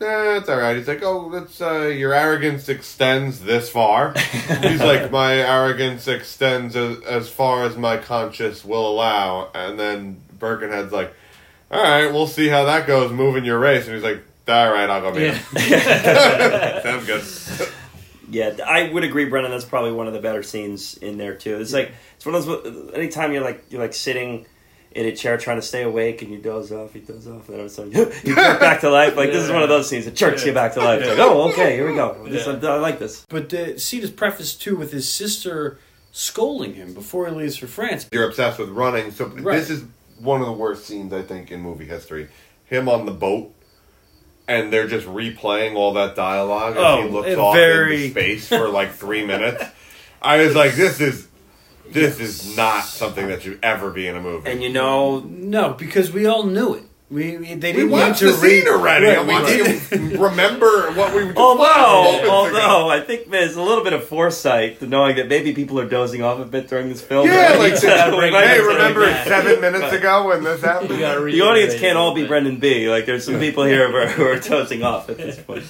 [0.00, 0.76] Nah, it's all right.
[0.76, 4.12] He's like, oh, that's uh, your arrogance extends this far.
[4.60, 9.50] He's like, my arrogance extends as, as far as my conscience will allow.
[9.54, 11.14] And then Birkenhead's like,
[11.70, 13.12] all right, we'll see how that goes.
[13.12, 15.34] Moving your race, and he's like, all right, I'll go meet yeah.
[15.34, 16.82] him.
[16.82, 17.68] Sounds good.
[18.30, 19.52] Yeah, I would agree, Brendan.
[19.52, 21.56] That's probably one of the better scenes in there too.
[21.60, 22.92] It's like it's one of those.
[22.94, 24.46] Anytime you're like you're like sitting
[24.92, 27.56] in a chair trying to stay awake and you doze off, you doze off, and
[27.56, 27.92] all of a sudden
[28.24, 29.16] you jerk back to life.
[29.16, 31.00] Like this is one of those scenes that jerks you back to life.
[31.00, 32.16] It's like, oh, okay, here we go.
[32.28, 32.70] This, Yeah.
[32.70, 33.26] I like this.
[33.28, 35.78] But uh, the scene is prefaced too with his sister
[36.12, 38.08] scolding him before he leaves for France.
[38.12, 39.56] You're obsessed with running, so Right.
[39.58, 39.84] this is
[40.20, 42.28] one of the worst scenes I think in movie history.
[42.66, 43.52] Him on the boat,
[44.46, 48.48] and they're just replaying all that dialogue as Oh, he looks off very- into space
[48.48, 49.64] for like three minutes.
[50.22, 51.28] I was like, this is
[51.90, 54.50] this is not something that should ever be in a movie.
[54.50, 56.84] And you know, No, because we all knew it.
[57.14, 59.06] We, we they didn't watched need the to read scene already.
[59.06, 60.00] Right, I'm we like, did.
[60.12, 62.60] you remember what we just although watched moments ago.
[62.60, 65.88] although I think there's a little bit of foresight to knowing that maybe people are
[65.88, 67.28] dozing off a bit during this film.
[67.28, 70.90] Yeah, like, So hey, remember seven minutes ago when this happened?
[70.90, 71.04] The
[71.40, 72.26] audience can't all be.
[72.26, 72.90] Brendan B.
[72.90, 75.64] Like there's some people here who are, who are dozing off at this point.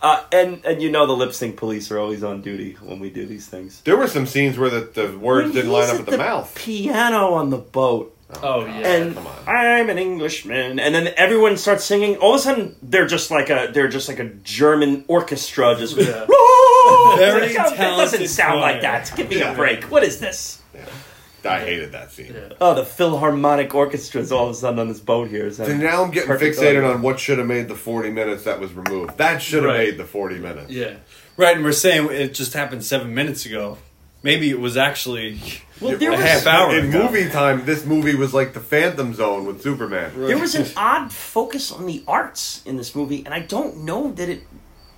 [0.00, 3.10] Uh, and and you know the lip sync police are always on duty when we
[3.10, 3.80] do these things.
[3.82, 6.18] There were some scenes where the, the words When didn't line up at with the,
[6.18, 6.52] mouth.
[6.54, 9.36] Piano on the boat, Oh, oh yeah and come on.
[9.46, 12.16] I'm an Englishman, and then everyone starts singing.
[12.16, 15.96] All of a sudden, they're just like a they're just like a German orchestra, just
[15.96, 16.26] Yeah.
[17.16, 19.12] Very It's like, oh, That doesn't talented sound like that.
[19.16, 19.52] Give me Yeah.
[19.52, 19.84] a break.
[19.84, 20.60] What is this?
[21.44, 22.34] I hated that scene.
[22.34, 22.54] Yeah.
[22.60, 25.50] Oh, the Philharmonic Orchestra is all of a sudden on this boat here.
[25.50, 26.92] So So now I'm getting fixated audio.
[26.92, 29.16] on what should have made the 40 minutes that was removed.
[29.18, 29.88] That should have Right.
[29.90, 30.70] made the 40 minutes.
[30.70, 30.94] yeah
[31.38, 33.78] Right, and we're saying it just happened seven minutes ago.
[34.22, 35.40] Maybe it was actually
[35.80, 37.04] well, there a was half hour In ago.
[37.04, 40.10] movie time, this movie was like the Phantom Zone with Superman.
[40.16, 44.10] There was an odd focus on the arts in this movie, and I don't know
[44.12, 44.42] that it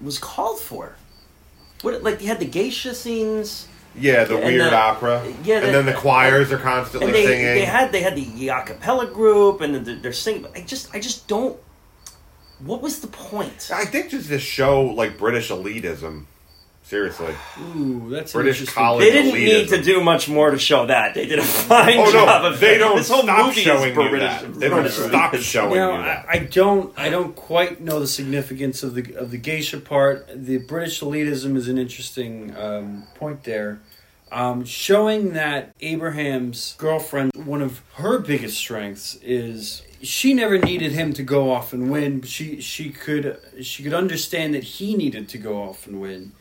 [0.00, 0.96] was called for.
[1.82, 3.68] what like they had the geisha scenes.
[3.94, 5.22] Yeah, the weird the- opera.
[5.44, 7.44] yeah, and the- then the choirs are constantly and they, singing.
[7.46, 10.46] they had they had the a cappella group and they're, they're singing.
[10.54, 11.58] I just I just don't.
[12.60, 13.70] What was the point?
[13.74, 16.24] I think just to show like British elitism.
[16.90, 17.32] Seriously.
[17.76, 20.86] Ooh, that's an British interesting- college- They didn't need to do much more to show
[20.86, 21.14] that.
[21.14, 23.90] They did a fine Oh job no, of they don't this whole stop movie showing
[23.90, 24.40] is for you British.
[24.40, 24.54] that.
[24.58, 26.26] They don't British stop showing Now, you that.
[26.28, 30.26] I, I don't, I don't quite know the significance of the of the geisha part.
[30.34, 33.78] The British elitism is an interesting um, point there,
[34.32, 41.12] um, showing that Abraham's girlfriend, one of her biggest strengths is she never needed him
[41.12, 42.22] to go off and win.
[42.22, 46.32] She she could she could understand that he needed to go off and win,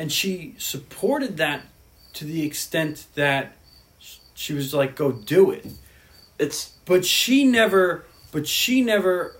[0.00, 1.60] and she supported that
[2.14, 3.52] to the extent that
[4.34, 5.66] she was like, "Go do it."
[6.38, 9.36] It's but she never but she never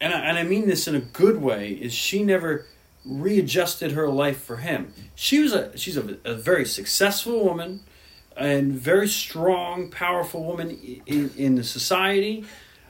[0.00, 2.64] and I, and I mean this in a good way is she never
[3.04, 7.80] readjusted her life for him she was a she's a, a very successful woman
[8.36, 12.44] and very strong powerful woman in, in the society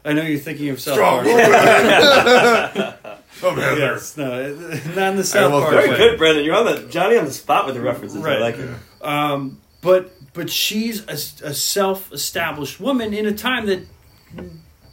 [0.05, 1.25] i know you're thinking of South Strong.
[3.43, 4.27] Oh, man, yes no
[4.95, 5.97] not in the South almost Park did way.
[5.97, 6.45] very good, Brendan.
[6.45, 8.23] You're on the Johnny on the spot with the references.
[8.25, 8.41] I Right.
[8.41, 8.71] like it.
[9.03, 13.81] Um, but but she's a, a self-established woman in a time that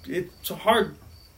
[0.06, 0.96] it's hard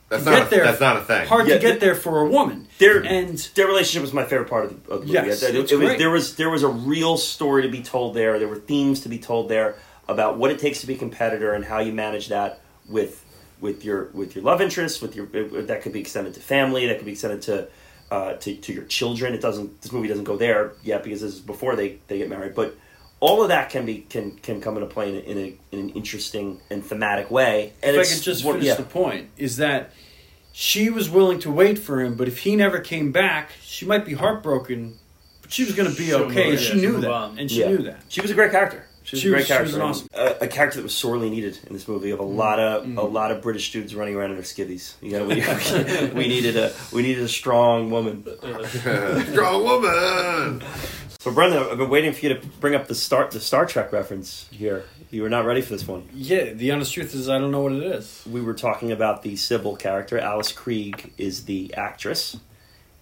[0.10, 0.64] That's to not get a, there.
[0.66, 1.28] That's not a thing.
[1.28, 2.68] Hard Yeah, to get th- there for a woman.
[2.80, 5.28] Their and their relationship was my favorite part of the, of the movie.
[5.28, 6.00] Yes, It- it it's was- great.
[6.00, 8.40] there was there was a real story to be told there.
[8.40, 9.76] There were themes to be told there
[10.08, 12.60] about what it takes to be a competitor and how you manage that
[12.90, 13.24] with
[13.62, 15.02] with your with your love interests.
[15.02, 16.88] With your that could be extended to family.
[16.88, 17.68] That could be extended to.
[18.10, 19.82] Uh, to, to your children, it doesn't.
[19.82, 22.54] This movie doesn't go there yet because this is before they, they get married.
[22.54, 22.76] But
[23.22, 25.80] all of that can be can can come into play in, a, in, a, in
[25.80, 27.72] an interesting and thematic way.
[27.82, 28.76] And if I could just what- finish yeah.
[28.76, 29.94] the point, is that
[30.52, 34.04] she was willing to wait for him, but if he never came back, she might
[34.04, 34.98] be heartbroken,
[35.42, 37.62] but she was going to be She'll okay, move- yeah, she knew that, and she
[37.62, 37.70] Yeah.
[37.70, 38.02] knew that.
[38.10, 38.86] She was a great character.
[39.12, 39.78] She was She a great was- she character.
[39.78, 42.12] was awesome- A, a character that was sorely needed in this movie.
[42.12, 42.36] Of a mm.
[42.36, 43.12] lot of a mm.
[43.12, 44.94] lot of British dudes running around in their skivvies.
[45.02, 48.24] You know, we, we needed a we needed a strong woman.
[49.32, 50.64] Strong woman.
[51.20, 53.92] So, Brendan, I've been waiting for you to bring up the Star the Star Trek
[53.92, 54.86] reference here.
[55.10, 56.08] You were not ready for this one.
[56.14, 58.24] Yeah, the honest truth is, I don't know what it is.
[58.26, 60.18] We were talking about the Sybil character.
[60.18, 62.38] Alice Krige is the actress,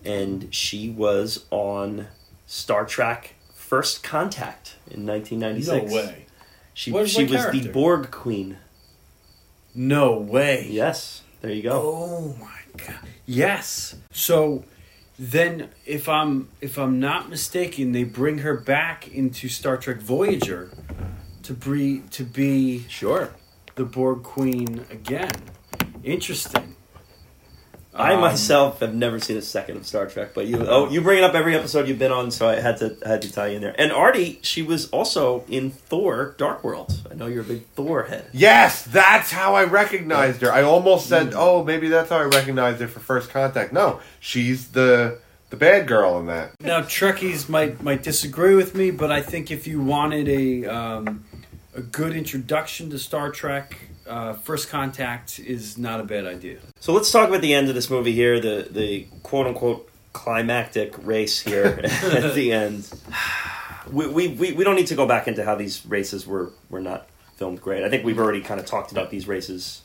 [0.03, 2.07] and she was on
[2.47, 5.91] Star Trek First Contact in 1996.
[5.91, 6.25] No way.
[6.73, 7.69] She What- she was the?
[7.69, 8.57] Borg Queen.
[9.75, 10.67] No way.
[10.69, 11.81] Yes, there you go.
[11.81, 12.99] Oh my god.
[13.25, 13.95] Yes.
[14.11, 14.63] So
[15.17, 20.71] then if I'm if I'm not mistaken, they bring her back into Star Trek Voyager
[21.43, 23.29] to be to be Sure.
[23.75, 25.31] the Borg Queen again.
[26.03, 26.68] Interesting.
[27.99, 31.01] I Um, myself have never seen a second of Star Trek, but you oh you
[31.01, 33.31] bring it up every episode you've been on, so I had to I had to
[33.31, 33.75] tie you in there.
[33.77, 37.07] And Artie, she was also in Thor: Dark World.
[37.11, 38.27] I know you're a big Thor head.
[38.31, 40.51] Yes, that's how I recognized her.
[40.51, 44.69] I almost said, "Oh, maybe that's how I recognized her for first contact." No, she's
[44.69, 45.19] the
[45.49, 46.51] the bad girl in that.
[46.61, 51.25] Now Trekkies might might disagree with me, but I think if you wanted a um,
[51.75, 56.57] a good introduction to Star Trek, uh, First Contact is not a bad idea.
[56.79, 60.95] So let's talk about the end of this movie here, the the quote unquote climactic
[61.05, 62.91] race here at the end.
[63.91, 66.81] We, we, we, we don't need to go back into how these races were, were
[66.81, 67.07] not
[67.37, 67.83] filmed great.
[67.83, 69.81] I think we've already kind of talked about these races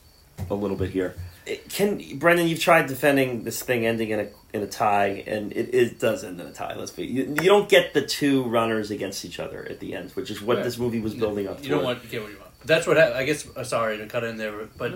[0.51, 1.15] a little bit here.
[1.47, 5.53] It can Brendan, you've tried defending this thing ending in a in a tie, and
[5.53, 6.75] it, it does end in a tie.
[6.75, 10.11] Let's be you, you don't get the two runners against each other at the end,
[10.13, 10.65] which is what Right.
[10.65, 11.59] this movie was building up.
[11.59, 11.63] To.
[11.65, 11.99] You don't toward.
[11.99, 12.51] want get what you want.
[12.65, 13.47] That's what hap- I guess.
[13.57, 14.95] Uh, sorry to cut in there, but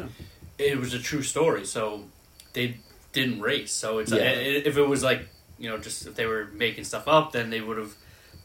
[0.58, 1.64] it was a true story.
[1.66, 2.04] So
[2.52, 2.78] they
[3.12, 3.72] didn't race.
[3.72, 4.22] So it's Yeah.
[4.22, 5.28] i- if it was like
[5.58, 7.94] you know just if they were making stuff up, then they would have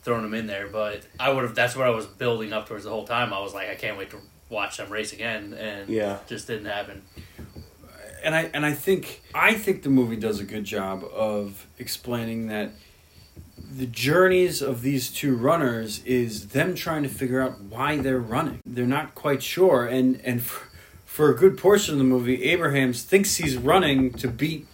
[0.04, 0.68] thrown them in there.
[0.68, 1.56] But I would have.
[1.56, 3.34] That's what I was building up towards the whole time.
[3.34, 4.18] I was like, I can't wait to
[4.50, 6.20] watch them race again, and Yeah.
[6.28, 7.02] just didn't happen.
[8.24, 12.48] and I and I think I think the movie does a good job of explaining
[12.48, 12.72] that
[13.58, 18.62] the journeys of these two runners is them trying to figure out why they're running.
[18.66, 20.68] They're not quite sure, and and for,
[21.06, 24.68] for a good portion of the movie, Abrahams thinks he's running to beat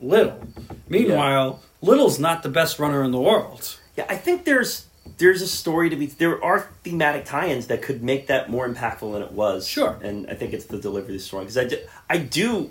[0.00, 0.46] Liddell.
[0.88, 3.78] Meanwhile, Liddell's not the best runner in the world.
[3.96, 4.86] Yeah, I think there's
[5.18, 6.06] there's a story to be.
[6.06, 9.66] There are thematic tie-ins that could make that more impactful than it was.
[9.66, 9.98] Sure.
[10.02, 11.78] and I think it's the delivery of the story because I do,
[12.08, 12.70] I do.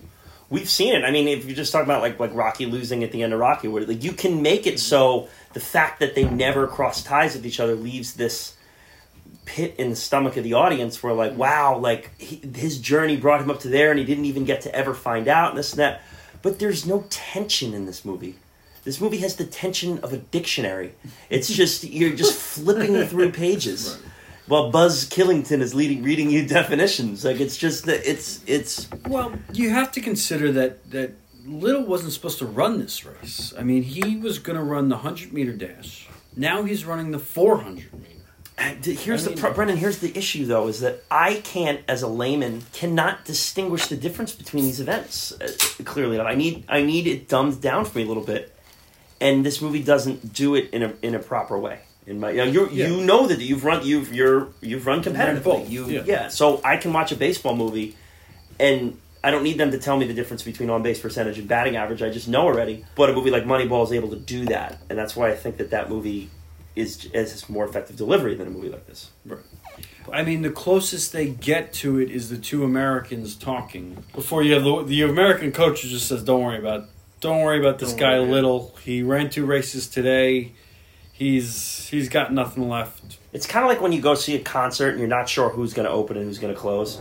[0.50, 1.04] We've seen it.
[1.04, 3.40] I mean, if you just talk about like like Rocky losing at the end of
[3.40, 7.36] Rocky, where like you can make it so the fact that they never cross ties
[7.36, 8.56] with each other leaves this
[9.46, 11.40] pit in the stomach of the audience where like mm-hmm.
[11.40, 14.62] wow like he, his journey brought him up to there and he didn't even get
[14.62, 16.02] to ever find out and this and that
[16.44, 18.36] but there's no tension in this movie
[18.84, 20.94] This movie has the tension of a dictionary.
[21.30, 24.02] It's just you're just flipping through pages.
[24.50, 29.32] While Buzz Killington is leading, reading you definitions, like it's just that it's it's Well,
[29.54, 31.12] you have to consider that that
[31.46, 33.54] Liddell wasn't supposed to run this race.
[33.58, 36.08] I mean, he was going to run the hundred meter dash.
[36.36, 38.94] Now he's running the four hundred meter.
[39.00, 39.78] Here's I the pro- Brendan.
[39.78, 44.34] Here's the issue, though, is that I can't, as a layman, cannot distinguish the difference
[44.34, 45.32] between these events.
[45.32, 45.54] Uh,
[45.86, 48.54] clearly, I need I need it dumbed down for me a little bit,
[49.22, 51.82] and this movie doesn't do it in a in a proper way.
[52.10, 52.88] In my, you know, you Yeah.
[52.88, 55.70] you know that you've run you've you're you've run competitively.
[55.70, 56.02] You yeah.
[56.06, 56.28] yeah.
[56.30, 57.96] So I can watch a baseball movie,
[58.60, 61.48] and I don't need them to tell me the difference between on base percentage and
[61.48, 62.02] batting average.
[62.02, 62.84] I just know already.
[62.96, 65.58] But a movie like Moneyball is able to do that, and that's why I think
[65.58, 66.32] that that movie
[66.76, 69.12] is is more effective delivery than a movie like this.
[69.26, 69.40] Right.
[70.12, 74.04] I mean, the closest they get to it is the two Americans talking.
[74.16, 76.86] Before you have the, the American coach just says, "Don't worry about,
[77.22, 78.32] don't worry about this Don't guy worry.
[78.32, 78.76] Liddell.
[78.84, 80.54] He ran two races today.
[81.20, 84.90] He's he's got nothing left." It's kind of like when you go see a concert
[84.92, 87.00] and you're not sure who's going to open and who's going to close.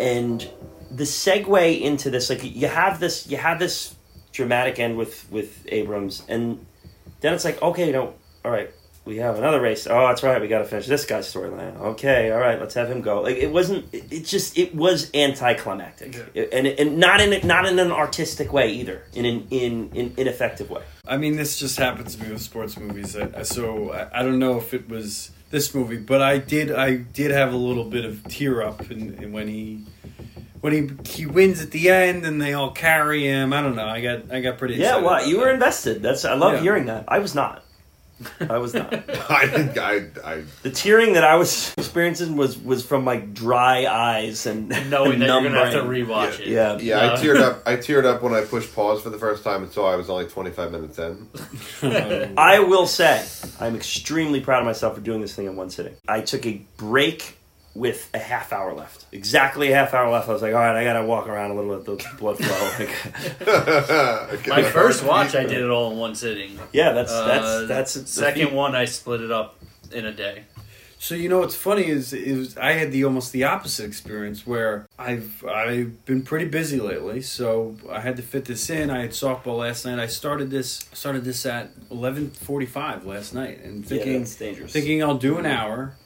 [0.00, 0.48] And
[0.90, 3.94] the segue into this, like you have this, you have this
[4.32, 6.64] dramatic end with with Abrahams, and
[7.20, 8.14] then it's like, okay, you know,
[8.44, 8.70] all right,
[9.04, 9.86] we have another race.
[9.86, 11.76] Oh, that's right, we got to finish this guy's storyline.
[11.78, 13.20] Okay, all right, let's have him go.
[13.22, 16.14] Like it wasn't, it, it just, it was anticlimactic,
[16.52, 20.70] and and not in not in an artistic way either, in an in in ineffective
[20.70, 20.82] way.
[21.06, 23.16] I mean, this just happens to me with sports movies.
[23.16, 26.96] I, so I, I don't know if it was this movie, but I did I
[26.96, 29.84] did have a little bit of tear up in, in when he
[30.60, 33.52] when he he wins at the end and they all carry him.
[33.52, 33.86] I don't know.
[33.86, 35.54] I got I got pretty Yeah, well, you were that.
[35.54, 36.02] invested.
[36.02, 36.60] That's I love Yeah.
[36.60, 37.04] hearing that.
[37.08, 37.64] I was not.
[38.40, 38.92] I was not.
[39.30, 43.86] I think I, I The tearing that I was experiencing was was from my dry
[43.86, 46.06] eyes and Knowing that you're gonna have to brain.
[46.06, 46.48] rewatch it.
[46.48, 46.78] Yeah.
[46.78, 47.12] yeah, No.
[47.14, 47.62] I teared up.
[47.66, 50.08] I teared up when I pushed pause for the first time and saw I was
[50.10, 51.28] only 25 minutes in.
[52.38, 53.24] I will say
[53.60, 55.94] I'm extremely proud of myself for doing this thing in one sitting.
[56.08, 57.38] I took a break
[57.74, 59.06] with a half hour left.
[59.12, 60.28] Exactly a half hour left.
[60.28, 62.86] I was like, all right, I gotta walk around a little bit, the blood flow.
[63.46, 66.58] Like, My first watch, I did it all in one sitting.
[66.72, 67.26] yeah, that's Uh,
[67.66, 68.74] that's that's second one.
[68.74, 69.58] I split it up
[69.92, 70.44] in a day.
[70.98, 74.86] So you know what's funny is is I had the almost the opposite experience where
[74.98, 78.88] I've I've been pretty busy lately, so I had to fit this in.
[78.88, 79.98] I had softball last night.
[79.98, 84.36] I started this started this at eleven forty five last night, and Yeah, thinking that's
[84.36, 84.72] dangerous.
[84.72, 85.96] thinking I'll do an hour,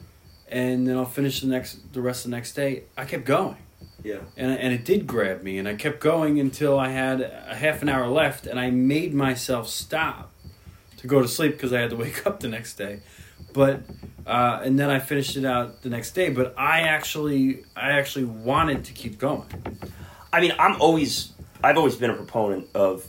[0.48, 2.84] and then I'll finish the next the rest of the next day.
[2.96, 3.56] I kept going,
[4.02, 4.18] yeah.
[4.36, 7.82] and and it did grab me, and I kept going until I had a half
[7.82, 10.32] an hour left, and I made myself stop
[10.98, 13.00] to go to sleep because I had to wake up the next day.
[13.52, 13.82] But
[14.26, 16.30] uh, and then I finished it out the next day.
[16.30, 19.46] But I actually I actually wanted to keep going.
[20.32, 21.32] I mean, I'm always
[21.62, 23.06] I've always been a proponent of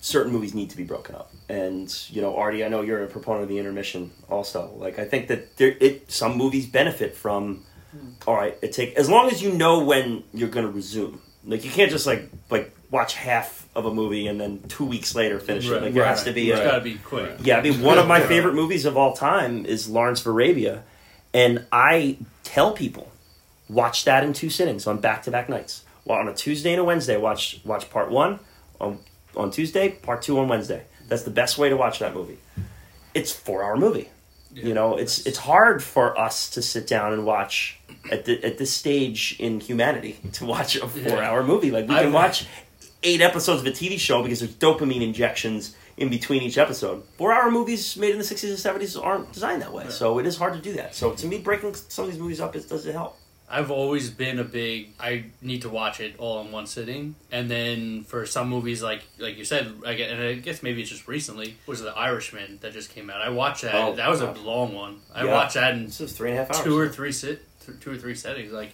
[0.00, 1.32] certain movies need to be broken up.
[1.48, 4.72] And you know, Artie, I know you're a proponent of the intermission also.
[4.76, 8.10] Like I think that there it some movies benefit from hmm.
[8.26, 11.20] all right, it take as long as you know when you're going to resume.
[11.44, 15.14] Like you can't just like like watch half of a movie and then 2 weeks
[15.14, 15.72] later finish it.
[15.72, 17.36] Right, Like there has to be It's a got to be quick.
[17.40, 18.26] yeah, I mean, one of my Yeah.
[18.26, 20.82] favorite movies of all time is Lawrence of Arabia,
[21.32, 23.12] and I tell people
[23.68, 25.84] watch that in two sittings on back to back nights.
[26.04, 28.40] Well, on a Tuesday and a Wednesday, watch watch part one
[28.80, 28.98] on
[29.36, 30.82] on Tuesday, part two on Wednesday.
[31.08, 32.38] That's the best way to watch that movie.
[33.14, 34.08] It's four hour movie.
[34.52, 37.78] you know, it's it's hard for us to sit down and watch
[38.10, 41.70] at the, at this stage in humanity to watch a four hour movie.
[41.70, 42.46] Like we can I've- watch
[43.02, 47.04] eight episodes of a TV show because there's dopamine injections in between each episode.
[47.18, 49.88] Four hour movies made in the 60s and 70s aren't designed that way.
[49.90, 50.94] So it is hard to do that.
[50.94, 53.16] So to me, breaking some of these movies up is, does it help?
[53.48, 54.88] I've always been a big.
[54.98, 59.02] I need to watch it all in one sitting, and then for some movies, like
[59.18, 62.58] like you said, I get, and I guess maybe it's just recently was The Irishman
[62.62, 63.20] that just came out.
[63.20, 63.74] I watched that.
[63.74, 65.00] Oh, that was a long one.
[65.14, 65.32] I Yeah.
[65.32, 66.64] watched that in This is three and a half hours.
[66.64, 68.52] two or three sit, th- two or three settings.
[68.52, 68.72] Like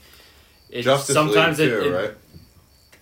[0.70, 2.15] it, Justice sometimes League it, too, it- right?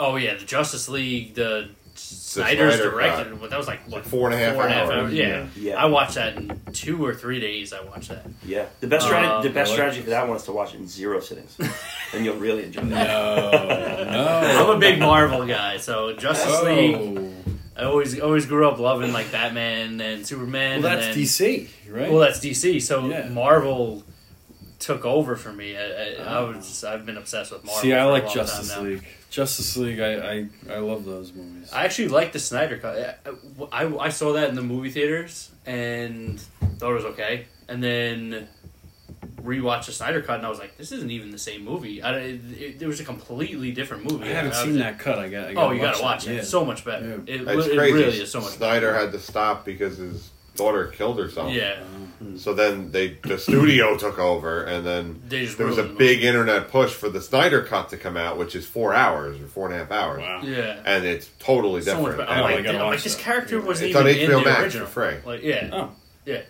[0.01, 1.69] Oh yeah, the Justice League, the
[2.01, 3.41] Snyder's Snyder directed.
[3.41, 3.51] cut.
[3.51, 5.13] That was like what four and a half hours.
[5.13, 5.47] Yeah.
[5.57, 5.75] Yeah.
[5.83, 7.73] I watched that in two or three days.
[7.73, 8.25] I watched that.
[8.45, 8.67] Yeah.
[8.81, 10.89] The best, strategy, Um, the best strategy for that one is to watch it in
[10.89, 11.57] zero sittings.
[12.15, 14.11] and you'll really enjoy No, that.
[14.11, 14.65] no.
[14.71, 16.97] I'm a big Marvel guy, so Justice League.
[16.97, 17.33] Oh.
[17.77, 20.83] I always always grew up loving like Batman and Superman.
[20.83, 22.11] Well, and that's then- DC, right?
[22.11, 22.81] Well, that's DC.
[22.83, 23.29] So Yeah.
[23.29, 24.05] Marvel
[24.79, 25.77] took over for me.
[25.77, 27.83] I, I, I was I've been obsessed with Marvel.
[27.83, 28.91] See, I for a like long Justice time now.
[28.91, 29.05] League.
[29.31, 31.73] Justice League, I, I, I love those movies.
[31.73, 33.21] I actually like the Snyder cut.
[33.73, 36.41] I, I, I saw that in the movie theaters and
[36.79, 37.47] thought it was okay.
[37.69, 38.49] And then
[39.43, 42.03] rewatched the Snyder cut, and I was like, this isn't even the same movie.
[42.03, 44.25] I, it, it, it was a completely different movie.
[44.25, 45.19] I haven't I seen that cut.
[45.21, 45.49] I got.
[45.51, 46.33] I Oh, you gotta watch it.
[46.33, 46.39] Yeah.
[46.41, 47.23] It's so much better.
[47.25, 47.35] Yeah.
[47.35, 47.93] It, It's it crazy.
[47.95, 48.99] really is so much Snyder better.
[49.07, 51.53] had to stop because his daughter killed herself.
[51.53, 52.09] Yeah, oh.
[52.37, 56.69] So then they the studio took over, and then there was a the big internet
[56.69, 59.75] push for the Snyder cut to come out, which is four hours or four and
[59.75, 60.41] a half hours, Wow.
[60.43, 60.81] yeah.
[60.85, 62.19] and it's totally So different.
[62.19, 62.31] better.
[62.31, 63.23] I'm And like, I'm like, this that.
[63.23, 64.87] character wasn't It's on even in HBO the Max original.
[64.87, 64.93] for
[65.23, 65.33] free.
[65.33, 65.91] Like, yeah, Oh,
[66.27, 66.43] yeah,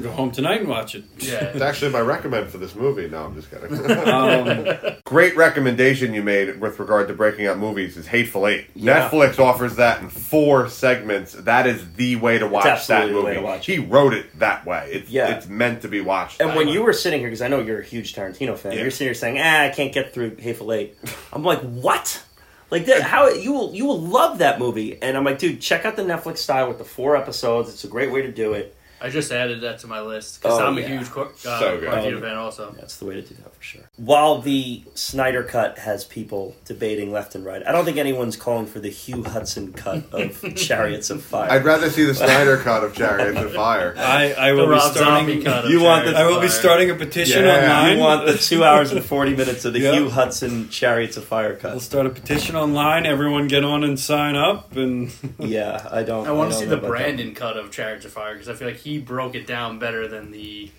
[0.00, 1.04] go home tonight and watch it.
[1.18, 1.44] yeah.
[1.44, 3.08] It's actually my recommend for this movie.
[3.08, 3.72] No, I'm just kidding.
[4.12, 8.66] Um, Great recommendation you made with regard to breaking up movies is Hateful Eight.
[8.74, 9.08] Yeah.
[9.10, 11.32] Netflix offers that in four segments.
[11.32, 13.26] That is the way to watch that absolutely the movie.
[13.28, 14.88] way to watch he wrote it that way.
[14.92, 15.36] It's Yeah.
[15.36, 16.40] it's meant to be watched.
[16.40, 16.72] And that when way.
[16.72, 18.82] you were sitting here, because I know you're a huge Tarantino fan, Yeah.
[18.82, 20.96] you're sitting here saying, "Ah, I can't get through Hateful Eight.
[21.32, 22.22] I'm like, "What?
[22.70, 23.02] Like that?
[23.02, 26.02] How you will you will love that movie?" And I'm like, "Dude, check out the
[26.02, 27.68] Netflix style with the four episodes.
[27.70, 28.74] It's a great way to do it.
[29.04, 30.84] I just added that to my list because Oh, I'm yeah.
[30.84, 32.36] a huge Cor- uh, So Oh, fan.
[32.36, 36.56] Also, That's the way to do that for sure." While the Snyder cut has people
[36.64, 40.54] debating left and right, I don't think anyone's calling for the Hugh Hudson cut of
[40.56, 41.50] Chariots of Fire.
[41.50, 43.94] I'd rather see the Snyder cut of Chariots of Fire.
[43.98, 45.04] I, I the will be starting.
[45.28, 45.64] Zombie cut.
[45.64, 47.56] Of You want the- I will of be starting a petition Yeah.
[47.56, 47.96] online.
[47.96, 49.94] you want the two hours and forty minutes of the Yep.
[49.94, 51.70] Hugh Hudson Chariots of Fire cut?
[51.72, 53.06] We'll start a petition online.
[53.06, 54.74] Everyone get on and sign up.
[54.76, 56.26] And Yeah, I don't.
[56.26, 56.88] I want to see the about.
[56.88, 60.08] Brendan cut of Chariots of Fire because I feel like he broke it down better
[60.08, 60.70] than the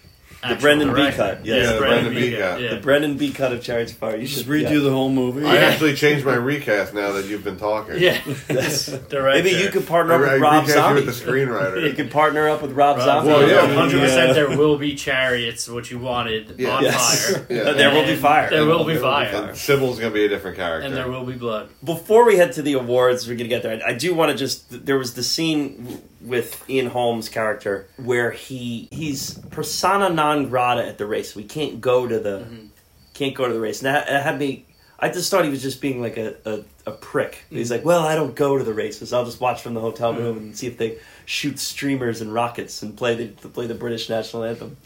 [0.43, 1.45] The actual Brendan B cut.
[1.45, 1.65] yes.
[1.65, 2.61] Yeah, the Brendan B cut.
[2.61, 2.69] Yeah.
[2.75, 4.17] The Brendan B cut of Chariots of Fire.
[4.17, 4.79] You just should redo yeah.
[4.79, 5.45] the whole movie.
[5.45, 7.95] I actually changed my recast now that you've been talking.
[7.99, 8.19] yeah.
[8.49, 8.89] Yes.
[9.11, 11.05] Maybe you could I, partner up I with Rob recast you Zombie.
[11.05, 11.83] with the screenwriter.
[11.87, 13.29] You could partner up with Rob, Rob Zombie.
[13.29, 14.27] Well, yeah, hundred percent.
[14.29, 14.33] yeah.
[14.33, 16.69] There will be chariots, what you wanted, Yeah.
[16.77, 17.31] on Yes.
[17.35, 17.45] fire.
[17.49, 17.71] Yeah.
[17.73, 18.49] There will be fire.
[18.49, 20.85] There will be fire, And Sybil's gonna be a different character.
[20.87, 21.69] and there will be blood.
[21.83, 23.81] Before we head to the awards, we're gonna get there.
[23.85, 24.85] I, I do want to just.
[24.85, 30.85] There was the scene w- with Ian Holm's character where he he's persona non grata
[30.85, 31.35] at the race.
[31.35, 32.65] We can't go to the Mm-hmm.
[33.13, 33.81] can't go to the race.
[33.81, 34.65] And that, that had me.
[34.99, 37.43] I just thought he was just being like a, a, a prick.
[37.49, 37.73] He's Mm-hmm.
[37.79, 39.11] like, well, I don't go to the races.
[39.11, 42.81] I'll just watch from the hotel room and see if they shoot streamers and rockets
[42.81, 44.77] and play the play the British national anthem.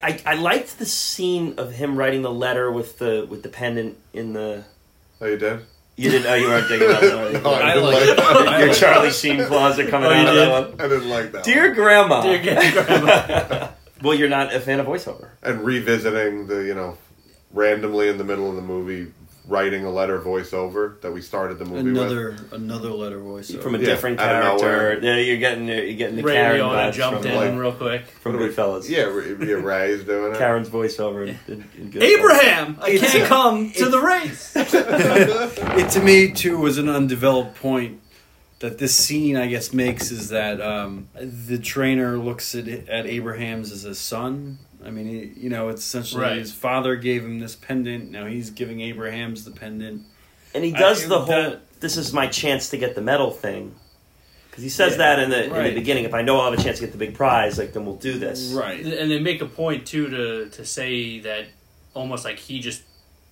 [0.00, 3.96] I, I liked the scene of him writing the letter with the with the pendant
[4.12, 4.64] in the.
[5.20, 5.60] oh, you did?
[5.96, 7.42] You didn't know you weren't thinking about that.
[7.44, 8.16] No, I, I didn't like like,
[8.46, 8.60] that.
[8.60, 10.42] Your Charlie Sheen claws are coming Oh, you out did?
[10.42, 10.80] of that one.
[10.80, 11.44] I didn't like that.
[11.44, 11.74] Dear one.
[11.74, 12.20] Grandma.
[12.22, 13.68] Dear grandma.
[14.02, 15.30] well, you're not a fan of voiceover.
[15.42, 16.98] And revisiting the, you know,
[17.52, 19.12] randomly in the middle of the movie,
[19.46, 22.00] writing a letter voiceover that we started the movie with.
[22.02, 25.00] another another letter voiceover From a Yeah, different out of character.
[25.00, 25.18] nowhere.
[25.18, 28.06] Yeah, you're getting you're getting the Ray Karen Liotta jumped from, in like- real quick.
[28.06, 28.88] from Goodfellas.
[28.88, 30.38] Yeah, Ray- yeah, Ray's doing it.
[30.38, 31.28] Karen's voiceover.
[31.46, 34.52] In, in, in Abraham, I can't a- come to the race.
[34.56, 38.00] it to me too was an undeveloped point
[38.60, 43.72] that this scene I guess makes is that um, the trainer looks at at Abrahams
[43.72, 44.58] as a son.
[44.84, 46.38] I mean, he, you know, it's essentially Right.
[46.38, 48.10] his father gave him this pendant.
[48.10, 50.02] Now he's giving Abrahams the pendant.
[50.54, 53.30] And he does I- the whole that- "this is my chance to get the medal"
[53.30, 53.74] thing.
[54.50, 56.04] Because he says Yeah, that in the in the beginning.
[56.04, 57.96] If I know I'll have a chance to get the big prize, like then we'll
[57.96, 58.52] do this.
[58.52, 58.84] Right.
[58.84, 61.46] and they make a point too to to say that
[61.94, 62.82] almost like he just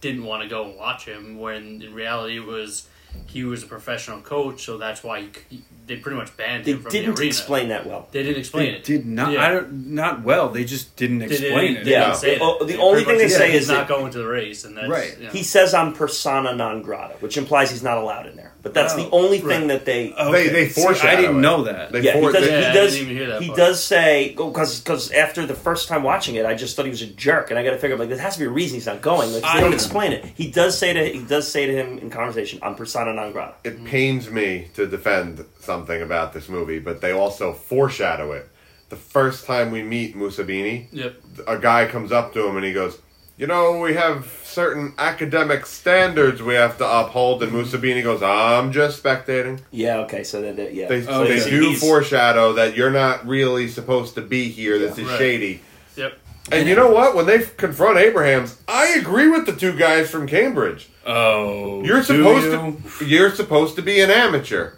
[0.01, 2.89] didn't want to go and watch him when in reality it was
[3.27, 6.73] he was a professional coach so that's why he, he- they pretty much banned They
[6.73, 8.09] him from didn't the explain that well.
[8.13, 8.85] They didn't explain They it.
[8.85, 9.33] did not.
[9.33, 9.45] Yeah.
[9.45, 9.89] I don't.
[9.89, 10.49] Not well.
[10.49, 11.85] They just didn't They explain didn't, it.
[11.85, 12.05] they Yeah.
[12.07, 12.67] didn't say The- that.
[12.69, 14.77] the only thing they said say he's is not that- going to the race, and
[14.77, 15.15] that's Right.
[15.19, 15.33] you know.
[15.33, 18.52] He says I'm persona non grata, which implies he's not allowed in there.
[18.63, 20.15] But that's the Oh, only thing that they.
[20.17, 20.47] Oh, okay.
[20.49, 21.41] They- they See, I didn't it.
[21.41, 21.91] know that.
[21.91, 22.33] They yeah, for- he does.
[22.47, 22.93] they- Yeah, he I does.
[22.93, 23.59] didn't even hear that he part.
[23.59, 27.03] does say because because after the first time watching it, I just thought he was
[27.03, 28.77] a jerk, and I got to figure out like there has to be a reason
[28.77, 29.33] he's not going.
[29.33, 30.25] Like 'cause they I- don't explain it.
[30.37, 33.55] He does say to he does say to him in conversation, "I'm persona non grata."
[33.65, 38.49] It pains me to defend something about this movie, but they also foreshadow it.
[38.91, 41.15] The first time we meet Mussabini, Yep.
[41.49, 42.99] a guy comes up to him and he goes,
[43.37, 48.73] "You know, we have certain academic standards we have to uphold." And Mussabini goes, "I'm
[48.73, 49.99] just spectating." Yeah.
[50.01, 50.25] Okay.
[50.25, 50.89] So that, that yeah.
[50.89, 54.79] They, so they he's- do he's- foreshadow that you're not really supposed to be here.
[54.79, 55.19] This is Right.
[55.19, 55.63] shady.
[55.97, 56.19] Yep.
[56.51, 57.15] And you know what?
[57.15, 60.89] When they confront Abrahams, I agree with the two guys from Cambridge.
[61.07, 62.83] Oh, You're do supposed you?
[62.99, 64.73] to you're supposed to be an amateur.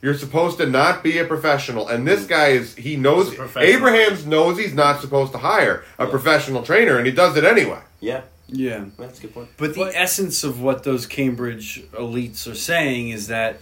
[0.00, 1.86] You're supposed to not be a professional.
[1.86, 2.28] And this mm.
[2.28, 3.74] guy is he knows He's a professional.
[3.74, 7.78] Abrahams knows he's not supposed to hire a professional trainer and he does it anyway.
[8.02, 8.22] Yeah.
[8.48, 8.84] Yeah.
[8.98, 9.48] That's a good point.
[9.56, 13.60] But the essence of what those Cambridge elites are saying is that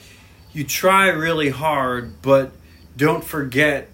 [0.52, 2.50] you try really hard, but
[2.96, 3.88] don't forget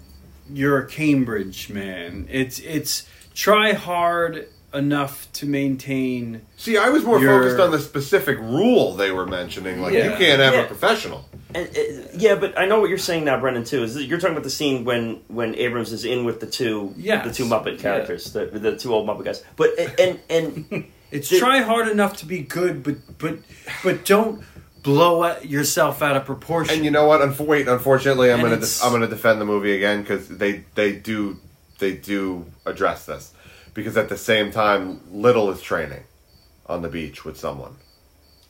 [0.51, 2.27] you're a Cambridge man.
[2.31, 6.41] It's it's try hard enough to maintain.
[6.57, 9.81] See, I was more You're- focused on the specific rule they were mentioning.
[9.81, 10.61] Like you can't have Yeah.
[10.61, 11.26] a professional.
[11.55, 11.81] And, uh,
[12.13, 13.63] yeah, but I know what you're saying now, Brendan.
[13.63, 16.93] Too is you're talking about the scene when when Abrams is in with the two
[16.97, 17.25] Yes.
[17.25, 19.43] the two Muppet characters, the the two old Muppet guys.
[19.55, 19.69] But
[19.99, 23.37] and and It's The- try hard enough to be good, but but
[23.81, 24.43] but don't
[24.83, 26.75] blow yourself out of proportion.
[26.75, 27.21] And you know what?
[27.21, 30.27] Unf- wait, unfortunately, I'm And gonna it's- de- I'm gonna defend the movie again because
[30.27, 31.37] they they do
[31.79, 33.31] they do address this
[33.73, 36.03] because at the same time, Liddell is training
[36.65, 37.77] on the beach with someone,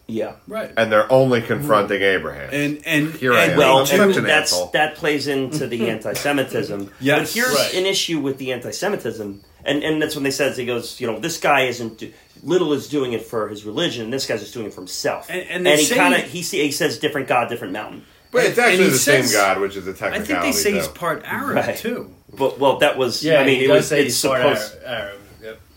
[0.07, 0.33] yeah.
[0.47, 0.71] right.
[0.77, 2.49] and they're only confronting Abraham.
[2.51, 3.57] And and Here I am.
[3.57, 4.71] Well, and an that's asshole.
[4.73, 5.89] that plays into the
[6.21, 6.91] anti-Semitism.
[6.99, 7.19] Yes.
[7.19, 7.73] but here's Right.
[7.75, 11.19] an issue with the anti-Semitism, and and that's when they says he goes, you know,
[11.19, 11.97] this guy isn't.
[11.99, 12.13] Do-
[12.43, 15.27] Liddell is doing it for his religion, and this guy's just doing it for himself.
[15.27, 18.03] And- and they he kind of he, he says different God, different mountain.
[18.31, 20.33] but it's actually the says- same God, which is a I technicality.
[20.35, 21.75] I think they say he's part Arab Right.
[21.75, 22.13] too.
[22.31, 24.75] But well, that was Yeah, I mean, he it does was say it's he's supposed.
[24.85, 25.09] Arab.
[25.09, 25.19] Arab.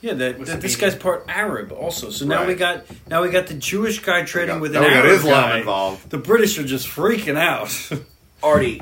[0.03, 0.13] Yep.
[0.19, 2.11] Yeah, that, that this guy's part Arab also.
[2.11, 4.85] So now we got now we got the Jewish guy trading got- with now an
[4.87, 5.59] we got Arab Islam guy.
[5.59, 6.11] involved.
[6.11, 7.71] The British are just freaking out.
[8.43, 8.81] Artie,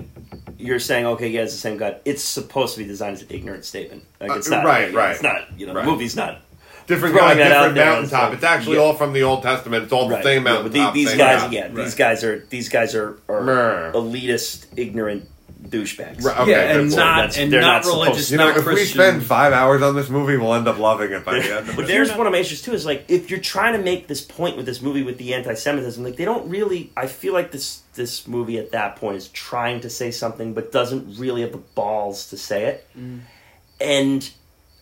[0.58, 2.00] you're saying okay, yeah, it's the same God.
[2.04, 4.04] It's supposed to be designed as an ignorant statement.
[4.20, 5.12] Like it's Uh, not right, right.
[5.12, 5.84] It's not you know Right.
[5.84, 6.42] the movie's not
[6.86, 8.30] different throwing God, that out different there, mountaintop.
[8.30, 8.82] so- It's actually yeah.
[8.82, 9.82] all from the Old Testament.
[9.84, 10.24] It's all the right.
[10.24, 10.94] same Yeah, but mountaintop.
[10.94, 11.52] the- these same guys, God.
[11.52, 11.74] yeah, Right.
[11.74, 13.92] these guys are these guys are, are Mer.
[13.94, 15.28] elitist, ignorant
[15.62, 16.22] douchebags.
[16.24, 18.56] Right, okay, yeah, and not That's- and they're not not religious, to- You know, not
[18.58, 21.56] if we spend five hours on this movie, we'll end up loving it by the
[21.58, 21.88] end of But it.
[21.88, 22.72] there's one of my issues too.
[22.72, 26.02] Is like if you're trying to make this point with this movie with the anti-Semitism,
[26.02, 26.90] like they don't really.
[26.96, 30.70] I feel like this this movie at that point is trying to say something, but
[30.72, 32.86] doesn't really have the balls to say it.
[32.98, 33.20] Mm.
[33.80, 34.30] And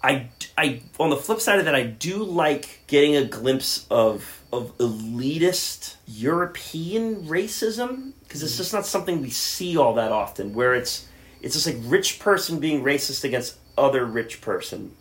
[0.02, 4.42] I, I on the flip side of that, I do like getting a glimpse of
[4.52, 10.52] of elitist European racism because it's just not something we see all that often.
[10.54, 11.06] Where it's
[11.42, 14.92] it's just like rich person being racist against other rich person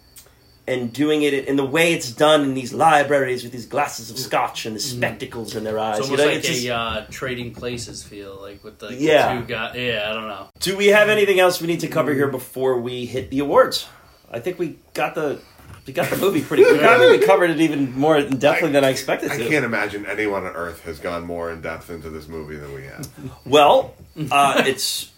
[0.68, 4.18] and doing it in the way it's done in these libraries with these glasses of
[4.18, 6.00] scotch and the spectacles in their eyes.
[6.00, 8.94] It's you almost know, like it's just- a uh, trading places feel, like with the
[8.94, 9.40] Yeah.
[9.40, 9.76] two guys.
[9.76, 10.50] Yeah, I don't know.
[10.60, 13.88] Do we have anything else we need to cover here before we hit the awards?
[14.32, 15.40] I think we got the
[15.86, 16.64] we got the movie pretty.
[16.64, 16.84] good.
[16.84, 19.36] I think we covered it even more in depthly than I expected to.
[19.36, 19.48] I to.
[19.48, 22.84] can't imagine anyone on Earth has gone more in depth into this movie than we
[22.86, 23.08] have.
[23.46, 23.94] Well,
[24.32, 25.12] uh, it's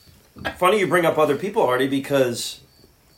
[0.57, 2.59] funny you bring up other people, Artie, because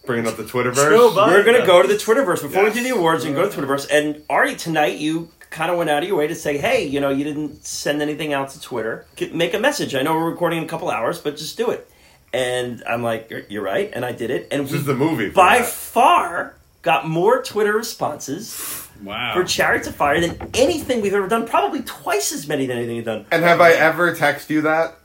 [0.05, 1.15] Bringing up the True, Twitterverse.
[1.15, 2.75] but- we're going to go to the Twitterverse before Yes.
[2.75, 3.87] we do the awards and go to the Twitterverse.
[3.91, 6.99] And Artie, tonight you kind of went out of your way to say, "Hey, you
[6.99, 9.05] know, you didn't send anything out to Twitter.
[9.15, 9.95] Get- Make a message.
[9.95, 11.89] I know we're recording in a couple hours, but just do it."
[12.33, 14.47] And I'm like, "You're- "You're right," and I did it.
[14.51, 15.29] And This we is the movie.
[15.29, 15.67] for by that.
[15.67, 19.33] far got more Twitter responses Wow.
[19.33, 21.47] for Chariots of Fire than anything we've ever done.
[21.47, 23.25] Probably twice as many than anything we've done.
[23.31, 24.95] And have I ever texted you that?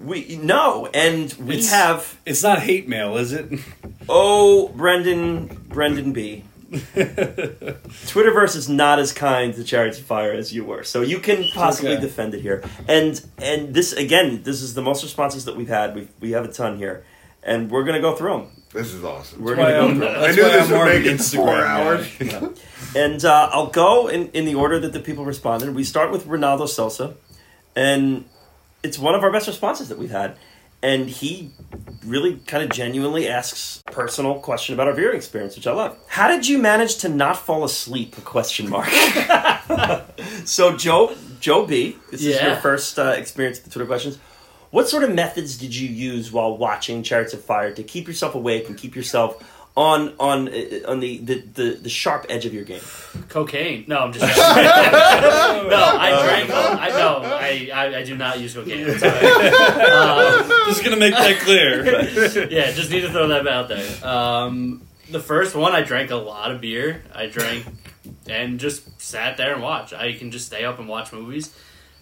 [0.00, 3.46] We no, and we It's- have It's not hate mail, is it?
[4.08, 6.44] oh Brendan Brendan B.
[6.70, 11.44] Twitterverse is not as kind to Chariots of Fire as you were, so you can
[11.52, 12.00] possibly okay.
[12.00, 12.62] defend it here.
[12.88, 15.94] And and this again, this is the most responses that we've had.
[15.94, 17.04] We we have a ton here,
[17.42, 18.46] and we're gonna go through them.
[18.72, 19.42] This is awesome.
[19.42, 20.14] We're Why gonna go I'm- through 'em.
[20.14, 22.08] I that's knew why this I'm would more make it four Instagram hours.
[22.18, 23.00] guy.
[23.00, 25.74] And uh, I'll go in, in the order that the people responded.
[25.74, 27.14] We start with Ronaldo Sosa,
[27.76, 28.24] and
[28.82, 30.36] it's one of our best responses that we've had.
[30.82, 31.50] And he
[32.06, 35.94] really kind of genuinely asks personal question about our viewing experience, which I love.
[36.08, 38.16] How did you manage to not fall asleep?
[38.16, 38.88] A question mark.
[40.46, 44.18] so Joe Joe B, this is your first uh, experience with the Twitter questions.
[44.70, 48.34] What sort of methods did you use while watching Chariots of Fire to keep yourself
[48.34, 49.42] awake and keep yourself
[49.76, 52.80] on on uh, on the, the, the, the sharp edge of your game?
[53.28, 53.84] Cocaine?
[53.88, 54.24] No, I'm just.
[54.36, 56.50] no, I drank.
[56.50, 58.88] I no, I, I I do not use cocaine.
[58.90, 59.26] I'm sorry.
[59.90, 61.84] Um, Just gonna make that clear.
[62.50, 64.06] yeah, just need to throw that out there.
[64.06, 67.02] Um, the first one, I drank a lot of beer.
[67.14, 67.66] I drank
[68.28, 69.92] and just sat there and watched.
[69.92, 71.54] I can just stay up and watch movies.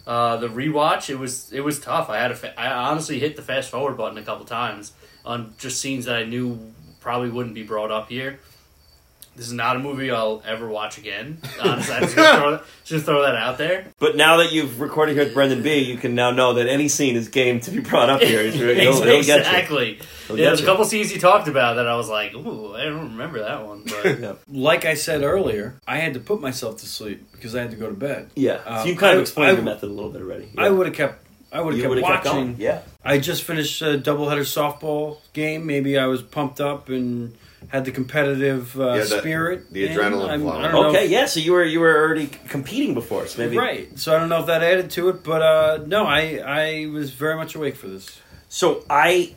[0.08, 2.08] Uh, the rewatch, it was it was tough.
[2.08, 5.52] I had a fa- I honestly hit the fast forward button a couple times on
[5.58, 6.58] just scenes that I knew
[6.98, 8.40] probably wouldn't be brought up here.
[9.38, 11.38] This is not a movie I'll ever watch again.
[11.62, 13.86] Honestly, I'm just gonna throw that, just throw that out there.
[14.00, 16.88] But now that you've recorded here with Brendan B, you can now know that any
[16.88, 18.42] scene is game to be brought up here.
[18.50, 19.16] He'll, he'll get you.
[19.36, 20.00] exactly.
[20.26, 20.66] He'll Yeah, get there's a you.
[20.68, 23.84] couple scenes he talked about that I was like, ooh, I don't remember that one.
[23.84, 24.32] But Yeah.
[24.50, 27.76] like I said earlier, I had to put myself to sleep because I had to
[27.76, 28.30] go to bed.
[28.34, 28.60] Yeah.
[28.66, 30.48] Um, so you kind of explained I- your method a little bit already.
[30.58, 31.26] I would have kept.
[31.52, 32.44] I would have kept would have kept watching.
[32.52, 32.56] going.
[32.60, 32.82] Yeah.
[33.04, 35.64] I just finished a doubleheader softball game.
[35.64, 37.34] Maybe I was pumped up and
[37.68, 39.72] had the competitive uh, Yeah, the- spirit.
[39.72, 39.96] the in.
[39.96, 41.04] adrenaline I'm- I don't Okay.
[41.04, 41.26] if- Yeah.
[41.26, 43.98] So you were you were already competing before, so maybe Right.
[43.98, 47.10] So I don't know if that added to it, but uh, no, I I was
[47.10, 48.20] very much awake for this.
[48.48, 49.34] So I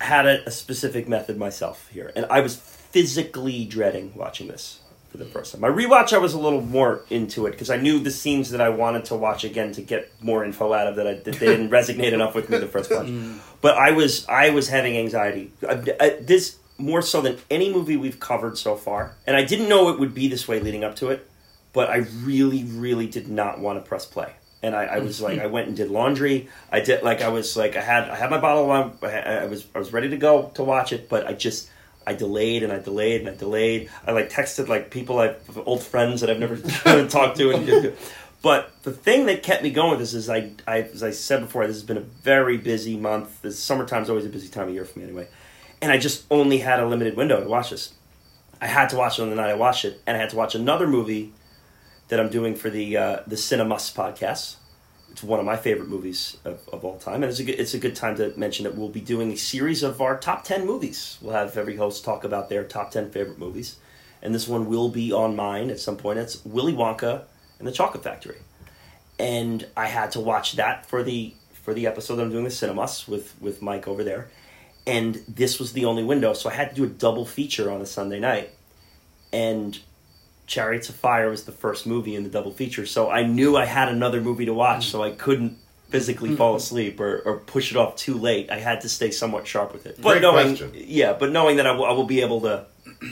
[0.00, 4.80] had a, a specific method myself here, and I was physically dreading watching this.
[5.10, 5.62] for the first time.
[5.62, 8.60] My rewatch, I was a little more into it because I knew the scenes that
[8.60, 11.06] I wanted to watch again to get more info out of that.
[11.06, 13.08] I, that they didn't resonate enough with me the first watch.
[13.62, 15.50] But I was I was having anxiety.
[15.66, 19.68] I, I, this more so than any movie we've covered so far, and I didn't
[19.68, 21.28] know it would be this way leading up to it.
[21.74, 24.32] But I really, really did not want to press play.
[24.62, 25.24] And I, I was mm-hmm.
[25.24, 26.48] like, I went and did laundry.
[26.72, 28.92] I did like I was like I had I had my bottle of wine.
[29.02, 31.68] I, I was I was ready to go to watch it, but I just
[32.06, 33.90] I delayed and I delayed and I delayed.
[34.06, 35.34] I like texted like people I
[35.64, 36.56] old friends that I've never
[37.08, 37.50] talked to.
[37.50, 37.92] And,
[38.40, 41.40] but the thing that kept me going with this is I, I as I said
[41.40, 43.42] before, this has been a very busy month.
[43.42, 45.28] This summertime's always a busy time of year for me anyway,
[45.80, 47.94] and I just only had a limited window to watch this.
[48.60, 50.36] I had to watch it on the night I watched it, and I had to
[50.36, 51.32] watch another movie
[52.08, 54.56] that I'm doing for the uh, the Cinemus podcast.
[55.10, 57.74] It's one of my favorite movies of, of all time, and it's a good, it's
[57.74, 60.66] a good time to mention that we'll be doing a series of our top ten
[60.66, 61.18] movies.
[61.22, 63.76] We'll have every host talk about their top ten favorite movies,
[64.22, 66.18] and this one will be on mine at some point.
[66.18, 67.22] It's Willy Wonka
[67.58, 68.38] and the Chocolate Factory,
[69.18, 72.50] and I had to watch that for the for the episode that I'm doing the
[72.50, 74.28] Cinemus with with Mike over there,
[74.88, 77.80] and this was the only window, so I had to do a double feature on
[77.80, 78.50] a Sunday night,
[79.32, 79.78] and
[80.46, 83.66] Chariots of Fire was the first movie in the double feature, so I knew I
[83.66, 84.90] had another movie to watch, mm.
[84.90, 85.58] so I couldn't
[85.90, 86.36] physically mm.
[86.36, 88.50] fall asleep or, or push it off too late.
[88.50, 89.96] I had to stay somewhat sharp with it.
[89.96, 90.72] But Great knowing, question.
[90.74, 92.66] yeah, but knowing that I will, will be able to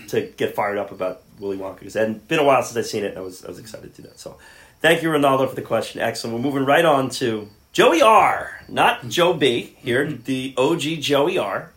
[0.08, 2.86] to get fired up about Willy Wonka because it had been a while since I've
[2.86, 4.18] seen it, and I was I was excited to do that.
[4.18, 4.38] So,
[4.80, 6.00] thank you, Ronaldo, for the question.
[6.00, 6.36] Excellent.
[6.36, 9.76] We're moving right on to Joey R, not Joe B.
[9.76, 11.74] Here, the OG Joey R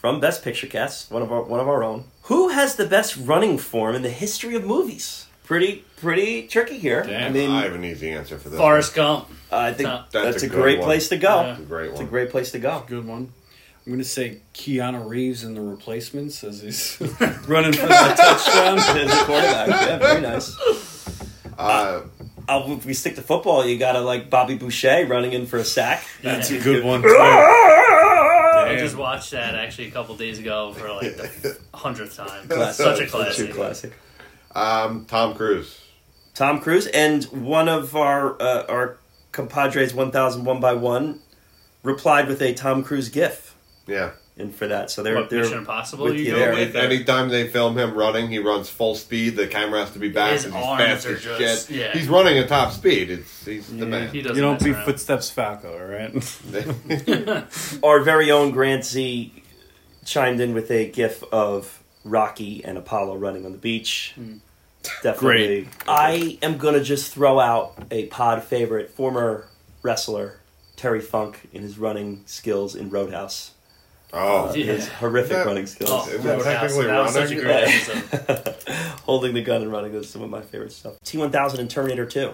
[0.00, 2.06] from Best Picture Cast, one of our one of our own.
[2.22, 5.28] Who has the best running form in the history of movies?
[5.44, 7.04] Pretty pretty tricky here.
[7.04, 7.32] I Damn.
[7.34, 8.58] mean, I have an easy answer for this.
[8.58, 9.28] Forrest Gump.
[9.52, 10.86] I think That's that's, a a, great one.
[10.86, 11.42] place to go.
[11.42, 11.52] Yeah.
[11.52, 12.82] It's a great It's a great place to go.
[12.88, 13.32] Good one.
[13.86, 16.98] I'm going to say Keanu Reeves in the replacements as he's
[17.46, 18.78] running for the touchdown.
[18.80, 20.56] As a quarterback, yeah, very nice.
[21.56, 22.02] Uh,
[22.48, 25.58] Uh, if we stick to football, you got to like Bobby Boucher running in for
[25.58, 26.02] a sack.
[26.22, 27.02] That's a good one.
[27.06, 32.48] I just watched that actually a couple days ago for like the hundredth time.
[32.48, 32.84] Classic.
[32.84, 33.52] Such a True classic.
[33.54, 33.92] classic.
[34.54, 35.80] um, Tom Cruise.
[36.34, 38.98] Tom Cruise and one of our uh, our
[39.32, 41.20] compadres, one thousand one by one,
[41.82, 43.54] replied with a Tom Cruise gif,
[43.86, 44.12] Yeah.
[44.38, 46.52] And for that, so they're What, they're Mission Impossible with you you go there.
[46.54, 46.76] with?
[46.76, 49.36] Anytime they film him running, he runs full speed.
[49.36, 51.92] The camera has to be back His because he's arms fast are as just- yeah.
[51.92, 53.10] He's running at top speed.
[53.10, 54.10] It's he's the man.
[54.10, 54.84] He doesn't You don't mess be around.
[54.84, 56.14] footsteps Falco, all right?
[57.84, 59.32] our very own Grant Z
[60.04, 64.12] chimed in with a gif of Rocky and Apollo running on the beach.
[64.14, 64.36] Hmm.
[65.02, 65.62] Definitely.
[65.62, 65.68] Great.
[65.86, 69.48] I am gonna just throw out a pod favorite, former
[69.82, 70.40] wrestler
[70.76, 73.50] Terry Funk in his running skills in Roadhouse.
[74.12, 74.64] Oh, Yeah.
[74.66, 75.90] His horrific That- running skills.
[75.92, 76.44] Oh, Is it Roadhouse.
[76.44, 78.54] technically that was such a great episode.
[79.04, 80.94] Holding the gun and running is some of my favorite stuff.
[81.04, 82.30] T1000 and Terminator 2.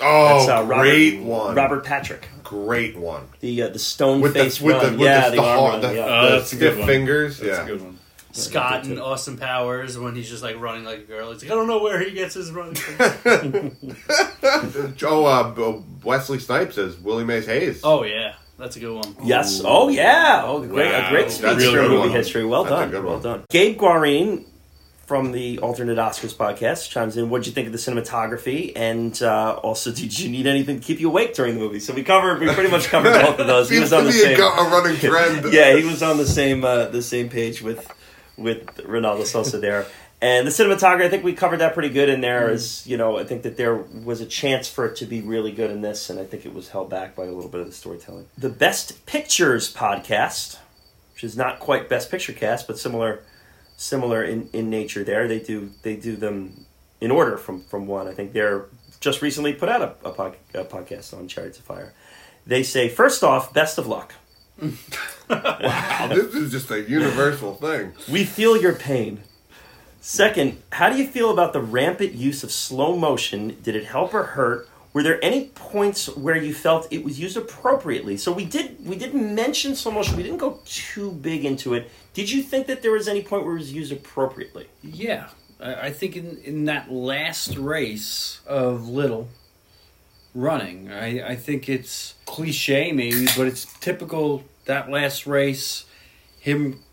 [0.00, 1.54] oh, That's uh, Robert, great one.
[1.54, 2.28] Robert Patrick.
[2.42, 3.28] great one.
[3.40, 4.84] The uh, the stone With the face with run.
[4.84, 6.06] the with yeah, the, the, the, arm hard- run, the, yeah.
[6.20, 6.86] Oh, the that's a good stiff one.
[6.88, 7.38] fingers.
[7.38, 7.64] That's yeah.
[7.64, 7.98] a good one.
[8.32, 11.32] Scott and Austin Powers when he's just like running like a girl.
[11.32, 12.74] He's like, I don't know where he gets his running.
[12.74, 13.76] from."
[15.02, 17.80] Oh, uh, Wesley Snipes as Willie Mays Hayes.
[17.84, 19.16] oh yeah, that's a good one.
[19.24, 19.62] Yes.
[19.64, 20.42] Oh yeah.
[20.44, 20.90] Oh, great.
[20.92, 21.06] Wow.
[21.08, 22.10] A great That's speech a for movie one.
[22.10, 22.44] history.
[22.44, 22.90] Well That's a done.
[22.90, 23.22] good well one.
[23.22, 23.44] done.
[23.50, 24.44] Gabe Guarine
[25.06, 27.28] from the Alternate Oscars podcast chimes in.
[27.28, 28.72] What'd you think of the cinematography?
[28.74, 31.80] And uh, also, did you need anything to keep you awake during the movie?
[31.80, 32.40] So we covered.
[32.40, 33.68] We pretty much covered both of those.
[33.68, 34.40] He was on the be a, same.
[34.40, 35.52] a running trend.
[35.52, 37.86] yeah, he was on the same uh, the same page with
[38.36, 39.86] with Ronaldo Sosa there.
[40.20, 42.46] And the cinematography, I think we covered that pretty good in there.
[42.46, 42.54] Mm-hmm.
[42.54, 45.52] Is you know, I think that there was a chance for it to be really
[45.52, 47.66] good in this, and I think it was held back by a little bit of
[47.66, 48.26] the storytelling.
[48.38, 50.58] The Best Pictures podcast,
[51.12, 53.22] which is not quite Best Picture cast, but similar
[53.76, 55.04] similar in, in nature.
[55.04, 56.66] There, they do they do them
[57.00, 58.08] in order from from one.
[58.08, 58.66] I think they're
[59.00, 61.92] just recently put out a, a, pod, a podcast on Chariots of Fire.
[62.46, 64.14] They say first off, best of luck.
[65.26, 67.94] Wow, this is just a universal thing.
[68.12, 69.22] We feel your pain.
[70.06, 73.56] Second, how do you feel about the rampant use of slow motion?
[73.62, 74.68] Did it help or hurt?
[74.92, 78.18] Were there any points where you felt it was used appropriately?
[78.18, 80.18] So we did we did mention slow motion.
[80.18, 81.90] We didn't go too big into it.
[82.12, 84.68] Did you think that there was any point where it was used appropriately?
[84.82, 89.28] Yeah, I, think in in that last race of Liddell
[90.34, 95.86] running, I, I think it's cliche maybe, but it's typical that last race,
[96.38, 96.83] him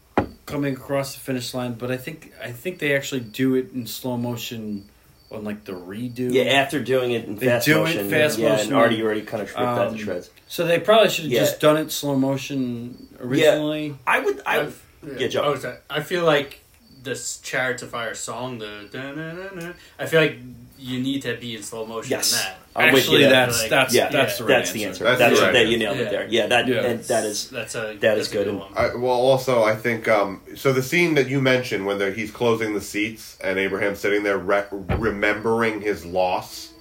[0.52, 1.74] coming across the finish line.
[1.74, 4.90] But I think I think they actually do it in slow motion
[5.32, 6.32] on like the redo.
[6.34, 8.68] Yeah, after doing it in They fast do it motion, fast yeah, motion.
[8.68, 10.30] and already already kind of ripped that Um, to shreds.
[10.48, 11.40] So they probably should have Yeah.
[11.42, 13.96] just done it in slow motion originally.
[14.06, 14.74] I would, I would,
[15.18, 15.42] yeah, Joe.
[15.44, 16.60] I, was- I feel like
[17.04, 20.38] this Chariots of Fire song, the I feel like
[20.78, 22.34] you need to be in slow motion Yes.
[22.34, 22.58] in that.
[22.74, 23.30] I'm with Actually, you.
[23.30, 24.80] that's Like, that's yeah, that's the right that's answer.
[24.80, 25.04] the answer.
[25.04, 25.78] That's That's, the right that you answer.
[25.80, 26.28] nailed it there.
[26.30, 26.76] Yeah, that Yeah.
[26.86, 28.56] and that is that's a that is that's a good good.
[28.60, 28.72] one.
[28.76, 30.72] I, well, also, I think um, so.
[30.72, 34.38] The scene that you mentioned when they're, he's closing the seats and Abrahams sitting there
[34.38, 36.72] re- remembering his loss,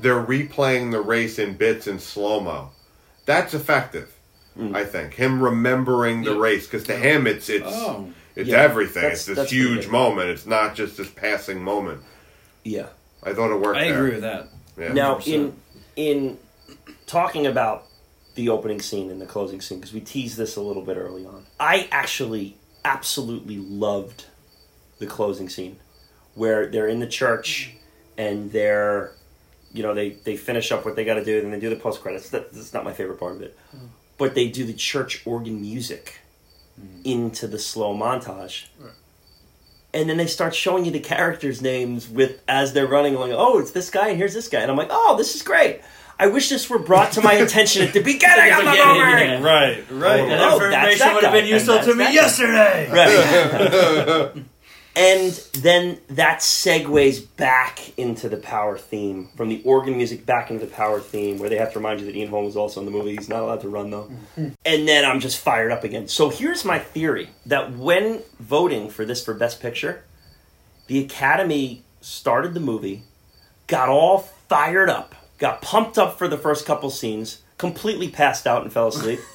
[0.00, 2.70] they're replaying the race in bits in slow mo.
[3.24, 4.12] That's effective,
[4.58, 4.76] Mm.
[4.76, 5.14] I think.
[5.14, 6.38] Him remembering the Yeah.
[6.40, 8.10] race because to him it's it's Oh.
[8.36, 9.02] it's Yeah, everything.
[9.04, 10.28] that's- It's this huge moment.
[10.30, 12.02] It's not just this passing moment.
[12.62, 12.86] yeah.
[13.22, 13.78] I thought it worked.
[13.78, 13.98] I there.
[13.98, 14.48] agree with that.
[14.78, 14.92] Yeah.
[14.92, 15.26] Now, 100%.
[15.26, 15.56] in
[15.96, 16.38] in
[17.06, 17.86] talking about
[18.34, 21.26] the opening scene and the closing scene, because we teased this a little bit early
[21.26, 24.26] on, I actually absolutely loved
[24.98, 25.78] the closing scene
[26.34, 27.74] where they're in the church
[28.16, 29.12] and they're,
[29.72, 31.76] you know, they they finish up what they got to do, and they do the
[31.76, 32.30] post credits.
[32.30, 33.88] That, that's not my favorite part of it, mm.
[34.18, 36.20] but they do the church organ music
[36.80, 37.04] mm.
[37.04, 38.66] into the slow montage.
[38.78, 38.92] Right.
[39.92, 43.32] And then they start showing you the characters' names with as they're running along.
[43.32, 45.80] Oh, it's this guy and here's this guy, and I'm like, oh, this is great.
[46.18, 49.42] I wish this were brought to my attention at the beginning of the movie.
[49.42, 50.20] Right, right.
[50.20, 52.10] Oh, that Oh, that's information that would have been useful to me guy.
[52.10, 52.90] yesterday.
[54.34, 54.44] Right.
[54.96, 60.66] and then that segues back into the power theme from the organ music back into
[60.66, 62.86] the power theme, where they have to remind you that Ian Holm was also in
[62.86, 63.14] the movie.
[63.14, 64.10] He's not allowed to run though.
[64.36, 64.48] Mm-hmm.
[64.64, 66.08] and then I'm just fired up again.
[66.08, 70.04] So here's my theory: that when voting for this for Best Picture,
[70.88, 73.02] the Academy started the movie,
[73.66, 74.18] got all
[74.48, 78.88] fired up, got pumped up for the first couple scenes, completely passed out and fell
[78.88, 79.20] asleep.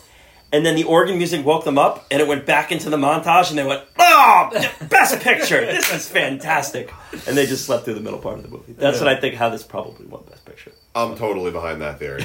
[0.56, 3.50] And then the organ music woke them up, and it went back into the montage,
[3.50, 4.50] and they went, "Oh,
[4.88, 5.60] best picture!
[5.66, 6.94] This is fantastic!"
[7.28, 8.72] And they just slept through the middle part of the movie.
[8.72, 9.36] That's what I think.
[9.36, 10.72] How this probably won best picture.
[10.96, 12.22] I'm totally behind that theory.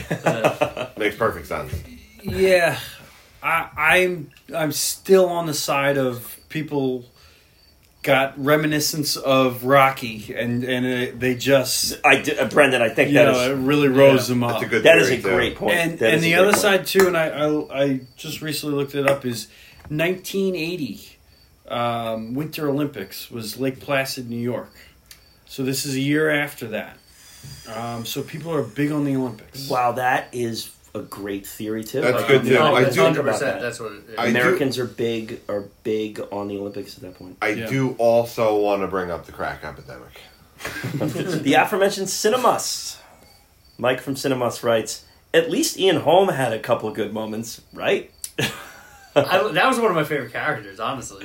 [0.96, 1.74] Makes perfect sense.
[2.22, 2.78] Yeah,
[3.42, 7.06] I, I'm I'm still on the side of people
[8.02, 12.82] got reminiscence of Rocky, and and uh, they just I did, uh, Brendan.
[12.82, 14.52] I think that know is it really rose them up.
[14.60, 15.28] That's a good that is theory, a too.
[15.34, 15.74] great point.
[15.76, 16.60] and That and is a the great other point.
[16.62, 19.48] side too, and I, I I just recently looked it up is
[19.88, 21.00] 1980
[21.68, 24.72] um, Winter Olympics was Lake Placid, New York.
[25.46, 26.96] So this is a year after that.
[27.74, 29.68] Um, so people are big on the Olympics.
[29.68, 32.00] Wow, that is a great theory too.
[32.00, 32.54] That's Like, good, you too.
[32.58, 33.60] know, I do- 100%.
[33.60, 34.18] That's what it is.
[34.18, 37.36] I do- Americans are big are big on the Olympics at that point.
[37.40, 37.66] I Yeah.
[37.68, 40.20] do also want to bring up the crack epidemic.
[41.42, 42.96] the aforementioned Cinemus.
[43.78, 48.10] Mike from Cinemus writes, "At least Ian Holm had a couple of good moments, right?"
[49.16, 51.24] I, that was one of my favorite characters, honestly.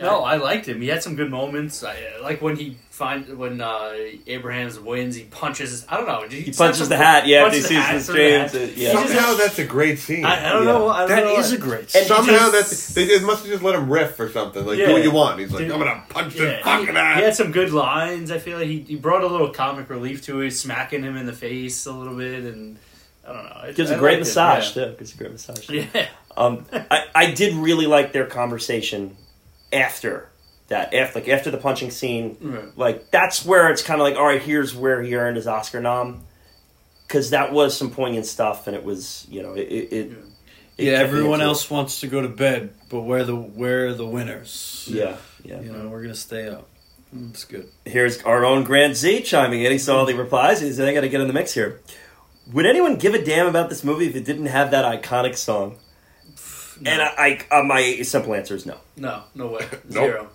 [0.00, 0.80] No, I liked him.
[0.80, 1.84] He had some good moments.
[1.84, 3.94] I, like when he find when uh,
[4.26, 5.84] Abrahams wins, he punches.
[5.88, 6.26] I don't know.
[6.28, 8.54] He, He punches the hat, yeah, he punches sees hat the hat.
[8.54, 8.92] uh, yeah.
[8.92, 10.24] Somehow that's a great scene.
[10.24, 10.72] I, I don't Yeah.
[10.72, 10.88] know.
[10.88, 11.38] I don't that know.
[11.38, 11.94] is a great.
[11.94, 14.64] And- Somehow just- that's they just must have just let him riff or something.
[14.66, 15.38] Like do what you want.
[15.40, 15.72] He's like, Dude.
[15.72, 18.30] I'm gonna punch Yeah, this he, fucking he had some good lines.
[18.30, 21.26] I feel like he, he brought a little comic relief to it, smacking him in
[21.26, 22.78] the face a little bit, and
[23.26, 23.60] I don't know.
[23.68, 24.84] It Gives I a great liked it, massage yeah.
[24.86, 24.94] too.
[24.98, 25.68] Gives a great massage.
[25.70, 26.08] Yeah.
[26.36, 29.16] Um, I, I did really like their conversation
[29.72, 30.28] after
[30.68, 30.94] that.
[30.94, 32.64] After like after the punching scene, Right.
[32.78, 35.80] like that's where it's kind of like, all right, here's where he earned his Oscar
[35.80, 36.22] nom,
[37.06, 39.62] because that was some poignant stuff, and it was you know it.
[39.68, 40.12] it, it
[40.78, 41.48] it Yeah, everyone into it.
[41.48, 44.86] else wants to go to bed, but we're the we're the winners.
[44.90, 45.60] Yeah, yeah.
[45.60, 46.68] You know, we're gonna stay up.
[47.30, 47.68] It's good.
[47.84, 49.72] Here's our own Grant Z chiming in.
[49.72, 50.60] He saw all the replies.
[50.60, 51.80] He said, I got to get in the mix here.
[52.52, 55.76] Would anyone give a damn about this movie if it didn't have that iconic song?
[56.80, 56.90] No.
[56.90, 58.76] And I, I uh, my simple answer is no.
[58.96, 59.66] No, no way.
[59.88, 59.92] Nope.
[59.92, 60.28] Zero.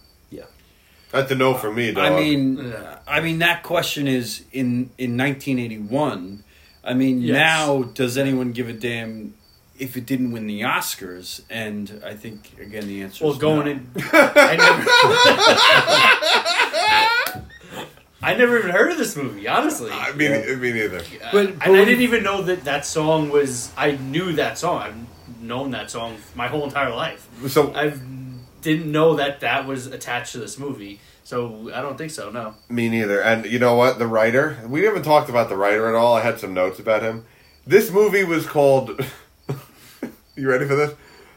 [1.11, 2.11] That's a no for me, dog.
[2.11, 2.97] I mean, Yeah.
[3.07, 6.43] I mean that question is in in 1981.
[6.83, 7.33] I mean, Yes.
[7.33, 9.33] now does anyone give a damn
[9.79, 11.41] if it didn't win the Oscars?
[11.49, 13.71] And I think again the answer Well, is going no.
[13.71, 14.83] in, I never,
[18.21, 19.47] I never even heard of this movie.
[19.47, 20.55] Honestly, I mean, Yeah.
[20.55, 21.01] me neither.
[21.31, 23.71] But- and I when- didn't even know that that song was.
[23.77, 25.07] I knew that song.
[25.45, 27.27] Known that song my whole entire life.
[27.47, 27.93] So I
[28.61, 30.99] didn't know that that was attached to this movie.
[31.23, 32.29] So I don't think so.
[32.29, 32.55] No.
[32.69, 33.21] me neither.
[33.21, 33.99] And you know what?
[33.99, 34.57] The writer.
[34.67, 36.15] We haven't talked about the writer at all.
[36.15, 37.25] I had some notes about him.
[37.65, 38.99] This movie was called.
[40.35, 40.93] you ready for this?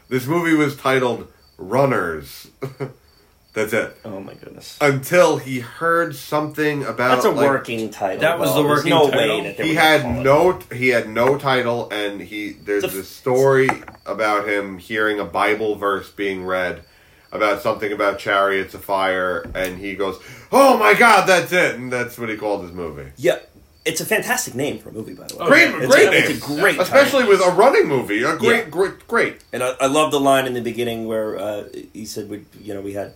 [0.09, 2.49] This movie was titled Runners.
[3.53, 3.97] That's it.
[4.05, 4.77] Oh my goodness.
[4.79, 8.21] Until he heard something about That's a like, working title.
[8.21, 8.61] That was though.
[8.61, 9.37] the There's working no title.
[9.37, 10.23] way that they he were gonna had call it.
[10.23, 13.67] no he had no title and he there's It's a- this story
[14.05, 16.83] about him hearing a bible verse being read
[17.31, 20.19] about something about chariots of fire and he goes
[20.51, 23.39] oh my god that's it and that's what he called his movie Yeah,
[23.83, 25.47] it's a fantastic name for a movie, by the way.
[25.47, 27.29] great It's great a, name It's a great, especially title.
[27.39, 28.69] with a running movie a great Yeah.
[28.69, 31.63] great great And I, I love the line in the beginning where uh,
[31.93, 33.13] he said, "We, you know, we had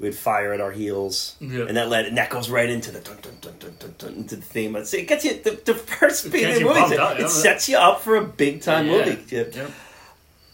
[0.00, 1.64] we'd fire at our heels, Yeah.
[1.66, 4.12] and that led and that goes right into the dun, dun, dun, dun, dun, dun,
[4.14, 4.76] into the theme.
[4.76, 6.80] It's, it gets you the, the first beat of the movie.
[6.94, 7.26] It, yeah.
[7.26, 8.92] sets you up for a big time Yeah.
[9.04, 9.24] movie.
[9.34, 9.44] Yeah.
[9.52, 9.70] Yep.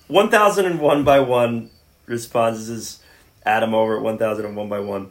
[0.09, 1.71] 1001 by 1
[2.07, 3.01] responses is
[3.45, 5.11] Adam over at 1001 by 1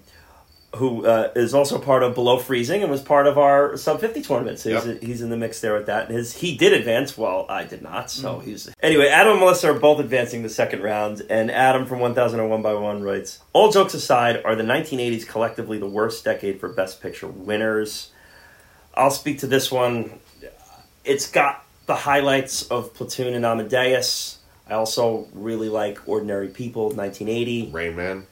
[0.77, 4.21] who uh, is also part of Below Freezing and was part of our sub 50
[4.23, 4.57] tournament.
[4.59, 5.01] So he's, Yep.
[5.03, 6.07] he's in the mix there with that.
[6.09, 8.09] And his he did advance while I did not.
[8.09, 8.43] So Mm.
[8.45, 12.61] he's Anyway, Adam and Melissa are both advancing the second round and Adam from 1001
[12.63, 17.01] by 1 writes, "All jokes aside, are the 1980s collectively the worst decade for best
[17.01, 18.09] picture winners?"
[18.95, 20.19] I'll speak to this one.
[21.05, 24.37] It's got the highlights of Platoon and Amadeus.
[24.69, 27.69] I also really like Ordinary People, 1980.
[27.71, 28.25] Rain Man.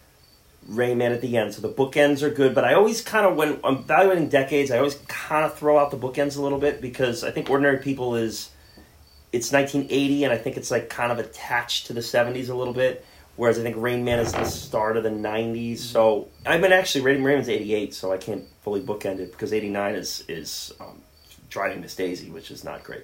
[0.68, 1.54] Rain Man at the end.
[1.54, 4.78] So the bookends are good, but I always kind of, when I'm evaluating decades, I
[4.78, 8.16] always kind of throw out the bookends a little bit because I think Ordinary People
[8.16, 8.52] is,
[9.32, 12.74] it's 1980, and I think it's like kind of attached to the 70s a little
[12.74, 13.06] bit.
[13.38, 15.80] Whereas I think Rain Man is the start of the 90s.
[15.80, 19.54] So I mean, actually, Rain Rain Man's 88, so I can't fully bookend it because
[19.54, 21.02] 89 is is um,
[21.50, 23.04] Driving Miss Daisy, which is not great.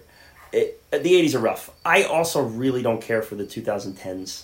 [0.51, 1.71] It, the 80s are rough.
[1.85, 4.43] I also really don't care for the 2010s.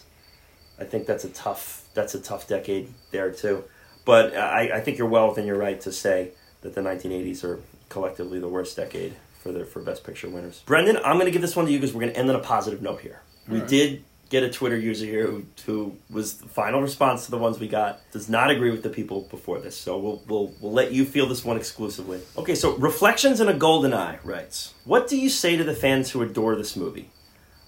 [0.79, 3.63] I think that's a tough that's a tough decade there too.
[4.05, 7.61] But I, I think you're well within your right to say that the 1980s are
[7.89, 10.61] collectively the worst decade for the for Best Picture winners.
[10.65, 12.35] Brendan, I'm going to give this one to you because we're going to end on
[12.35, 13.21] a positive note here.
[13.47, 17.37] We did get a Twitter user here who, who was the final response to the
[17.37, 20.71] ones we got does not agree with the people before this, so we'll we'll we'll
[20.71, 22.21] let you feel this one exclusively.
[22.37, 26.11] Okay, so Reflections in a Golden Eye writes, "What do you say to the fans
[26.11, 27.09] who adore this movie?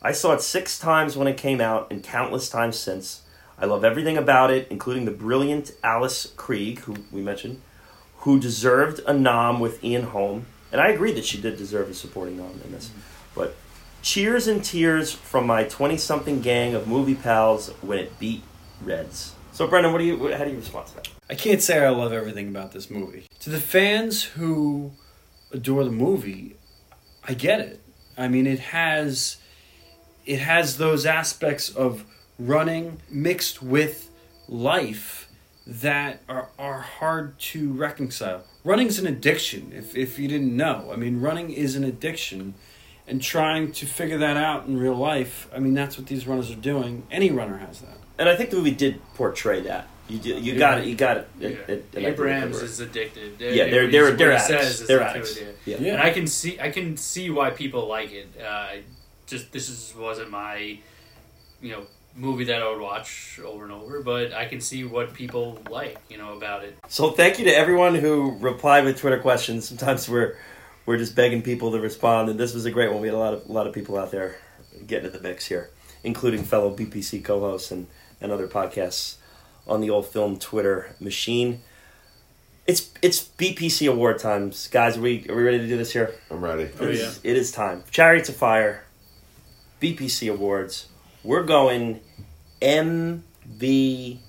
[0.02, 3.22] I saw it six times when it came out and countless times since.
[3.58, 7.62] I love everything about it, including the brilliant Alice Krige, who we mentioned,
[8.18, 10.46] who deserved a nom with Ian Holm.
[10.72, 12.92] And I agree that she did deserve a supporting nom in this.
[13.34, 13.56] But
[14.02, 18.44] cheers and tears from my 20 something gang of movie pals when it beat
[18.82, 19.34] Reds.
[19.54, 21.08] So, Brendan, what do you, how do you respond to that?
[21.30, 23.26] I can't say I love everything about this movie.
[23.40, 24.92] To the fans who
[25.52, 26.58] adore the movie,
[27.24, 27.82] I get it.
[28.18, 29.38] I mean, it has
[30.26, 32.04] it has those aspects of
[32.40, 34.10] running mixed with
[34.48, 35.30] life
[35.68, 38.44] that are, are hard to reconcile.
[38.64, 40.90] Running's an addiction, if, if you didn't know.
[40.94, 42.54] I mean, running is an addiction.
[43.08, 46.50] And trying to figure that out in real life, I mean, that's what these runners
[46.50, 47.06] are doing.
[47.12, 47.98] Any runner has that.
[48.18, 49.88] And I think the movie did portray that.
[50.08, 50.86] You, do, you got it.
[50.86, 51.28] You got it.
[51.40, 51.50] Yeah.
[51.50, 53.40] It- it- and I think it Abrams is addicted.
[53.40, 54.82] Yeah, they're What they're they're says addicts.
[54.82, 55.40] is They're into addicts.
[55.66, 55.78] Yeah.
[55.80, 55.94] Yeah.
[55.94, 58.28] And I can see I can see why people like it.
[58.44, 58.68] Uh,
[59.28, 60.80] just this is, wasn't my
[61.62, 61.84] you know
[62.16, 65.98] movie that I would watch over and over, but I can see what people like
[66.10, 66.78] you know about it.
[66.88, 69.68] So thank you to everyone who replied with Twitter questions.
[69.68, 70.38] Sometimes we're
[70.86, 73.02] we're just begging people to respond, and this was a great one.
[73.02, 74.38] We had a lot of a lot of people out there
[74.88, 75.70] getting in the mix here,
[76.04, 77.88] including fellow BPC co-hosts and
[78.22, 79.16] and other podcasts
[79.68, 81.62] on the old film Twitter machine.
[82.68, 84.98] It's it's BPC award times, guys.
[84.98, 86.14] Are we are we ready to do this here?
[86.32, 86.70] I'm ready.
[86.80, 87.32] Oh, It is- yeah.
[87.32, 87.84] it is time.
[87.92, 88.84] Chariots of Fire,
[89.82, 90.88] BPC Awards.
[91.24, 92.02] We're going
[92.66, 94.20] MVP.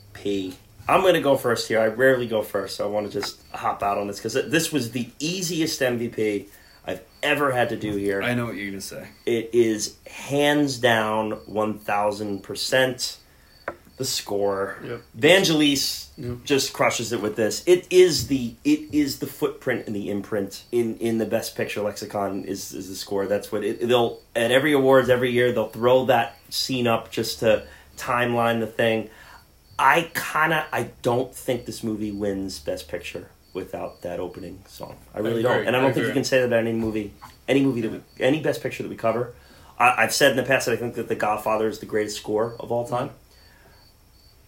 [0.89, 1.81] I'm going to go first here.
[1.81, 4.71] I rarely go first, so I want to just hop out on this because this
[4.71, 6.47] was the easiest MVP
[6.87, 8.23] I've ever had to do here.
[8.23, 9.09] I know what you're going to say.
[9.25, 13.17] It is hands down 1000%
[13.97, 14.77] the score.
[14.85, 15.03] Yep.
[15.19, 16.45] Vangelis Yep.
[16.45, 17.63] just crushes it with this.
[17.67, 21.83] It is the it is the footprint and the imprint in in the best picture
[21.83, 23.27] lexicon is is the score.
[23.27, 27.41] That's what it they'll at every awards every year they'll throw that scene up just
[27.41, 29.11] to timeline the thing.
[29.79, 34.97] I kind of I don't think this movie wins best picture without that opening song.
[35.15, 35.67] I really don't.
[35.67, 37.13] And I I don't think you can say that about any movie
[37.49, 39.35] any movie that we, any best picture that we cover.
[39.79, 42.17] I, I've said in the past that I think that The Godfather is the greatest
[42.17, 43.11] score of all time.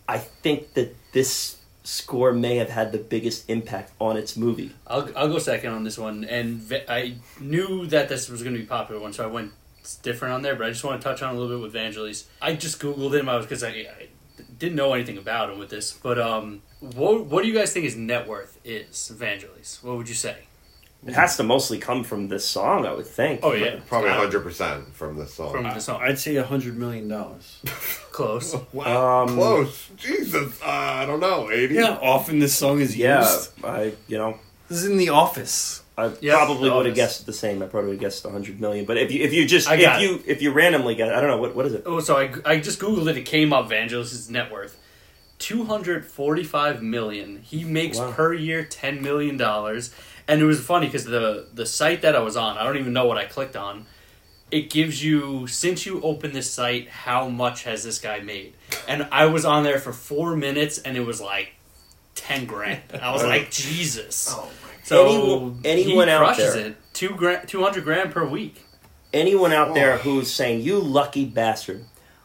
[0.08, 4.74] I think that this score may have had the biggest impact on its movie.
[4.86, 8.58] I'll I'll go second on this one, and I knew that this was going to
[8.60, 9.52] be a popular one, so I went
[9.96, 10.54] different on there.
[10.54, 12.24] But I just want to touch on a little bit with Vangelis.
[12.42, 13.28] I just googled him.
[13.28, 14.08] I was because I, I
[14.58, 15.92] didn't know anything about him with this.
[15.92, 19.82] But um, what what do you guys think his net worth is, Vangelis?
[19.82, 20.36] What would you say?
[21.06, 23.38] It has to mostly come from this song, I would think.
[23.44, 25.52] Oh yeah, Probably Uh, 100% from this song.
[25.52, 26.00] from the song.
[26.02, 27.08] I'd say a $100 million.
[28.10, 28.56] Close.
[28.72, 29.22] wow.
[29.22, 29.90] Um, Close.
[29.96, 30.60] Jesus.
[30.60, 31.52] Uh, I don't know.
[31.52, 31.72] 80?
[31.74, 33.50] Yeah, often this song is Yeah, used.
[33.64, 34.38] I you know
[34.68, 35.82] This is in The Office.
[35.96, 37.62] I Yeah, probably no, would have it's- guessed the same.
[37.62, 38.84] I probably would have guessed 100 million.
[38.84, 41.20] But if you if you just I if got you if you randomly guess, I
[41.20, 41.82] don't know what what is it?
[41.86, 43.16] Oh, so I, I just googled it.
[43.16, 43.68] It came up.
[43.68, 44.78] Vangelis' net worth
[45.38, 47.40] two hundred forty five million.
[47.42, 48.12] He makes Wow.
[48.12, 49.92] per year ten million dollars.
[50.28, 52.92] And it was funny because the the site that I was on, I don't even
[52.92, 53.86] know what I clicked on.
[54.50, 58.54] It gives you since you open this site, how much has this guy made?
[58.86, 61.50] And I was on there for four minutes, and it was like
[62.18, 62.80] ten grand.
[63.02, 63.50] I was like, oh.
[63.50, 64.32] Jesus.
[64.36, 64.84] Oh my god.
[64.84, 66.76] So Anyone- anyone he out crushes there- it.
[66.92, 68.64] Two grand, two hundred grand per week.
[69.12, 69.98] Anyone out there Oh.
[69.98, 71.84] who's saying, you lucky bastard,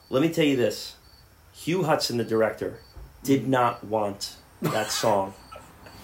[0.10, 0.96] let me tell you this.
[1.54, 2.80] Hugh Hudson, the director,
[3.24, 3.52] did mm-hmm.
[3.52, 5.34] not want that song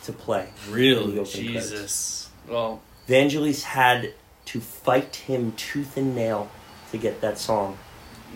[0.03, 0.49] to play.
[0.70, 1.20] Really?
[1.20, 1.34] opening credits.
[1.34, 2.30] Jesus.
[2.48, 4.14] Well, Vangelis had
[4.45, 6.49] to fight him tooth and nail
[6.91, 7.78] to get that song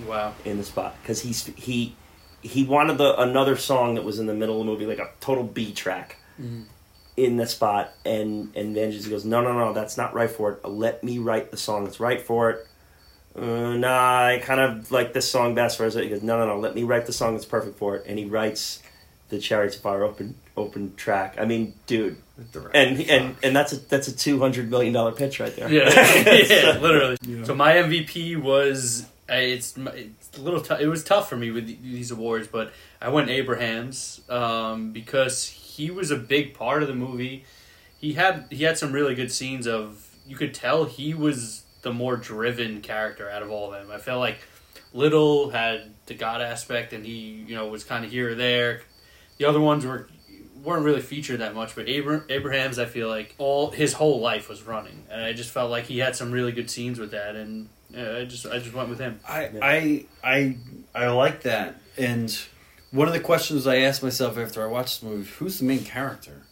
[0.08, 0.34] wow.
[0.44, 1.96] in the spot because he's he
[2.44, 5.10] he wanted the another song that was in the middle of the movie like a
[5.22, 6.18] total B track
[7.18, 7.94] in the spot.
[8.06, 10.68] And and Vangelis goes no no no that's not right for it.
[10.68, 12.68] Let me write the song that's right for it.
[13.36, 15.94] Uh, nah I kind of like this song best for it.
[15.96, 18.06] He goes no no no let me write the song that's perfect for it.
[18.08, 18.84] And he writes
[19.30, 21.38] the Chariots of Fire open open track.
[21.40, 22.18] I mean dude.
[22.74, 25.72] And and and that's a that's a two hundred million dollar pitch right there.
[25.72, 25.90] Yeah,
[26.26, 27.18] yeah, literally.
[27.22, 27.46] Yeah.
[27.46, 30.64] So my MVP was uh, it's, it's a little.
[30.78, 35.92] It was tough for me with these awards, but I went Abrahams um, because he
[35.92, 37.46] was a big part of the movie.
[38.00, 41.94] He had he had some really good scenes of you could tell he was the
[41.94, 43.92] more driven character out of all of them.
[43.94, 44.40] I felt like
[44.94, 48.82] Liddell had the God aspect, and he you know was kind of here or there.
[49.38, 50.08] The other ones were
[50.64, 54.48] weren't really featured that much, but Abra- Abrahams, I feel like all his whole life
[54.48, 57.36] was running, and I just felt like he had some really good scenes with that,
[57.36, 59.20] and uh, I just I just went with him.
[59.28, 60.58] I I I
[60.96, 61.76] I like that.
[61.98, 62.36] And
[62.92, 65.84] one of the questions I asked myself after I watched the movie: Who's the main
[65.84, 66.44] character?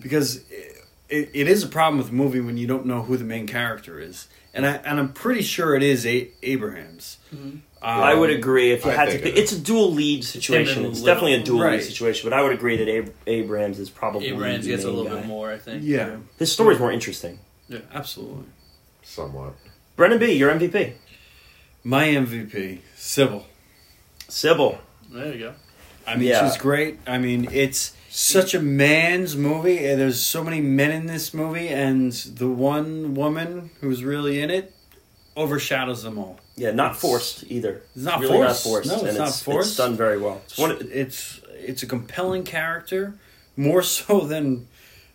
[0.00, 0.76] Because it,
[1.08, 3.46] it, it is a problem with a movie when you don't know who the main
[3.46, 4.28] character is.
[4.54, 7.18] And I and I'm pretty sure it is a- Abrahams.
[7.32, 9.36] Um, I would agree if you I had to pick.
[9.36, 10.84] it It's a dual lead situation.
[10.86, 11.14] It's Liddell.
[11.14, 11.72] definitely a dual Right.
[11.74, 14.90] lead situation, but I would agree that Ab- Abrams is probably Abrahams the gets a
[14.90, 15.16] little guy.
[15.20, 15.82] bit more, I think.
[15.84, 17.38] Yeah, His story's more interesting.
[17.68, 18.44] Yeah, absolutely.
[19.02, 19.54] somewhat.
[19.96, 20.92] Brendan B, your MVP.
[21.84, 23.46] My MVP, Sybil.
[24.28, 24.78] Sybil.
[25.10, 25.52] There you go.
[26.06, 26.46] I mean, Yeah.
[26.48, 26.98] she's great.
[27.06, 29.86] I mean, it's such a man's movie.
[29.86, 34.50] and There's so many men in this movie, and the one woman who's really in
[34.50, 34.72] it
[35.36, 36.38] overshadows them all.
[36.56, 37.82] Yeah, not It's- forced either.
[37.94, 38.64] It's not really forced.
[38.66, 38.88] not forced.
[38.88, 39.68] No, it's and not It's forced.
[39.70, 40.40] It's done very well.
[40.46, 40.70] It's one.
[40.72, 43.14] of- It's it's a compelling character,
[43.56, 44.68] more so than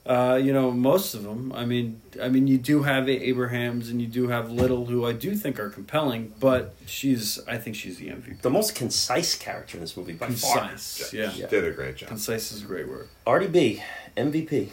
[0.05, 1.51] uh, you know most of them.
[1.53, 5.13] I mean, I mean, you do have Abrahams and you do have Liddell, who I
[5.13, 8.41] do think are compelling, but she's I think she's the MVP.
[8.41, 10.69] the most concise character in this movie by far.
[10.69, 11.29] Concise, yeah.
[11.31, 12.09] She did a great job.
[12.09, 13.07] Concise is a great word.
[13.27, 13.81] Artie B,
[14.17, 14.69] MVP.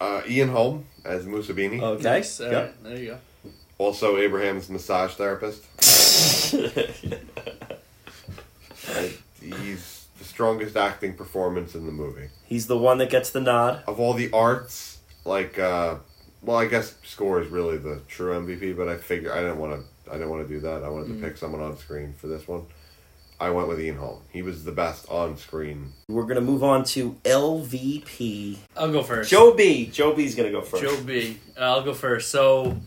[0.00, 1.82] Uh, Ian Holm as Mussabini.
[1.82, 2.02] Okay.
[2.04, 2.40] Nice.
[2.40, 2.64] All Yep.
[2.64, 3.18] right, There you go.
[3.78, 5.64] Also, Abrahams' massage therapist.
[8.90, 9.06] Uh,
[9.42, 12.28] he's the strongest acting performance in the movie.
[12.48, 13.82] He's the one that gets the nod.
[13.86, 15.96] Of all the arts, like, uh,
[16.40, 19.74] well, I guess score is really the true MVP, but I figure I didn't want
[19.74, 20.10] to.
[20.10, 20.82] I didn't want to do that.
[20.82, 21.20] I wanted to mm.
[21.20, 22.62] pick someone on screen for this one.
[23.38, 24.22] I went with Ian Holm.
[24.30, 25.92] He was the best on screen.
[26.08, 28.56] We're gonna move on to LVP.
[28.74, 29.30] I'll go first.
[29.30, 29.86] Joe B.
[29.86, 30.82] Joe B's gonna go first.
[30.82, 31.38] Joe B.
[31.54, 32.30] Uh, I'll go first.
[32.30, 32.78] So,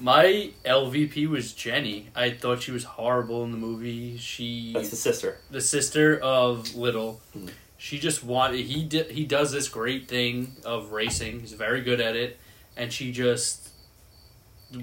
[0.00, 2.08] my LVP was Jenny.
[2.16, 4.18] I thought she was horrible in the movie.
[4.18, 5.38] She, That's the sister.
[5.50, 7.46] the sister of Liddell, hmm.
[7.84, 8.64] She just wanted.
[8.64, 9.10] He did.
[9.10, 11.40] He does this great thing of racing.
[11.40, 12.38] He's very good at it,
[12.78, 13.68] and she just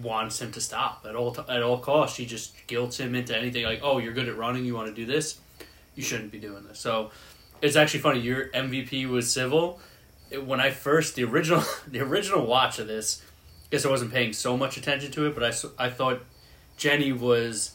[0.03, 1.35] wants him to stop at all.
[1.49, 3.63] At all costs, she just guilts him into anything.
[3.63, 4.65] Like, oh, you're good at running.
[4.65, 5.39] You want to do this.
[5.95, 6.77] You shouldn't be doing this.
[6.77, 7.09] So,
[7.59, 8.19] it's actually funny.
[8.19, 9.79] Your MVP was Sybil.
[10.29, 14.13] It- when I first the original the original watch of this, I guess I wasn't
[14.13, 16.19] paying so much attention to it, but I I thought
[16.77, 17.71] Jenny was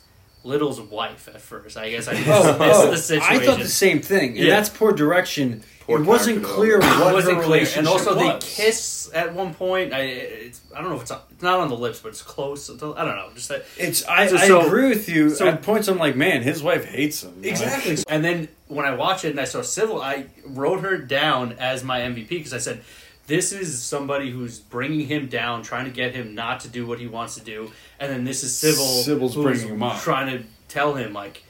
[0.46, 1.76] Liddell's wife at first.
[1.76, 3.42] I guess I missed, Oh, missed oh, the situation.
[3.42, 4.50] I thought the same thing, and Yeah.
[4.56, 5.62] that's poor direction.
[5.80, 9.54] Poor it wasn't clear what wasn't her clear, relationship and also they kiss at one
[9.54, 9.92] point.
[9.92, 12.68] I it's, I don't know if it's it's not on the lips, but it's close.
[12.68, 13.28] I don't know.
[13.34, 15.30] Just that It's I, So- I so- agree with you.
[15.30, 17.34] so- At points, I'm like, man, his wife hates him.
[17.42, 17.98] Exactly.
[18.08, 21.84] And then when I watched it and I saw Sybil, I wrote her down as
[21.84, 22.80] my MVP because I said,
[23.26, 26.98] this is somebody who's bringing him down, trying to get him not to do what
[26.98, 27.70] he wants to do.
[27.98, 30.00] And then this is Sybil, Sybil's who's bringing him up.
[30.00, 31.42] trying to tell him like,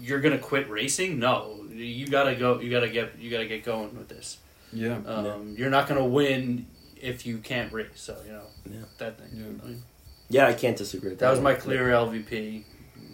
[0.00, 1.18] you're gonna quit racing?
[1.18, 2.60] No, you gotta go.
[2.60, 3.18] You gotta get.
[3.18, 4.38] You gotta get going with this.
[4.72, 4.98] Yeah.
[5.06, 6.66] Um, You're not gonna win
[7.00, 7.88] if you can't race.
[7.94, 8.76] So you know Yeah.
[8.98, 9.28] that thing.
[9.34, 9.44] Yeah.
[9.64, 9.82] I mean,
[10.30, 11.26] Yeah, I can't disagree with that.
[11.26, 12.64] that was my clear LVP.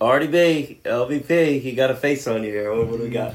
[0.00, 1.60] Artie B, LVP.
[1.60, 2.72] He got a face on you here.
[2.72, 3.34] What, what do we got?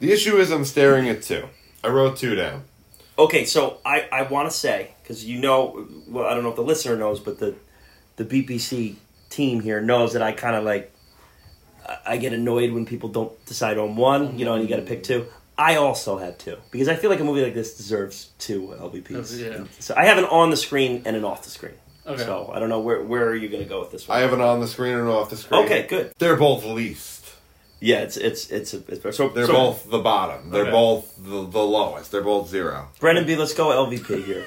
[0.00, 1.44] The issue is I'm staring at two.
[1.84, 2.64] I wrote two down.
[3.18, 6.56] Okay, so I, I want to say because you know, well, I don't know if
[6.56, 7.54] the listener knows, but the
[8.16, 8.96] the BPC
[9.30, 10.92] team here knows that I kind of like
[11.86, 14.76] I- I get annoyed when people don't decide on one, you know, and you got
[14.76, 15.26] to pick two.
[15.56, 19.34] I also had two because I feel like a movie like this deserves two LVPs.
[19.50, 19.64] Oh, yeah.
[19.80, 21.74] So I have an on the screen and an off the screen.
[22.06, 22.22] Okay.
[22.22, 24.16] So I don't know where where are you going to go with this one?
[24.16, 25.64] I have an on the screen and an off the screen.
[25.64, 26.12] Okay, good.
[26.18, 27.17] They're both least.
[27.80, 30.50] Yeah, it's it's it's, it's so They're so, both the bottom.
[30.50, 30.70] They're Okay.
[30.70, 32.10] both the, the lowest.
[32.10, 32.88] They're both zero.
[32.98, 33.36] Brendan B.
[33.36, 34.46] Let's go LVP here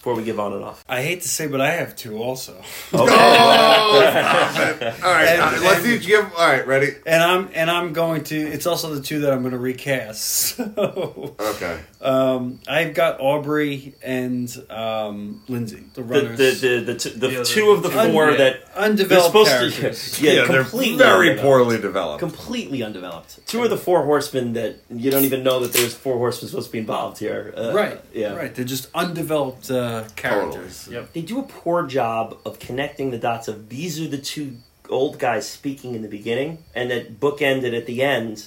[0.00, 0.82] before we give on and off.
[0.88, 2.54] I hate to say, but I have two also,
[2.94, 5.04] Oh, stop it.
[5.04, 6.24] All right, And- let's and- each give.
[6.24, 6.94] All right, ready?
[7.04, 8.36] and I'm and I'm going to.
[8.36, 10.58] It's also the two that I'm going to recast.
[10.70, 11.80] So, Okay.
[12.00, 16.38] um, I've got Aubrey and um, Lindsay, the The runners.
[16.38, 18.36] the the, the, t- the Yeah, two of the the- four yeah.
[18.38, 20.12] that they're undeveloped supposed characters.
[20.12, 20.24] to.
[20.24, 21.42] Yeah, Yeah, they're completely very undeveloped.
[21.42, 22.20] poorly developed.
[22.20, 23.46] Completely undeveloped.
[23.46, 26.68] Two of the four horsemen that you don't even know that there's four horsemen supposed
[26.68, 27.52] to be involved here.
[27.56, 28.00] Uh, right.
[28.14, 28.34] Yeah.
[28.34, 28.54] Right.
[28.54, 30.88] They're just undeveloped uh, Uh, characters.
[30.90, 31.12] Yep.
[31.12, 34.56] They do a poor job of connecting the dots of these are the two
[34.88, 38.46] old guys speaking in the beginning, and that bookended at the end,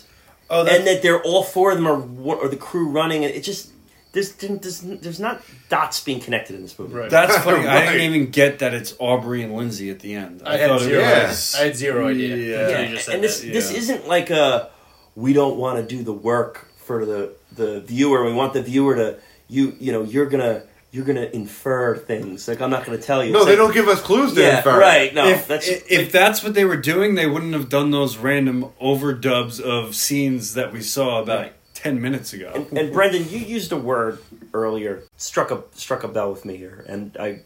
[0.49, 2.02] Oh, and that they're all four of them are
[2.36, 3.24] or the crew running.
[3.24, 3.72] It just
[4.11, 6.94] there's there's, there's not dots being connected in this movie.
[6.94, 7.10] Right.
[7.10, 7.68] That's funny.
[7.68, 10.44] I didn't even get that it's Aubrey and Lindsay at the end.
[10.45, 11.02] I had thought it zero.
[11.02, 11.56] Yes.
[11.56, 12.36] I had zero idea.
[12.36, 12.70] Yeah.
[12.70, 13.52] Yeah, just and this that.
[13.53, 13.78] this yeah.
[13.80, 14.70] isn't like a
[15.15, 18.24] we don't want to do the work for the the viewer.
[18.24, 20.64] We want the viewer to you you know you're gonna
[20.94, 22.48] you're gonna infer things.
[22.48, 23.32] Like I'm not gonna tell you.
[23.34, 24.80] No, It's they like- don't give us clues to Yeah, infer.
[24.80, 25.14] right.
[25.14, 28.18] No, if, that's if, if that's what they were doing, they wouldn't have done those
[28.18, 31.53] random overdubs of scenes that we saw about Right.
[31.74, 32.52] ten minutes ago.
[32.53, 34.20] And, and Brendan, you used a word
[34.53, 37.40] earlier, struck a struck a bell with me here, and I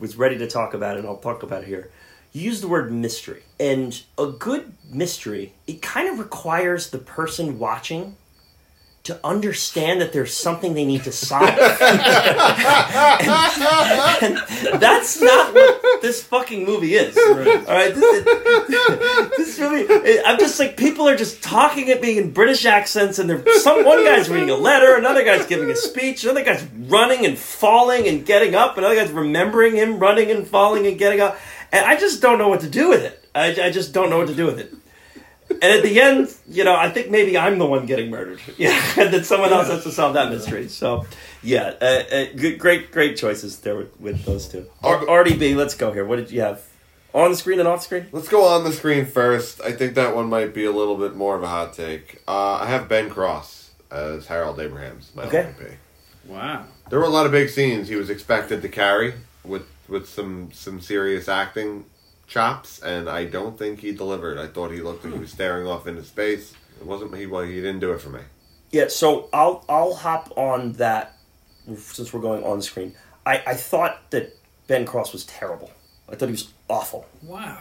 [0.00, 1.90] was ready to talk about it, and I'll talk about it here.
[2.32, 7.58] You used the word mystery, and a good mystery it kind of requires the person
[7.58, 8.16] watching
[9.04, 11.46] to understand that there's something they need to solve.
[11.46, 11.58] and,
[14.22, 14.38] and
[14.80, 17.14] that's not what this fucking movie is.
[17.14, 17.34] All
[17.74, 18.24] right, this,
[19.36, 23.28] this movie, I'm just like people are just talking at me in British accents, and
[23.28, 27.26] they're some one guy's reading a letter, another guy's giving a speech, another guy's running
[27.26, 31.38] and falling and getting up, another guy's remembering him running and falling and getting up,
[31.72, 33.22] and I just don't know what to do with it.
[33.34, 34.72] I, I just don't know what to do with it.
[35.50, 38.40] And at the end, you know, I think maybe I'm the one getting murdered.
[38.58, 40.68] Yeah, and then someone else has to solve that mystery.
[40.68, 41.06] So,
[41.42, 44.66] yeah, uh, uh, good, great, great choices there with, with those two.
[44.82, 46.04] R- RDB, let's go here.
[46.04, 46.62] What did you have?
[47.12, 48.06] On the screen and off screen?
[48.10, 49.60] Let's go on the screen first.
[49.60, 52.22] I think that one might be a little bit more of a hot take.
[52.26, 55.12] Uh, I have Ben Cross as Harold Abrahams.
[55.14, 55.52] My Okay.
[55.58, 55.74] LVP.
[56.26, 56.64] wow.
[56.90, 59.14] There were a lot of big scenes he was expected to carry
[59.44, 61.84] with with some some serious acting
[62.26, 64.38] chops, and I don't think he delivered.
[64.38, 66.54] I thought he looked like he was staring off into space.
[66.80, 67.26] It wasn't he.
[67.26, 68.20] Well, he didn't do it for me.
[68.70, 71.16] Yeah, so I'll I'll hop on that
[71.76, 72.94] since we're going on screen.
[73.26, 74.36] I, I thought that
[74.66, 75.70] Ben Cross was terrible.
[76.08, 77.06] I thought he was awful.
[77.22, 77.58] Wow.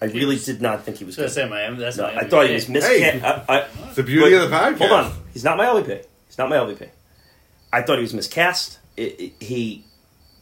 [0.00, 1.30] I really did not think he was So good.
[1.32, 2.72] that's my that's No, my I thought he was MVP.
[2.72, 2.84] mis.
[2.86, 3.20] Hey.
[3.20, 4.78] I, I, It's the beauty But- of the podcast.
[4.78, 6.04] Hold on, he's not my LVP.
[6.26, 6.88] He's not my LVP.
[7.72, 8.78] I thought he was miscast.
[8.96, 9.84] It, it, he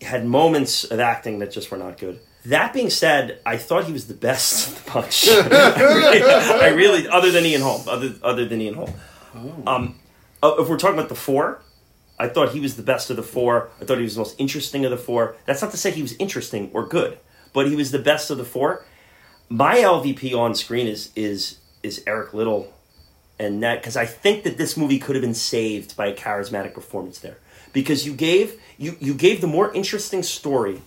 [0.02, 2.20] had moments of acting that just were not good.
[2.46, 5.28] That being said, I thought he was the best of the bunch.
[5.28, 8.92] I, really, I really, other than Ian Holm, other other than Ian Holm.
[9.66, 9.96] Um,
[10.42, 11.60] uh, if we're talking about the four,
[12.18, 13.68] I thought he was the best of the four.
[13.80, 15.36] I thought he was the most interesting of the four.
[15.44, 17.18] That's not to say he was interesting or good,
[17.52, 18.84] but he was the best of the four.
[19.48, 22.72] My LVP on screen is is is Eric Liddell,
[23.38, 26.72] and that because I think that this movie could have been saved by a charismatic
[26.72, 27.38] performance there
[27.72, 30.82] because you gave you you gave the more interesting story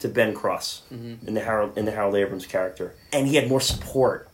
[0.00, 1.26] to Ben Cross mm-hmm.
[1.26, 4.28] in the Harold in the Harold Abrams character, and he had more support.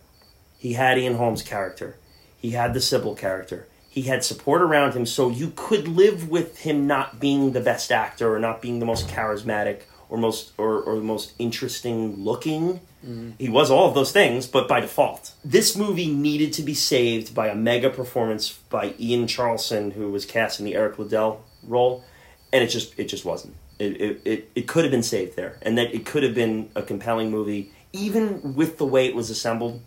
[0.58, 1.96] He had Ian Holm's character.
[2.38, 3.66] He had the Sybil character.
[3.88, 7.92] He had support around him, so you could live with him not being the best
[7.92, 12.80] actor or not being the most charismatic or most or, or the most interesting looking.
[13.04, 13.30] Mm-hmm.
[13.38, 15.32] He was all of those things, but by default.
[15.44, 20.24] This movie needed to be saved by a mega performance by Ian Charleson, who was
[20.24, 22.04] cast in the Eric Liddell role,
[22.52, 23.54] and it just it just wasn't.
[23.78, 26.82] It, it, it, could have been saved there, and that it could have been a
[26.82, 29.82] compelling movie, even with the way it was assembled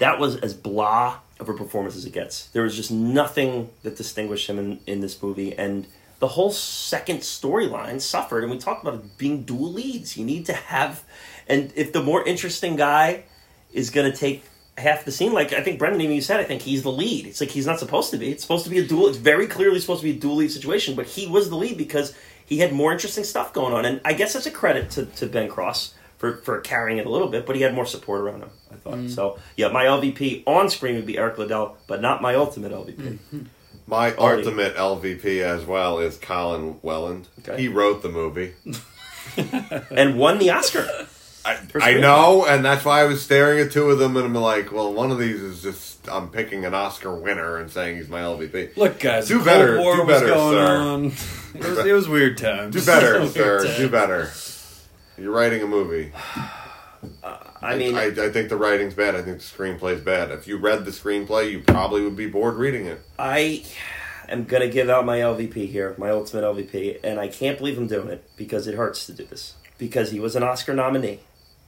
[0.00, 2.46] that was as blah of a performance as it gets.
[2.48, 5.86] There was just nothing that distinguished him in, in this movie, and
[6.18, 8.42] the whole second storyline suffered.
[8.42, 10.16] And we talked about it being dual leads.
[10.16, 11.04] You need to have,
[11.46, 13.24] and if the more interesting guy
[13.72, 14.42] is going to take
[14.76, 17.26] half the scene, like I think Brendan even you said, I think he's the lead.
[17.26, 18.32] It's like he's not supposed to be.
[18.32, 19.08] It's supposed to be a dual.
[19.08, 21.76] It's very clearly supposed to be a dual lead situation, but he was the lead
[21.76, 22.14] because
[22.50, 23.86] he had more interesting stuff going on.
[23.86, 27.08] And I guess that's a credit to, to Ben Cross for, for carrying it a
[27.08, 28.50] little bit, but he had more support around him.
[28.70, 29.08] I thought mm.
[29.08, 29.38] so.
[29.56, 32.96] Yeah, my LVP on screen would be Eric Liddell, but not my ultimate LVP.
[32.96, 33.40] Mm-hmm.
[33.86, 34.42] My Artie.
[34.42, 37.28] ultimate LVP as well is Colin Welland.
[37.40, 37.62] Okay.
[37.62, 38.54] He wrote the movie.
[39.92, 40.88] And won the Oscar.
[41.44, 44.34] I, I know, and that's why I was staring at two of them, and I'm
[44.34, 48.08] like, well, one of these is just I'm picking an Oscar winner and saying he's
[48.08, 48.76] my LVP.
[48.76, 50.76] Look, guys, Do better, War do was better, going sir.
[50.76, 51.04] on.
[51.54, 52.74] It was, it was weird times.
[52.74, 53.76] Do better, sir.
[53.76, 54.30] Do better.
[55.18, 56.12] You're writing a movie.
[57.62, 59.14] I mean, I, I think the writing's bad.
[59.14, 60.30] I think the screenplay's bad.
[60.30, 63.00] If you read the screenplay, you probably would be bored reading it.
[63.18, 63.64] I
[64.28, 67.86] am gonna give out my LVP here, my ultimate LVP, and I can't believe I'm
[67.86, 71.20] doing it because it hurts to do this because he was an Oscar nominee.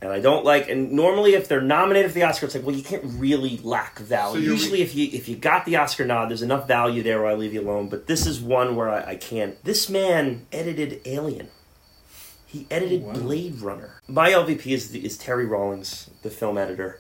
[0.03, 0.69] And I don't like.
[0.69, 4.01] And normally, if they're nominated for the Oscar, it's like, well, you can't really lack
[4.01, 4.45] value.
[4.45, 7.31] So Usually, if you if you got the Oscar nod, there's enough value there where
[7.31, 7.89] I leave you alone.
[7.89, 9.63] But this is one where I, I can't.
[9.63, 11.51] This man edited Alien.
[12.45, 13.13] He edited oh, wow.
[13.15, 14.01] Blade Runner.
[14.09, 16.99] My LVP is is Terry Rawlings, the film editor.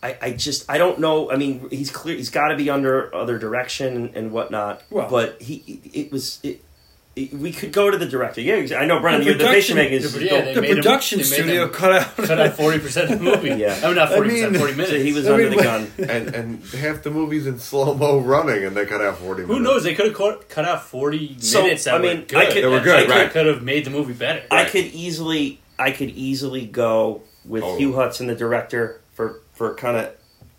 [0.00, 1.28] I, I just I don't know.
[1.28, 2.16] I mean, he's clear.
[2.16, 4.84] He's got to be under other direction and, and whatnot.
[4.90, 6.64] Well- but he it was it.
[7.14, 8.40] We could go to the director.
[8.40, 9.20] Yeah, I know, Brendan.
[9.20, 10.06] The You're the production- picture making.
[10.06, 12.16] is- Yeah, they the made him- production studio them cut out.
[12.16, 13.50] cut out forty percent of the movie.
[13.60, 13.78] Yeah.
[13.82, 14.90] Oh, I mean not forty percent, forty minutes.
[14.92, 15.92] so he was I under mean, the gun.
[15.98, 19.42] And and half the movie's in slow mo running, and they cut out forty.
[19.42, 19.64] Who minutes.
[19.64, 19.84] knows?
[19.84, 21.84] They could have cut, cut out forty So, minutes.
[21.84, 22.38] That I mean, were good.
[22.38, 23.30] I could- They were good, I could, right.
[23.30, 24.42] could have made the movie better.
[24.50, 27.76] I could easily, I could easily go with Oh.
[27.76, 30.12] Hugh Hudson, the director, for for kind of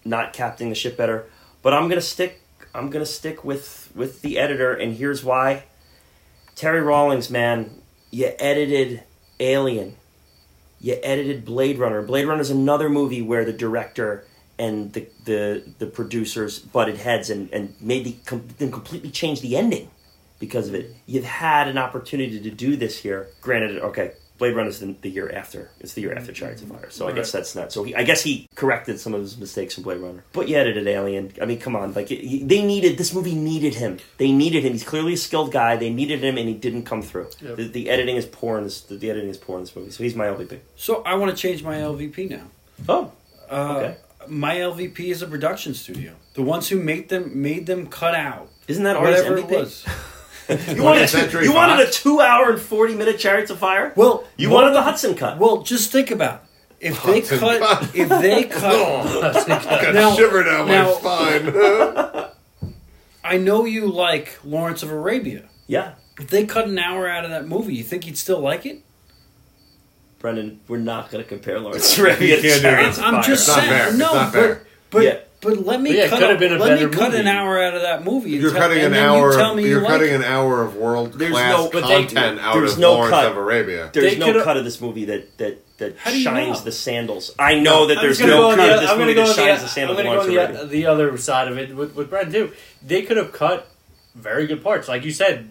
[0.06, 1.26] not captaining the ship better.
[1.64, 2.42] But I'm gonna stick.
[2.76, 5.64] I'm gonna stick with with the editor, and here's why.
[6.56, 7.82] Terry Rawlings, man,
[8.12, 9.04] you edited
[9.40, 9.96] Alien,
[10.80, 12.02] you edited Blade Runner.
[12.02, 14.26] Blade Runner is another movie where the director
[14.60, 19.90] and the the, the producers butted heads and, and made the completely changed the ending
[20.40, 20.96] because of it.
[21.06, 23.30] You've had an opportunity to do this here.
[23.42, 24.14] Granted, okay,
[24.44, 25.70] Blade Runner is the, the year after.
[25.80, 27.72] It's the year after Chariots of Fire, so I guess that's not.
[27.72, 30.26] So he, I guess he corrected some of his mistakes in Blade Runner.
[30.34, 31.32] But you edited Alien.
[31.42, 34.00] I mean, come on, like it, they needed this movie needed him.
[34.18, 34.74] They needed him.
[34.74, 35.78] He's clearly a skilled guy.
[35.78, 37.30] They needed him, and he didn't come through.
[37.42, 37.56] Yep.
[37.56, 38.82] The, the editing is poor in this.
[38.82, 39.92] The, the editing is poor in this movie.
[39.92, 40.60] So he's my LVP.
[40.76, 42.44] So I want to change my LVP now.
[42.90, 43.14] Oh,
[43.50, 43.98] Uh, Okay.
[44.28, 46.16] My LVP is a production studio.
[46.34, 49.52] The ones who made them made them cut out isn't that whatever MVP?
[49.52, 49.86] it was.
[50.50, 53.94] You wanted, two, you wanted a two-hour and forty-minute Chariots of Fire.
[53.96, 55.38] Well, you one wanted the Hudson cut.
[55.38, 56.44] Well, just think about
[56.80, 56.88] it.
[56.92, 57.96] if they Hudson cut cut.
[57.96, 58.64] if they cut.
[58.76, 62.26] Oh, I got Now- shiver down now- my spine.
[63.24, 65.44] I know you like Lawrence of Arabia.
[65.66, 68.66] yeah, If they cut an hour out of that movie, you think you'd still like
[68.66, 68.84] it?
[70.20, 73.14] Brendan, we're not going to compare Lawrence of Arabia to can't do Chariots of I'm
[73.16, 73.24] Fire.
[73.24, 73.70] just It's not saying.
[73.72, 73.88] fair.
[73.90, 75.18] It's No, not but but Yeah.
[75.44, 76.20] But let me But yeah, it cut.
[76.20, 77.20] could a- have been a let me better cut movie.
[77.22, 78.34] an hour out of that movie.
[78.34, 79.34] and You're tell- cutting and an then you hour.
[79.36, 80.16] tell me you You're like cutting it.
[80.16, 83.12] an hour of world There's class no- but they- content out there's of no Lawrence
[83.12, 83.26] cut.
[83.32, 83.90] of Arabia.
[83.94, 86.60] There's They no could've- cut of this movie that that that How do you shines
[86.60, 86.66] know?
[86.66, 87.32] the sandals.
[87.40, 88.98] I know that I'm there's just gonna no go on cut the, of this I'm
[89.00, 90.60] movie gonna that on shines the, the I'm sandals gonna go on Arabia.
[90.62, 92.52] the, the other side of it with, with Brent too.
[92.86, 93.68] They could have cut
[94.16, 94.88] very good parts.
[94.88, 95.50] Like you said,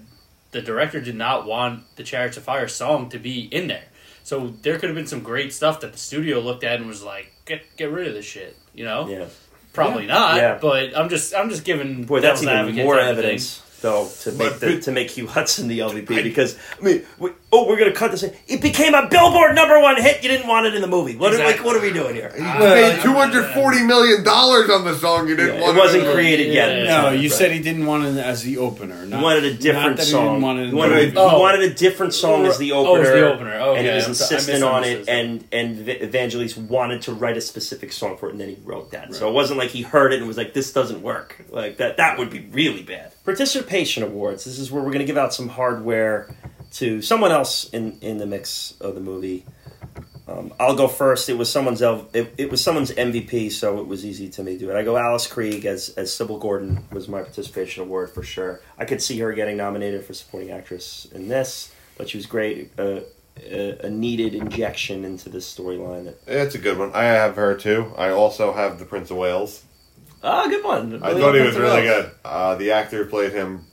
[0.53, 3.85] the director did not want the Chariots of Fire song to be in there.
[4.25, 7.03] So there could have been some great stuff that the studio looked at and was
[7.03, 8.57] like, get get rid of this shit.
[8.75, 9.09] You know?
[9.09, 9.25] Yeah,
[9.73, 10.37] Probably not.
[10.37, 10.59] Yeah.
[10.61, 13.25] But I'm just I'm just giving boy, that's even more type of thing.
[13.25, 17.03] evidence though to make But- the, to make Hugh Hudson the LVP because I mean,
[17.19, 18.23] we, oh, we're gonna cut this.
[18.23, 20.23] It became a Billboard number one hit.
[20.23, 21.17] You didn't want it in the movie.
[21.17, 22.33] What are, like, what are we doing here?
[22.35, 25.29] He Uh, paid two hundred forty million dollars on the song.
[25.29, 26.71] You didn't Yeah, want it wasn't in the- created yet.
[26.71, 27.01] at Yeah.
[27.03, 27.33] No, you right.
[27.39, 29.05] said he didn't want it as the opener.
[29.07, 30.27] Not, He wanted a not different that he song.
[30.27, 31.11] didn't want it in he, wanted, movie.
[31.11, 31.41] he Oh.
[31.41, 33.03] wanted a different song as the Oh, opener.
[33.09, 33.55] as the opener.
[33.61, 35.05] Okay, and he was I'm so- I insistent on it.
[35.09, 38.93] And and Vangelis wanted to write a specific song for it, and then he wrote
[38.93, 39.15] that.
[39.15, 41.99] So it wasn't like he heard it and was like, "This doesn't work." Like that.
[41.99, 43.13] That would be really bad.
[43.25, 44.45] Participation awards.
[44.45, 46.29] This is where we're going to give out some hardware
[46.73, 49.45] to someone else in in the mix of the movie.
[50.29, 51.29] Um, I'll go first.
[51.29, 54.59] It was someone's it, it was someone's MVP, so it was easy to me to
[54.59, 54.77] do it.
[54.77, 58.61] I go Alice Krige as as Sybil Gordon was my participation award for sure.
[58.79, 62.71] I could see her getting nominated for supporting actress in this, but she was great.
[62.79, 63.01] Uh,
[63.51, 66.05] a, a needed injection into this storyline.
[66.05, 66.93] That It's a good one.
[66.95, 67.93] I have her too.
[67.97, 69.65] I also have the Prince of Wales.
[70.23, 71.03] ah, good one.
[71.03, 72.11] I thought he was really good.
[72.25, 73.65] Uh, the actor who played him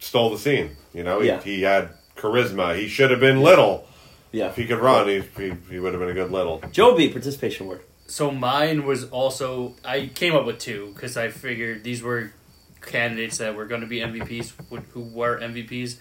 [0.00, 0.76] stole the scene.
[0.92, 1.40] You know, he, Yeah.
[1.40, 2.76] he had charisma.
[2.78, 3.86] He should have been Liddell.
[4.32, 6.60] Yeah, If he could run, he, he, he would have been a good Liddell.
[6.72, 7.82] Joby participation award.
[8.06, 12.32] So mine was also I came up with two because I figured these were
[12.82, 14.52] candidates that were going to be MVPs
[14.92, 15.96] who were MVPs.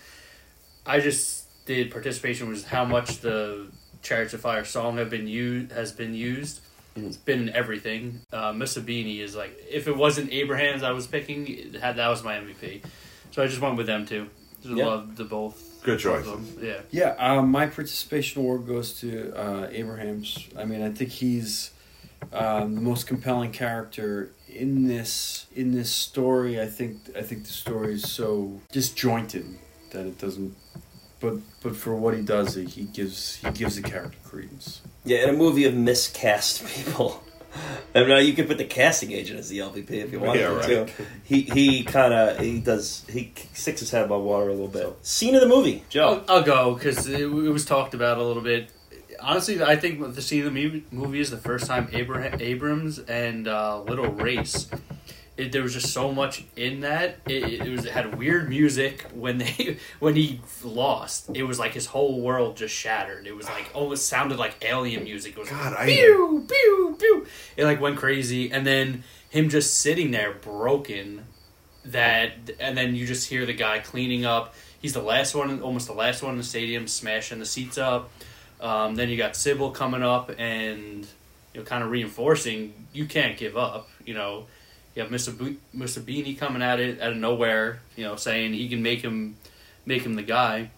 [0.85, 3.67] I just did participation was how much the
[4.01, 6.59] Chariots of Fire song have been used has been used.
[6.97, 7.07] Mhm.
[7.07, 8.19] It's been in everything.
[8.33, 12.35] Uh, Mussabini is like if it wasn't Abrahams I was picking had that was my
[12.35, 12.81] MVP.
[13.31, 14.27] So I just went with them too.
[14.61, 14.87] Just Yeah.
[14.87, 15.69] love the both.
[15.83, 16.25] Good choice.
[16.25, 16.61] both.
[16.61, 16.81] Yeah.
[16.91, 20.47] Yeah, um, my participation award goes to uh, Abrahams.
[20.57, 21.71] I mean, I think he's
[22.31, 26.61] um, the most compelling character in this in this story.
[26.61, 29.45] I think I think the story is so disjointed
[29.91, 30.55] that it doesn't.
[31.19, 34.81] But but for what he does, he, he gives he gives the character credence.
[35.05, 37.23] Yeah, in a movie of miscast people.
[37.95, 40.39] I mean, uh, you could put the casting agent as the LVP if you wanted
[40.41, 40.55] Yeah, to.
[40.55, 40.87] right.
[40.87, 41.03] Too.
[41.23, 44.95] He he kind of he does he sticks his head above water a little bit.
[45.03, 46.23] Scene of the movie, Joe.
[46.27, 48.71] I'll, I'll go because it, it was talked about a little bit.
[49.19, 52.97] honestly, I think the scene of the movie- movie is the first time Abraham Abrams
[52.99, 54.67] and uh, Liddell Race.
[55.35, 57.17] It, there was just so much in that.
[57.25, 61.31] It, it was it had weird music when they when he lost.
[61.33, 63.25] It was like his whole world just shattered.
[63.25, 65.33] It was like almost sounded like alien music.
[65.35, 67.27] It was God, like, I- pew pew pew.
[67.57, 71.25] It like went crazy, and then him just sitting there broken.
[71.85, 74.53] That and then you just hear the guy cleaning up.
[74.79, 78.09] He's the last one, almost the last one in the stadium, smashing the seats up.
[78.61, 81.05] Um, then you got Sybil coming up and
[81.53, 83.89] you know, kind of reinforcing you can't give up.
[84.05, 84.45] You know,
[84.95, 85.57] you have Mr.
[85.75, 86.01] Mr.
[86.01, 87.79] Beanie coming at it out of nowhere.
[87.95, 89.35] You know, saying he can make him
[89.85, 90.69] make him the guy.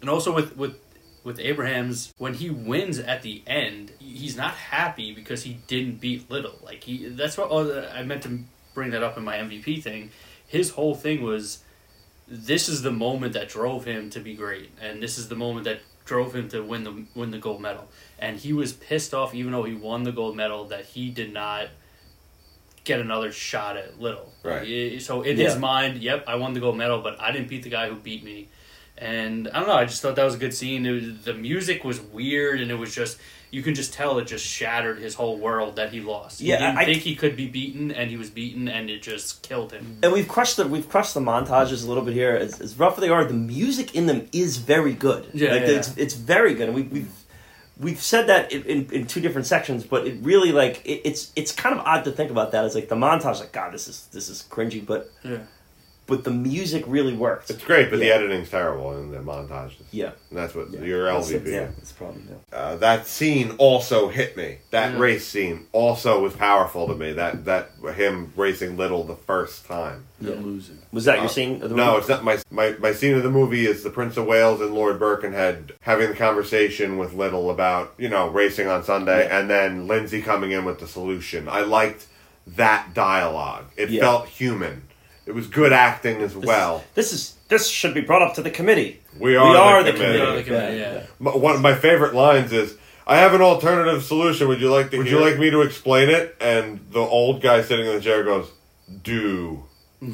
[0.00, 0.76] And also with with
[1.24, 6.30] with Abrahams when he wins at the end, he's not happy because he didn't beat
[6.30, 6.58] Liddell.
[6.62, 8.40] Like he that's what oh, I meant to
[8.74, 10.10] bring that up in my MVP thing.
[10.46, 11.62] His whole thing was
[12.28, 15.64] this is the moment that drove him to be great, and this is the moment
[15.64, 17.88] that drove him to win the win the gold medal.
[18.18, 21.32] And he was pissed off, even though he won the gold medal, that he did
[21.32, 21.68] not
[22.84, 24.32] get another shot at Liddell.
[24.42, 25.00] Right.
[25.02, 25.44] So in Yeah.
[25.50, 27.96] his mind, yep, I won the gold medal, but I didn't beat the guy who
[27.96, 28.48] beat me.
[28.98, 30.84] And I don't know, I just thought that was a good scene.
[30.84, 33.18] It was, the music was weird, and it was just
[33.52, 36.40] you can just tell it just shattered his whole world that he lost.
[36.40, 39.02] Yeah, he didn't I- think he could be beaten, and he was beaten, and it
[39.02, 39.96] just killed him.
[40.04, 42.32] and we've crushed the we've crushed the montages a little bit here.
[42.36, 45.26] As, as rough as they are, the music in them is very good.
[45.32, 45.68] Yeah, like, yeah.
[45.68, 46.68] it's it's very good.
[46.68, 47.10] And we, we've
[47.80, 51.52] we've said that in, in, two different sections, but it really like it, it's it's
[51.52, 52.64] kind of odd to think about that.
[52.64, 55.38] It's like the montage, like God, this is this is cringy, but Yeah.
[56.10, 57.48] But the music really worked.
[57.50, 58.14] It's great, but the Yeah.
[58.14, 59.74] editing's terrible and the montages.
[59.92, 60.10] Yeah.
[60.28, 60.80] And that's what Yeah.
[60.80, 61.48] your LVP.
[61.48, 62.28] it, yeah, that's a problem.
[62.28, 62.58] Yeah.
[62.58, 64.58] Uh, that scene also hit me.
[64.72, 64.98] That Yeah.
[64.98, 67.12] race scene also was powerful to me.
[67.12, 70.04] That that him racing Liddell the first time.
[70.20, 70.34] Yeah.
[70.34, 70.78] losing.
[70.92, 71.62] Was that Uh, your scene?
[71.62, 74.16] Of the No, it's not my, my my scene of the movie is the Prince
[74.18, 78.82] of Wales and Lord Birkenhead having the conversation with Liddell about you know racing on
[78.84, 79.38] Sunday, Yeah.
[79.38, 81.48] and then Lindsay coming in with the solution.
[81.48, 82.06] I liked
[82.56, 83.66] that dialogue.
[83.76, 84.00] It Yeah.
[84.02, 84.82] felt human.
[85.30, 86.82] It was good acting as well.
[86.96, 89.00] This is this should be brought up to the committee.
[89.16, 90.18] We are, we are the, the committee.
[90.18, 91.06] We are the committee, yeah.
[91.24, 92.76] M- One of my favorite lines is,
[93.06, 94.48] "I have an alternative solution.
[94.48, 94.98] Would you like to?
[94.98, 98.00] Would you hear like me to explain it?" And the old guy sitting in the
[98.00, 98.50] chair goes,
[99.04, 99.62] "Do."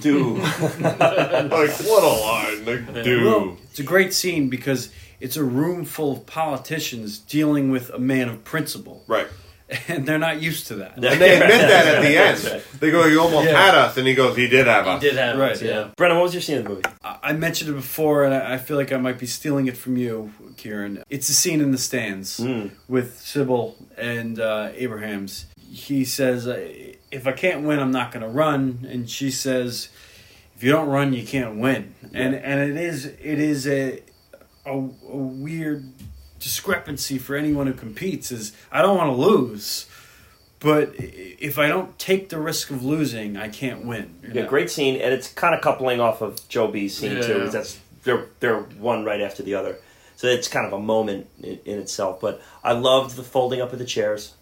[0.01, 0.35] Do.
[0.81, 2.65] Like what a line!
[2.67, 3.25] Like, do.
[3.25, 4.91] Well, it's a great scene because
[5.21, 9.29] it's a room full of politicians dealing with a man of principle, right.
[9.89, 10.95] and they're not used to that.
[10.97, 12.45] And they admit that at the end.
[12.45, 12.63] right.
[12.81, 13.61] They go, "You almost Yeah.
[13.61, 15.89] had us," and he goes, "He did have He us." did have Right, us, yeah.
[15.97, 16.83] Brendan, what was your scene in the movie?
[17.03, 19.77] I I mentioned it before, and I I feel like I might be stealing it
[19.77, 21.03] from you, Kieran.
[21.11, 22.71] It's a scene in the stands Mm.
[22.89, 25.47] with Sybil and uh, Abrahams.
[25.69, 26.61] He says, uh,
[27.11, 29.89] "If I can't win, I'm not going to run," and she says,
[30.57, 34.01] "If you don't run, you can't win." And and it is it is a,
[34.65, 35.96] a a weird
[36.47, 38.31] discrepancy for anyone who competes.
[38.31, 39.87] Is I don't want to lose.
[40.59, 44.15] But if I don't take the risk of losing, I can't win.
[44.23, 44.49] Yeah, know?
[44.49, 47.33] great scene, and it's kind of coupling off of Joe B's scene too.
[47.33, 47.39] Yeah.
[47.45, 49.77] 'cause That's they're they're one right after the other,
[50.17, 52.21] so it's kind of a moment in, in itself.
[52.21, 54.35] But I loved the folding up of the chairs.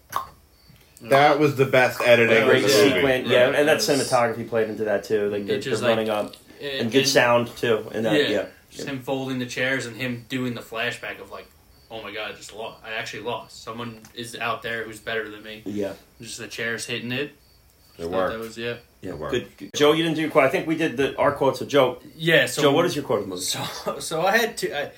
[1.01, 4.47] That was the best editing of Great the sequence, Yeah, yeah, and that it cinematography
[4.47, 5.29] played into that too.
[5.29, 7.89] Like the, It just, the like, running up And, and good sound too.
[7.91, 11.29] And that, Yeah, yeah, just him folding the chairs and him doing the flashback of
[11.31, 11.47] like,
[11.91, 12.83] oh my god, I just lost.
[12.83, 13.63] I actually lost.
[13.63, 15.63] Someone is out there who's better than me.
[15.65, 17.31] yeah, Just the chairs hitting it.
[17.97, 18.33] It Thought worked.
[18.33, 18.75] That was yeah.
[19.01, 19.11] yeah.
[19.11, 19.31] It worked.
[19.33, 19.57] Good.
[19.57, 19.73] good.
[19.73, 20.43] Joe, you didn't do your quote.
[20.43, 21.99] I think we did the our quotes with Joe.
[22.15, 22.45] Yeah.
[22.45, 23.41] So Joe, what is your quote of the movie?
[23.43, 24.91] So so I had to I,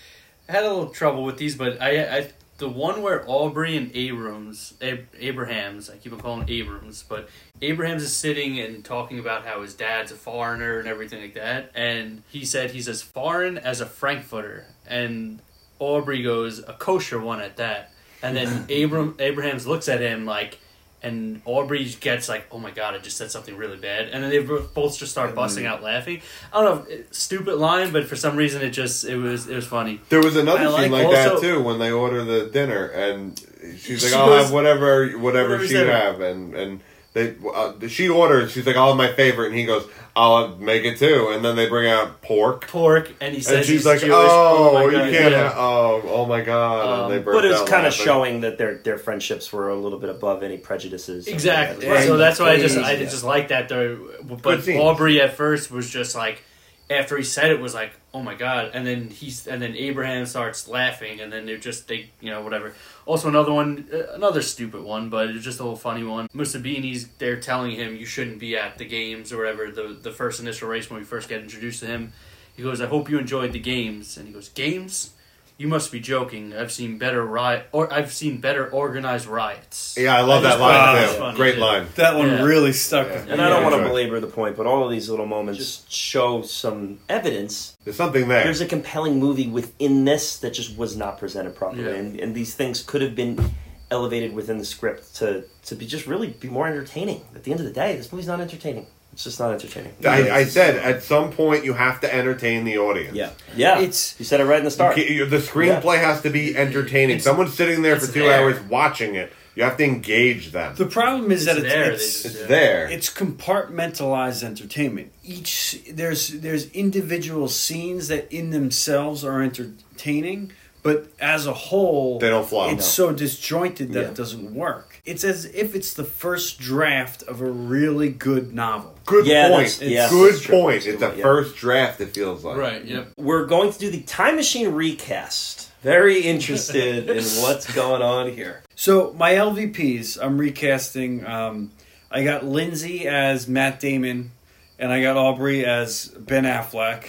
[0.49, 3.91] I had a little trouble with these, but I I the one where Aubrey and
[3.93, 7.29] Abrams Ab- Abrahams I keep on calling him Abrams, but
[7.61, 11.69] Abrahams is sitting and talking about how his dad's a foreigner and everything like that,
[11.75, 15.39] and he said he's as foreign as a Frankfurter, and
[15.79, 17.91] Aubrey goes a kosher one at that,
[18.21, 20.59] and then Abram Abrahams looks at him like.
[21.03, 24.31] And Aubrey gets like, "Oh my god, I just said something really bad," and then
[24.31, 26.21] they both just start busting out laughing.
[26.51, 29.67] I don't know, stupid line, but for some reason it just it was it was
[29.67, 30.01] funny.
[30.09, 33.39] There was another scene like like that too when they order the dinner and
[33.77, 35.91] she's like, She "I'll goes- have whatever, whatever Whatever's she there.
[35.91, 36.79] have," and and
[37.17, 38.51] they uh, she orders.
[38.51, 41.55] She's like, "I'll have my favorite," and he goes, "I'll make it too," and then
[41.55, 42.67] they bring out pork.
[42.67, 44.11] Pork, and he says And she's he's like, Jewish.
[44.13, 45.31] "Oh, my you God, can't!
[45.31, 45.53] yeah.
[45.55, 48.57] oh, oh my god!" Um, and they But it was out kind of showing that
[48.57, 51.27] their their friendships were a little bit above any prejudices.
[51.27, 51.87] Exactly.
[51.89, 52.05] Right.
[52.05, 52.99] So that's why I just I Yeah.
[53.05, 53.97] just like that though.
[54.43, 54.67] But.
[54.69, 56.41] Aubrey at first was just like,
[56.89, 60.25] after he said it was like, oh my god, and then he's and then Abraham
[60.25, 62.73] starts laughing, and then they're just they you know whatever.
[63.05, 66.27] Also another one, uh, another stupid one, but it's just a little funny one.
[66.33, 69.69] Mussabini's they're telling him you shouldn't be at the games or whatever.
[69.69, 72.13] The the first initial race when we first get introduced to him,
[72.55, 75.11] he goes, I hope you enjoyed the games, and he goes, games.
[75.57, 76.53] "You must be joking.
[76.55, 80.49] I've seen better riot, or I've seen better organized riots." Yeah, I love I that
[80.49, 80.99] just line thought too.
[80.99, 81.61] that was funny, Great too.
[81.61, 81.87] line.
[81.95, 82.43] That one Yeah.
[82.43, 83.13] really stuck Yeah.
[83.15, 83.31] with me.
[83.33, 85.57] And I don't Yeah, want to belabor the point, but all of these little moments
[85.59, 87.75] just show some evidence.
[87.83, 88.43] There's something there.
[88.43, 91.89] There's a compelling movie within this that just was not presented properly, Yeah.
[91.97, 93.53] and, and these things could have been
[93.89, 97.21] elevated within the script to to be just really be more entertaining.
[97.35, 98.85] At the end of the day, this movie's not entertaining.
[99.17, 99.93] It's just not entertaining.
[100.05, 103.15] I, I said at some point you have to entertain the audience.
[103.15, 103.79] Yeah, yeah.
[103.79, 104.95] It's- you said it right in the start.
[104.95, 107.15] You The screenplay has to be entertaining.
[107.15, 108.39] It's- Someone's sitting there for it's two there.
[108.39, 109.33] hours watching it.
[109.55, 110.75] You have to engage them.
[110.75, 112.87] The problem is that It's it's, there, it's, they just- it's there.
[112.91, 115.11] it's compartmentalized entertainment.
[115.23, 120.51] Each there's there's individual scenes that in themselves are entertaining,
[120.83, 122.69] but as a whole, They don't fly.
[122.73, 124.07] It's so disjointed that Yeah.
[124.09, 125.01] it doesn't work.
[125.05, 128.93] It's as if it's the first draft of a really good novel.
[129.07, 129.67] Good Yeah, point.
[129.69, 130.75] that's- yeah, Good that's point.
[130.85, 131.23] It's good a yeah.
[131.23, 131.99] first draft.
[132.01, 132.57] It feels like.
[132.57, 132.83] Right.
[132.85, 133.13] Yep.
[133.17, 135.71] We're going to do the Time Machine recast.
[135.81, 138.63] Very interested in what's going on here.
[138.75, 141.25] So my LVPs, I'm recasting.
[141.25, 141.71] Um,
[142.11, 144.31] I got Lindsay as Matt Damon,
[144.77, 147.05] and I got Aubrey as Ben Affleck.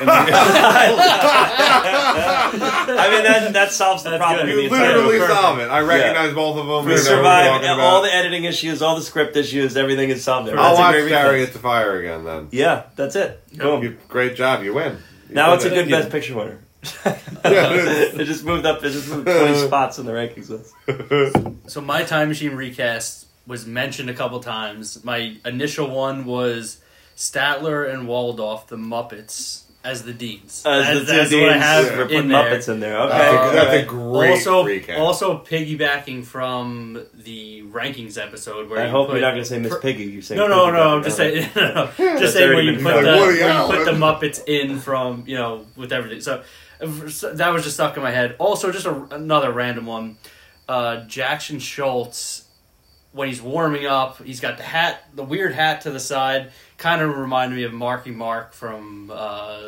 [0.00, 0.10] And
[2.94, 4.46] I mean, that, that solves the That's problem.
[4.46, 4.58] good.
[4.58, 5.68] of You literally solve it.
[5.70, 6.84] I recognize both of them.
[6.86, 7.80] We survive know what we're survived talking about.
[7.80, 10.58] all the editing issues, all the script issues, everything is solved there.
[10.58, 11.22] I'll That's watch great recast.
[11.26, 12.48] Chariots of Fire again then.
[12.50, 13.40] Yeah, that's it.
[13.56, 13.82] Boom.
[13.82, 14.62] You, great job.
[14.62, 14.98] You win.
[15.28, 15.74] You Now did it's a it.
[15.74, 15.98] good Yeah.
[16.00, 16.58] Best Picture winner.
[17.44, 17.72] Yeah.
[17.74, 18.84] it just moved up.
[18.84, 20.72] It just moved twenty spots in the rankings list.
[21.68, 25.02] So my time machine recast was mentioned a couple times.
[25.04, 26.78] My initial one was
[27.16, 30.62] Statler and Waldorf, the Muppets, as the deans.
[30.64, 32.44] As That's- the two that's what I deans, have we're putting in there.
[32.58, 32.98] Muppets in there.
[33.00, 33.18] Okay,
[33.56, 34.98] That's a- a great also, recap.
[34.98, 39.48] also piggybacking from the rankings episode where I you hope put, you're not going to
[39.48, 40.04] say Miss Piggy.
[40.04, 40.96] You say saying No, no, no.
[40.96, 43.04] I'm just saying, no, no, just That's saying where you put done.
[43.04, 46.20] the where you put the Muppets in from you know with everything.
[46.20, 46.42] So,
[46.80, 48.36] uh, so that was just stuck in my head.
[48.38, 50.16] Also, just a, another random one.
[50.68, 52.44] Uh, Jackson Schultz
[53.12, 56.50] when he's warming up, he's got the hat, the weird hat to the side.
[56.78, 59.58] Kind of reminded me of Marky Mark from uh,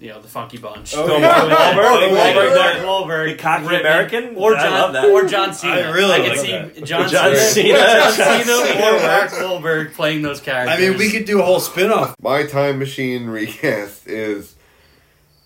[0.00, 0.94] you know the Funky Bunch.
[0.96, 1.40] Oh, Bill yeah.
[1.40, 2.54] Wahlberg, Wahlberg, Wahlberg.
[2.54, 2.84] there.
[2.84, 4.36] Wahlberg, The cocky written- American?
[4.36, 5.04] or I love that.
[5.06, 5.74] or John Cena.
[5.74, 6.84] I really I could love see that.
[6.84, 7.78] John, John Cena, Cena.
[7.78, 8.86] John John Cena Cena.
[8.86, 10.76] or Mark Wahlberg playing those characters.
[10.78, 12.14] I mean, we could do a whole spin-off.
[12.20, 14.56] My time machine recast is,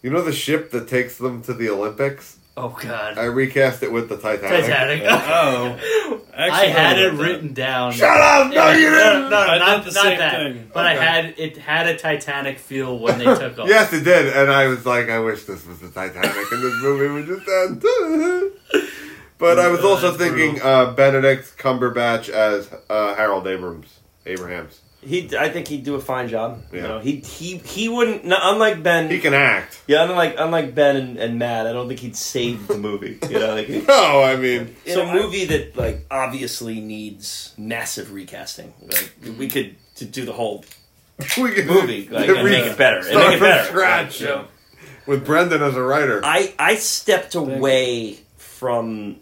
[0.03, 2.37] you know, the ship that takes them to the Olympics.
[2.55, 4.67] Oh God, I recast it with the Titanic.
[4.67, 5.03] Titanic.
[6.35, 7.23] Oh, I had it wrote that.
[7.23, 7.93] written down.
[7.93, 8.53] Shut up!
[8.53, 9.31] No, you No, didn't.
[9.31, 10.33] no, I not, did the not same that.
[10.35, 10.71] thing.
[10.73, 11.05] But I Okay.
[11.05, 13.69] had it had a Titanic feel when they took off.
[13.69, 16.75] Yes, it did, and I was like, I wish this was the Titanic, and this
[16.83, 17.83] movie would just end.
[19.39, 23.99] but I was also thinking uh, Benedict Cumberbatch as uh, Harold Abrams.
[24.27, 24.81] Abrahams.
[25.05, 26.63] He, I think he'd do a fine job.
[26.73, 26.87] You Yeah.
[26.87, 28.25] know, he he he wouldn't.
[28.25, 29.81] No, unlike Ben, He can act.
[29.89, 33.19] yeah, unlike unlike Ben and, and Matt, I don't think he'd save the movie.
[33.29, 38.73] You know, like No, I mean, It's a movie that like obviously needs massive recasting.
[38.81, 40.65] Like we could to do the whole
[41.39, 42.99] we can movie like, and make it better.
[42.99, 43.65] And Start make it from better.
[43.69, 44.21] scratch.
[44.21, 44.45] Yeah.
[45.07, 46.21] with Brendan as a writer.
[46.25, 49.17] I I stepped away from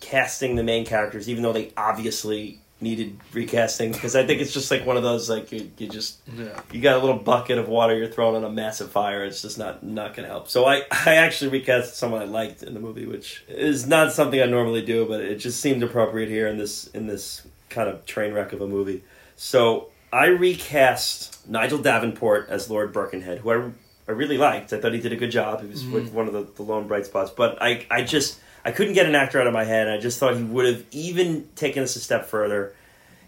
[0.00, 4.70] casting the main characters, even though they obviously needed recasting, because I think it's just
[4.70, 6.60] like one of those like you, you just Yeah.
[6.72, 9.24] you got a little bucket of water you're throwing on a massive fire.
[9.24, 10.48] It's just not not to help.
[10.48, 14.40] So I I actually recast someone I liked in the movie, which is not something
[14.40, 18.04] I normally do, but it just seemed appropriate here in this in this kind of
[18.04, 19.02] train wreck of a movie.
[19.36, 23.70] So I recast Nigel Davenport as Lord Birkenhead, who I
[24.08, 24.72] I really liked.
[24.72, 25.62] I thought he did a good job.
[25.62, 25.92] He was mm-hmm.
[25.92, 29.06] with one of the, the lone bright spots, but I I just I couldn't get
[29.06, 29.88] an actor out of my head.
[29.88, 32.74] I just thought he would have even taken us a step further.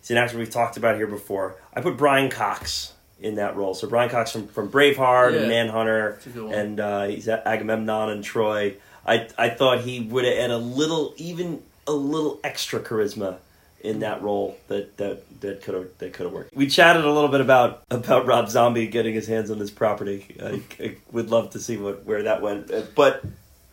[0.01, 1.57] He's an actor we've talked about here before.
[1.75, 3.75] I put Brian Cox in that role.
[3.75, 6.55] So Brian Cox from, from Braveheart and Manhunter, That's a good one.
[6.55, 8.75] and uh, he's at Agamemnon and Troy.
[9.07, 13.37] I I thought he would have had a little, even a little extra charisma
[13.81, 16.55] in that role that that that could have that could have worked.
[16.55, 20.37] We chatted a little bit about about Rob Zombie getting his hands on this property.
[20.43, 23.25] I, I would love to see what where that went, but.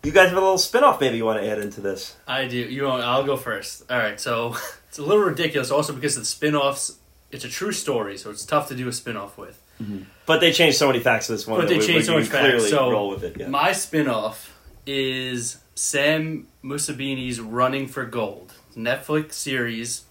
[0.03, 2.15] You guys have a little spin-off maybe you want to add into this.
[2.27, 2.57] I do.
[2.57, 3.03] You want?
[3.03, 3.83] I'll go first.
[3.89, 4.19] All right.
[4.19, 4.55] So
[4.89, 6.97] it's a little ridiculous, also because of the spin-offs.
[7.31, 9.61] It's a true story, so it's tough to do a spin-off with.
[9.81, 10.03] Mm-hmm.
[10.25, 11.59] But they changed so many facts to this one.
[11.61, 12.69] But they we- changed we so much facts.
[12.69, 13.37] So roll with it.
[13.37, 13.47] Yeah.
[13.47, 20.03] my spin-off is Sam Mussabini's Running for Gold Netflix series,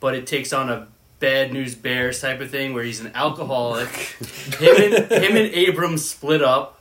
[0.00, 3.88] but it takes on a Bad News Bears type of thing where he's an alcoholic.
[4.58, 6.75] him and him and Abrams split up,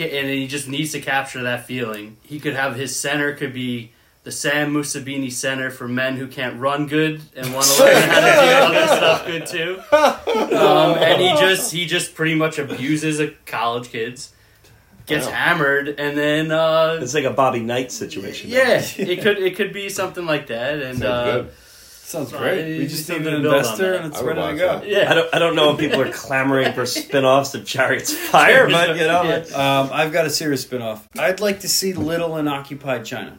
[0.00, 2.16] and he just needs to capture that feeling.
[2.22, 3.92] He could have his center could be.
[4.24, 8.20] The Sam Mussabini Center for men who can't run good and want to learn how
[8.20, 8.26] to
[8.72, 9.80] do other stuff good too.
[9.92, 14.32] Um, and he just he just pretty much abuses a college kids.
[15.06, 18.50] gets hammered, and then uh, It's like a Bobby Knight situation.
[18.50, 21.04] yeah, it could it could be something like that, and
[22.06, 22.38] Sounds good.
[22.38, 22.64] Sounds Right, great.
[22.68, 24.56] We you just just need need an to build on investor and it's ready to
[24.58, 24.78] go.
[24.78, 24.88] that.
[24.88, 25.10] yeah.
[25.10, 28.68] I don't, I don't know if people are clamoring for spin-offs of Chariots of Fire,
[28.70, 29.80] but you know, Yeah.
[29.80, 31.08] Um, I've got a serious spin-off.
[31.18, 33.38] I'd like to see Liddell in Occupied China.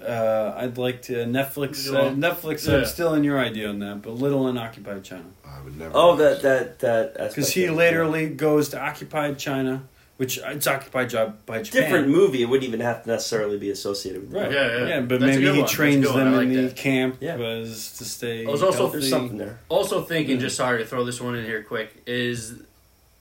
[0.00, 1.92] Uh, I'd like to Netflix.
[1.92, 2.68] Uh, Netflix.
[2.68, 2.76] Yeah.
[2.78, 5.92] I'm still in your idea on that, but Liddell in Occupied China I would never.
[5.94, 9.82] oh, watch that that that because he of it, literally goes to occupied China,
[10.16, 11.62] which it's occupied job by.
[11.62, 11.82] Japan.
[11.82, 12.42] different movie.
[12.42, 14.50] It wouldn't even have to necessarily be associated with the Right.
[14.50, 14.60] movie.
[14.60, 15.00] Yeah, yeah.
[15.00, 15.68] but That's maybe he one.
[15.68, 17.36] Trains them I in like the camp Yeah.
[17.36, 18.46] was to stay.
[18.46, 18.98] I was also- healthy.
[18.98, 19.58] There's something there.
[19.68, 20.42] Also thinking, Yeah.
[20.42, 22.54] just sorry to throw this one in here quick, is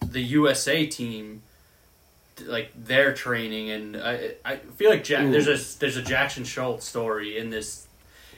[0.06, 1.42] the USA team
[2.46, 5.32] like their training and I I feel like Jack, Ooh.
[5.32, 7.88] there's a there's a Jackson Scholz story in this.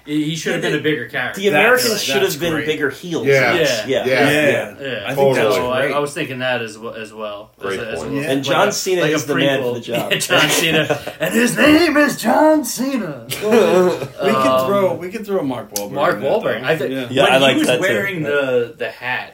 [0.06, 1.42] He should have Yeah, been a bigger character.
[1.42, 2.66] The Americans should have been great.
[2.67, 3.25] bigger heels.
[3.25, 3.56] Yeah.
[3.56, 3.61] Yeah.
[3.85, 4.06] yeah, Yeah.
[4.06, 5.34] Yeah, yeah, I think Totally.
[5.35, 5.88] that's so I.
[5.88, 6.93] I was thinking that as well.
[6.93, 8.14] As well Great as, as point.
[8.14, 8.22] Yeah.
[8.30, 10.11] And like John a- Cena like is the man for the job.
[10.11, 13.25] Yeah, John Cena, and his name is John Cena.
[13.27, 15.92] we can Um, throw we can throw Mark Wahlberg.
[15.93, 16.61] Mark in Wahlberg.
[16.61, 16.67] though.
[16.67, 17.08] I think yeah.
[17.09, 17.82] Yeah, when I like he was that too.
[17.82, 19.34] wearing the the hat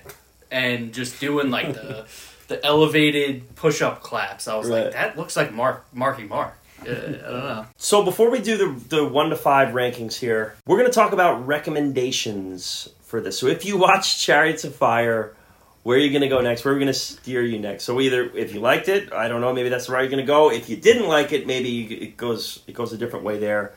[0.49, 2.05] and just doing like the
[2.47, 4.85] the elevated push up claps, I was Right.
[4.85, 6.57] like, that looks like Mark Marky Mark.
[6.87, 7.65] Uh, I don't know.
[7.77, 11.13] So before we do the the one to five rankings here, we're going to talk
[11.13, 13.37] about recommendations for this.
[13.37, 15.35] So if you watch Chariots of Fire,
[15.83, 16.63] where are you going to go next?
[16.63, 17.83] Where are we going to steer you next?
[17.83, 20.25] So either if you liked it, I don't know, maybe that's the route you're going
[20.25, 20.51] to go.
[20.51, 23.73] If you didn't like it, maybe it goes it goes a different way there.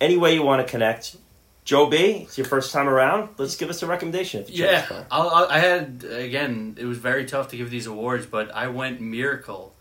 [0.00, 1.16] Any way you want to connect.
[1.64, 3.28] Joe B, it's your first time around.
[3.38, 4.42] Let's give us a recommendation.
[4.42, 5.04] If you Yeah.
[5.12, 6.76] I I had again.
[6.78, 9.71] It was very tough to give these awards, but I went Miracle,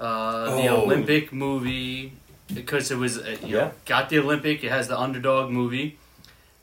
[0.00, 0.82] uh, the Oh.
[0.82, 2.12] Olympic movie,
[2.54, 3.60] because it was uh, you Yeah.
[3.66, 4.64] know got the Olympic.
[4.64, 5.98] It has the underdog movie.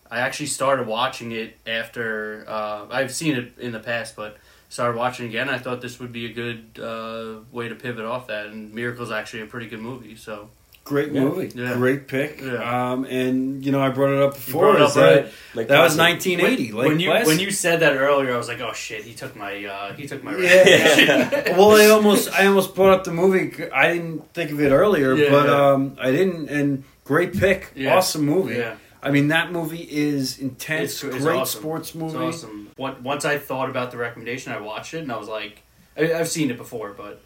[0.09, 4.37] I actually started watching it after uh, I've seen it in the past, but
[4.69, 5.49] started watching again.
[5.49, 9.11] I thought this would be a good uh, way to pivot off that, and Miracle's
[9.11, 10.15] actually a pretty good movie.
[10.15, 10.49] So
[10.87, 11.51] Great movie.
[11.53, 11.73] Yeah.
[11.75, 12.41] Great pick.
[12.41, 12.91] Yeah.
[12.91, 14.73] Um, and you know, I brought it up before.
[14.73, 15.33] brought it is up, that, right?
[15.55, 16.27] Like that was classic.
[16.39, 16.71] 1980.
[16.71, 17.27] Like when you Placid.
[17.27, 20.07] when you said that earlier, I was like, oh shit, he took my uh, he
[20.07, 21.57] took my Yeah.
[21.57, 23.69] well, I almost I almost brought up the movie.
[23.71, 25.71] I didn't think of it earlier, Yeah, but yeah.
[25.73, 26.49] um, I didn't.
[26.49, 27.71] And great pick.
[27.75, 27.95] Yeah.
[27.95, 28.55] Awesome movie.
[28.55, 28.75] yeah.
[29.03, 31.03] I mean, that movie is intense.
[31.03, 31.59] It's- it's great awesome.
[31.61, 32.17] sports It's movie.
[32.17, 32.71] awesome.
[32.77, 35.61] What, once I thought about the recommendation, I watched it and I was like,
[35.95, 37.21] I, I've seen it before, but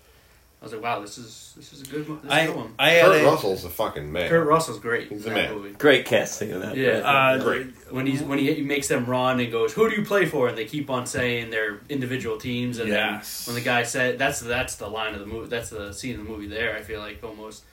[0.62, 2.20] I was like, wow, this is this is a good, one.
[2.22, 2.74] this is a I good one.
[2.78, 4.30] I had Kurt a, Russell's a fucking man.
[4.30, 5.08] Kurt Russell's great.
[5.08, 5.54] He's in the that man.
[5.56, 5.72] movie.
[5.74, 6.78] Great casting of that.
[6.78, 7.00] Yeah.
[7.00, 7.68] uh, Great.
[7.90, 10.56] When he's when he makes them run and goes, "Who do you play for?" and
[10.58, 13.46] they keep on saying their individual teams, and Yes.
[13.46, 15.48] then when the guy said, "That's that's the line of the movie.
[15.50, 17.64] That's the scene of the movie." There, I feel like almost,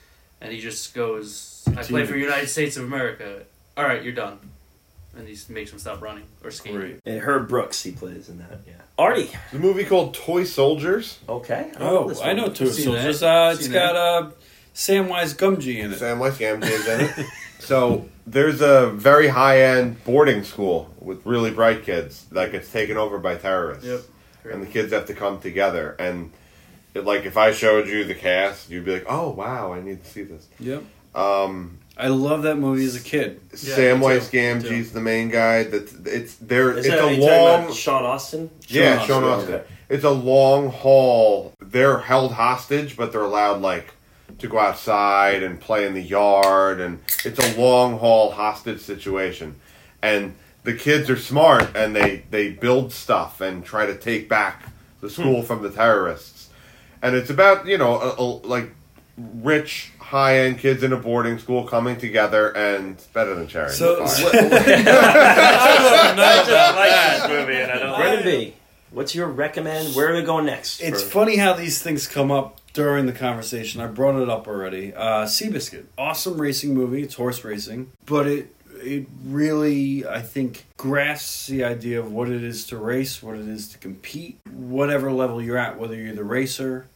[0.41, 3.43] and he just goes, "I play for United States of America."
[3.77, 4.39] All right, you're done,
[5.19, 6.79] and he just makes him stop running or skating.
[6.79, 6.99] Great.
[7.05, 8.59] And Herb Brooks, he plays in that.
[8.67, 8.73] Yeah.
[8.97, 9.29] Artie.
[9.51, 11.19] The movie called Toy Soldiers.
[11.29, 11.71] Okay.
[11.77, 12.37] I Oh, this I one.
[12.37, 13.19] know two Seen soldiers.
[13.21, 13.47] that.
[13.47, 14.31] Uh, it's Seen got uh,
[14.73, 15.99] Samwise Gamgee in it.
[15.99, 17.27] Samwise West Gamgee's in it.
[17.59, 22.95] So there's a very high end boarding school with really bright kids that gets taken
[22.97, 23.85] over by terrorists.
[23.85, 24.01] Yep.
[24.53, 25.95] And the kids have to come together.
[25.99, 26.31] And
[26.95, 30.01] it, like if I showed you the cast, you'd be like, "Oh wow, I need
[30.03, 30.83] to see this." Yep.
[31.13, 33.41] Um, I love that movie as a kid.
[33.51, 35.63] Yeah, Sam me Weiss too, me Gamgee's the main guy.
[35.63, 36.71] That's it's there.
[36.71, 37.73] Is It's that, are a you talking about long.
[37.73, 38.49] Sean Austin.
[38.67, 39.75] Yeah, Sean Sean Austin, Austin.
[39.89, 41.53] It's a long haul.
[41.59, 43.93] They're held hostage, but they're allowed like
[44.37, 49.55] to go outside and play in the yard, and it's a long haul hostage situation.
[50.01, 54.63] And the kids are smart, and they they build stuff and try to take back
[55.01, 55.13] the hmm.
[55.13, 56.49] school from the terrorists.
[57.01, 58.71] And it's about you know a, a, like
[59.17, 63.75] rich high end kids in a boarding school coming together, and it's better than charity.
[63.75, 64.07] So- I
[66.45, 67.95] just like this movie, and I don't.
[67.99, 68.53] Brendan B,
[68.91, 69.95] what's your recommend?
[69.95, 70.81] Where are we going next?
[70.81, 73.81] It's for- funny how these things come up during the conversation.
[73.81, 74.93] I brought it up already.
[74.93, 77.03] Uh, Seabiscuit, awesome racing movie.
[77.03, 82.43] It's horse racing, but it it really I think grasps the idea of what it
[82.43, 86.23] is to race, what it is to compete, whatever level you're at, whether you're the
[86.23, 86.87] racer,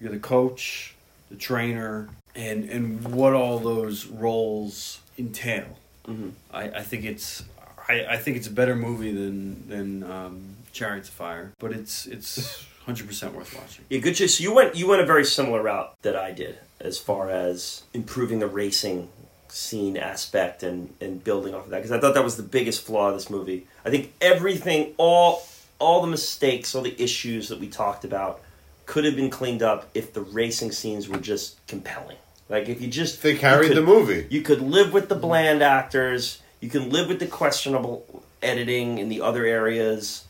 [0.00, 0.94] you're the coach,
[1.30, 5.64] the trainer, and and what all those roles entail.
[6.06, 6.32] Mhm.
[6.52, 7.42] I, I think it's
[7.88, 12.06] I, I think it's a better movie than than um, Chariots of Fire, but it's
[12.06, 13.84] it's hundred percent worth watching.
[13.88, 14.36] Yeah, good choice.
[14.38, 17.82] So you went you went a very similar route that I did as far as
[17.94, 19.08] improving the racing
[19.48, 22.84] scene aspect and and building off of that because I thought that was the biggest
[22.84, 23.66] flaw of this movie.
[23.84, 25.42] I think everything all
[25.78, 28.40] all the mistakes, all the issues that we talked about
[28.86, 32.16] could have been cleaned up if the racing scenes were just compelling.
[32.48, 34.26] Like if you just they carried could- the movie.
[34.30, 36.40] You could live with the bland actors.
[36.60, 40.24] You can live with the questionable editing in the other areas.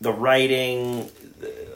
[0.00, 1.10] The writing,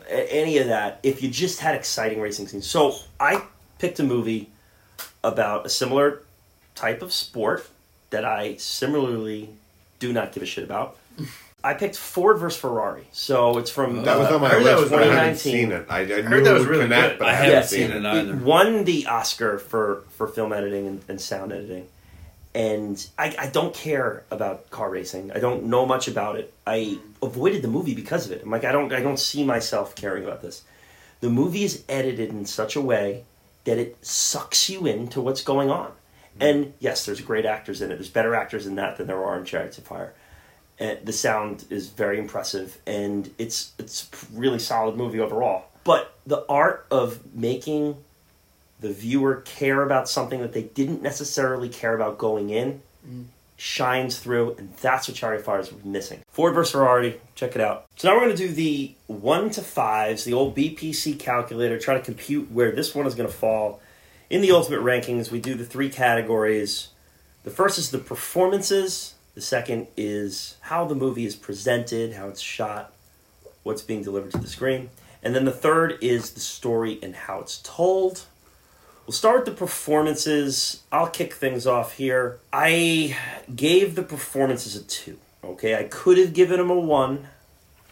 [0.09, 2.67] any of that if you just had exciting racing scenes.
[2.67, 3.43] So I
[3.79, 4.51] picked a movie
[5.23, 6.23] about a similar
[6.75, 7.69] type of sport
[8.11, 9.51] that I similarly
[9.99, 10.97] do not give a shit about.
[11.65, 13.07] I picked Ford versus Ferrari.
[13.11, 15.15] So it's from That was uh, on my I heard that list, was but I
[15.15, 15.87] haven't seen it.
[15.89, 17.19] I, I knew heard that was really connect, good.
[17.21, 18.05] but I, I haven't haven't seen seen it.
[18.05, 18.07] it.
[18.07, 18.37] either.
[18.37, 21.89] won the Oscar for, for film editing and, and sound editing.
[22.55, 25.33] And I, I don't care about car racing.
[25.33, 26.53] I don't know much about it.
[26.67, 28.43] I avoided the movie because of it.
[28.45, 30.63] I'm like, I don't I don't see myself caring about this.
[31.21, 33.25] The movie is edited in such a way
[33.65, 35.91] that it sucks you into what's going on.
[36.39, 37.95] And yes, there's great actors in it.
[37.97, 40.15] There's better actors in that than there are in Chariots of Fire.
[40.81, 45.67] Uh, the sound is very impressive, and it's it's a really solid movie overall.
[45.85, 47.97] But the art of making
[48.81, 52.83] the viewer care about something that they didn't necessarily care about going in
[53.57, 56.21] shines through, and that's what Chariot Fire is missing.
[56.29, 57.87] Ford versus Ferrari, check it out.
[57.97, 61.95] So now we're going to do the one to fives, the old BPC calculator, try
[61.95, 63.81] to compute where this one is going to fall
[64.29, 65.31] in the ultimate rankings.
[65.31, 66.89] We do the three categories.
[67.45, 69.14] The first is the performances.
[69.35, 72.93] The second is how the movie is presented, how it's shot,
[73.63, 74.91] what's being delivered to the screen.
[75.23, 78.27] And then the third is the story and how it's told.
[79.07, 80.83] We'll start with the performances.
[80.93, 82.39] I'll kick things off here.
[82.53, 83.17] I
[83.55, 85.19] gave the performances a two.
[85.43, 87.27] Okay, I could have given them a one.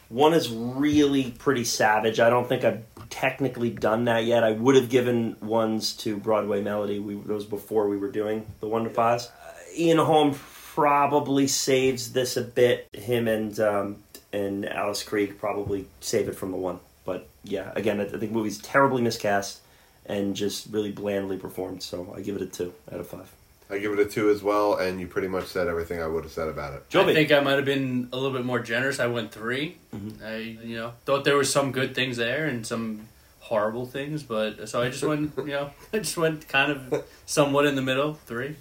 [0.09, 2.19] One is really pretty savage.
[2.19, 4.43] I don't think I've technically done that yet.
[4.43, 6.99] I would have given ones to Broadway Melody.
[6.99, 9.27] We was before we were doing the one to fives.
[9.27, 10.33] Uh, Ian Holm
[10.73, 12.87] probably saves this a bit.
[12.93, 13.97] Him and um,
[14.31, 16.79] and Alice Krige probably save it from the one.
[17.05, 19.59] But yeah, again, I I think the movie's terribly miscast
[20.05, 21.83] and just really blandly performed.
[21.83, 23.31] So I give it a two out of five.
[23.69, 26.23] I give it a two as well, and you pretty much said everything I would
[26.23, 26.89] have said about it.
[26.89, 27.11] Joby.
[27.11, 28.99] I think I might have been a little bit more generous.
[28.99, 30.25] I went 3 Mm-hmm.
[30.25, 33.07] I you know thought there were some good things there and some
[33.39, 37.67] horrible things, but so I just went you know I just went kind of somewhat
[37.67, 38.55] in the middle three.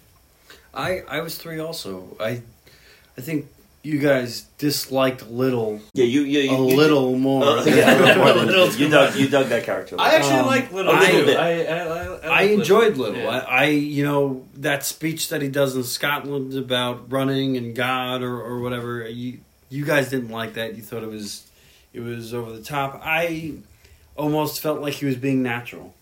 [0.75, 2.17] I I was three also.
[2.21, 2.43] I
[3.17, 3.47] I think
[3.85, 7.43] you guys disliked Liddell Yeah, you you, you a you- little more.
[7.45, 9.97] Uh, yeah, little more than- Little you too dug you dug that character.
[9.99, 11.27] I actually Um, like Liddell a little too.
[11.27, 11.37] bit.
[11.37, 13.23] I, I, I, I, I like enjoyed Liddell.
[13.23, 13.29] Yeah.
[13.29, 18.23] I, I, you know, that speech that he does in Scotland about running and God
[18.23, 19.07] or, or whatever.
[19.09, 20.77] You, you guys didn't like that.
[20.77, 21.45] You thought it was,
[21.93, 23.01] it was over the top.
[23.05, 23.55] I
[24.17, 25.93] almost felt like he was being natural.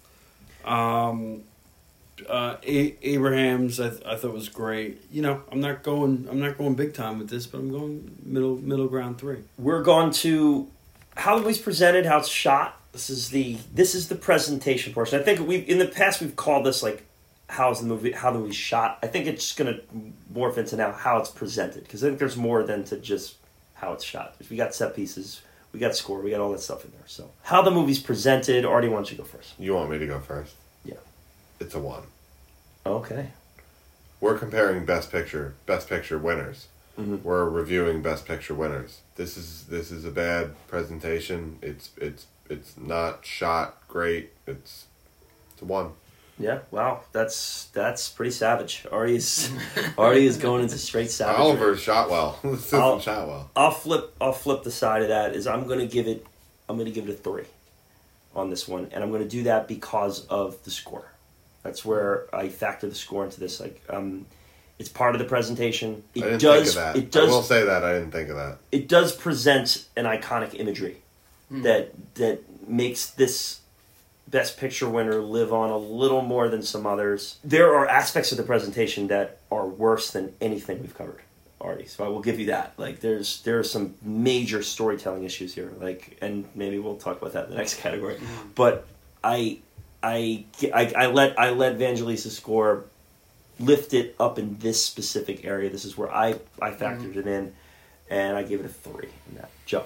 [0.66, 1.44] Um,
[2.28, 5.02] uh, A- Abrahams, I, th- I thought was great.
[5.10, 8.16] You know, I'm not going, I'm not going big time with this, but I'm going
[8.24, 9.39] middle, middle ground three.
[9.58, 10.68] We're going to
[11.16, 12.81] how the movie's presented, how it's shot.
[12.92, 15.20] This is the this is the presentation portion.
[15.20, 17.05] I think we in the past we've called this like
[17.49, 18.99] how's the movie how the movie's shot.
[19.02, 19.81] I think it's going to
[20.34, 23.36] morph into now how it's presented because I think there's more than to just
[23.74, 24.34] how it's shot.
[24.50, 25.40] We got set pieces,
[25.73, 27.07] we got score, we got all that stuff in there.
[27.07, 28.65] So how the movie's presented.
[28.65, 29.55] Artie, why don't you go first?
[29.58, 30.55] You want me to go first?
[31.61, 32.05] It's a one.
[32.87, 33.29] Okay.
[34.21, 36.67] We're comparing best picture, best picture winners.
[36.99, 37.23] Mhm.
[37.23, 39.01] We're reviewing best picture winners.
[39.17, 41.59] This is this is a bad presentation.
[41.63, 44.31] It's it's it's not shot great.
[44.47, 44.87] It's
[45.53, 45.93] it's a one.
[46.39, 48.87] Yeah, wow, that's that's pretty savage.
[48.91, 49.51] Artie's
[49.99, 51.39] Artie is going into straight savage.
[51.39, 52.39] Oliver shot well.
[52.45, 53.51] this I'll- shot well.
[53.55, 54.15] I'll flip.
[54.21, 55.35] I'll flip the side of that.
[55.37, 56.27] Is I'm to give it.
[56.69, 57.45] I'm going to give it a three
[58.35, 61.13] on this one, and I'm going to do that because of the score.
[61.63, 63.61] That's where I factor the score into this.
[63.61, 64.27] Like, um,
[64.79, 66.03] it's part of the presentation.
[66.15, 66.75] It I didn't does.
[66.75, 66.97] think of that.
[66.97, 67.29] It does.
[67.29, 68.59] I will say that I didn't think of that.
[68.73, 71.03] it does present an iconic imagery
[71.51, 73.61] that that makes this
[74.29, 77.39] best picture winner live on a little more than some others.
[77.43, 81.21] There are aspects of the presentation that are worse than anything we've covered
[81.61, 81.87] already.
[81.87, 82.75] So I will give you that.
[82.79, 85.73] Like there's there are some major storytelling issues here.
[85.81, 88.19] Like and maybe we'll talk about that in the next category.
[88.55, 88.87] But
[89.25, 89.59] I
[90.03, 92.85] I I, I let I let Vangelis's score
[93.59, 95.69] lift it up in this specific area.
[95.70, 97.53] This is where I I factored it in
[98.09, 99.51] and I gave it a three in that.
[99.67, 99.85] Joe.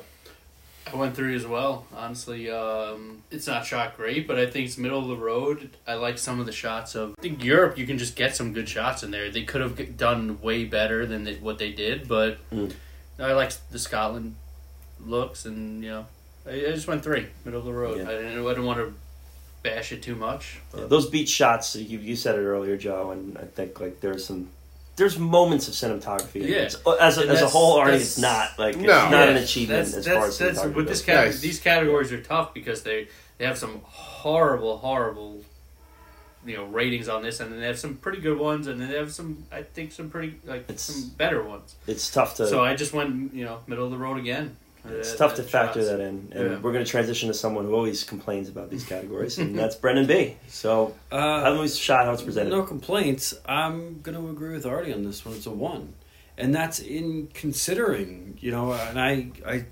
[0.93, 1.87] I went three as well.
[1.97, 5.71] Honestly, um, it's not shot great, but I think it's middle of the road.
[5.87, 7.15] I like some of the shots of.
[7.19, 9.31] I think Europe, you can just get some good shots in there.
[9.31, 12.73] They could have done way better than they, what they did, but Mm.
[13.19, 14.35] I like the Scotland
[15.05, 16.07] looks, and you know,
[16.47, 17.99] I, I just went three, middle of the road.
[17.99, 18.05] Yeah.
[18.05, 18.47] I didn't.
[18.47, 18.95] I didn't want to
[19.65, 20.61] bash it too much.
[20.71, 23.99] But Yeah, those beat shots, you, you said it earlier, Joe, and I think like
[24.01, 24.51] there's some
[24.97, 26.43] there's moments of cinematography.
[26.43, 26.57] Yeah.
[26.59, 29.11] It's- uh, as a, as a whole, already that's- it's not like it's No.
[29.11, 31.07] not an achievement that's, as that's, far as that's, cinematography with this goes.
[31.17, 31.41] cat, Nice.
[31.41, 35.43] these categories are tough because they they have some horrible, horrible,
[36.47, 38.89] you know, ratings on this, and then they have some pretty good ones, and then
[38.89, 41.75] they have some, I think, some pretty like It's- some better ones.
[41.89, 42.47] It's tough to.
[42.47, 44.57] So I just went, you know, middle of the road again.
[44.89, 45.91] It's that- tough to factor shots.
[45.91, 46.59] that in, and Yeah.
[46.61, 50.07] we're going to transition to someone who always complains about these categories, and that's Brendan
[50.07, 50.37] B.
[50.49, 52.51] So, Uh, how the movie's shot, how it's presented.
[52.51, 53.35] No complaints.
[53.47, 55.35] I'm going to agree with Artie on this one.
[55.37, 55.95] It's a one,
[56.37, 58.37] and that's in considering.
[58.41, 59.65] You know, and I I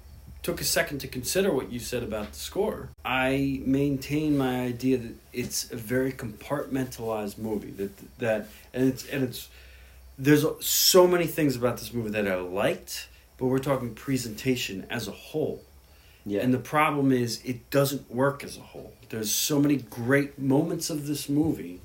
[0.42, 2.88] took a second to consider what you said about the score.
[3.04, 7.70] I maintain my idea that it's a very compartmentalized movie.
[7.72, 9.48] That that and it's and it's
[10.18, 13.08] there's so many things about this movie that I liked,
[13.42, 15.64] but we're talking presentation as a whole.
[16.24, 18.92] Yeah, And the problem is, it doesn't work as a whole.
[19.08, 21.80] There's so many great moments of this movie,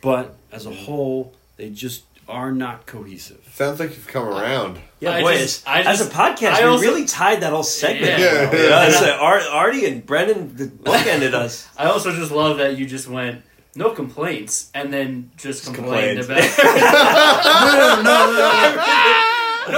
[0.00, 3.46] but as a whole, they just are not cohesive.
[3.52, 4.78] Sounds like you've come around.
[5.00, 7.52] yeah, I boy, just- as, I as a podcast, I we also- really tied that
[7.52, 8.18] whole segment.
[8.18, 8.32] Yeah.
[8.50, 8.54] well.
[8.54, 8.62] Yeah.
[8.62, 9.20] You know, it's like
[9.52, 10.48] Artie and Brendan
[10.82, 11.68] bookended us.
[11.76, 13.42] I also just love that you just went
[13.74, 16.48] no complaints and then just, Just complained complained.
[16.48, 19.24] about no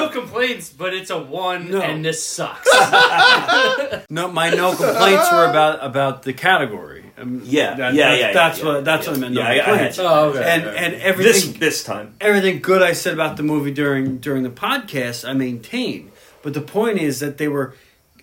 [0.09, 1.81] complaints, but it's a one No.
[1.81, 2.69] and this sucks.
[4.11, 7.05] No, my no complaints were about about the category.
[7.19, 9.11] Um, Yeah, that- yeah, that's, yeah, That's yeah, what that's yeah.
[9.13, 9.35] what I meant.
[9.35, 9.99] No Yeah, I- I had complaints.
[9.99, 10.05] you.
[10.05, 10.43] oh, okay.
[10.55, 10.77] and okay.
[10.79, 11.03] and This
[11.45, 12.15] everything this time.
[12.21, 16.11] everything good I said about the movie during during the podcast, I maintain.
[16.43, 17.75] But the point is that they were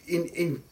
[0.07, 0.63] in in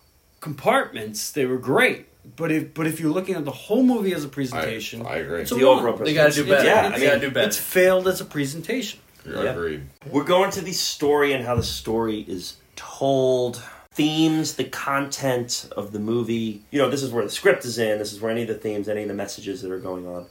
[0.41, 1.31] compartments.
[1.31, 2.07] They were great.
[2.35, 5.41] But if but if you're looking at the whole movie as a presentation, I agree.
[5.41, 5.77] it's a The one.
[5.79, 6.67] overall they gotta do It's- better.
[6.67, 7.47] yeah, they I gotta mean, do better.
[7.47, 8.99] It's failed as a presentation.
[9.25, 9.51] Yeah.
[9.51, 9.87] Agreed.
[10.09, 15.91] We're going to the story and how the story is told, themes, the content of
[15.91, 16.63] the movie.
[16.71, 18.55] You know, this is where the script is in, this is where any of the
[18.55, 20.27] themes, any of the messages that are going on.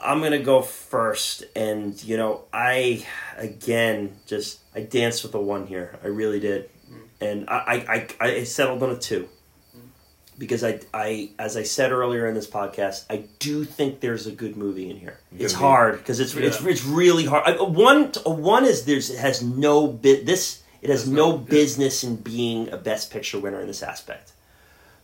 [0.00, 1.44] I'm going to go first.
[1.56, 5.98] And, you know, I, again, just, I danced with a one here.
[6.04, 6.70] I really did.
[6.90, 7.02] Mm.
[7.20, 7.54] And I,
[7.88, 9.28] I, I, I settled on a two.
[10.38, 14.30] Because I, I, as I said earlier in this podcast, I do think there's a
[14.32, 15.18] good movie in here.
[15.36, 16.68] It's Gonna hard because it's it's Yeah.
[16.70, 17.44] it's really hard.
[17.44, 21.44] I, one one is there's it has no bit this it has no, no- yeah.
[21.50, 24.30] business in being a best picture winner in this aspect.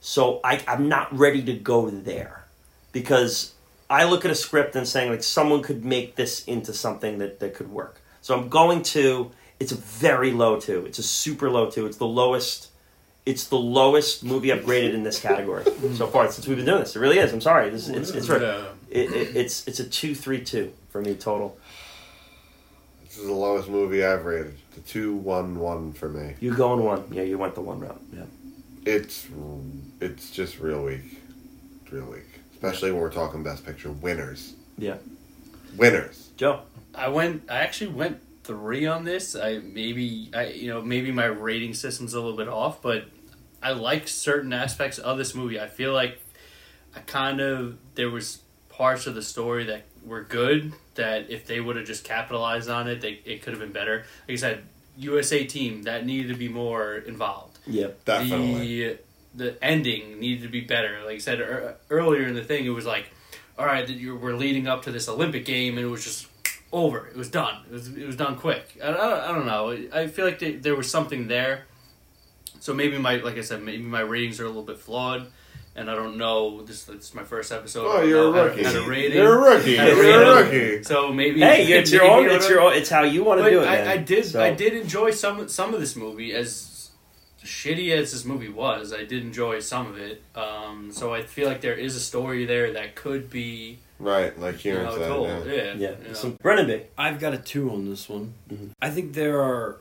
[0.01, 2.45] So I I'm not ready to go there
[2.93, 3.53] because
[3.91, 7.41] I look at a script and saying like someone could make this into something that
[7.41, 8.01] that could work.
[8.23, 10.85] So I'm going to it's a very low two.
[10.87, 11.87] It's a super low two.
[11.87, 12.69] It's the lowest.
[13.27, 15.97] It's the lowest movie I've graded in this category mm.
[15.97, 16.95] so far since we've been doing this.
[16.95, 17.33] It really is.
[17.33, 17.71] I'm sorry.
[17.71, 18.43] This, it's it's right.
[18.43, 18.65] Yeah.
[18.91, 21.59] It, it, it's it's a two three two for me total.
[23.05, 24.57] This is the lowest movie I've rated.
[24.75, 26.35] The two one one for me.
[26.41, 27.05] You going one?
[27.11, 28.01] Yeah, you went the one route.
[28.13, 28.25] Yeah.
[28.85, 29.27] It's
[30.01, 31.19] it's just real weak.
[31.83, 32.29] It's real weak.
[32.53, 34.55] Especially when we're talking best picture winners.
[34.77, 34.97] Yeah.
[35.77, 36.31] Winners.
[36.37, 36.61] Joe.
[36.95, 37.51] I went.
[37.51, 39.35] I actually went three on this.
[39.35, 43.07] I maybe I you know maybe my rating system's a little bit off, but
[43.63, 45.59] I like certain aspects of this movie.
[45.59, 46.21] I feel like
[46.95, 51.61] I kind of there was parts of the story that were good that if they
[51.61, 54.05] would have just capitalized on it, they it could have been better.
[54.29, 54.65] Like I said,
[54.97, 57.59] USA team that needed to be more involved.
[57.67, 57.89] Yeah.
[58.05, 58.85] Definitely.
[58.85, 58.99] The
[59.35, 61.01] the ending needed to be better.
[61.05, 63.11] Like I said ear- earlier in the thing, it was like,
[63.59, 66.29] all right, we're leading up to this Olympic game, and it was just
[66.75, 67.07] over.
[67.07, 67.57] It was done.
[67.71, 68.79] It was it was done quick.
[68.83, 69.71] I, I, I don't know.
[69.93, 71.65] I feel like there, there was something there.
[72.61, 75.27] So maybe my like I said, maybe my ratings are a little bit flawed.
[75.77, 76.63] And I don't know.
[76.63, 77.87] This, this is my first episode.
[77.87, 78.63] Oh, you're a know how to- rookie.
[78.63, 79.15] how to rate it.
[79.15, 79.77] You're a rookie.
[79.77, 80.83] How to You're a rookie.
[80.85, 82.31] So maybe Hey, it's your own.
[82.31, 82.75] It's your own.
[82.75, 83.67] It's how you want to do it.
[83.67, 83.89] I, man.
[83.89, 84.25] I did.
[84.25, 86.91] So- I did enjoy some some of this movie as
[87.43, 88.93] shitty as this movie was.
[88.93, 90.23] I did enjoy some of it.
[90.37, 94.57] Um, so I feel like there is a story there that could be Right, like
[94.65, 95.09] you Kieran know, said.
[95.09, 95.29] told.
[95.29, 95.45] yeah.
[95.45, 95.91] Yeah, Yeah.
[96.03, 96.13] you know.
[96.15, 96.83] So Brendan B.
[96.99, 98.35] I've got a two on this one.
[98.51, 98.71] Mhm.
[98.83, 99.77] I think there are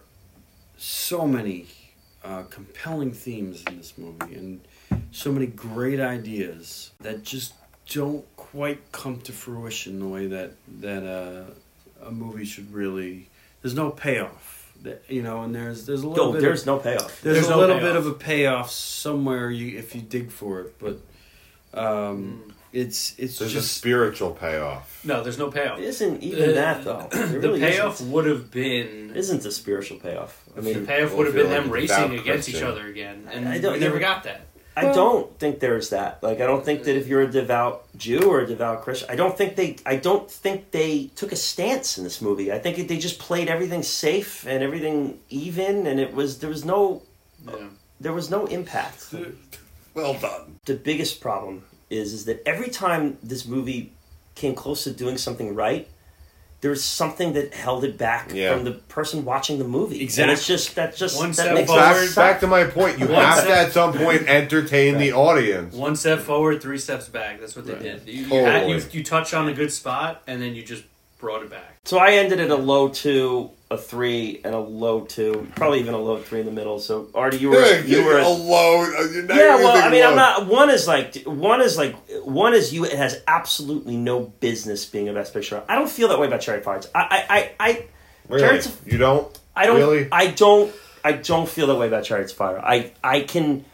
[0.78, 1.68] so many
[2.24, 4.62] uh, compelling themes in this movie and
[5.12, 7.54] so many great ideas that just
[7.92, 13.30] don't quite come to fruition the way that that uh, a movie should really.
[13.62, 16.42] There's no payoff, that, you know, and there's there's a little Yo, bit.
[16.42, 17.22] there's of, no payoff.
[17.22, 17.90] there's, there's a no little payoff.
[17.90, 21.00] bit of a payoff somewhere you if you dig for it, but
[21.74, 25.00] um, it's it's There's a just spiritual payoff.
[25.06, 25.80] No, there's no payoff.
[25.80, 27.08] It isn't even Uh, that though.
[27.12, 28.12] The really payoff isn't.
[28.12, 29.14] would have been.
[29.16, 30.44] isn't a spiritual payoff.
[30.58, 32.62] I mean, the mean, payoff would have been them like a racing devout against each
[32.62, 34.42] other again, and I don't- we never got that.
[34.76, 36.24] I don't think there's that.
[36.24, 39.16] Like, I don't think that if you're a devout Jew or a devout Christian, I
[39.16, 39.76] don't think they.
[39.86, 42.52] I don't think they took a stance in this movie.
[42.52, 46.66] I think they just played everything safe and everything even, and it was there was
[46.66, 47.04] no
[47.48, 47.68] Yeah.
[48.02, 49.14] there was no impact.
[49.94, 50.60] Well done.
[50.66, 53.92] the biggest problem is is that every time this movie
[54.36, 55.88] came close to doing something right,
[56.62, 58.54] there was something that held it back Yeah.
[58.54, 59.96] from the person watching the movie.
[59.96, 60.34] And Exactly.
[60.34, 61.84] it's just that just One step makes forward.
[62.08, 63.00] Back, back to my point.
[63.00, 65.76] You have step- to at some point entertain the audience.
[65.76, 67.40] One step forward, three steps back.
[67.42, 67.82] That's what they Right.
[67.84, 68.02] did.
[68.08, 70.84] You, you, had, you, you touch on a good spot, and then you just
[71.20, 71.76] brought it back.
[71.86, 75.94] So I ended at a low two, a three, and a low two, probably even
[75.94, 76.80] a low three in the middle.
[76.80, 78.20] So Artie, you were you were.
[78.20, 78.94] alone.
[78.96, 80.48] Uh, yeah, well, I mean, I'm not.
[80.48, 82.86] One is like one is like one is you.
[82.86, 85.64] It has absolutely no business being a best picture.
[85.68, 86.88] I don't feel that way about Cherry Fires.
[86.96, 87.86] I, I, I, I
[88.30, 88.42] Really?
[88.42, 89.40] Chariots You don't.
[89.56, 89.78] I don't.
[89.78, 90.08] Really?
[90.12, 90.74] I don't.
[91.04, 92.60] I don't feel that way about Chariots of Fire.
[92.60, 93.66] I I can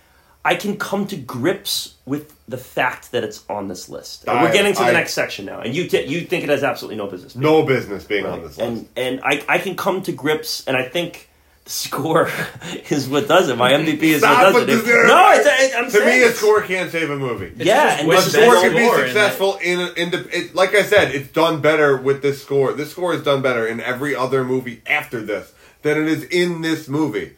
[0.43, 4.23] I can come to grips with the fact that it's on this list.
[4.27, 6.43] And I- We're getting to the I- next section now, and you t- you think
[6.43, 7.33] it has absolutely no business.
[7.33, 8.33] being No business being Right.
[8.33, 8.59] on this list.
[8.59, 11.29] And and I, I can come to grips, and I think
[11.65, 12.29] the score
[12.89, 13.55] is what does it.
[13.57, 15.07] My MVP is Stop what does with it.
[15.07, 17.51] no, it's, it, I'm to saying me, a score can't save a movie.
[17.57, 20.55] Yeah, just and A the score can be score in successful in, in the, it,
[20.55, 22.73] like I said, it's done better with this score.
[22.73, 25.53] This score is done better in every other movie after this
[25.83, 27.33] than it is in this movie.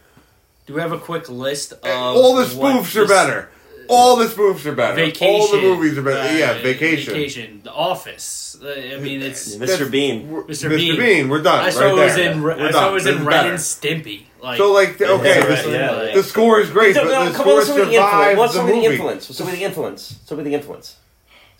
[0.68, 3.50] Do we have a quick list eh, of All the what spoofs are this- better.
[3.92, 4.96] All the spoofs are better.
[4.96, 5.28] Vacation.
[5.42, 6.22] All the movies are better.
[6.30, 7.14] uh, yeah, vacation.
[7.14, 7.62] Vacation.
[7.64, 8.58] The Office.
[8.64, 9.56] Uh, I mean, it's.
[9.56, 9.90] Mr.
[9.90, 10.30] Bean.
[10.30, 10.70] we're- Mr.
[10.70, 10.78] Mr.
[10.78, 10.98] Bean.
[10.98, 11.30] Bean.
[11.30, 11.60] We're done.
[11.60, 12.32] I right it was there.
[12.32, 12.42] in.
[12.42, 14.24] We're I saw it was This in is Ren and Stimpy.
[14.42, 16.16] Like, So like okay, Yeah, this- yeah, yeah.
[16.16, 17.94] the score is great, No, but no, the come on, score what's some of the
[17.94, 18.12] influence?
[18.12, 19.30] survives What's the some of the influence?
[19.30, 20.20] What's some of the influence?
[20.26, 20.96] Some of the influence.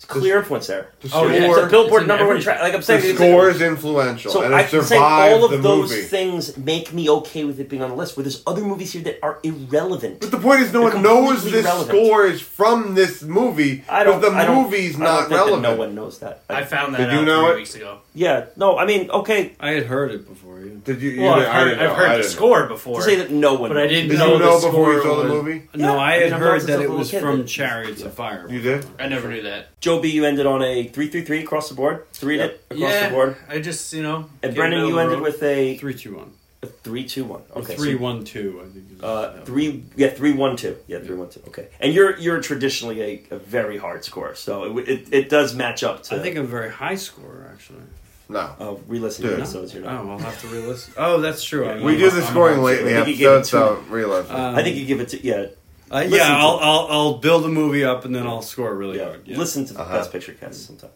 [0.02, 0.88] It's clear influence there.
[1.00, 2.60] The Oh, yeah, It's a Billboard It's in number one track.
[2.60, 5.44] Like I'm the saying, it's- score is influential, So and I it can say all
[5.44, 6.02] of those movie.
[6.02, 8.16] things make me okay with it being on the list.
[8.16, 10.18] Where there's other movies here that are irrelevant.
[10.18, 11.98] But the point is, no They're one knows completely this irrelevant.
[11.98, 13.84] score is from this movie.
[13.88, 14.20] I don't.
[14.20, 15.62] But the I don't, movie's I don't not think that relevant.
[15.62, 16.42] no one knows that.
[16.50, 17.56] I found that Did you out know three it?
[17.58, 17.98] weeks ago.
[18.14, 18.46] Yeah.
[18.56, 18.76] No.
[18.78, 19.52] I mean, okay.
[19.60, 20.80] I had heard it before you.
[20.84, 21.10] Did you?
[21.10, 21.90] you Well, I've did- I heard, didn't I've.
[21.90, 22.96] I heard the didn't score before.
[22.98, 23.70] To say that no one.
[23.70, 23.90] But I knows.
[23.90, 25.62] didn't Did know you know the before you score saw the was- movie?
[25.74, 27.10] No, Yeah, I I had mean, I've heard noticed that as a it little was
[27.10, 28.46] kid from that- Chariots of Fire.
[28.50, 28.86] You did.
[28.98, 29.80] I never knew that.
[29.80, 32.04] Joe B, you ended on a three three three across the board.
[32.12, 32.50] Three Yep.
[32.50, 33.36] it across yeah, the board.
[33.48, 34.28] I just you know.
[34.42, 36.32] And Brendan, you ended with a, Three two one.
[36.62, 37.42] a three two one.
[37.50, 37.74] Or Okay.
[37.76, 38.60] three so, one two.
[38.62, 38.84] I think.
[38.96, 39.44] Is, uh, yeah.
[39.44, 39.84] three.
[39.96, 40.76] Yeah, three one two.
[40.86, 41.40] Yeah, three one two.
[41.48, 41.66] Okay.
[41.80, 45.54] And you're you're traditionally a, a very hard score, so it, w- it it does
[45.54, 46.16] match up to.
[46.16, 47.80] I think a very high score actually.
[48.28, 48.54] No.
[48.60, 49.40] Oh, re-listen to Dude.
[49.40, 49.74] episodes.
[49.74, 50.10] You're Oh.
[50.12, 50.94] I'll have to re-listen.
[50.98, 51.66] Oh, that's true.
[51.66, 53.36] I'm- We I'm- do the I'm scoring about late in the I think you gave
[53.38, 54.24] episode, it so realize.
[54.26, 54.30] it.
[54.32, 55.46] Uh, I think you give it to yeah.
[55.90, 58.74] Uh, Listen yeah, to- I'll, I'll I'll build a movie up and then I'll score
[58.74, 59.04] really Yeah.
[59.06, 59.22] hard.
[59.26, 59.36] Yeah.
[59.38, 59.98] Listen to the Uh-huh.
[59.98, 60.90] best picture cast sometime.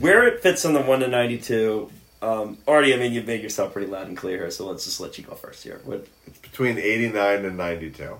[0.00, 1.90] Where it fits on the one to ninety two.
[2.20, 5.00] Um, already, I mean, you've made yourself pretty loud and clear here, so let's just
[5.00, 5.80] let you go first here.
[5.84, 8.16] What, it's between eighty-nine and ninety-two.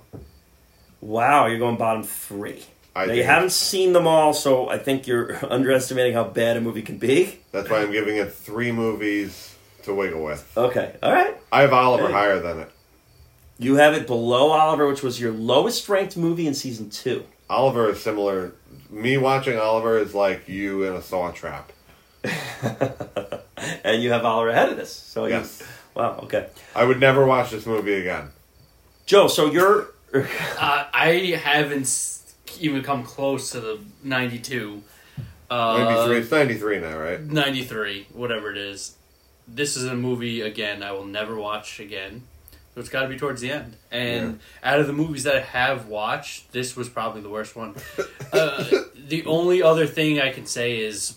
[1.01, 2.65] wow, you're going bottom three.
[2.95, 6.61] I now, you haven't seen them all, so I think you're underestimating how bad a
[6.61, 7.39] movie can be.
[7.53, 9.55] That's why I'm giving it three movies
[9.85, 10.47] to wiggle with.
[10.57, 11.37] Okay, all right.
[11.51, 12.13] I have Oliver Hey.
[12.13, 12.71] higher than it.
[13.59, 17.25] You have it below Oliver, which was your lowest ranked movie in season two.
[17.49, 18.53] Oliver is similar.
[18.91, 21.73] Me watching Oliver is like you in a saw trap.
[23.85, 24.93] and you have Oliver ahead of this.
[24.93, 25.63] So you- Yes.
[25.95, 26.47] wow, okay.
[26.75, 28.31] I would never watch this movie again.
[29.07, 32.22] Joe, so you're Uh, I haven't s-
[32.61, 34.83] even come close to the 92.
[35.51, 36.19] Uh, 93.
[36.19, 37.21] It's 93 now, right?
[37.21, 38.97] 93, whatever it is.
[39.47, 42.23] This is a movie, again, I will never watch again.
[42.75, 43.77] So it's got to be towards the end.
[43.91, 47.75] And out of the movies that I have watched, this was probably the worst one.
[48.33, 48.65] Uh,
[48.97, 51.17] the only other thing I can say is.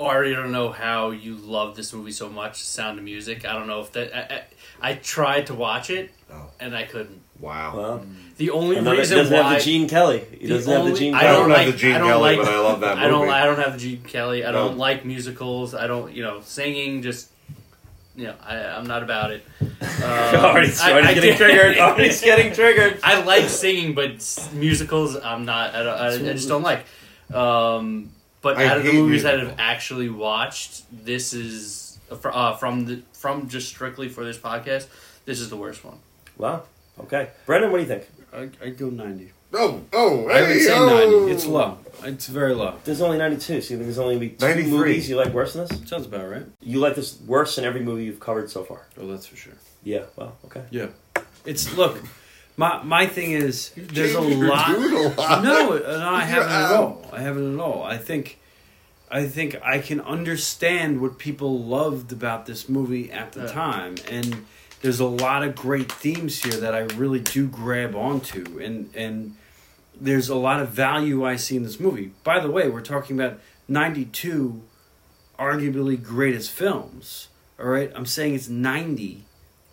[0.00, 2.62] I don't know how you love this movie so much.
[2.62, 3.44] Sound of Music.
[3.44, 4.14] I don't know if that.
[4.14, 4.34] I,
[4.88, 6.50] I, I tried to watch it Oh.
[6.60, 7.22] and I couldn't.
[7.40, 7.76] Wow.
[7.76, 8.06] well,
[8.38, 10.24] The only another, he reason doesn't why have the Gene Kelly.
[10.38, 11.92] He The doesn't have the only- Gene I I don't, don't have like- the Gene
[11.94, 13.06] I don't Kelly, like- but I love that movie.
[13.06, 13.28] I don't.
[13.28, 14.44] I don't have the Gene Kelly.
[14.44, 14.76] I don't No.
[14.80, 15.74] like musicals.
[15.74, 16.12] I don't.
[16.14, 17.02] You know, singing.
[17.02, 17.30] Just.
[18.16, 19.44] You know, I, I'm not about it.
[19.84, 21.78] Um, Artie's, I- I getting did- triggered.
[21.78, 23.00] Artie's getting triggered.
[23.04, 24.10] I like singing, but
[24.52, 25.74] musicals, I'm not.
[25.74, 26.84] I, don't, I, I just don't like.
[27.32, 32.54] Um, but I out of the hate movies that I've actually watched, this is uh,
[32.56, 34.86] from the from just strictly for this podcast.
[35.24, 35.98] This is the worst one.
[36.38, 36.62] Wow.
[37.00, 38.06] Okay, Brendan, what do you think?
[38.32, 39.32] I, I'd go ninety.
[39.52, 40.86] Oh, oh, I would hey, say oh.
[40.86, 41.32] ninety.
[41.32, 41.78] It's low.
[42.02, 42.74] It's very low.
[42.84, 44.70] There's only 92, so you think there's only gonna be two 93.
[44.70, 45.88] movies you like worse than this?
[45.88, 46.44] Sounds about right.
[46.60, 48.86] You like this worse than every movie you've covered so far?
[49.00, 49.54] Oh, that's for sure.
[49.84, 50.02] Yeah.
[50.16, 50.64] Well, okay.
[50.70, 50.88] Yeah.
[51.46, 52.02] It's look.
[52.56, 54.68] My my thing is there's a changed your lot.
[54.70, 55.44] a lot.
[55.44, 57.06] No, no, I haven't at all.
[57.12, 57.82] I haven't at all.
[57.84, 58.38] I think,
[59.10, 63.46] I think I can understand what people loved about this movie at the Yeah.
[63.52, 64.44] time, and
[64.84, 69.34] there's a lot of great themes here that I really do grab onto, and and
[69.98, 72.12] there's a lot of value I see in this movie.
[72.22, 74.60] By the way, we're talking about '92,
[75.38, 77.28] arguably greatest films.
[77.58, 79.24] All right, I'm saying it's 90.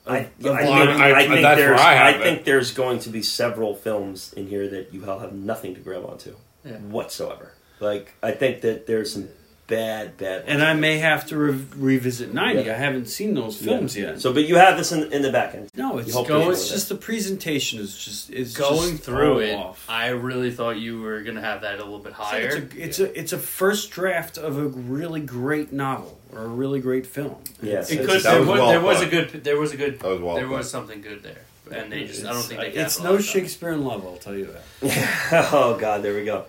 [0.08, 3.76] I, I, think, I- I, I- think there's, I think there's going to be several
[3.76, 6.78] films in here that you all have nothing to grab onto Yeah.
[6.78, 7.54] whatsoever.
[7.82, 9.28] Like I think that there's some
[9.72, 10.44] bad, bad.
[10.48, 12.70] And I may have to re- revisit 90.
[12.70, 14.08] I haven't seen those films Yeah.
[14.12, 14.22] yet.
[14.22, 15.70] So, but you have this in, in the back end.
[15.76, 19.40] no, it's You go, it's enjoy just the presentation is just is Going just through
[19.40, 19.86] it, off.
[19.90, 22.48] I really thought you were gonna have that a little bit It's like higher.
[22.48, 26.48] It's a, it's a it's a first draft of a really great novel or a
[26.48, 27.38] really great film.
[27.62, 27.90] Yes.
[27.92, 28.24] it It's- could.
[28.24, 29.44] that There was was, well there was a good.
[29.44, 30.04] There was a good.
[30.04, 31.42] Was well there was something good there,
[31.74, 32.22] and they just.
[32.26, 32.82] I don't It's- think they.
[32.82, 33.22] it's no on.
[33.22, 34.06] Shakespeare in Love.
[34.06, 34.48] I'll tell you
[34.82, 35.50] that.
[35.54, 36.46] oh God, there we go.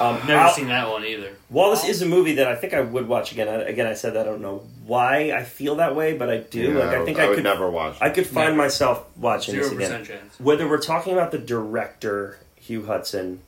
[0.00, 1.30] Um, Never I'll- seen that one either.
[1.48, 3.94] While this is a movie that I think I would watch again, I, again I
[3.94, 6.78] said that I don't know why I feel that way, but I do.
[6.78, 7.96] like I think I, would could never watch.
[8.00, 8.56] I could find Never.
[8.56, 10.00] myself watching Zero this again.
[10.00, 10.40] percent chance.
[10.40, 13.40] Whether we're talking about the director Hugh Hudson,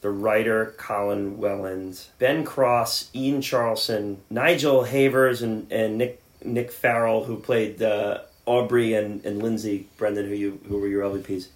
[0.00, 7.24] the writer Colin Welland, Ben Cross, Ian Charleson, Nigel Havers, and, and Nick Nick Farrell,
[7.24, 11.48] who played uh, Aubrey and, and Lindsay Brendan, who you who were your LVPs.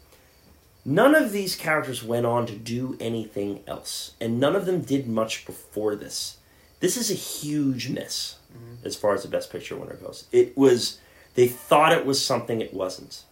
[0.85, 5.07] None of these characters went on to do anything else, and none of them did
[5.07, 6.39] much before this.
[6.81, 8.87] This is a huge miss mm-hmm.
[8.87, 10.27] as far as the Best Picture winner goes.
[10.33, 10.99] It was
[11.35, 13.23] they thought it was something it wasn't,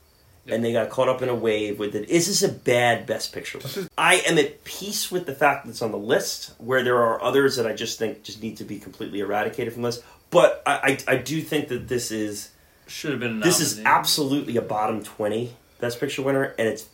[0.46, 2.08] and they got caught up in a wave with it.
[2.08, 3.58] Is this a bad Best Picture?
[3.58, 3.88] winner?
[3.98, 7.22] I am at peace with the fact that it's on the list, where there are
[7.22, 10.02] others that I just think just need to be completely eradicated from this.
[10.30, 12.50] But I, I, I do think that this is
[12.90, 13.40] Should have been.
[13.40, 16.86] this is absolutely a bottom twenty Best Picture winner, and it's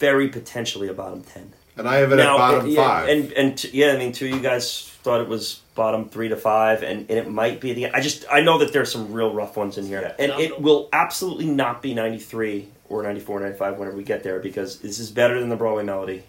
[0.00, 1.52] very potentially a bottom ten.
[1.76, 3.08] and I have it at bottom yeah, five.
[3.08, 6.28] And and t- yeah, I mean, two of you guys thought it was bottom three
[6.28, 7.88] to five, and, and it might be the.
[7.90, 10.24] I just I know that there's some real rough ones in here, Yeah.
[10.24, 14.78] and it will absolutely not be 93 or 94, 95 whenever we get there because
[14.80, 16.22] this is better than the Broadway Melody.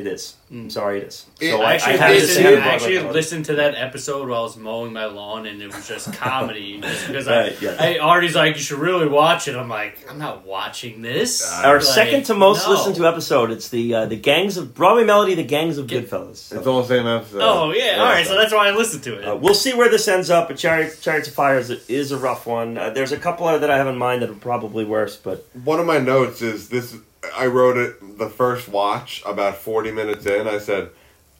[0.00, 0.34] It is.
[0.50, 1.26] I'm sorry, it is.
[1.40, 3.74] It- So I I, actually, I have to listened, say I actually listened to that
[3.76, 6.80] episode while I was mowing my lawn, and it was just comedy.
[6.80, 7.76] just because Right, I, yeah.
[7.78, 9.54] I, Artie's like, you should really watch it.
[9.56, 11.30] I'm like, I'm not watching this.
[11.62, 12.72] Our Like, second to most no.
[12.72, 13.50] listened to episode.
[13.50, 16.36] It's the uh, the gangs of Broadway Melody, the gangs of Get- Goodfellas.
[16.36, 17.40] So, it's all the same episode.
[17.42, 18.26] Oh yeah, all right.
[18.26, 19.24] So that's why I listened to it.
[19.28, 20.48] uh, we'll see where this ends up.
[20.48, 22.76] But Chariots, Chariots of Fire is, is a rough one.
[22.78, 25.46] Uh, there's a couple other that I have in mind that are probably worse, but
[25.64, 26.96] One of my notes is this.
[27.36, 30.48] I wrote it the first watch about forty minutes in.
[30.48, 30.90] I said,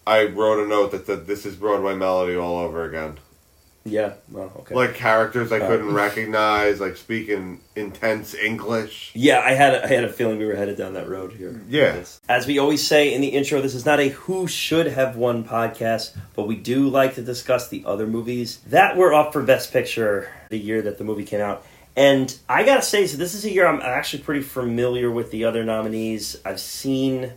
[0.06, 3.18] I wrote a note that said, "This is Broadway Melody all over again."
[3.86, 4.74] yeah, well, okay.
[4.74, 5.66] Like characters I Uh.
[5.66, 9.10] couldn't recognize, like speaking intense English.
[9.14, 11.62] Yeah, I had a, I had a feeling we were headed down that road here.
[11.66, 11.96] Yeah.
[11.96, 12.20] Yes.
[12.28, 15.44] As we always say in the intro, this is not a who should have won
[15.44, 19.72] podcast, but we do like to discuss the other movies that were up for Best
[19.72, 21.64] Picture the year that the movie came out.
[21.96, 25.44] And I gotta say, so this is a year I'm actually pretty familiar with the
[25.44, 26.36] other nominees.
[26.44, 27.32] I've seen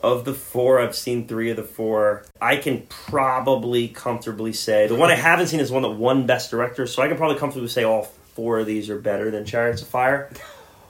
[0.00, 2.24] of the four, I've seen three of the four.
[2.40, 6.50] I can probably comfortably say the one I haven't seen is one that won Best
[6.50, 8.02] Director, so I can probably comfortably say all
[8.34, 10.30] four of these are better than Chariots of Fire.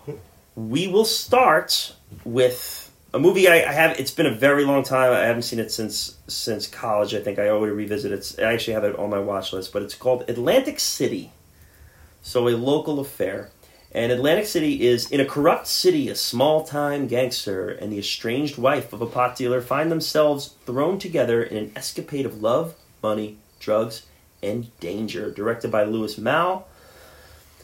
[0.55, 3.99] We will start with a movie I, I have.
[3.99, 5.11] It's been a very long time.
[5.13, 7.15] I haven't seen it since since college.
[7.15, 8.35] I think I already revisit it.
[8.39, 11.33] I actually have it on my watch list, but it's called Atlantic City.
[12.23, 13.51] So a local affair.
[13.95, 18.57] And Atlantic City is in a corrupt city, a small time gangster and the estranged
[18.57, 23.37] wife of a pot dealer find themselves thrown together in an escapade of love, money,
[23.61, 24.07] drugs,
[24.43, 25.31] and danger.
[25.31, 26.67] Directed by Louis Malle,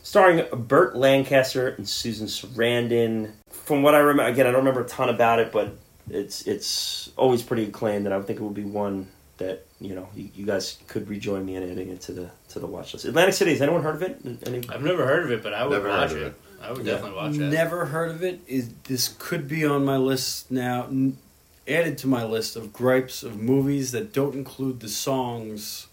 [0.03, 3.33] starring Burt Lancaster and Susan Sarandon.
[3.49, 5.77] From what I remember, again, I don't remember a ton about it, but
[6.11, 9.95] it's it's always pretty acclaimed, and I would think it would be one that you
[9.95, 12.93] know you, you guys could rejoin me in adding it to the to the watch
[12.93, 13.05] list.
[13.07, 14.21] Atlantic City, has anyone heard of it?
[14.47, 16.19] Any, I've never heard of it, but I would Never watch it.
[16.23, 16.35] it.
[16.61, 16.93] I would Yeah.
[16.95, 17.39] definitely watch it.
[17.39, 18.41] Never heard of it.
[18.47, 20.85] Is this could be on my list now?
[20.87, 21.17] N-
[21.67, 25.87] added to my list of gripes of movies that don't include the songs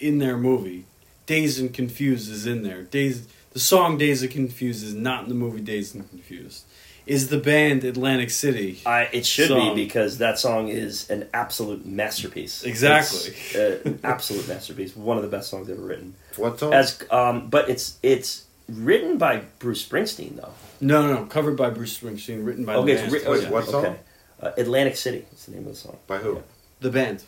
[0.00, 0.86] in their movie.
[1.26, 2.82] Dazed and Confused is in there.
[2.82, 6.64] Days the song Dazed and Confused is not in the movie Dazed and Confused.
[7.06, 8.80] Is the band Atlantic City?
[8.86, 9.74] I, it should Song.
[9.74, 12.62] be because that song is an absolute masterpiece.
[12.64, 13.34] Exactly.
[13.54, 14.94] Uh, an absolute masterpiece.
[14.96, 16.14] One of the best songs ever written.
[16.36, 16.72] What song?
[16.72, 20.52] As um, but it's it's written by Bruce Springsteen though.
[20.80, 21.26] No, no, no.
[21.26, 23.12] Covered by Bruce Springsteen, written by okay, the band.
[23.12, 23.84] ri- Wait, what song?
[23.86, 23.96] Okay.
[24.40, 25.96] Uh, Atlantic City is the name of the song.
[26.06, 26.34] By who?
[26.34, 26.40] Yeah.
[26.80, 27.24] The band.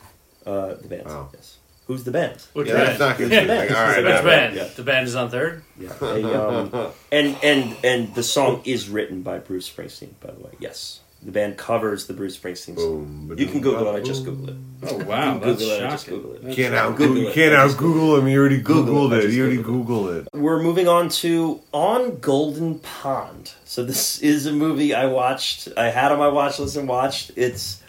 [0.46, 1.02] Uh, the band.
[1.06, 1.30] Oh.
[1.32, 1.58] Yes.
[1.86, 2.42] Who's the band?
[2.54, 2.86] Which yeah, band?
[2.88, 3.46] that's not confusing.
[3.48, 3.54] Yeah.
[3.54, 4.24] All right, Which Which all right.
[4.24, 4.56] band?
[4.56, 4.64] Yeah.
[4.74, 5.62] The band is on third.
[5.78, 5.92] Yeah.
[6.00, 10.10] A, um, and and and the song is written by Bruce Springsteen.
[10.20, 11.00] By the way, yes.
[11.22, 13.28] The band covers the Bruce Springsteen song.
[13.28, 13.96] Boom, You can Google it.
[13.98, 14.56] I just Googled it.
[14.90, 16.20] Oh wow, You can that's Google it, I just shocking.
[16.20, 16.42] Google it.
[16.44, 17.30] That's Can't out Google Google.
[17.30, 17.34] it.
[17.34, 18.28] Can't I out Google him.
[18.28, 19.24] You already Google Googled it.
[19.24, 19.30] It.
[19.32, 20.28] You already Googled Googled it.
[20.38, 23.52] We're moving on to On Golden Pond.
[23.64, 25.68] So this is a movie I watched.
[25.78, 27.30] I had on my watch list and watched.
[27.36, 27.80] It's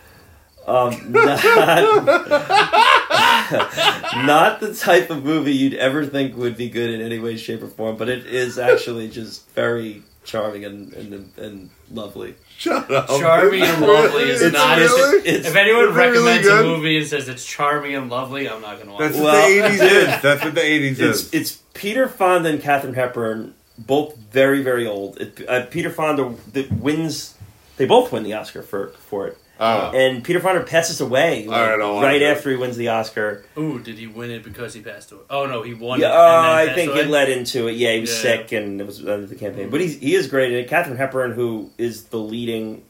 [0.67, 1.43] um, not,
[4.25, 7.61] not the type of movie you'd ever think would be good in any way, shape,
[7.63, 7.97] or form.
[7.97, 12.35] But it is actually just very charming and and, and lovely.
[12.57, 13.07] Shut up.
[13.07, 14.77] Charming and lovely is It's not.
[14.77, 18.09] really- it's- if anyone is it really recommends a movie and says it's charming and
[18.09, 19.23] lovely, I'm not gonna watch That's it.
[19.23, 20.21] what Well, the eighties is.
[20.21, 21.33] That's what the eighties It's is.
[21.33, 25.19] it's Peter Fonda and Katharine Hepburn, both very very old.
[25.21, 27.33] It, uh, Peter Fonda that wins.
[27.77, 29.91] They both win the Oscar for for it, Oh.
[29.95, 33.45] and Peter Fonda passes away like, I right after he wins the Oscar.
[33.57, 35.23] Ooh, did he win it because he passed away?
[35.29, 35.99] Oh no, he won.
[35.99, 37.01] Yeah, it uh, then I think away?
[37.01, 37.73] it led into it.
[37.77, 38.21] Yeah, he was Yeah.
[38.21, 39.69] sick and it was under the campaign.
[39.69, 40.51] But he's, he is great.
[40.53, 42.83] And Katharine Hepburn, who is the leading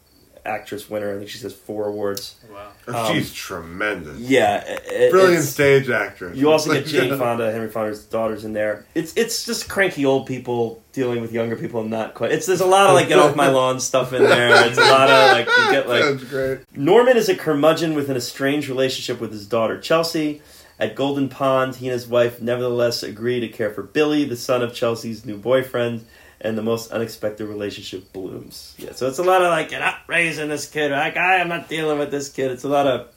[0.45, 2.35] actress winner, I think she says four awards.
[2.51, 2.72] Wow.
[3.07, 4.19] um, She's tremendous.
[4.19, 6.38] Yeah, it- Brilliant stage actress.
[6.38, 8.85] You also get Jane Fonda, Henry Fonda's daughters in there.
[8.95, 12.32] It's it's just cranky old people dealing with younger people and not quite.
[12.32, 14.67] It's there's a lot of like get off my lawn stuff in there.
[14.67, 16.59] It's a lot of like you get like That's great.
[16.77, 20.41] Norman is a curmudgeon with an estranged relationship with his daughter Chelsea.
[20.77, 24.61] At Golden Pond, he and his wife nevertheless agree to care for Billy, the son
[24.61, 26.06] of Chelsea's new boyfriend,
[26.41, 28.75] and the most unexpected relationship blooms.
[28.77, 30.91] Yeah, so it's a lot of like, you're not raising this kid.
[30.91, 32.51] Like, I am not dealing with this kid.
[32.51, 33.07] It's a lot of,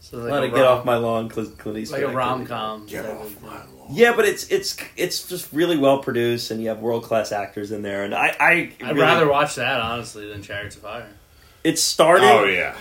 [0.00, 2.16] So a like lot a of get off my lawn, Clint Clint Eastwood like a
[2.16, 2.86] rom com.
[2.86, 3.68] Get off my lawn.
[3.90, 7.70] Yeah, but it's it's it's just really well produced, and you have world class actors
[7.70, 8.02] in there.
[8.04, 11.08] And I, I I'd really- rather watch that honestly than Chariots of Fire.
[11.64, 12.24] it started.
[12.24, 12.74] Oh yeah.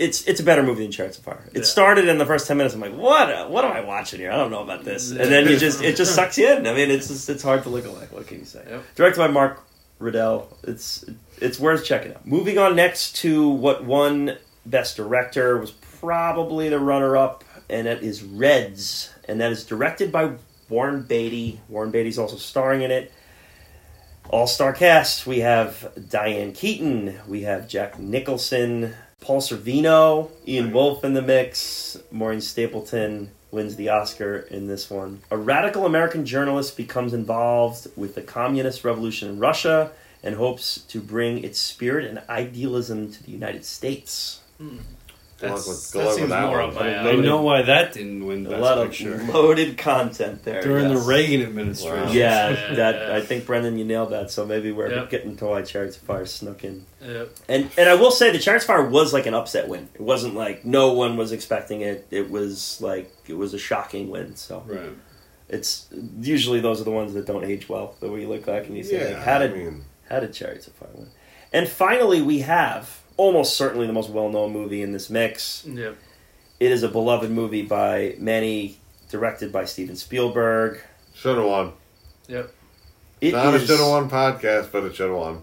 [0.00, 1.44] It's it's a better movie than Chariots of Fire.
[1.52, 1.62] It Yeah.
[1.64, 2.74] started in the first ten minutes.
[2.74, 3.50] I'm like, what?
[3.50, 4.32] What am I watching here?
[4.32, 5.10] I don't know about this.
[5.10, 6.66] And then you just it just sucks you in.
[6.66, 8.06] I mean, it's just it's hard to look away.
[8.10, 8.64] What can you say?
[8.68, 8.82] Yep.
[8.96, 9.62] Directed by Mark
[10.00, 10.46] Rydell.
[10.64, 11.04] It's
[11.38, 12.26] it's worth checking out.
[12.26, 15.70] Moving on next to what won Best Director was
[16.00, 20.32] probably the runner up, and that is Reds, and that is directed by
[20.70, 21.60] Warren Beatty.
[21.68, 23.12] Warren Beatty's also starring in it.
[24.30, 25.26] All star cast.
[25.26, 27.18] We have Diane Keaton.
[27.28, 31.98] We have Jack Nicholson, Paul Sorvino, Ian Wolfe in the mix.
[32.10, 35.20] Maureen Stapleton wins the Oscar in this one.
[35.30, 39.92] A radical American journalist becomes involved with the communist revolution in Russia
[40.22, 44.40] and hopes to bring its spirit and idealism to the United States.
[44.60, 44.99] Luck
[45.40, 46.68] That's, with- that good luck with seems that more one.
[46.68, 49.14] up my I know why that didn't win A Best lot Picture.
[49.14, 50.60] of loaded content there.
[50.62, 51.00] During yes.
[51.02, 52.06] the Reagan administration.
[52.06, 52.12] Wow.
[52.12, 53.16] Yeah, Yeah, that yeah.
[53.16, 54.30] I think Brendan, you nailed that.
[54.30, 55.10] So maybe we're Yep.
[55.10, 56.84] getting to why Chariots of Fire snuck in.
[57.02, 57.30] Yep.
[57.48, 59.88] And and I will say the Chariots of Fire was like an upset win.
[59.94, 62.06] It wasn't like no one was expecting it.
[62.10, 64.36] It was like it was a shocking win.
[64.36, 64.90] So Right.
[65.48, 65.88] it's
[66.20, 67.96] usually those are the ones that don't age well.
[68.00, 69.14] That we look back and you say, Yeah.
[69.16, 71.08] like, how did I mean, how did Chariots of Fire win?
[71.52, 75.64] And finally, we have almost certainly the most well known movie in this mix.
[75.66, 75.96] Yep.
[76.58, 78.78] It is a beloved movie by many,
[79.10, 80.80] directed by Steven Spielberg.
[81.14, 81.72] should have won.
[82.28, 82.50] Yep.
[83.20, 85.42] It Not a is- should have won podcast, but it should have won.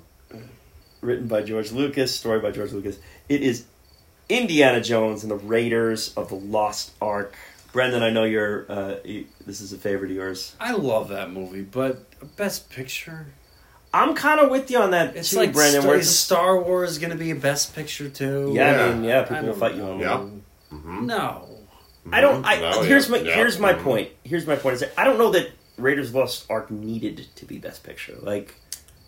[1.01, 2.97] written by George Lucas, story by George Lucas.
[3.29, 3.65] It is
[4.29, 7.35] Indiana Jones and the Raiders of the Lost Ark.
[7.73, 8.65] Brendan, I know you're.
[8.67, 10.55] Uh, you, this is a favorite of yours.
[10.59, 12.03] I love that movie, but
[12.35, 13.27] Best Picture.
[13.97, 15.81] I'm kind of with you on that It's too, like Brendan.
[15.81, 18.51] Star, where is it's- Star Wars going to be a Best Picture too?
[18.55, 18.85] yeah, Yeah.
[18.85, 20.03] I mean, yeah, people will fight you on know.
[20.03, 20.31] that.
[20.71, 20.77] Yeah.
[20.77, 21.01] Mhm.
[21.03, 21.43] No.
[22.11, 22.45] I don't.
[22.45, 23.35] I, No, here's yeah, my yeah.
[23.35, 23.83] here's my Mhm.
[23.83, 24.09] point.
[24.23, 24.75] Here's my point.
[24.75, 27.83] Is that I don't know that Raiders of the Lost Ark needed to be Best
[27.83, 28.15] Picture.
[28.21, 28.55] Like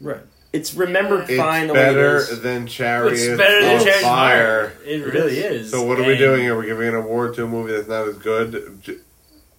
[0.01, 0.21] Right.
[0.53, 2.41] it's remembered It's fine the way it better is.
[2.41, 4.69] than Chariots It's better than of Chariots Fire.
[4.69, 4.73] Fire.
[4.85, 5.71] It really is.
[5.71, 6.47] So what are we doing?
[6.47, 9.01] Are we giving an award to a movie that's not as good?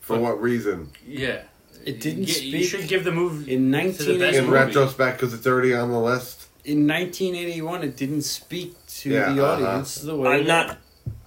[0.00, 0.90] For But- what reason?
[1.06, 1.38] Yeah.
[1.84, 5.18] It didn't You, speak you should give the movie in to the 1980 In retrospect,
[5.20, 6.46] because it's already on the list.
[6.64, 9.52] in 1981 it didn't speak to Yeah, the uh-huh.
[9.66, 10.78] audience the way I'm not.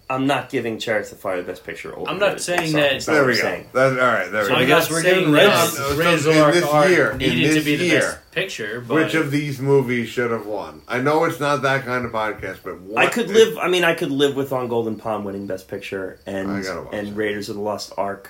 [0.10, 1.96] I'm not giving Chariots of Fire the Best Picture.
[1.98, 2.44] Over I'm not Raiders.
[2.46, 3.42] saying Sorry, that- There we go.
[3.42, 3.66] saying.
[3.74, 4.32] That's all right.
[4.32, 4.56] There we go.
[4.56, 5.80] I I'm guess we're saying getting that Reds.
[5.80, 8.00] No, Raiders in of the this Ark year, in needed to be the year.
[8.02, 8.84] best picture.
[8.86, 10.82] But Which of these movies should have won?
[10.88, 13.58] I know it's not that kind of podcast, but what I could live.
[13.58, 16.82] I mean, I could live with On Golden Pond winning Best Picture and I gotta
[16.84, 17.12] watch and it.
[17.16, 18.30] Raiders of the Lost Ark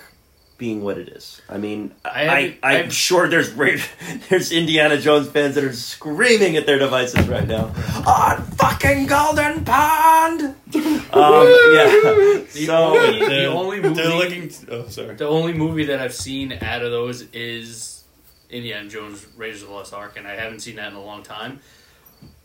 [0.56, 1.42] being what it is.
[1.48, 3.52] I mean, I I, I'm, I've- sure there's
[4.28, 7.66] there's Indiana Jones fans that are screaming at their devices right now.
[8.06, 10.40] On fucking Golden Pond.
[10.42, 10.94] um, yeah.
[11.12, 14.50] the, So only, the only movie They're looking.
[14.70, 15.14] Oh, sorry.
[15.16, 18.04] the only movie that I've seen out of those is
[18.50, 21.22] Indiana Jones Raiders of the Lost Ark, and I haven't seen that in a long
[21.22, 21.60] time.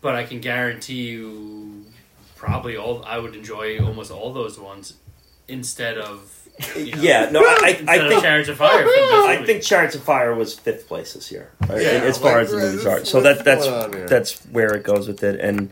[0.01, 1.85] But I can guarantee you,
[2.35, 4.93] probably all I would enjoy almost all those ones
[5.47, 6.38] instead of
[6.75, 8.79] you know, yeah, no, I, I, I think Chariots of Fire.
[8.79, 11.81] For the best I think Chariots of Fire was fifth place this year, right?
[11.81, 13.05] Yeah, as far like, as the movies that's- are.
[13.05, 14.07] So what's that that's going on here?
[14.07, 15.71] that's where it goes with it, and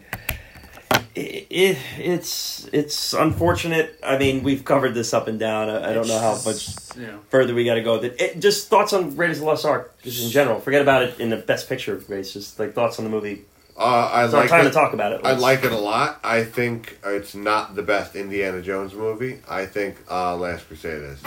[1.16, 4.00] it, it it's it's unfortunate.
[4.04, 5.70] I mean, we've covered this up and down.
[5.70, 8.00] I, I don't know how much It's, you know, further we got to go.
[8.00, 10.60] That it, just thoughts on Raiders of the Lost Ark, just in general.
[10.60, 12.34] Forget about it in the best picture race.
[12.34, 13.46] Just like thoughts on the movie.
[13.78, 14.70] Uh, I It's our like time it.
[14.70, 15.22] to talk about it.
[15.24, 16.20] I Let's- like it a lot.
[16.24, 19.40] I think it's not the best Indiana Jones movie.
[19.48, 21.20] I think uh, Last Crusade is.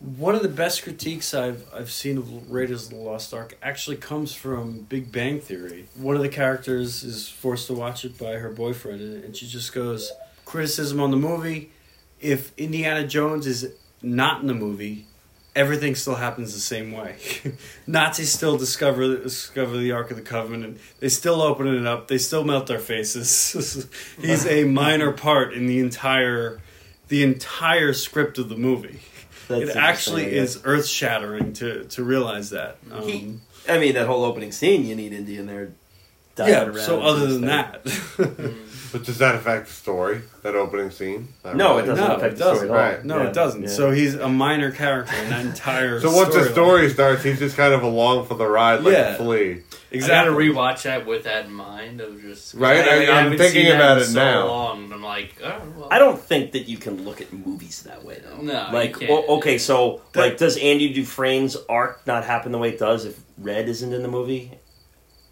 [0.00, 3.96] One of the best critiques I've I've seen of Raiders of the Lost Ark actually
[3.96, 5.86] comes from Big Bang Theory.
[5.96, 9.46] One of the characters is forced to watch it by her boyfriend, and and she
[9.46, 10.12] just goes
[10.44, 11.70] criticism on the movie.
[12.20, 13.72] If Indiana Jones is
[14.02, 15.06] not in the movie,
[15.56, 17.16] everything still happens the same way.
[17.86, 20.78] Nazis still discover discover the Ark of the Covenant.
[21.00, 22.08] They still open it up.
[22.08, 23.86] They still melt their faces.
[24.20, 26.60] He's a minor part in the entire
[27.08, 29.00] the entire script of the movie.
[29.48, 32.78] That's it actually interesting, I is earth shattering to to realize that.
[32.90, 33.34] Um, He-
[33.66, 35.72] I mean, that whole opening scene, you need Indy in there.
[36.34, 36.64] diving yeah.
[36.64, 38.16] around So other than stuff.
[38.18, 38.54] that,
[38.94, 40.22] But does that affect the story?
[40.42, 41.26] That opening scene?
[41.44, 42.70] Not No, it doesn't No, affect it the story doesn't.
[42.70, 42.76] at all.
[42.92, 43.04] Right.
[43.04, 43.62] no, Yeah, it doesn't.
[43.64, 43.68] yeah.
[43.68, 46.00] So he's a minor character in that entire.
[46.00, 46.52] So once the storyline.
[46.52, 49.14] story starts, he's just kind of along for the ride, like Yeah.
[49.14, 49.62] a flea.
[49.90, 50.00] exactly.
[50.00, 53.38] I gotta rewatch that with that in mind of just 'cause Right, I- I'm haven't
[53.38, 54.46] thinking seen that about in it so now.
[54.46, 55.88] Long, and I'm like, oh, well.
[55.90, 58.40] I don't think that you can look at movies that way, though.
[58.42, 59.10] No, like, you can't.
[59.28, 63.04] o- okay, so That- like, does Andy Dufresne's arc not happen the way it does
[63.06, 64.52] if Red isn't in the movie?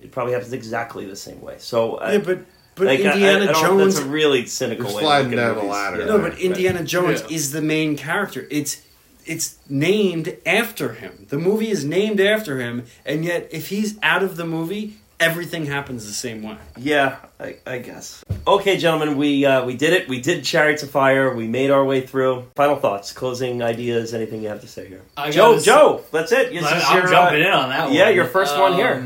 [0.00, 1.54] It probably happens exactly the same way.
[1.58, 2.38] So, uh, Yeah, but
[2.74, 3.94] but like, I- I- Indiana I Jones.
[3.96, 5.00] That's a really cynical You're way.
[5.00, 5.98] to sliding look at down the ladder.
[6.00, 6.04] Yeah.
[6.06, 7.36] no, but Indiana Jones Yeah.
[7.36, 8.46] is the main character.
[8.50, 8.82] It's
[9.24, 11.26] it's named after him.
[11.28, 15.66] The movie is named after him, and yet if he's out of the movie, everything
[15.66, 16.56] happens the same way.
[16.76, 18.24] Yeah, I, I guess.
[18.48, 20.08] Okay, gentlemen, we uh, we did it.
[20.08, 21.32] We did Chariots of Fire.
[21.32, 22.46] We made our way through.
[22.56, 25.02] Final thoughts, closing ideas, anything you have to say here?
[25.16, 26.52] I Joe, gotta Joe, that's it.
[26.52, 27.92] This I'm, is I'm your, uh, jumping in on that one.
[27.94, 28.96] yeah, your first one here.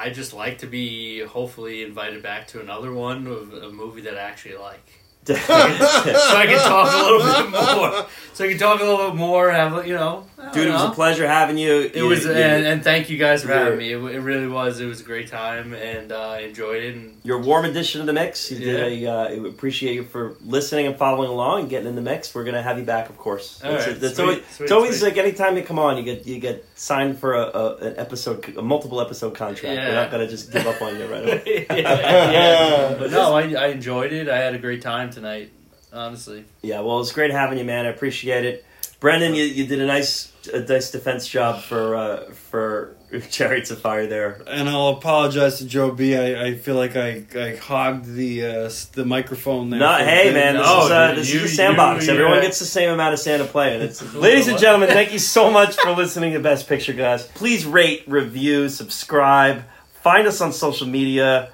[0.00, 4.16] I just like to be hopefully invited back to another one of a movie that
[4.16, 4.92] I actually like.
[5.26, 8.06] so I can talk a little bit more.
[8.32, 9.50] So I can talk a little bit more.
[9.50, 11.90] Have you know, Dude, it was a pleasure having you.
[11.94, 12.36] It was, and,
[12.66, 13.92] and thank you guys for having me.
[13.92, 14.80] It, it really was.
[14.80, 16.94] It was a great time, and uh, I enjoyed it.
[16.94, 18.50] And your warm addition to the mix.
[18.50, 19.06] You did a.
[19.06, 22.34] Uh, we appreciate you for listening and following along and getting in the mix.
[22.34, 23.62] We're gonna have you back, of course.
[23.62, 24.00] All That's, right, it.
[24.00, 26.64] That's sweet, always, sweet, it's always like anytime you come on, you get you get
[26.74, 29.74] signed for a, a an episode, a multiple episode contract.
[29.76, 29.84] Yeah.
[29.86, 30.00] We're Yeah.
[30.02, 31.66] not gonna just give up on you right away.
[31.70, 32.96] yeah, yeah.
[32.98, 34.28] But no, I, I enjoyed it.
[34.28, 35.52] I had a great time tonight.
[35.92, 37.84] Honestly, Yeah, well, it's great having you, man.
[37.84, 38.64] I appreciate it.
[39.00, 42.96] Brendan, you, you did a nice a nice defense job for uh, for
[43.30, 44.42] Chariots of Fire there.
[44.46, 46.16] And I'll apologize to Joe B.
[46.16, 49.80] I, I feel like I, I hogged the uh, the microphone there.
[49.80, 52.06] Not, hey man, this No, is uh, this you- is a sandbox.
[52.06, 52.42] you- Everyone yeah.
[52.42, 54.88] gets the same amount of sand to play, and it's ladies and gentlemen.
[54.90, 57.24] Thank you so much for listening to Best Picture, guys.
[57.26, 59.64] Please rate, review, subscribe,
[60.02, 61.50] find us on social media.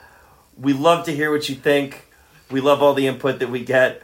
[0.59, 2.03] We love to hear what you think.
[2.51, 4.03] We love all the input that we get.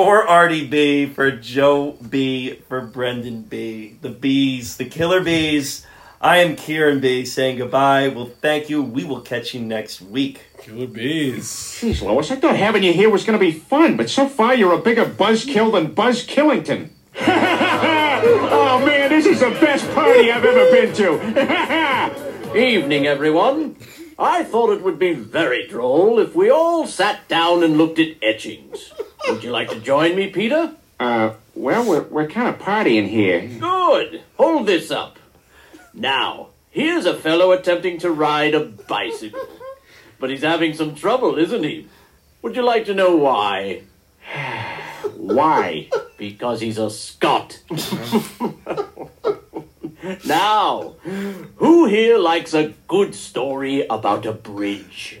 [0.00, 5.86] For Artie B, for Joe B, for Brendan B, the bees, the killer bees.
[6.22, 8.08] I am Kieran B saying goodbye.
[8.08, 8.82] Well, thank you.
[8.82, 10.40] We will catch you next week.
[10.58, 11.44] Killer bees.
[11.44, 14.54] Jeez, Lois, I thought having you here was going to be fun, but so far
[14.54, 16.88] you're a bigger buzzkill than Buzz Killington.
[17.20, 22.56] oh man, this is the best party I've ever been to.
[22.58, 23.76] Evening, everyone.
[24.18, 28.16] I thought it would be very droll if we all sat down and looked at
[28.22, 28.94] etchings.
[29.28, 30.72] Would you like to join me, Peter?
[31.00, 33.46] uh, well, we're, we're kind of partying here.
[33.58, 34.22] Good.
[34.36, 35.18] Hold this up.
[35.94, 39.40] Now, here's a fellow attempting to ride a bicycle.
[40.18, 41.88] But he's having some trouble, isn't he?
[42.42, 43.82] Would you like to know why?
[45.16, 45.88] Why?
[46.16, 47.60] Because he's a Scot.
[50.26, 50.94] now,
[51.56, 55.20] who here likes a good story about a bridge?